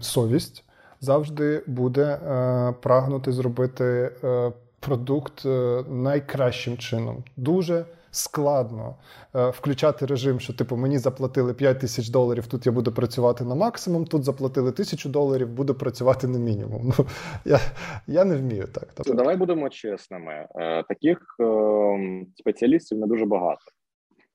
совість 0.00 0.64
завжди 1.00 1.62
буде 1.66 2.02
е, 2.02 2.74
прагнути 2.82 3.32
зробити 3.32 3.84
е, 4.24 4.52
продукт 4.80 5.46
е, 5.46 5.84
найкращим 5.88 6.76
чином. 6.76 7.24
Дуже 7.36 7.84
складно 8.12 8.96
включати 9.34 10.06
режим, 10.06 10.40
що 10.40 10.52
типу 10.52 10.76
мені 10.76 10.98
заплатили 10.98 11.54
5 11.54 11.80
тисяч 11.80 12.08
доларів. 12.08 12.46
Тут 12.46 12.66
я 12.66 12.72
буду 12.72 12.92
працювати 12.92 13.44
на 13.44 13.54
максимум. 13.54 14.04
Тут 14.04 14.24
заплатили 14.24 14.72
тисячу 14.72 15.08
доларів, 15.08 15.48
буду 15.48 15.74
працювати 15.74 16.28
на 16.28 16.38
мінімум. 16.38 16.92
Ну 16.98 17.06
я 17.44 17.58
я 18.06 18.24
не 18.24 18.36
вмію 18.36 18.68
так. 18.74 18.88
Тобто... 18.94 19.14
Давай 19.14 19.36
будемо 19.36 19.68
чесними. 19.68 20.46
Таких 20.88 21.36
е, 21.40 22.26
спеціалістів 22.36 22.98
не 22.98 23.06
дуже 23.06 23.26
багато. 23.26 23.62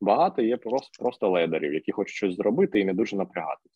Багато 0.01 0.41
є 0.41 0.57
просто 0.57 1.03
просто 1.03 1.29
ледерів, 1.29 1.73
які 1.73 1.91
хочуть 1.91 2.15
щось 2.15 2.35
зробити 2.35 2.79
і 2.79 2.85
не 2.85 2.93
дуже 2.93 3.15
напрягатися. 3.15 3.74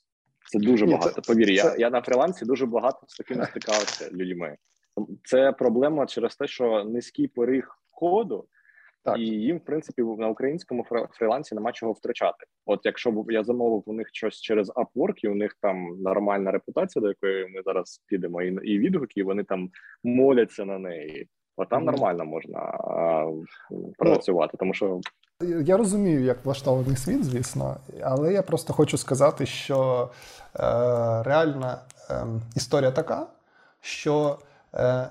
Це 0.49 0.59
дуже 0.59 0.85
Ні, 0.85 0.91
багато. 0.91 1.21
Це, 1.21 1.33
Повір, 1.33 1.47
це... 1.47 1.53
я 1.53 1.75
я 1.77 1.89
на 1.89 2.01
фрилансі 2.01 2.45
дуже 2.45 2.65
багато 2.65 2.99
з 3.07 3.17
такими 3.17 3.45
стикався 3.45 4.09
людьми. 4.11 4.57
Це 5.23 5.51
проблема 5.51 6.05
через 6.05 6.35
те, 6.35 6.47
що 6.47 6.83
низький 6.83 7.27
поріг 7.27 7.69
коду, 7.91 8.47
так. 9.03 9.19
і 9.19 9.21
їм, 9.21 9.57
в 9.57 9.65
принципі, 9.65 10.01
на 10.01 10.27
українському 10.27 10.85
фрилансі 11.11 11.55
нема 11.55 11.71
чого 11.71 11.91
втрачати. 11.91 12.45
От 12.65 12.79
якщо 12.83 13.11
б 13.11 13.31
я 13.31 13.43
замовив 13.43 13.83
у 13.85 13.93
них 13.93 14.07
щось 14.13 14.41
через 14.41 14.69
Upwork, 14.69 15.15
і 15.23 15.27
у 15.27 15.35
них 15.35 15.55
там 15.61 16.01
нормальна 16.01 16.51
репутація, 16.51 17.01
до 17.01 17.07
якої 17.07 17.47
ми 17.47 17.61
зараз 17.65 18.03
підемо, 18.07 18.41
і 18.41 18.47
і 18.47 18.79
відгуки, 18.79 19.19
і 19.19 19.23
вони 19.23 19.43
там 19.43 19.69
моляться 20.03 20.65
на 20.65 20.79
неї. 20.79 21.27
От 21.59 21.69
там 21.69 21.83
нормально 21.83 22.25
можна 22.25 22.59
а, 22.59 23.25
працювати, 23.97 24.57
тому 24.57 24.73
що 24.73 24.99
я 25.65 25.77
розумію, 25.77 26.23
як 26.23 26.45
влаштований 26.45 26.95
світ, 26.95 27.25
звісно, 27.25 27.75
але 28.01 28.33
я 28.33 28.41
просто 28.41 28.73
хочу 28.73 28.97
сказати, 28.97 29.45
що 29.45 30.09
е, 30.55 30.59
реальна 31.23 31.81
е, 32.09 32.25
історія 32.55 32.91
така, 32.91 33.27
що 33.81 34.37
е, 34.73 35.09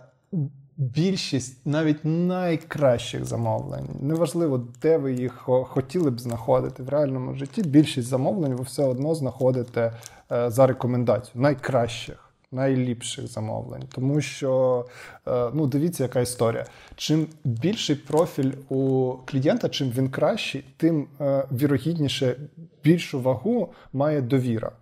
більшість 0.77 1.67
навіть 1.67 2.05
найкращих 2.05 3.25
замовлень, 3.25 3.89
неважливо, 4.01 4.61
де 4.83 4.99
ви 4.99 5.13
їх 5.13 5.49
хотіли 5.65 6.11
б 6.11 6.21
знаходити 6.21 6.83
в 6.83 6.89
реальному 6.89 7.35
житті, 7.35 7.63
більшість 7.63 8.09
замовлень 8.09 8.55
ви 8.55 8.65
все 8.65 8.85
одно 8.85 9.15
знаходите 9.15 9.93
е, 10.33 10.51
за 10.51 10.67
рекомендацією 10.67 11.43
найкращих 11.43 12.28
найліпших 12.53 13.27
замовлень, 13.27 13.83
тому 13.95 14.21
що 14.21 14.85
е, 15.29 15.51
ну 15.55 15.67
дивіться, 15.67 16.03
яка 16.03 16.21
історія. 16.21 16.67
Чим 16.97 17.27
більший 17.45 17.97
профіль 17.97 18.53
у 18.69 19.13
клієнта, 19.27 19.69
чим 19.69 19.91
він 19.91 20.11
кращий, 20.11 20.65
тим 20.77 21.09
е, 21.21 21.45
вірогідніше 21.53 22.37
більшу 22.85 23.21
вагу 23.21 23.73
має 23.93 24.21
довіра. 24.21 24.73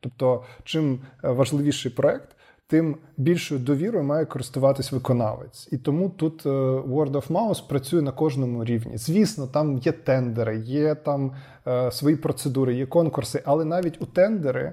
Тобто, 0.00 0.44
чим 0.64 1.00
е, 1.24 1.30
важливіший 1.30 1.92
проект. 1.92 2.28
Тим 2.68 2.96
більшою 3.16 3.60
довірою 3.60 4.04
має 4.04 4.24
користуватись 4.24 4.92
виконавець, 4.92 5.68
і 5.72 5.78
тому 5.78 6.10
тут 6.10 6.46
Word 6.46 7.10
of 7.10 7.26
Mouse 7.26 7.68
працює 7.68 8.02
на 8.02 8.12
кожному 8.12 8.64
рівні. 8.64 8.98
Звісно, 8.98 9.46
там 9.46 9.78
є 9.78 9.92
тендери, 9.92 10.58
є 10.58 10.94
там 10.94 11.32
е, 11.66 11.90
свої 11.90 12.16
процедури, 12.16 12.74
є 12.74 12.86
конкурси, 12.86 13.42
але 13.44 13.64
навіть 13.64 14.02
у 14.02 14.06
тендери 14.06 14.72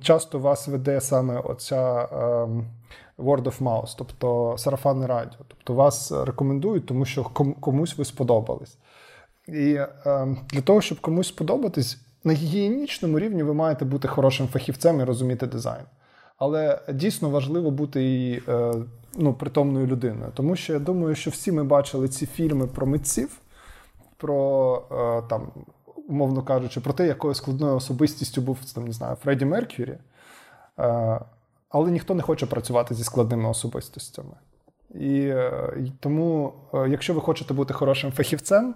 часто 0.00 0.38
вас 0.38 0.68
веде 0.68 1.00
саме 1.00 1.38
оця 1.38 2.08
ем, 2.12 2.66
word 3.18 3.42
of 3.42 3.62
mouth, 3.62 3.94
тобто 3.98 4.54
сарафанне 4.58 5.06
радіо. 5.06 5.38
Тобто 5.48 5.74
вас 5.74 6.12
рекомендують, 6.12 6.86
тому 6.86 7.04
що 7.04 7.24
комусь 7.60 7.98
ви 7.98 8.04
сподобались. 8.04 8.78
І 9.48 9.78
ем, 10.04 10.38
для 10.48 10.60
того, 10.60 10.80
щоб 10.80 11.00
комусь 11.00 11.28
сподобатись, 11.28 11.98
на 12.24 12.32
гігієнічному 12.32 13.18
рівні 13.18 13.42
ви 13.42 13.54
маєте 13.54 13.84
бути 13.84 14.08
хорошим 14.08 14.48
фахівцем 14.48 15.00
і 15.00 15.04
розуміти 15.04 15.46
дизайн. 15.46 15.84
Але 16.40 16.78
дійсно 16.88 17.30
важливо 17.30 17.70
бути 17.70 18.04
і 18.04 18.42
е, 18.48 18.74
ну, 19.18 19.34
притомною 19.34 19.86
людиною. 19.86 20.32
Тому 20.34 20.56
що 20.56 20.72
я 20.72 20.78
думаю, 20.78 21.14
що 21.14 21.30
всі 21.30 21.52
ми 21.52 21.64
бачили 21.64 22.08
ці 22.08 22.26
фільми 22.26 22.66
про 22.66 22.86
митців, 22.86 23.40
про 24.16 24.82
е, 24.92 25.28
там 25.28 25.48
умовно 26.10 26.42
кажучи, 26.42 26.80
про 26.80 26.92
те, 26.92 27.06
якою 27.06 27.34
складною 27.34 27.76
особистістю 27.76 28.40
був 28.40 28.58
там, 28.74 28.84
не 28.84 28.92
знаю, 28.92 29.16
Фредді 29.22 29.44
Меркюрі. 29.44 29.98
Е, 30.78 31.20
але 31.68 31.90
ніхто 31.90 32.14
не 32.14 32.22
хоче 32.22 32.46
працювати 32.46 32.94
зі 32.94 33.04
складними 33.04 33.48
особистостями. 33.48 34.34
І, 34.94 35.20
е, 35.20 35.72
тому, 36.00 36.52
е, 36.74 36.88
якщо 36.88 37.14
ви 37.14 37.20
хочете 37.20 37.54
бути 37.54 37.74
хорошим 37.74 38.12
фахівцем, 38.12 38.74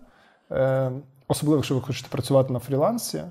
особливо 1.28 1.56
якщо 1.56 1.74
ви 1.74 1.80
хочете 1.80 2.08
працювати 2.08 2.52
на 2.52 2.58
фрілансі, 2.58 3.22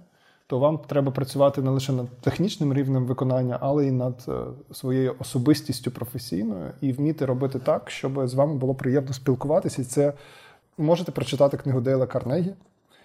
то 0.48 0.60
вам 0.60 0.78
треба 0.78 1.12
працювати 1.12 1.62
не 1.62 1.70
лише 1.70 1.92
над 1.92 2.10
технічним 2.10 2.74
рівнем 2.74 3.06
виконання, 3.06 3.58
але 3.62 3.88
й 3.88 3.92
над 3.92 4.30
своєю 4.72 5.16
особистістю 5.20 5.92
професійною 5.92 6.72
і 6.82 6.92
вміти 6.92 7.26
робити 7.26 7.60
так, 7.60 7.90
щоб 7.90 8.28
з 8.28 8.34
вами 8.34 8.54
було 8.54 8.76
приємно 8.76 9.14
спілкуватися. 9.14 9.82
І 9.82 9.86
це 9.86 10.14
можете 10.78 11.12
прочитати 11.12 11.58
книгу 11.58 11.82
Дейла 11.82 12.06
Карнегі 12.06 12.54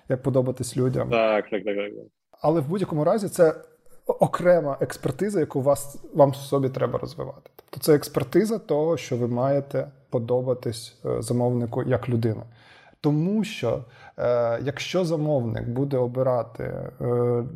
як 0.08 0.22
подобатись 0.22 0.76
людям. 0.76 1.10
Так, 1.10 1.50
так, 1.50 1.64
так, 1.64 1.76
так. 1.76 1.92
Але 2.40 2.60
в 2.60 2.68
будь-якому 2.68 3.04
разі 3.04 3.28
це 3.28 3.54
окрема 4.06 4.76
експертиза, 4.80 5.40
яку 5.40 5.62
вас 5.62 6.04
вам 6.14 6.30
в 6.30 6.36
собі 6.36 6.68
треба 6.68 6.98
розвивати. 6.98 7.50
Тобто 7.56 7.80
це 7.80 7.94
експертиза 7.94 8.58
того, 8.58 8.96
що 8.96 9.16
ви 9.16 9.28
маєте 9.28 9.88
подобатись 10.10 10.98
е, 11.04 11.22
замовнику 11.22 11.82
як 11.82 12.08
людина. 12.08 12.42
Тому 13.00 13.44
що 13.44 13.84
е, 14.18 14.58
якщо 14.62 15.04
замовник 15.04 15.68
буде 15.68 15.96
обирати 15.96 16.64
е, 16.64 17.04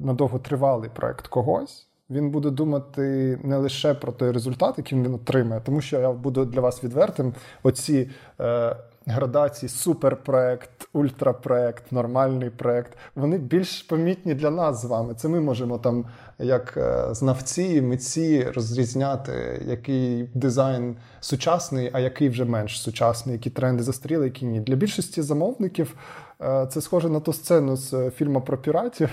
на 0.04 0.14
довготривалий 0.14 0.90
проект 0.94 1.26
когось, 1.26 1.88
він 2.12 2.30
буде 2.30 2.50
думати 2.50 3.38
не 3.42 3.56
лише 3.56 3.94
про 3.94 4.12
той 4.12 4.30
результат, 4.30 4.74
який 4.78 4.98
він 4.98 5.14
отримає, 5.14 5.62
тому 5.64 5.80
що 5.80 6.00
я 6.00 6.12
буду 6.12 6.44
для 6.44 6.60
вас 6.60 6.84
відвертим. 6.84 7.34
Оці 7.62 8.10
е, 8.40 8.76
градації 9.06 9.68
суперпроект, 9.68 10.88
ультрапроект, 10.92 11.92
нормальний 11.92 12.50
проект, 12.50 12.98
вони 13.14 13.38
більш 13.38 13.82
помітні 13.82 14.34
для 14.34 14.50
нас 14.50 14.82
з 14.82 14.84
вами. 14.84 15.14
Це 15.14 15.28
ми 15.28 15.40
можемо 15.40 15.78
там, 15.78 16.04
як 16.38 16.74
е, 16.76 17.14
знавці, 17.14 17.82
митці, 17.82 18.44
розрізняти, 18.54 19.62
який 19.68 20.30
дизайн 20.34 20.96
сучасний, 21.20 21.90
а 21.92 22.00
який 22.00 22.28
вже 22.28 22.44
менш 22.44 22.82
сучасний, 22.82 23.32
які 23.32 23.50
тренди 23.50 23.82
застріли, 23.82 24.24
які 24.24 24.46
ні. 24.46 24.60
Для 24.60 24.74
більшості 24.74 25.22
замовників. 25.22 25.96
Е, 26.44 26.66
це 26.66 26.80
схоже 26.80 27.08
на 27.08 27.20
ту 27.20 27.32
сцену 27.32 27.76
з 27.76 28.10
фільму 28.10 28.40
про 28.40 28.58
піратів. 28.58 29.10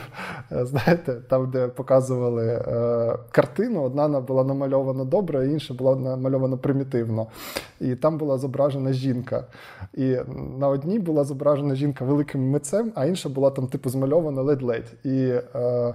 Е, 0.52 0.66
знаєте, 0.66 1.14
там, 1.14 1.52
де 1.52 1.68
показували 1.68 2.46
е, 2.48 3.18
картину, 3.32 3.84
одна 3.84 4.08
була 4.08 4.44
намальована 4.44 5.06
добре, 5.06 5.48
інша 5.48 5.74
була 5.74 5.96
намальована 5.96 6.58
примітивно. 6.58 7.28
І 7.82 7.96
там 7.96 8.18
була 8.18 8.38
зображена 8.38 8.94
жінка. 8.94 9.46
І 9.94 10.18
на 10.60 10.68
одній 10.68 11.00
була 11.00 11.24
зображена 11.24 11.76
жінка 11.76 12.06
великим 12.06 12.50
митцем, 12.50 12.92
а 12.96 13.06
інша 13.06 13.30
була 13.30 13.50
там, 13.50 13.68
типу, 13.68 13.90
змальована 13.90 14.42
ледь-ледь. 14.42 14.94
І 15.04 15.34
е, 15.56 15.94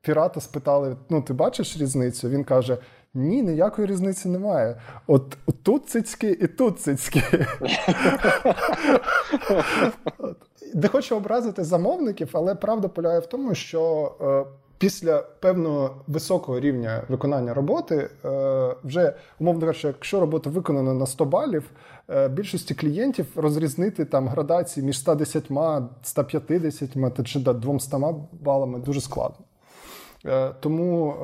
пірата 0.00 0.40
спитали: 0.40 0.96
ну, 1.10 1.22
ти 1.22 1.32
бачиш 1.32 1.78
різницю? 1.78 2.28
Він 2.28 2.44
каже: 2.44 2.78
ні, 3.14 3.42
ніякої 3.42 3.86
різниці 3.86 4.28
немає. 4.28 4.76
От 5.06 5.36
тут 5.62 5.88
цицьки 5.88 6.30
і 6.30 6.46
тут 6.46 6.80
цицьки. 6.80 7.22
Не 10.74 10.88
хочу 10.88 11.16
образити 11.16 11.64
замовників, 11.64 12.28
але 12.32 12.54
правда 12.54 12.88
полягає 12.88 13.20
в 13.20 13.26
тому, 13.26 13.54
що 13.54 14.12
е, 14.20 14.44
після 14.78 15.18
певного 15.18 15.96
високого 16.06 16.60
рівня 16.60 17.02
виконання 17.08 17.54
роботи, 17.54 18.10
е, 18.24 18.74
вже 18.84 19.14
умовно 19.40 19.66
кажучи, 19.66 19.88
якщо 19.88 20.20
робота 20.20 20.50
виконана 20.50 20.94
на 20.94 21.06
100 21.06 21.24
балів, 21.24 21.70
е, 22.10 22.28
більшості 22.28 22.74
клієнтів 22.74 23.26
розрізнити 23.36 24.04
там 24.04 24.28
градації 24.28 24.86
між 24.86 24.98
110, 24.98 25.50
150 26.02 27.24
чи 27.24 27.38
200 27.38 27.96
балами 28.32 28.78
дуже 28.78 29.00
складно. 29.00 29.44
Тому 30.60 31.14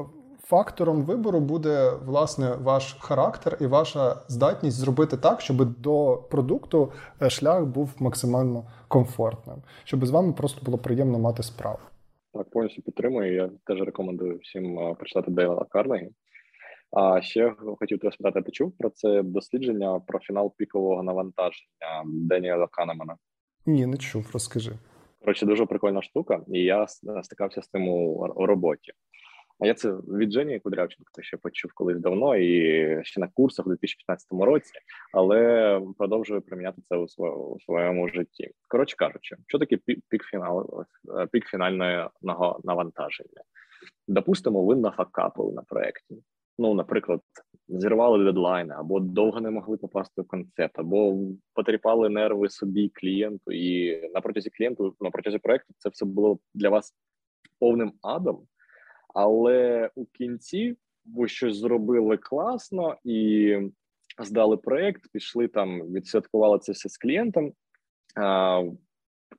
фактором 0.50 1.02
вибору 1.02 1.40
буде 1.40 1.90
власне 2.04 2.54
ваш 2.62 2.96
характер 3.00 3.58
і 3.60 3.66
ваша 3.66 4.16
здатність 4.28 4.76
зробити 4.76 5.16
так, 5.16 5.40
щоб 5.40 5.80
до 5.80 6.24
продукту 6.30 6.92
е, 7.22 7.30
шлях 7.30 7.64
був 7.64 7.94
максимально 7.98 8.64
комфортним, 8.88 9.56
щоб 9.84 10.06
з 10.06 10.10
вами 10.10 10.32
просто 10.32 10.64
було 10.64 10.78
приємно 10.78 11.18
мати 11.18 11.42
справу. 11.42 11.78
Так, 12.34 12.50
повністю 12.50 12.82
підтримую. 12.82 13.34
Я 13.34 13.50
теж 13.66 13.80
рекомендую 13.80 14.38
всім 14.42 14.78
е, 14.78 14.94
прочитати 14.94 15.30
Дейла 15.30 15.66
Карнегі. 15.70 16.10
А 16.92 17.20
ще 17.20 17.54
хотів 17.78 17.98
тебе 17.98 18.12
спитати, 18.12 18.42
ти 18.42 18.50
чув 18.50 18.72
про 18.78 18.90
це 18.90 19.22
дослідження 19.22 20.00
про 20.06 20.18
фінал 20.18 20.54
пікового 20.56 21.02
навантаження 21.02 22.04
Деніела 22.06 22.66
Канемана? 22.66 23.16
Ні, 23.66 23.86
не 23.86 23.96
чув. 23.96 24.30
Розкажи. 24.32 24.72
Коротше, 25.20 25.46
дуже 25.46 25.66
прикольна 25.66 26.02
штука, 26.02 26.40
і 26.48 26.58
я 26.58 26.86
стикався 27.22 27.62
з 27.62 27.68
тим 27.68 27.88
у 27.88 28.26
роботі. 28.36 28.92
А 29.60 29.66
я 29.66 29.74
це 29.74 29.90
від 29.92 30.32
Жені 30.32 30.60
Кудрявченко 30.60 31.22
ще 31.22 31.36
почув 31.36 31.72
колись 31.74 31.98
давно 31.98 32.36
і 32.36 33.04
ще 33.04 33.20
на 33.20 33.28
курсах 33.28 33.66
у 33.66 33.68
2015 33.68 34.28
році, 34.32 34.72
але 35.12 35.80
продовжую 35.98 36.42
приміняти 36.42 36.82
це 36.88 36.96
у 36.96 37.08
своєму, 37.08 37.44
у 37.44 37.60
своєму 37.60 38.08
житті. 38.08 38.50
Коротше 38.68 38.96
кажучи, 38.96 39.36
що 39.46 39.58
таке 39.58 39.76
пік 40.08 40.24
фінал, 40.24 40.84
е, 41.18 41.26
пік 41.26 41.46
фінального 41.46 42.60
навантаження? 42.64 43.42
Допустимо, 44.08 44.64
ви 44.64 44.76
нафакапили 44.76 45.52
на 45.52 45.62
проєкті. 45.62 46.16
Ну, 46.58 46.74
наприклад, 46.74 47.20
зірвали 47.68 48.24
дедлайни, 48.24 48.74
або 48.78 49.00
довго 49.00 49.40
не 49.40 49.50
могли 49.50 49.76
попасти 49.76 50.22
в 50.22 50.26
концепт, 50.26 50.78
або 50.78 51.18
потріпали 51.54 52.08
нерви 52.08 52.48
собі 52.48 52.88
клієнту, 52.88 53.52
і 53.52 54.00
на 54.14 54.20
протязі 54.20 54.50
клієнту, 54.50 54.96
на 55.00 55.10
протязі 55.10 55.38
проекту 55.38 55.74
це 55.78 55.88
все 55.88 56.06
було 56.06 56.38
для 56.54 56.68
вас 56.68 56.94
повним 57.58 57.92
адом. 58.02 58.46
Але 59.14 59.90
у 59.94 60.04
кінці 60.04 60.76
ви 61.04 61.28
щось 61.28 61.56
зробили 61.56 62.16
класно 62.16 62.96
і 63.04 63.56
здали 64.18 64.56
проєкт, 64.56 65.08
пішли 65.12 65.48
там, 65.48 65.80
відсвяткували 65.80 66.58
це 66.58 66.72
все 66.72 66.88
з 66.88 66.98
клієнтом. 66.98 67.52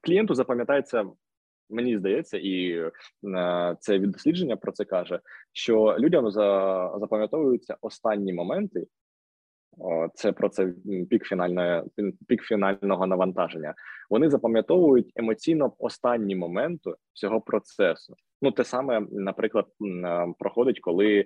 Клієнту 0.02 0.36
запам'ятається, 0.36 1.06
мені 1.70 1.98
здається, 1.98 2.38
і 2.38 2.72
е, 3.38 3.76
це 3.80 4.00
від 4.00 4.12
дослідження 4.12 4.56
про 4.56 4.72
це 4.72 4.86
каже, 4.86 5.20
що 5.54 5.96
людям 6.00 6.32
запам'ятовуються 6.32 7.78
останні 7.82 8.34
моменти. 8.34 8.88
Це 10.14 10.32
про 10.32 10.50
це 10.50 10.74
пік 11.10 11.26
фінальної 11.26 11.84
пік 12.28 12.42
фінального 12.42 13.08
навантаження. 13.08 13.74
Вони 14.10 14.30
запам'ятовують 14.30 15.12
емоційно 15.16 15.74
останні 15.78 16.36
моменти 16.36 16.92
цього 17.14 17.42
процесу. 17.42 18.16
Ну, 18.42 18.52
те 18.52 18.64
саме, 18.64 19.08
наприклад, 19.12 19.66
проходить, 20.40 20.80
коли 20.80 21.26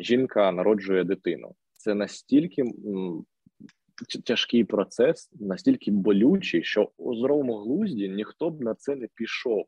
жінка 0.00 0.52
народжує 0.52 1.04
дитину. 1.04 1.54
Це 1.72 1.94
настільки 1.94 2.64
тяжкий 4.24 4.64
процес, 4.64 5.30
настільки 5.32 5.90
болючий, 5.90 6.62
що 6.64 6.90
у 6.96 7.14
здоровому 7.14 7.56
глузді 7.56 8.08
ніхто 8.08 8.50
б 8.50 8.60
на 8.60 8.74
це 8.74 8.96
не 8.96 9.08
пішов. 9.14 9.64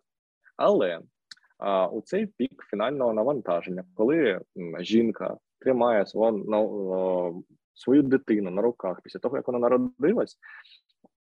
Але 0.57 1.01
а, 1.59 1.87
у 1.87 2.03
цей 2.03 2.27
пік 2.27 2.65
фінального 2.71 3.13
навантаження, 3.13 3.85
коли 3.95 4.41
жінка 4.81 5.37
тримає 5.59 6.07
свого, 6.07 7.43
свою 7.75 8.03
дитину 8.03 8.51
на 8.51 8.63
руках 8.63 9.01
після 9.03 9.21
того, 9.21 9.37
як 9.37 9.47
вона 9.47 9.59
народилась, 9.59 10.39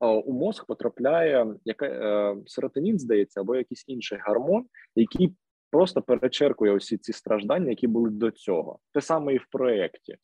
у 0.07 0.33
мозг 0.33 0.67
потрапляє 0.67 1.55
яка 1.65 1.87
е, 1.87 2.37
серотонін, 2.47 2.99
здається, 2.99 3.41
або 3.41 3.57
якийсь 3.57 3.85
інший 3.87 4.19
гормон, 4.27 4.65
який 4.97 5.35
просто 5.71 6.03
перечеркує 6.03 6.73
усі 6.73 6.99
ці 6.99 7.13
страждання, 7.13 7.71
які 7.71 7.87
були 7.87 8.11
до 8.11 8.31
цього. 8.31 8.79
Те 8.93 9.01
саме 9.01 9.35
і 9.35 9.39
в 9.39 9.47
проєкті. 9.51 10.17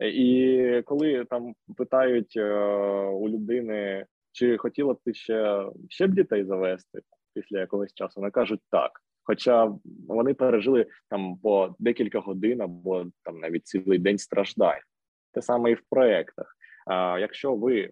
І 0.00 0.82
коли 0.84 1.24
там 1.24 1.54
питають 1.76 2.34
е, 2.36 2.54
у 3.06 3.28
людини, 3.28 4.06
чи 4.32 4.56
хотіла 4.56 4.94
б 4.94 4.98
ти 5.04 5.14
ще 5.14 5.66
ще 5.88 6.06
б 6.06 6.14
дітей 6.14 6.44
завести 6.44 7.00
після 7.34 7.60
якогось 7.60 7.94
часу, 7.94 8.20
вони 8.20 8.30
кажуть 8.30 8.60
так. 8.70 8.90
Хоча 9.22 9.72
вони 10.08 10.34
пережили 10.34 10.86
там 11.10 11.36
по 11.36 11.74
декілька 11.78 12.20
годин 12.20 12.60
або 12.60 13.06
там 13.22 13.40
навіть 13.40 13.66
цілий 13.66 13.98
день 13.98 14.18
страждань, 14.18 14.80
те 15.32 15.42
саме 15.42 15.70
і 15.70 15.74
в 15.74 15.82
проєктах. 15.90 16.57
А 16.88 17.18
якщо 17.18 17.54
ви 17.54 17.90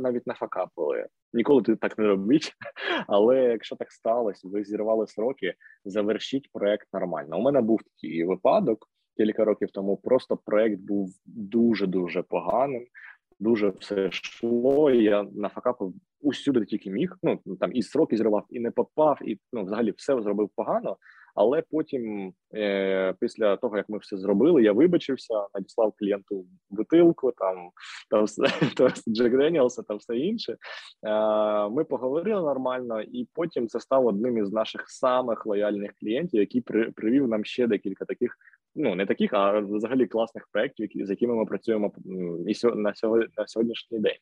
навіть 0.00 0.26
не 0.26 0.34
факапили, 0.34 1.06
ніколи 1.32 1.62
так 1.62 1.98
не 1.98 2.06
робіть. 2.06 2.52
Але 3.06 3.42
якщо 3.42 3.76
так 3.76 3.92
сталося, 3.92 4.48
ви 4.48 4.64
зірвали 4.64 5.06
сроки, 5.06 5.54
завершіть 5.84 6.48
проект 6.52 6.88
нормально. 6.92 7.38
У 7.38 7.42
мене 7.42 7.60
був 7.60 7.80
такий 7.82 8.24
випадок 8.24 8.88
кілька 9.16 9.44
років 9.44 9.70
тому. 9.70 9.96
Просто 9.96 10.38
проект 10.44 10.80
був 10.80 11.10
дуже 11.26 11.86
дуже 11.86 12.22
поганим. 12.22 12.86
Дуже 13.40 13.68
все 13.68 14.08
йшло. 14.08 14.90
і 14.90 15.04
Я 15.04 15.26
нафакапив 15.34 15.94
усюди 16.20 16.64
тільки 16.64 16.90
міг. 16.90 17.16
Ну 17.22 17.40
там 17.60 17.70
і 17.72 17.82
сроки 17.82 18.16
зривав, 18.16 18.46
і 18.50 18.60
не 18.60 18.70
попав, 18.70 19.18
і 19.22 19.38
ну 19.52 19.64
взагалі 19.64 19.94
все 19.96 20.22
зробив 20.22 20.50
погано. 20.56 20.96
Але 21.34 21.62
потім, 21.70 22.32
е, 22.54 23.14
після 23.20 23.56
того 23.56 23.76
як 23.76 23.88
ми 23.88 23.98
все 23.98 24.16
зробили, 24.16 24.62
я 24.62 24.72
вибачився, 24.72 25.46
надіслав 25.54 25.92
клієнту 25.98 26.46
бутилку, 26.70 27.32
там 27.32 27.70
там 28.10 28.26
Джек 29.08 29.36
Деніелса, 29.36 29.82
там 29.82 29.96
все 29.96 30.16
інше. 30.16 30.56
Е, 31.02 31.68
Ми 31.68 31.84
поговорили 31.84 32.42
нормально, 32.42 33.02
і 33.02 33.28
потім 33.34 33.68
це 33.68 33.80
став 33.80 34.06
одним 34.06 34.38
із 34.38 34.52
наших 34.52 34.90
самих 34.90 35.46
лояльних 35.46 35.92
клієнтів, 36.00 36.40
який 36.40 36.60
при, 36.60 36.90
привів 36.90 37.28
нам 37.28 37.44
ще 37.44 37.66
декілька 37.66 38.04
таких. 38.04 38.36
Ну 38.74 38.94
не 38.94 39.06
таких, 39.06 39.34
а 39.34 39.60
взагалі 39.60 40.06
класних 40.06 40.48
проєктів, 40.52 41.06
з 41.06 41.10
якими 41.10 41.34
ми 41.34 41.46
працюємо 41.46 41.92
і 42.46 42.66
на 42.74 42.94
сьогодні 42.94 43.26
на 43.38 43.46
сьогоднішній 43.46 43.98
день. 43.98 44.16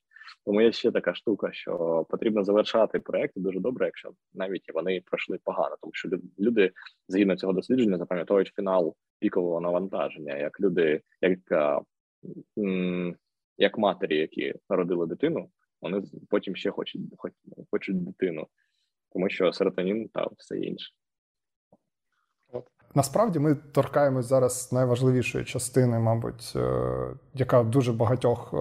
Тому 0.47 0.61
є 0.61 0.73
ще 0.73 0.90
така 0.90 1.15
штука, 1.15 1.52
що 1.52 2.07
потрібно 2.11 2.44
завершати 2.44 2.98
проекти 2.98 3.40
дуже 3.40 3.61
добре, 3.61 3.86
якщо 3.86 4.11
навіть 4.35 4.74
вони 4.74 5.02
пройшли 5.07 5.39
погано, 5.44 5.77
тому 5.81 5.90
що 5.94 6.09
люди 6.39 6.73
згідно 7.09 7.36
цього 7.36 7.52
дослідження 7.52 7.98
запам'ятовують 7.98 8.52
фінал 8.57 8.94
пікового 9.19 9.61
навантаження, 9.61 10.36
як 10.36 10.61
люди, 10.61 11.01
як 11.20 11.39
як 13.59 13.78
матері, 13.78 14.16
які 14.16 14.55
народили 14.70 15.07
дитину, 15.07 15.51
вони 15.81 16.02
потім 16.31 16.57
ще 16.57 16.70
хочуть 16.70 17.02
хочуть 17.70 18.05
дитину, 18.05 18.47
тому 19.12 19.31
що 19.31 19.52
серотонін 19.52 20.09
та 20.09 20.28
все 20.36 20.59
інше. 20.59 20.93
насправді 22.94 23.39
ми 23.39 23.55
торкаємось 23.55 24.27
зараз 24.27 24.73
найважливішої 24.73 25.44
частини, 25.44 25.98
мабуть, 25.98 26.57
яка 27.35 27.62
дуже 27.62 27.93
багатьох 27.93 28.55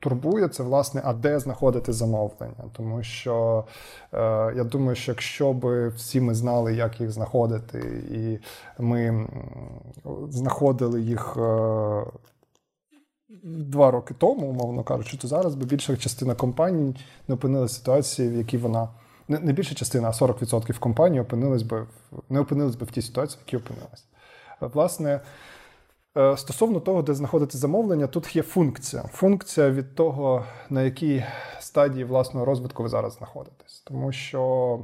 турбує, 0.00 0.48
це 0.48 0.62
власне, 0.62 1.02
а 1.04 1.12
де 1.12 1.38
знаходити 1.38 1.92
замовлення. 1.92 2.64
Тому 2.72 3.02
що 3.02 3.64
е, 4.12 4.18
я 4.56 4.64
думаю, 4.64 4.96
що 4.96 5.12
якщо 5.12 5.52
б 5.52 5.88
всі 5.88 6.20
ми 6.20 6.34
знали, 6.34 6.74
як 6.74 7.00
їх 7.00 7.10
знаходити, 7.10 7.78
і 8.10 8.38
ми 8.82 9.28
знаходили 10.30 11.00
їх. 11.00 11.36
Е, 11.36 12.04
Два 13.44 13.90
роки 13.90 14.14
тому, 14.18 14.46
умовно 14.46 14.82
кажучи, 14.82 15.16
то 15.16 15.28
зараз 15.28 15.54
би 15.54 15.66
більша 15.66 15.96
частина 15.96 16.34
компаній 16.34 16.96
не 17.28 17.34
опинилася 17.34 17.72
в 17.72 17.76
ситуації, 17.76 18.28
в 18.28 18.36
якій 18.36 18.58
вона 18.58 18.88
не, 19.28 19.52
більша 19.52 19.74
частина, 19.74 20.08
а 20.08 20.10
40% 20.10 20.78
компаній 20.78 21.20
опинились 21.20 21.62
би 21.62 21.86
не 22.28 22.40
опинились 22.40 22.76
би 22.76 22.86
в 22.86 22.90
тій 22.90 23.02
ситуації, 23.02 23.38
в 23.42 23.46
якій 23.46 23.56
опинилась. 23.56 24.04
Власне, 24.60 25.20
стосовно 26.14 26.80
того, 26.80 27.02
де 27.02 27.14
знаходити 27.14 27.58
замовлення, 27.58 28.06
тут 28.06 28.36
є 28.36 28.42
функція. 28.42 29.02
Функція 29.02 29.70
від 29.70 29.94
того, 29.94 30.44
на 30.70 30.82
якій 30.82 31.24
стадії 31.60 32.04
власного 32.04 32.46
розвитку 32.46 32.82
ви 32.82 32.88
зараз 32.88 33.14
знаходитесь. 33.14 33.82
Тому 33.86 34.12
що, 34.12 34.78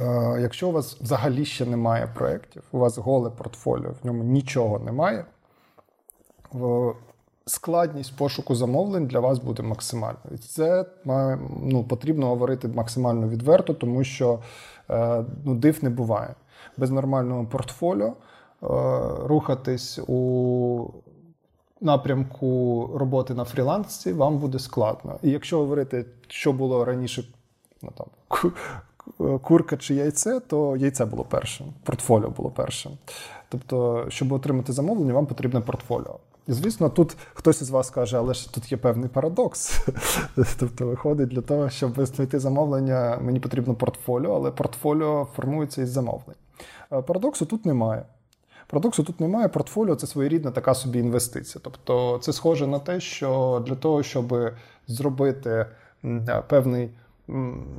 е, 0.00 0.38
якщо 0.40 0.68
у 0.68 0.72
вас 0.72 1.00
взагалі 1.00 1.44
ще 1.44 1.66
немає 1.66 2.06
проєктів, 2.14 2.62
у 2.72 2.78
вас 2.78 2.98
голе 2.98 3.30
портфоліо, 3.30 3.90
в 4.02 4.06
ньому 4.06 4.24
нічого 4.24 4.78
немає, 4.78 5.24
складність 7.46 8.16
пошуку 8.16 8.54
замовлень 8.54 9.06
для 9.06 9.20
вас 9.20 9.38
буде 9.38 9.62
максимальною. 9.62 10.34
І 10.34 10.38
це 10.38 10.84
ну, 11.62 11.84
потрібно 11.88 12.26
говорити 12.26 12.68
максимально 12.68 13.28
відверто, 13.28 13.74
тому 13.74 14.04
що 14.04 14.38
е, 14.90 15.24
ну, 15.44 15.54
див 15.54 15.84
не 15.84 15.90
буває. 15.90 16.34
Без 16.76 16.90
нормального 16.90 17.46
портфоліо. 17.46 18.12
Е, 18.62 18.66
рухатись 19.24 19.98
у 20.06 20.90
напрямку 21.80 22.90
роботи 22.94 23.34
на 23.34 23.44
фрілансі, 23.44 24.12
вам 24.12 24.38
буде 24.38 24.58
складно. 24.58 25.18
І 25.22 25.30
якщо 25.30 25.58
говорити, 25.58 26.06
що 26.28 26.52
було 26.52 26.84
раніше, 26.84 27.24
ну 27.82 27.92
там 27.96 28.06
курка 29.38 29.76
чи 29.76 29.94
яйце, 29.94 30.40
то 30.40 30.76
яйце 30.76 31.04
було 31.04 31.24
першим, 31.24 31.66
портфоліо 31.84 32.30
було 32.30 32.50
першим. 32.50 32.92
Тобто, 33.48 34.06
щоб 34.08 34.32
отримати 34.32 34.72
замовлення, 34.72 35.12
вам 35.12 35.26
потрібне 35.26 35.60
портфоліо. 35.60 36.18
І, 36.46 36.52
звісно, 36.52 36.88
тут 36.88 37.16
хтось 37.34 37.62
із 37.62 37.70
вас 37.70 37.90
каже, 37.90 38.18
але 38.18 38.34
ж 38.34 38.54
тут 38.54 38.72
є 38.72 38.78
певний 38.78 39.08
парадокс. 39.08 39.86
Тобто, 40.58 40.86
виходить, 40.86 41.28
для 41.28 41.40
того, 41.40 41.70
щоб 41.70 42.06
знайти 42.06 42.38
замовлення, 42.38 43.18
мені 43.22 43.40
потрібно 43.40 43.74
портфоліо, 43.74 44.34
але 44.34 44.50
портфоліо 44.50 45.26
формується 45.36 45.82
із 45.82 45.88
замовлень. 45.88 46.36
Е, 46.92 47.02
парадоксу 47.02 47.46
тут 47.46 47.66
немає. 47.66 48.04
Парадоксу 48.70 49.02
тут 49.02 49.20
немає. 49.20 49.48
Портфоліо 49.48 49.94
це 49.94 50.06
своєрідна 50.06 50.50
така 50.50 50.74
собі 50.74 50.98
інвестиція. 50.98 51.60
Тобто 51.64 52.18
це 52.22 52.32
схоже 52.32 52.66
на 52.66 52.78
те, 52.78 53.00
що 53.00 53.62
для 53.66 53.74
того, 53.74 54.02
щоб 54.02 54.52
зробити 54.86 55.66
певний 56.48 56.90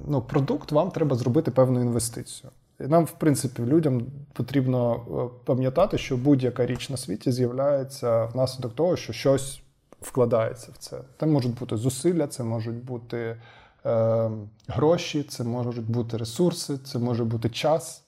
ну, 0.07 0.25
продукт, 0.27 0.71
вам 0.71 0.91
треба 0.91 1.15
зробити 1.15 1.51
певну 1.51 1.81
інвестицію. 1.81 2.51
І 2.79 2.83
нам, 2.83 3.05
в 3.05 3.11
принципі, 3.11 3.61
людям 3.61 4.05
потрібно 4.33 4.95
е, 4.95 5.39
пам'ятати, 5.45 5.97
що 5.97 6.17
будь-яка 6.17 6.65
річ 6.65 6.89
на 6.89 6.97
світі 6.97 7.31
з'являється 7.31 8.25
внаслідок 8.25 8.75
того, 8.75 8.95
що 8.95 9.13
щось 9.13 9.61
вкладається 10.01 10.71
в 10.73 10.77
це. 10.77 10.97
Це 11.19 11.25
можуть 11.25 11.59
бути 11.59 11.77
зусилля, 11.77 12.27
це 12.27 12.43
можуть 12.43 12.83
бути 12.83 13.41
е, 13.85 14.31
гроші, 14.67 15.23
це 15.23 15.43
можуть 15.43 15.91
бути 15.91 16.17
ресурси, 16.17 16.77
це 16.77 16.99
може 16.99 17.23
бути 17.23 17.49
час. 17.49 18.03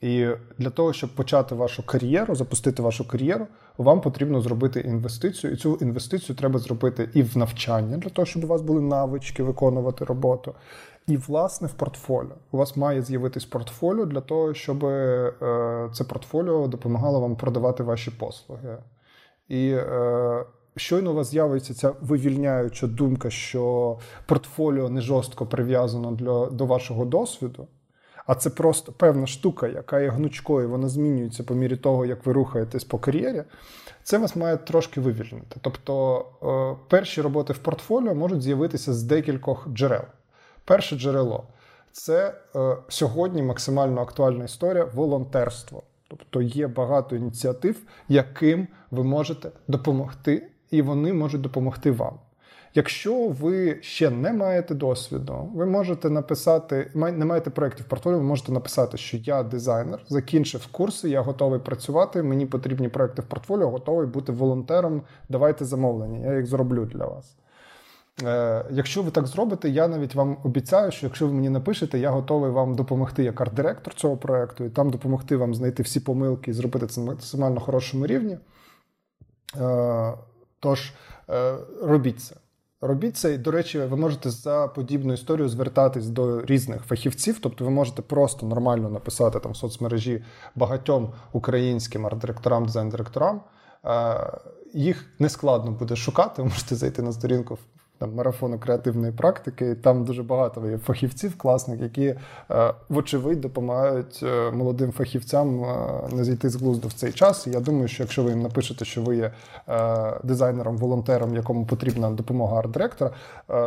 І 0.00 0.28
для 0.58 0.70
того, 0.70 0.92
щоб 0.92 1.10
почати 1.10 1.54
вашу 1.54 1.86
кар'єру, 1.86 2.34
запустити 2.34 2.82
вашу 2.82 3.08
кар'єру, 3.08 3.46
вам 3.78 4.00
потрібно 4.00 4.40
зробити 4.40 4.80
інвестицію. 4.80 5.52
І 5.52 5.56
цю 5.56 5.74
інвестицію 5.74 6.36
треба 6.36 6.58
зробити 6.58 7.10
і 7.14 7.22
в 7.22 7.36
навчання, 7.36 7.96
для 7.96 8.10
того, 8.10 8.26
щоб 8.26 8.44
у 8.44 8.46
вас 8.46 8.62
були 8.62 8.80
навички 8.80 9.42
виконувати 9.42 10.04
роботу. 10.04 10.54
І, 11.06 11.16
власне, 11.16 11.68
в 11.68 11.72
портфоліо. 11.72 12.34
У 12.50 12.56
вас 12.56 12.76
має 12.76 13.02
з'явитись 13.02 13.44
портфоліо 13.44 14.04
для 14.06 14.20
того, 14.20 14.54
щоб 14.54 14.84
е, 14.84 15.32
це 15.92 16.04
портфоліо 16.04 16.66
допомагало 16.66 17.20
вам 17.20 17.36
продавати 17.36 17.82
ваші 17.82 18.10
послуги. 18.10 18.78
І 19.48 19.70
е, 19.70 20.44
щойно 20.76 21.10
у 21.10 21.14
вас 21.14 21.30
з'явиться 21.30 21.74
ця 21.74 21.92
вивільняюча 22.00 22.86
думка, 22.86 23.30
що 23.30 23.98
портфоліо 24.26 24.88
не 24.88 25.00
жорстко 25.00 25.46
прив'язано 25.46 26.12
для, 26.12 26.46
до 26.46 26.66
вашого 26.66 27.04
досвіду 27.04 27.68
а 28.28 28.34
це 28.34 28.50
просто 28.50 28.92
певна 28.92 29.26
штука, 29.26 29.68
яка 29.68 30.00
є 30.00 30.08
гнучкою, 30.08 30.70
вона 30.70 30.88
змінюється 30.88 31.44
по 31.44 31.54
мірі 31.54 31.76
того, 31.76 32.06
як 32.06 32.26
ви 32.26 32.32
рухаєтесь 32.32 32.84
по 32.84 32.98
кар'єрі. 32.98 33.42
Це 34.02 34.18
вас 34.18 34.36
має 34.36 34.56
трошки 34.56 35.00
вивільнити. 35.00 35.56
Тобто 35.60 36.24
е, 36.42 36.84
перші 36.88 37.20
роботи 37.22 37.52
в 37.52 37.58
портфоліо 37.58 38.14
можуть 38.14 38.42
з'явитися 38.42 38.92
з 38.92 39.02
декількох 39.02 39.68
джерел. 39.68 40.02
Перше 40.64 40.96
джерело 40.96 41.44
це 41.92 42.34
е, 42.56 42.76
сьогодні 42.88 43.42
максимально 43.42 44.00
актуальна 44.00 44.44
історія 44.44 44.84
волонтерство. 44.84 45.82
Тобто 46.08 46.42
є 46.42 46.66
багато 46.66 47.16
ініціатив, 47.16 47.76
яким 48.08 48.68
ви 48.90 49.04
можете 49.04 49.50
допомогти, 49.68 50.50
і 50.70 50.82
вони 50.82 51.12
можуть 51.12 51.40
допомогти 51.40 51.90
вам. 51.90 52.18
Якщо 52.78 53.28
ви 53.28 53.78
ще 53.80 54.10
не 54.10 54.32
маєте 54.32 54.74
досвіду, 54.74 55.50
ви 55.54 55.66
можете 55.66 56.10
написати, 56.10 56.90
не 56.94 57.24
маєте 57.24 57.50
проєктів 57.50 57.86
в 57.86 57.88
портфоліо, 57.88 58.18
ви 58.18 58.24
можете 58.24 58.52
написати, 58.52 58.96
що 58.96 59.16
я 59.16 59.42
дизайнер, 59.42 60.00
закінчив 60.08 60.66
курси, 60.66 61.10
я 61.10 61.20
готовий 61.20 61.60
працювати. 61.60 62.22
Мені 62.22 62.46
потрібні 62.46 62.88
проекти 62.88 63.22
в 63.22 63.24
портфоліо, 63.24 63.70
готовий 63.70 64.06
бути 64.06 64.32
волонтером. 64.32 65.02
Давайте 65.28 65.64
замовлення, 65.64 66.30
я 66.30 66.36
їх 66.36 66.46
зроблю 66.46 66.84
для 66.84 67.06
вас. 67.06 67.36
Е, 68.24 68.64
Якщо 68.70 69.02
ви 69.02 69.10
так 69.10 69.26
зробите, 69.26 69.68
я 69.68 69.88
навіть 69.88 70.14
вам 70.14 70.36
обіцяю, 70.44 70.90
що 70.90 71.06
якщо 71.06 71.26
ви 71.26 71.32
мені 71.32 71.50
напишете, 71.50 71.98
я 71.98 72.10
готовий 72.10 72.50
вам 72.50 72.74
допомогти 72.74 73.24
як 73.24 73.40
арт-директор 73.40 73.94
цього 73.94 74.16
проекту, 74.16 74.64
і 74.64 74.70
там 74.70 74.90
допомогти 74.90 75.36
вам 75.36 75.54
знайти 75.54 75.82
всі 75.82 76.00
помилки 76.00 76.50
і 76.50 76.54
зробити 76.54 76.86
це 76.86 77.00
на 77.00 77.06
максимально 77.06 77.60
хорошому 77.60 78.06
рівні. 78.06 78.38
Е, 79.60 80.12
Тож, 80.60 80.92
е, 81.30 81.54
робіть 81.82 82.20
це. 82.20 82.36
Робіть 82.80 83.16
це, 83.16 83.34
і, 83.34 83.38
до 83.38 83.50
речі, 83.50 83.78
ви 83.78 83.96
можете 83.96 84.30
за 84.30 84.68
подібну 84.68 85.12
історію 85.12 85.48
звертатись 85.48 86.08
до 86.08 86.44
різних 86.44 86.82
фахівців, 86.82 87.38
тобто 87.40 87.64
ви 87.64 87.70
можете 87.70 88.02
просто 88.02 88.46
нормально 88.46 88.90
написати 88.90 89.40
там 89.40 89.52
в 89.52 89.56
соцмережі 89.56 90.24
багатьом 90.54 91.12
українським 91.32 92.06
арт-директорам, 92.06 92.66
дизайн-директорам. 92.66 93.40
Е, 93.84 94.32
їх 94.74 95.06
не 95.18 95.28
складно 95.28 95.70
буде 95.70 95.96
шукати. 95.96 96.42
Ви 96.42 96.48
можете 96.48 96.74
зайти 96.74 97.02
на 97.02 97.12
сторінку 97.12 97.58
там 97.98 98.14
марафону 98.14 98.58
креативної 98.58 99.12
практики. 99.12 99.74
Там 99.74 100.04
дуже 100.04 100.22
багато 100.22 100.70
є 100.70 100.78
фахівців, 100.78 101.38
класних, 101.38 101.80
які, 101.80 102.14
е, 102.50 102.74
вочевидь, 102.88 103.40
допомагають 103.40 104.20
е, 104.22 104.50
молодим 104.50 104.92
фахівцям 104.92 105.64
е, 105.64 105.76
не 106.12 106.24
зійти 106.24 106.48
з 106.48 106.56
глузду 106.56 106.88
в 106.88 106.92
цей 106.92 107.12
час. 107.12 107.46
І 107.46 107.50
я 107.50 107.60
думаю, 107.60 107.88
що 107.88 108.02
якщо 108.02 108.22
ви 108.22 108.30
їм 108.30 108.42
напишете, 108.42 108.84
що 108.84 109.02
ви 109.02 109.16
є 109.16 109.32
дизайнером, 110.22 110.76
волонтером, 110.76 111.34
якому 111.34 111.66
потрібна 111.66 112.10
допомога 112.10 112.58
арт-директора, 112.58 113.10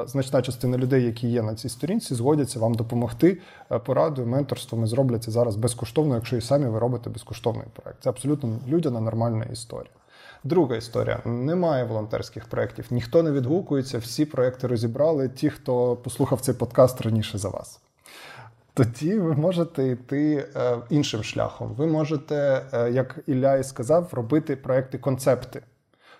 значна 0.06 0.41
частина 0.41 0.78
людей, 0.78 1.03
які 1.03 1.28
є 1.28 1.41
на 1.41 1.56
цій 1.56 1.70
сторінці, 1.70 2.16
згодяться 2.16 2.60
вам 2.60 2.74
допомогти 2.74 3.38
порадою, 3.86 4.28
менторством 4.28 4.84
і 4.84 4.88
зроблять 4.88 5.30
зараз 5.30 5.56
безкоштовно, 5.56 6.16
якщо 6.16 6.38
і 6.38 6.41
самі 6.41 6.66
ви 6.66 6.80
робите 6.80 7.10
безкоштовний 7.10 7.66
проект. 7.74 8.03
Це 8.03 8.10
абсолютно 8.10 8.49
людяна 8.68 8.99
нормальна 8.99 9.45
історія. 9.45 9.91
Друга 10.43 10.76
історія: 10.76 11.19
немає 11.26 11.84
волонтерських 11.84 12.45
проєктів, 12.45 12.85
ніхто 12.91 13.23
не 13.23 13.31
відгукується, 13.31 13.97
всі 13.97 14.26
проекти 14.26 14.68
розібрали, 14.68 15.30
ті, 15.30 15.49
хто 15.49 15.95
послухав 15.95 16.41
цей 16.41 16.55
подкаст 16.55 17.01
раніше 17.01 17.38
за 17.38 17.49
вас. 17.49 17.80
Тоді 18.73 19.19
ви 19.19 19.34
можете 19.34 19.88
йти 19.88 20.47
е, 20.55 20.77
іншим 20.89 21.23
шляхом. 21.23 21.73
Ви 21.73 21.88
можете, 21.88 22.61
е, 22.73 22.91
як 22.91 23.19
Ілля 23.27 23.55
і 23.55 23.63
сказав, 23.63 24.09
робити 24.11 24.55
проекти 24.55 24.97
концепти. 24.97 25.61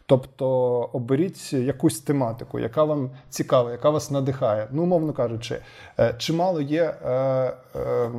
Тобто 0.06 0.48
оберіть 0.94 1.54
якусь 1.54 2.00
тематику, 2.00 2.60
яка 2.60 2.84
вам 2.84 3.12
цікава, 3.30 3.72
яка 3.72 3.90
вас 3.90 4.12
надихає. 4.12 4.68
Ну, 4.72 4.84
умовно 4.84 5.14
кажучи, 5.14 5.58
е, 6.00 6.14
чимало 6.18 6.62
є 6.62 6.84
е, 6.84 7.12
е, 7.76 8.12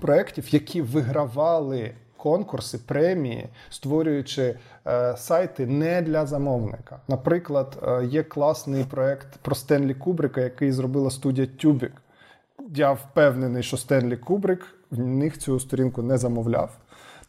проєктів, 0.00 0.54
які 0.54 0.82
вигравали 0.82 1.94
конкурси, 2.24 2.78
премії, 2.78 3.48
створюючи 3.70 4.56
е, 4.86 5.16
сайти 5.16 5.66
не 5.66 6.02
для 6.02 6.26
замовника. 6.26 7.00
Наприклад, 7.08 7.78
е, 7.82 8.04
є 8.04 8.22
класний 8.22 8.84
проект 8.84 9.36
про 9.42 9.54
Стенлі 9.54 9.94
Кубрика, 9.94 10.40
який 10.40 10.72
зробила 10.72 11.10
студія 11.10 11.46
Тюбік. 11.46 11.92
Я 12.74 12.92
впевнений, 12.92 13.62
що 13.62 13.76
Стенлі 13.76 14.16
Кубрик 14.16 14.66
в 14.90 14.98
них 14.98 15.38
цю 15.38 15.60
сторінку 15.60 16.02
не 16.02 16.18
замовляв, 16.18 16.70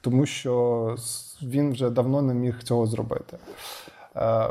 тому 0.01 0.25
що 0.25 0.95
він 1.41 1.71
вже 1.71 1.89
давно 1.89 2.21
не 2.21 2.33
міг 2.33 2.63
цього 2.63 2.85
зробити. 2.85 3.37
Е, 4.15 4.47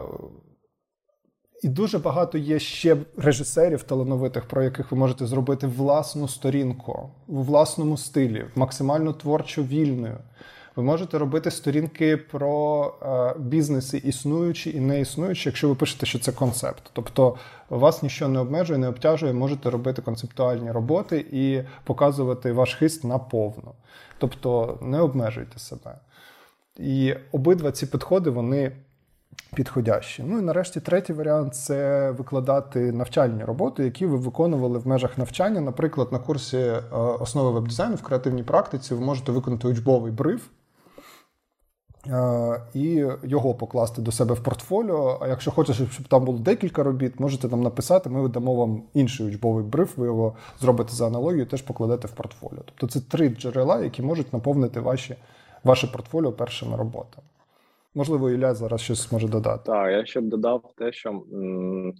І 1.65 1.69
дуже 1.69 1.99
багато 1.99 2.39
є 2.39 2.59
ще 2.59 2.97
режисерів 3.16 3.82
талановитих, 3.82 4.45
про 4.45 4.62
яких 4.62 4.93
ви 4.93 4.99
можете 4.99 5.27
зробити 5.27 5.66
власну 5.66 6.28
сторінку 6.28 7.11
у 7.27 7.43
власному 7.43 7.97
стилі, 7.97 8.45
максимально 8.55 9.12
творчо 9.12 9.62
вільною. 9.62 10.19
Ви 10.77 10.82
можете 10.82 11.19
робити 11.19 11.51
сторінки 11.51 12.16
про 12.16 12.95
е, 13.03 13.39
бізнеси, 13.39 13.99
існуючі 14.05 14.77
і 14.77 14.81
не 14.81 15.01
існуючі, 15.01 15.49
якщо 15.49 15.69
ви 15.69 15.74
пишете, 15.74 16.07
що 16.07 16.19
це 16.19 16.32
концепт. 16.32 16.82
Тобто 16.93 17.36
вас 17.70 18.03
нічого 18.03 18.31
не 18.31 18.39
обмежує, 18.39 18.78
не 18.78 18.89
обтяжує, 18.89 19.32
можете 19.32 19.70
робити 19.70 20.03
концептуальні 20.03 20.70
роботи 20.70 21.27
і 21.32 21.62
показувати 21.85 22.53
ваш 22.53 22.74
хист 22.74 23.05
наповну. 23.05 23.73
Тобто 24.19 24.78
не 24.82 25.01
обмежуйте 25.01 25.59
себе. 25.59 25.99
І 26.77 27.15
обидва 27.32 27.73
ці 27.73 27.86
підходи 27.86 28.31
вони 28.31 28.73
підходящі. 29.55 30.24
Ну 30.27 30.39
і 30.39 30.43
нарешті 30.43 30.81
третій 30.81 31.12
варіант 31.12 31.55
це 31.55 32.11
викладати 32.11 32.93
навчальні 32.93 33.44
роботи, 33.44 33.85
які 33.85 34.06
ви 34.06 34.16
виконували 34.16 34.78
в 34.78 34.86
межах 34.86 35.19
навчання. 35.19 35.61
Наприклад, 35.61 36.09
на 36.12 36.19
курсі 36.19 36.56
е, 36.56 36.82
основи 37.20 37.51
веб-дизайну 37.51 37.94
в 37.94 38.02
креативній 38.02 38.43
практиці 38.43 38.94
ви 38.94 39.01
можете 39.01 39.32
виконати 39.32 39.69
учбовий 39.69 40.12
бриф. 40.12 40.43
Е, 42.06 42.61
і 42.74 43.06
його 43.23 43.55
покласти 43.55 44.02
до 44.02 44.12
себе 44.12 44.35
в 44.35 44.43
портфоліо. 44.43 45.19
А 45.20 45.28
якщо 45.28 45.51
хочете, 45.51 45.86
щоб 45.93 46.09
там 46.09 46.24
було 46.24 46.39
декілька 46.39 46.82
робіт, 46.82 47.20
можете 47.20 47.48
там 47.48 47.62
написати, 47.62 48.11
ми 48.11 48.23
видамо 48.23 48.55
вам 48.55 48.82
інший 48.94 49.27
учбовий 49.27 49.65
бриф, 49.65 49.98
ви 49.98 50.06
його 50.06 50.35
зробите 50.61 50.93
за 50.93 51.06
аналогією, 51.06 51.47
теж 51.47 51.62
покладете 51.62 52.09
в 52.09 52.11
портфоліо. 52.11 52.61
Тобто 52.65 52.86
це 52.86 53.01
три 53.01 53.28
джерела, 53.28 53.81
які 53.81 54.02
можуть 54.02 54.32
наповнити 54.32 54.81
ваші, 54.81 55.16
ваше 55.65 55.86
портфоліо 55.86 56.32
першими 56.32 56.77
роботами. 56.77 57.27
Можливо, 57.95 58.31
Ілля 58.31 58.55
зараз 58.55 58.81
щось 58.81 59.12
може 59.12 59.29
додати. 59.29 59.62
Так, 59.66 59.93
я 59.93 60.05
ще 60.05 60.21
б 60.21 60.25
додав 60.25 60.73
те, 60.77 60.93
що 60.93 61.11
м, 61.11 61.95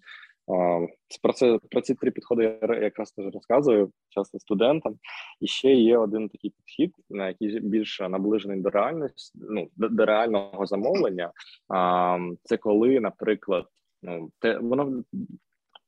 а, 0.49 0.87
про 1.23 1.33
це 1.33 1.59
про 1.71 1.81
ці 1.81 1.95
три 1.95 2.11
підходи 2.11 2.59
я 2.63 2.75
якраз 2.83 3.13
теж 3.13 3.35
розказую 3.35 3.91
часто 4.09 4.39
студентам. 4.39 4.95
І 5.41 5.47
ще 5.47 5.73
є 5.75 5.99
один 5.99 6.29
такий 6.29 6.51
підхід, 6.51 6.95
на 7.11 7.29
який 7.29 7.61
більше 7.61 8.09
наближений 8.09 8.61
до 8.61 8.71
реальності, 8.71 9.39
ну 9.51 9.69
до 9.77 10.07
реального 10.07 10.67
замовлення. 10.67 11.33
А, 11.69 12.19
Це 12.43 12.57
коли, 12.57 13.01
наприклад, 13.01 13.67
ну 14.03 14.31
те 14.39 14.59
воно 14.59 15.03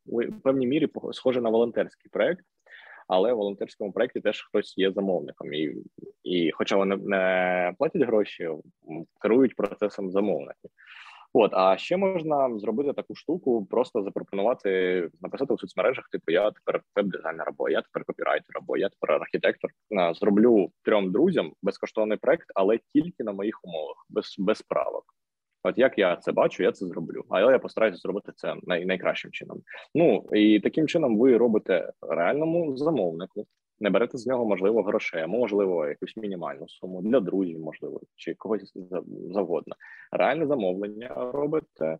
в 0.07 0.41
певній 0.43 0.67
мірі 0.67 0.89
схоже 1.13 1.41
на 1.41 1.51
волонтерський 1.51 2.11
проект 2.11 2.45
але 3.09 3.33
в 3.33 3.37
волонтерському 3.37 3.93
проєкті 3.93 4.21
теж 4.21 4.43
хтось 4.43 4.79
є 4.79 4.93
замовником, 4.93 5.55
і 5.55 5.75
і 6.25 6.51
хоча 6.51 6.77
вони 6.77 6.97
не 6.97 7.75
платять 7.79 8.03
гроші, 8.03 8.51
керують 9.23 9.57
процесом 9.57 10.11
замовників. 10.11 10.71
От, 11.33 11.55
а 11.55 11.77
ще 11.77 11.97
можна 11.97 12.59
зробити 12.59 12.93
таку 12.93 13.15
штуку, 13.15 13.67
просто 13.67 14.03
запропонувати 14.03 15.11
написати 15.21 15.55
у 15.55 15.59
соцмережах, 15.59 16.09
типу 16.09 16.33
я 16.33 16.51
тепер 16.51 16.83
веб-дизайнер, 16.97 17.49
або 17.49 17.69
я 17.69 17.83
тепер 17.83 18.05
копірайтер, 18.05 18.57
або 18.57 18.77
я 18.77 18.89
тепер 18.89 19.17
архітектор. 19.17 19.71
Зроблю 20.15 20.71
трьом 20.83 21.13
друзям 21.13 21.53
безкоштовний 21.63 22.19
проект, 22.19 22.47
але 22.55 22.79
тільки 22.93 23.25
на 23.25 23.33
моїх 23.33 23.61
умовах, 23.65 24.07
без 24.09 24.35
без 24.39 24.63
правок. 24.63 25.05
От 25.67 25.79
як 25.79 25.99
я 25.99 26.17
це 26.17 26.33
бачу, 26.33 26.63
я 26.63 26.73
це 26.73 26.87
зроблю. 26.87 27.25
Але 27.29 27.53
я 27.53 27.59
постараюся 27.59 27.99
зробити 27.99 28.33
це 28.37 28.55
най, 28.63 28.85
найкращим 28.85 29.31
чином. 29.31 29.63
Ну 29.95 30.25
і 30.33 30.61
таким 30.61 30.89
чином 30.89 31.19
ви 31.19 31.37
робите 31.37 31.93
реальному 32.03 32.77
замовнику, 32.77 33.47
не 33.81 33.91
берете 33.91 34.19
з 34.19 34.27
нього 34.27 34.45
можливо 34.45 34.83
грошей, 34.83 35.27
можливо, 35.27 35.87
якусь 35.87 36.17
мінімальну 36.17 36.69
суму 36.69 37.03
для 37.03 37.21
друзів, 37.21 37.61
можливо, 37.61 38.01
чи 38.15 38.35
когось 38.35 38.73
завгодно. 39.31 39.75
Реальне 40.13 40.47
замовлення 40.47 41.15
робите, 41.15 41.85
е, 41.85 41.99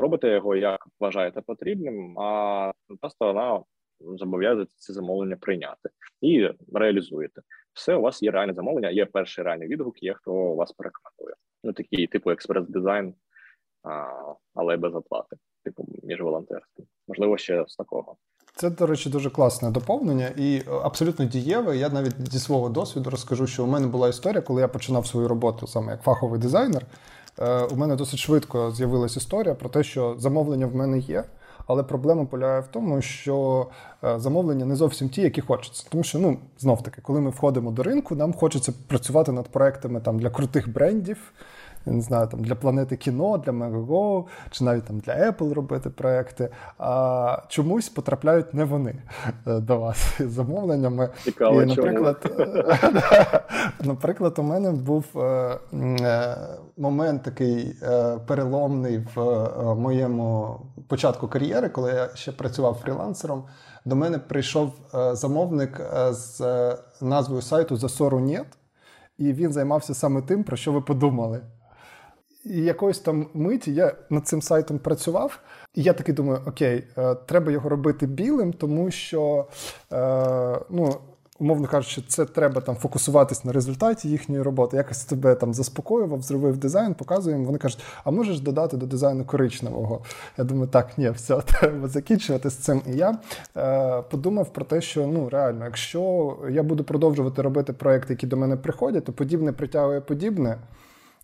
робите 0.00 0.28
його 0.28 0.56
як 0.56 0.86
вважаєте 1.00 1.40
потрібним, 1.40 2.18
а 2.18 2.72
та 3.00 3.10
сторона 3.10 3.62
зобов'язується 4.00 4.76
це 4.78 4.92
замовлення 4.92 5.36
прийняти 5.36 5.88
і 6.20 6.48
реалізуєте. 6.74 7.42
Все, 7.74 7.94
у 7.94 8.00
вас 8.00 8.22
є 8.22 8.30
реальне 8.30 8.54
замовлення, 8.54 8.90
є 8.90 9.06
перший 9.06 9.44
реальний 9.44 9.68
відгук, 9.68 10.02
є 10.02 10.14
хто 10.14 10.32
вас 10.54 10.72
порекомендує 10.72 11.34
ну 11.64 11.72
такий 11.72 12.06
типу 12.06 12.30
експрес-дизайн, 12.30 13.14
але 14.54 14.76
без 14.76 14.94
оплати, 14.94 15.36
типу 15.64 15.86
між 16.02 16.20
волонтерством. 16.20 16.86
Можливо, 17.08 17.38
ще 17.38 17.64
з 17.68 17.76
такого. 17.76 18.16
Це, 18.54 18.70
до 18.70 18.86
речі, 18.86 19.10
дуже 19.10 19.30
класне 19.30 19.70
доповнення 19.70 20.28
і 20.36 20.62
абсолютно 20.82 21.24
дієве. 21.24 21.76
Я 21.76 21.88
навіть 21.88 22.32
зі 22.32 22.38
свого 22.38 22.68
досвіду 22.68 23.10
розкажу, 23.10 23.46
що 23.46 23.64
у 23.64 23.66
мене 23.66 23.86
була 23.86 24.08
історія, 24.08 24.42
коли 24.42 24.60
я 24.60 24.68
починав 24.68 25.06
свою 25.06 25.28
роботу 25.28 25.66
саме 25.66 25.92
як 25.92 26.02
фаховий 26.02 26.40
дизайнер. 26.40 26.86
Е, 27.38 27.62
у 27.62 27.76
мене 27.76 27.96
досить 27.96 28.18
швидко 28.18 28.70
з'явилася 28.70 29.20
історія 29.20 29.54
про 29.54 29.68
те, 29.68 29.82
що 29.82 30.14
замовлення 30.18 30.66
в 30.66 30.74
мене 30.74 30.98
є. 30.98 31.24
Але 31.66 31.82
проблема 31.82 32.24
полягає 32.24 32.60
в 32.60 32.66
тому, 32.66 33.02
що 33.02 33.66
е, 34.04 34.18
замовлення 34.18 34.64
не 34.64 34.76
зовсім 34.76 35.08
ті, 35.08 35.22
які 35.22 35.40
хочеться. 35.40 35.86
Тому 35.90 36.04
що, 36.04 36.18
ну, 36.18 36.36
знов 36.58 36.82
таки, 36.82 37.00
коли 37.02 37.20
ми 37.20 37.30
входимо 37.30 37.70
до 37.70 37.82
ринку, 37.82 38.14
нам 38.14 38.32
хочеться 38.32 38.72
працювати 38.88 39.32
над 39.32 39.48
проектами 39.48 40.00
там 40.00 40.18
для 40.18 40.30
крутих 40.30 40.72
брендів 40.72 41.32
не 41.90 42.00
знаю, 42.00 42.28
там 42.28 42.44
для 42.44 42.54
планети 42.54 42.96
кіно, 42.96 43.38
для 43.38 43.52
Megogo, 43.52 44.24
чи 44.50 44.64
навіть 44.64 44.84
там 44.84 44.98
для 44.98 45.12
Apple 45.12 45.54
робити 45.54 45.90
проекти. 45.90 46.48
А 46.78 47.42
чомусь 47.48 47.88
потрапляють 47.88 48.54
не 48.54 48.64
вони 48.64 48.94
е, 49.46 49.60
до 49.60 49.78
вас 49.78 50.20
з 50.20 50.30
замовленнями. 50.30 51.08
Цікаво, 51.24 51.62
І, 51.62 51.66
наприклад, 51.66 52.32
наприклад, 53.84 54.34
у 54.38 54.42
мене 54.42 54.70
був 54.70 55.04
е, 55.16 55.58
е, 55.74 56.36
момент 56.76 57.22
такий 57.22 57.76
переломний 58.26 59.06
в 59.14 59.48
моєму 59.74 60.56
початку 60.88 61.28
кар'єри, 61.28 61.68
коли 61.68 61.92
я 61.92 62.08
ще 62.14 62.32
працював 62.32 62.74
фрілансером. 62.74 63.44
До 63.84 63.96
мене 63.96 64.18
прийшов 64.18 64.72
замовник 65.12 65.80
з 66.10 66.40
назвою 67.00 67.42
сайту 67.42 67.76
«Засору 67.76 68.20
нет», 68.20 68.46
і 69.18 69.32
він 69.32 69.52
займався 69.52 69.94
саме 69.94 70.22
тим, 70.22 70.44
про 70.44 70.56
що 70.56 70.72
ви 70.72 70.80
подумали. 70.80 71.40
І 72.44 72.62
якоїсь 72.62 72.98
там 72.98 73.26
миті 73.34 73.74
я 73.74 73.94
над 74.10 74.26
цим 74.26 74.42
сайтом 74.42 74.78
працював, 74.78 75.38
і 75.74 75.82
я 75.82 75.92
такий 75.92 76.14
думаю: 76.14 76.40
окей, 76.46 76.84
е, 76.98 77.14
треба 77.14 77.52
його 77.52 77.68
робити 77.68 78.06
білим, 78.06 78.52
тому 78.52 78.90
що, 78.90 79.46
е, 79.92 80.58
ну, 80.70 80.96
умовно 81.38 81.68
кажучи, 81.68 82.02
це 82.08 82.24
треба 82.24 82.60
там 82.60 82.76
фокусуватись 82.76 83.44
на 83.44 83.52
результаті 83.52 84.08
їхньої 84.08 84.42
роботи. 84.42 84.76
Якось 84.76 85.04
тебе 85.04 85.34
там 85.34 85.54
заспокоював, 85.54 86.22
зробив 86.22 86.56
дизайн, 86.56 86.94
показуємо. 86.94 87.44
Вони 87.44 87.58
кажуть, 87.58 87.80
а 88.04 88.10
можеш 88.10 88.40
додати 88.40 88.76
до 88.76 88.86
дизайну 88.86 89.24
коричневого? 89.24 90.00
Я 90.38 90.44
думаю, 90.44 90.68
так, 90.68 90.98
ні, 90.98 91.10
все, 91.10 91.40
треба 91.46 91.88
закінчувати 91.88 92.50
з 92.50 92.54
цим. 92.54 92.82
І 92.86 92.96
я 92.96 93.18
е, 93.56 94.02
подумав 94.10 94.52
про 94.52 94.64
те, 94.64 94.80
що 94.80 95.06
ну 95.06 95.28
реально, 95.28 95.64
якщо 95.64 96.36
я 96.50 96.62
буду 96.62 96.84
продовжувати 96.84 97.42
робити 97.42 97.72
проекти, 97.72 98.12
які 98.12 98.26
до 98.26 98.36
мене 98.36 98.56
приходять, 98.56 99.04
то 99.04 99.12
подібне 99.12 99.52
притягує 99.52 100.00
подібне. 100.00 100.56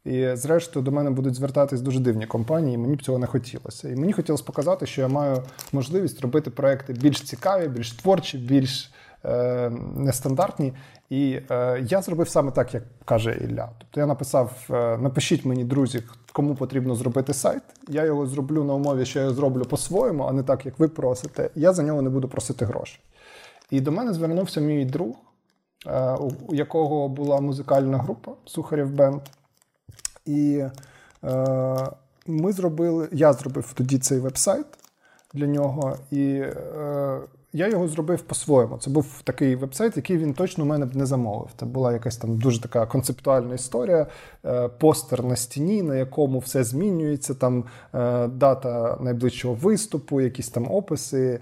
І, 0.08 0.36
зрештою, 0.36 0.84
до 0.84 0.90
мене 0.90 1.10
будуть 1.10 1.34
звертатись 1.34 1.80
дуже 1.80 2.00
дивні 2.00 2.26
компанії, 2.26 2.74
і 2.74 2.78
мені 2.78 2.96
б 2.96 3.02
цього 3.02 3.18
не 3.18 3.26
хотілося. 3.26 3.88
І 3.88 3.96
мені 3.96 4.12
хотілося 4.12 4.44
показати, 4.44 4.86
що 4.86 5.00
я 5.00 5.08
маю 5.08 5.42
можливість 5.72 6.20
робити 6.20 6.50
проекти 6.50 6.92
більш 6.92 7.22
цікаві, 7.22 7.68
більш 7.68 7.92
творчі, 7.92 8.38
більш 8.38 8.92
е, 9.24 9.70
нестандартні. 9.96 10.72
І 11.10 11.40
е, 11.50 11.84
я 11.88 12.02
зробив 12.02 12.28
саме 12.28 12.50
так, 12.50 12.74
як 12.74 12.82
каже 13.04 13.38
Ілля. 13.44 13.68
Тобто 13.78 14.00
я 14.00 14.06
написав: 14.06 14.52
е, 14.70 14.98
напишіть 14.98 15.44
мені, 15.44 15.64
друзі, 15.64 16.02
кому 16.32 16.54
потрібно 16.54 16.94
зробити 16.94 17.34
сайт. 17.34 17.62
Я 17.88 18.04
його 18.04 18.26
зроблю 18.26 18.64
на 18.64 18.74
умові, 18.74 19.04
що 19.04 19.20
я 19.20 19.30
зроблю 19.30 19.62
по-своєму, 19.62 20.24
а 20.24 20.32
не 20.32 20.42
так, 20.42 20.66
як 20.66 20.78
ви 20.78 20.88
просите. 20.88 21.50
Я 21.54 21.72
за 21.72 21.82
нього 21.82 22.02
не 22.02 22.10
буду 22.10 22.28
просити 22.28 22.64
грошей. 22.64 23.00
І 23.70 23.80
до 23.80 23.92
мене 23.92 24.12
звернувся 24.12 24.60
мій 24.60 24.84
друг, 24.84 25.16
е, 25.86 26.16
у 26.48 26.54
якого 26.54 27.08
була 27.08 27.40
музикальна 27.40 27.98
група 27.98 28.32
Сухарів 28.44 28.90
Бенд. 28.90 29.20
І 30.28 30.64
е, 31.24 31.86
ми 32.26 32.52
зробили, 32.52 33.08
я 33.12 33.32
зробив 33.32 33.72
тоді 33.74 33.98
цей 33.98 34.18
веб-сайт 34.18 34.66
для 35.34 35.46
нього, 35.46 35.96
і 36.10 36.24
е, 36.24 37.20
я 37.52 37.68
його 37.68 37.88
зробив 37.88 38.20
по-своєму. 38.20 38.78
Це 38.78 38.90
був 38.90 39.20
такий 39.24 39.56
веб-сайт, 39.56 39.96
який 39.96 40.16
він 40.16 40.34
точно 40.34 40.64
у 40.64 40.66
мене 40.66 40.86
б 40.86 40.96
не 40.96 41.06
замовив. 41.06 41.48
Це 41.60 41.66
була 41.66 41.92
якась 41.92 42.16
там 42.16 42.38
дуже 42.38 42.60
така 42.60 42.86
концептуальна 42.86 43.54
історія, 43.54 44.06
е, 44.44 44.68
постер 44.68 45.24
на 45.24 45.36
стіні, 45.36 45.82
на 45.82 45.96
якому 45.96 46.38
все 46.38 46.64
змінюється. 46.64 47.34
Там 47.34 47.64
е, 47.94 48.26
дата 48.26 48.98
найближчого 49.00 49.54
виступу, 49.54 50.20
якісь 50.20 50.48
там 50.48 50.70
описи. 50.70 51.40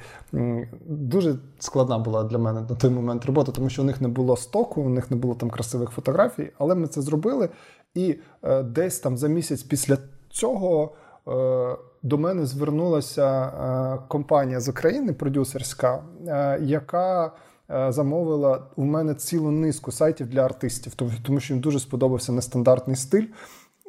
Дуже 0.87 1.37
складна 1.59 1.99
була 1.99 2.25
для 2.25 2.39
мене 2.39 2.61
на 2.61 2.77
той 2.77 2.91
момент 2.91 3.25
робота, 3.25 3.53
тому 3.53 3.71
що 3.71 3.83
у 3.83 3.85
них 3.85 4.01
не 4.01 4.09
було 4.09 4.37
стоку, 4.37 4.83
у 4.83 4.89
них 4.89 5.11
не 5.11 5.17
було 5.17 5.35
там 5.35 5.51
красивих 5.51 5.91
фотографій, 5.91 6.51
але 6.59 6.75
ми 6.75 6.87
це 6.87 7.03
зробили. 7.03 7.49
І 7.97 8.19
е, 8.43 8.63
десь 8.63 8.99
там 8.99 9.17
за 9.17 9.29
місяць 9.29 9.63
після 9.63 9.99
цього 10.31 10.95
е, 11.29 11.77
до 12.03 12.19
мене 12.19 12.47
звернулася 12.47 13.47
е, 13.47 14.07
компанія 14.09 14.61
з 14.61 14.69
України, 14.69 15.13
продюсерська, 15.13 16.03
е, 16.27 16.59
яка 16.63 17.33
е, 17.71 17.93
замовила 17.93 18.67
у 18.77 18.85
мене 18.85 19.15
цілу 19.15 19.51
низку 19.51 19.93
сайтів 19.93 20.27
для 20.27 20.45
артистів, 20.45 20.95
тому 21.23 21.41
що 21.41 21.55
їм 21.55 21.61
дуже 21.61 21.81
сподобався 21.81 22.33
нестандартний 22.33 22.97
стиль. 22.97 23.27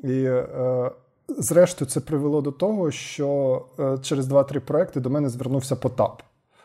І 0.03 0.29
зрештою, 1.27 1.89
це 1.89 1.99
привело 1.99 2.41
до 2.41 2.51
того, 2.51 2.91
що 2.91 3.65
е, 3.79 3.97
через 4.01 4.27
2-3 4.27 4.59
проекти 4.59 4.99
до 4.99 5.09
мене 5.09 5.29
звернувся 5.29 5.75
Потап 5.75 6.21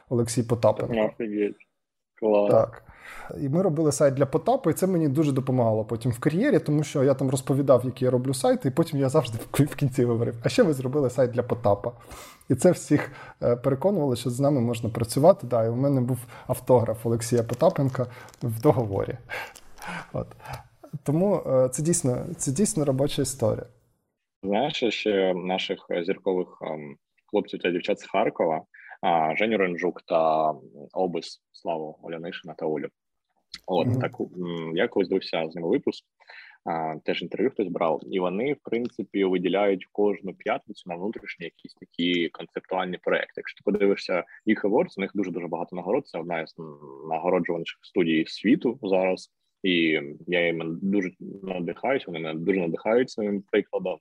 Олексій 0.08 0.42
Потапенко. 0.42 0.94
Так. 2.50 2.82
І 3.40 3.48
ми 3.48 3.62
робили 3.62 3.92
сайт 3.92 4.14
для 4.14 4.26
Потапу, 4.26 4.70
і 4.70 4.72
це 4.72 4.86
мені 4.86 5.08
дуже 5.08 5.32
допомагало 5.32 5.84
потім 5.84 6.12
в 6.12 6.18
кар'єрі, 6.18 6.58
тому 6.58 6.84
що 6.84 7.04
я 7.04 7.14
там 7.14 7.30
розповідав, 7.30 7.82
які 7.84 8.04
я 8.04 8.10
роблю 8.10 8.34
сайти, 8.34 8.68
і 8.68 8.70
потім 8.70 8.98
я 9.00 9.08
завжди 9.08 9.38
в 9.52 9.74
кінці 9.74 10.04
говорив: 10.04 10.34
а 10.44 10.48
ще 10.48 10.62
ви 10.62 10.72
зробили 10.72 11.10
сайт 11.10 11.30
для 11.30 11.42
Потапа. 11.42 11.92
І 12.48 12.54
це 12.54 12.70
всіх 12.70 13.12
е, 13.42 13.56
переконувало, 13.56 14.16
що 14.16 14.30
з 14.30 14.40
нами 14.40 14.60
можна 14.60 14.90
працювати. 14.90 15.46
Да, 15.46 15.64
І 15.64 15.68
у 15.68 15.76
мене 15.76 16.00
був 16.00 16.18
автограф 16.46 17.06
Олексія 17.06 17.42
Потапенка 17.42 18.06
в 18.42 18.60
договорі. 18.62 19.18
От. 20.12 20.26
Тому 21.02 21.42
е, 21.46 21.68
це 21.68 21.82
дійсно 21.82 22.26
це 22.36 22.52
дійсно 22.52 22.84
робоча 22.84 23.22
історія. 23.22 23.66
Знаєш, 24.42 24.84
ще 24.88 25.34
наших 25.34 25.86
зіркових 26.06 26.58
ем, 26.62 26.96
хлопців 27.26 27.60
та 27.60 27.70
дівчат 27.70 28.00
з 28.00 28.06
Харкова, 28.06 28.62
Женю 29.36 29.58
Ренжук 29.58 30.02
та 30.02 30.52
Обис 30.92 31.42
Славу 31.52 31.98
Олянишина 32.02 32.54
та 32.54 32.66
Олю. 32.66 32.88
От 33.66 33.88
mm-hmm. 33.88 34.00
так 34.00 34.12
я 34.74 34.88
колись 34.88 35.08
дивився 35.08 35.50
з 35.50 35.54
ними 35.54 35.68
випуск, 35.68 36.04
а, 36.64 36.96
теж 37.04 37.22
інтерв'ю 37.22 37.50
хтось 37.50 37.68
брав, 37.68 38.00
і 38.10 38.20
вони, 38.20 38.52
в 38.52 38.58
принципі, 38.62 39.24
виділяють 39.24 39.88
кожну 39.92 40.34
п'ятницю 40.34 40.90
на 40.90 40.96
внутрішні 40.96 41.44
якісь 41.44 41.74
такі 41.74 42.28
концептуальні 42.28 42.98
проекти. 42.98 43.32
Якщо 43.36 43.56
ти 43.56 43.72
подивишся 43.72 44.24
їх 44.46 44.64
Awards, 44.64 44.94
у 44.96 45.00
них 45.00 45.10
дуже 45.14 45.30
дуже 45.30 45.46
багато 45.46 45.76
нагород. 45.76 46.06
Це 46.06 46.18
одна 46.18 46.40
із 46.40 46.54
нагороджуваніших 47.10 47.78
студій 47.82 48.24
світу 48.26 48.78
зараз. 48.82 49.30
І 49.62 50.00
я 50.26 50.46
їм 50.46 50.78
дуже 50.82 51.10
надихаюся, 51.42 52.04
вони 52.08 52.18
мене 52.18 52.40
дуже 52.40 52.60
надихають 52.60 53.10
своїм 53.10 53.42
прикладом. 53.42 53.98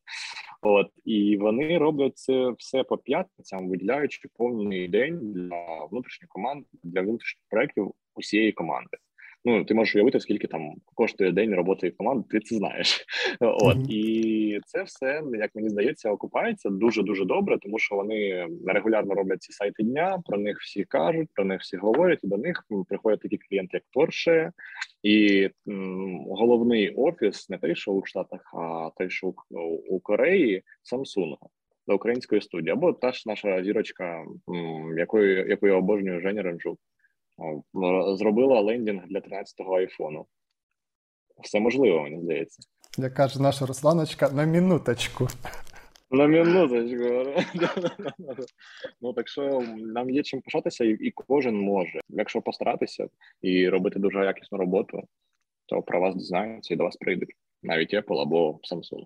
От 0.62 0.88
і 1.06 1.38
вони 1.38 1.78
роблять 1.78 2.18
це 2.18 2.52
все 2.58 2.84
по 2.84 2.98
п'ятницям, 2.98 3.70
виділяючи 3.70 4.30
повний 4.38 4.88
день 4.88 5.20
для 5.34 5.86
внутрішніх 5.92 6.30
команд 6.30 6.66
для 6.84 7.02
внутрішніх 7.02 7.44
проєктів 7.50 7.92
усієї 8.16 8.52
команди. 8.52 8.98
Ну 9.46 9.66
ти 9.66 9.74
можеш 9.74 9.96
уявити, 9.96 10.20
скільки 10.20 10.48
там 10.48 10.74
коштує 10.96 11.32
день 11.32 11.56
роботи 11.56 11.92
команди, 11.92 12.26
ти 12.30 12.40
це 12.40 12.56
знаєш. 12.56 13.06
От 13.40 13.78
mm-hmm. 13.78 13.90
і 13.90 14.60
це 14.66 14.84
все, 14.84 15.24
як 15.34 15.56
мені 15.56 15.70
здається, 15.70 16.12
окупається 16.12 16.70
дуже 16.70 17.04
дуже 17.04 17.26
добре, 17.26 17.58
тому 17.62 17.80
що 17.80 17.96
вони 17.96 18.48
регулярно 18.68 19.14
роблять 19.14 19.42
ці 19.42 19.54
сайти 19.54 19.84
дня. 19.84 20.22
Про 20.26 20.38
них 20.38 20.60
всі 20.60 20.84
кажуть, 20.84 21.30
про 21.34 21.46
них 21.46 21.62
всі 21.62 21.78
говорять. 21.78 22.20
І 22.24 22.28
до 22.28 22.38
них 22.38 22.64
приходять 22.90 23.20
такі 23.20 23.38
клієнти, 23.38 23.70
як 23.78 23.84
Porsche, 23.96 24.52
і 25.04 25.50
м, 25.70 26.26
головний 26.30 26.90
офіс 26.90 27.50
не 27.50 27.58
той, 27.58 27.76
що 27.76 27.92
у 27.92 28.06
Штатах, 28.06 28.54
а 28.54 28.90
той, 28.98 29.10
що 29.10 29.34
у, 29.50 29.60
у 29.96 30.00
Кореї, 30.00 30.64
Samsung. 30.94 31.36
До 31.88 31.96
української 31.96 32.42
студії, 32.42 32.72
або 32.72 32.94
та 32.94 33.12
ж 33.12 33.24
наша 33.26 33.64
зірочка, 33.64 34.26
якою 34.98 35.48
якою 35.48 35.78
обожнює 35.78 36.22
Женя 36.22 36.42
Ренжук 36.42 36.80
зробила 38.16 38.62
лендінг 38.62 39.08
для 39.08 39.20
13-го 39.20 39.76
айфону. 39.76 40.26
Все 41.44 41.60
можливо, 41.60 42.02
мені 42.02 42.22
здається. 42.22 42.62
Як 42.98 43.14
каже 43.14 43.42
наша 43.42 43.66
Русланочка, 43.66 44.30
на 44.30 44.46
минуточку. 44.46 45.28
На 46.12 46.28
минуточку. 46.28 47.36
Ну 49.02 49.14
так 49.14 49.28
що 49.28 49.64
нам 49.78 50.10
є 50.10 50.24
чим 50.24 50.42
пишатися, 50.42 50.86
і 50.86 51.12
кожен 51.12 51.56
може. 51.56 52.00
Якщо 52.10 52.42
постаратися 52.42 53.08
і 53.42 53.70
робити 53.70 54.00
дуже 54.00 54.26
якісну 54.26 54.58
роботу, 54.58 55.04
то 55.66 55.82
про 55.82 56.02
вас 56.02 56.16
дізнаються 56.16 56.74
і 56.74 56.78
до 56.78 56.84
вас 56.84 56.96
прийдуть 56.96 57.36
навіть 57.64 57.94
Apple 57.94 58.22
або 58.22 58.60
Samsung. 58.72 59.06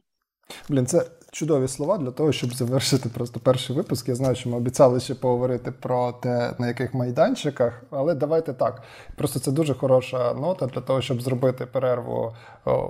Блін, 0.69 0.85
це 0.85 1.05
чудові 1.35 1.67
слова 1.67 1.97
для 1.97 2.11
того, 2.11 2.31
щоб 2.31 2.53
завершити 2.53 3.09
просто 3.09 3.39
перший 3.39 3.76
випуск. 3.76 4.09
Я 4.09 4.15
знаю, 4.15 4.35
що 4.35 4.49
ми 4.49 4.57
обіцяли 4.57 4.99
ще 4.99 5.15
поговорити 5.15 5.72
про 5.72 6.11
те, 6.11 6.53
на 6.59 6.67
яких 6.67 6.93
майданчиках, 6.93 7.84
але 7.89 8.15
давайте 8.15 8.53
так. 8.53 8.84
Просто 9.15 9.39
це 9.39 9.51
дуже 9.51 9.73
хороша 9.73 10.34
нота 10.34 10.65
для 10.65 10.81
того, 10.81 11.01
щоб 11.01 11.22
зробити 11.22 11.65
перерву 11.65 12.34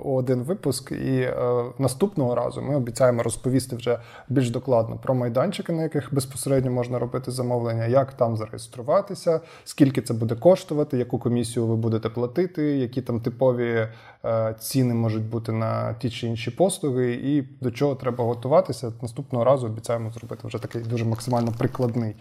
у 0.04 0.14
один 0.14 0.42
випуск. 0.42 0.92
І 0.92 1.20
е, 1.20 1.64
наступного 1.78 2.34
разу 2.34 2.62
ми 2.62 2.76
обіцяємо 2.76 3.22
розповісти 3.22 3.76
вже 3.76 3.98
більш 4.28 4.50
докладно 4.50 4.98
про 5.02 5.14
майданчики, 5.14 5.72
на 5.72 5.82
яких 5.82 6.14
безпосередньо 6.14 6.70
можна 6.70 6.98
робити 6.98 7.30
замовлення, 7.30 7.86
як 7.86 8.12
там 8.12 8.36
зареєструватися, 8.36 9.40
скільки 9.64 10.02
це 10.02 10.14
буде 10.14 10.34
коштувати, 10.34 10.98
яку 10.98 11.18
комісію 11.18 11.66
ви 11.66 11.76
будете 11.76 12.08
платити, 12.08 12.62
які 12.62 13.02
там 13.02 13.20
типові 13.20 13.88
е, 14.24 14.54
ціни 14.58 14.94
можуть 14.94 15.24
бути 15.24 15.52
на 15.52 15.94
ті 15.94 16.10
чи 16.10 16.26
інші 16.26 16.50
послуги. 16.50 17.12
і 17.12 17.45
до 17.60 17.70
чого 17.70 17.94
треба 17.94 18.24
готуватися. 18.24 18.92
Наступного 19.02 19.44
разу 19.44 19.66
обіцяємо 19.66 20.10
зробити 20.10 20.48
вже 20.48 20.58
такий 20.58 20.82
дуже 20.82 21.04
максимально 21.04 21.52
прикладний 21.52 22.16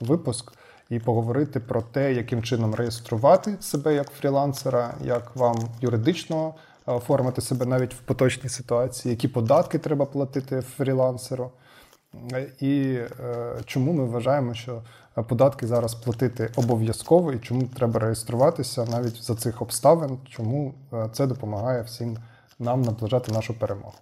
випуск 0.00 0.52
і 0.90 0.98
поговорити 0.98 1.60
про 1.60 1.82
те, 1.82 2.12
яким 2.14 2.42
чином 2.42 2.74
реєструвати 2.74 3.56
себе 3.60 3.94
як 3.94 4.10
фрілансера, 4.10 4.94
як 5.04 5.36
вам 5.36 5.56
юридично 5.80 6.54
е, 6.88 6.92
оформити 6.92 7.40
себе 7.40 7.66
навіть 7.66 7.94
в 7.94 7.98
поточній 7.98 8.48
ситуації, 8.48 9.10
які 9.10 9.28
податки 9.28 9.78
треба 9.78 10.06
платити 10.06 10.60
фрілансеру. 10.60 11.50
І 12.60 12.98
е, 13.20 13.56
чому 13.64 13.92
ми 13.92 14.04
вважаємо, 14.04 14.54
що 14.54 14.82
податки 15.28 15.66
зараз 15.66 15.94
платити 15.94 16.50
обов'язково 16.56 17.32
і 17.32 17.38
чому 17.38 17.62
треба 17.62 18.00
реєструватися 18.00 18.86
навіть 18.90 19.22
за 19.22 19.34
цих 19.34 19.62
обставин, 19.62 20.18
чому 20.28 20.74
е, 20.92 21.08
це 21.12 21.26
допомагає 21.26 21.82
всім 21.82 22.16
нам 22.58 22.82
наближати 22.82 23.32
нашу 23.32 23.58
перемогу. 23.58 23.94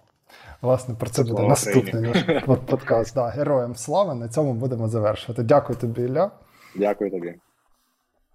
Власне, 0.61 0.95
про 0.95 1.09
це, 1.09 1.23
буде 1.23 1.47
наступний 1.47 2.03
наш 2.03 2.43
подкаст. 2.65 3.15
Да, 3.15 3.27
Героям 3.27 3.75
слава. 3.75 4.15
На 4.15 4.27
цьому 4.27 4.53
будемо 4.53 4.87
завершувати. 4.87 5.43
Дякую 5.43 5.79
тобі, 5.79 6.01
Ілля. 6.01 6.31
Дякую 6.75 7.11
тобі. 7.11 7.35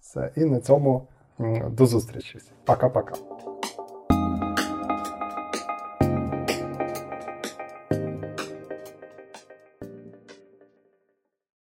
Все, 0.00 0.30
і 0.36 0.44
на 0.44 0.60
цьому 0.60 1.08
до 1.70 1.86
зустрічі. 1.86 2.38
Пока-пока. 2.66 3.14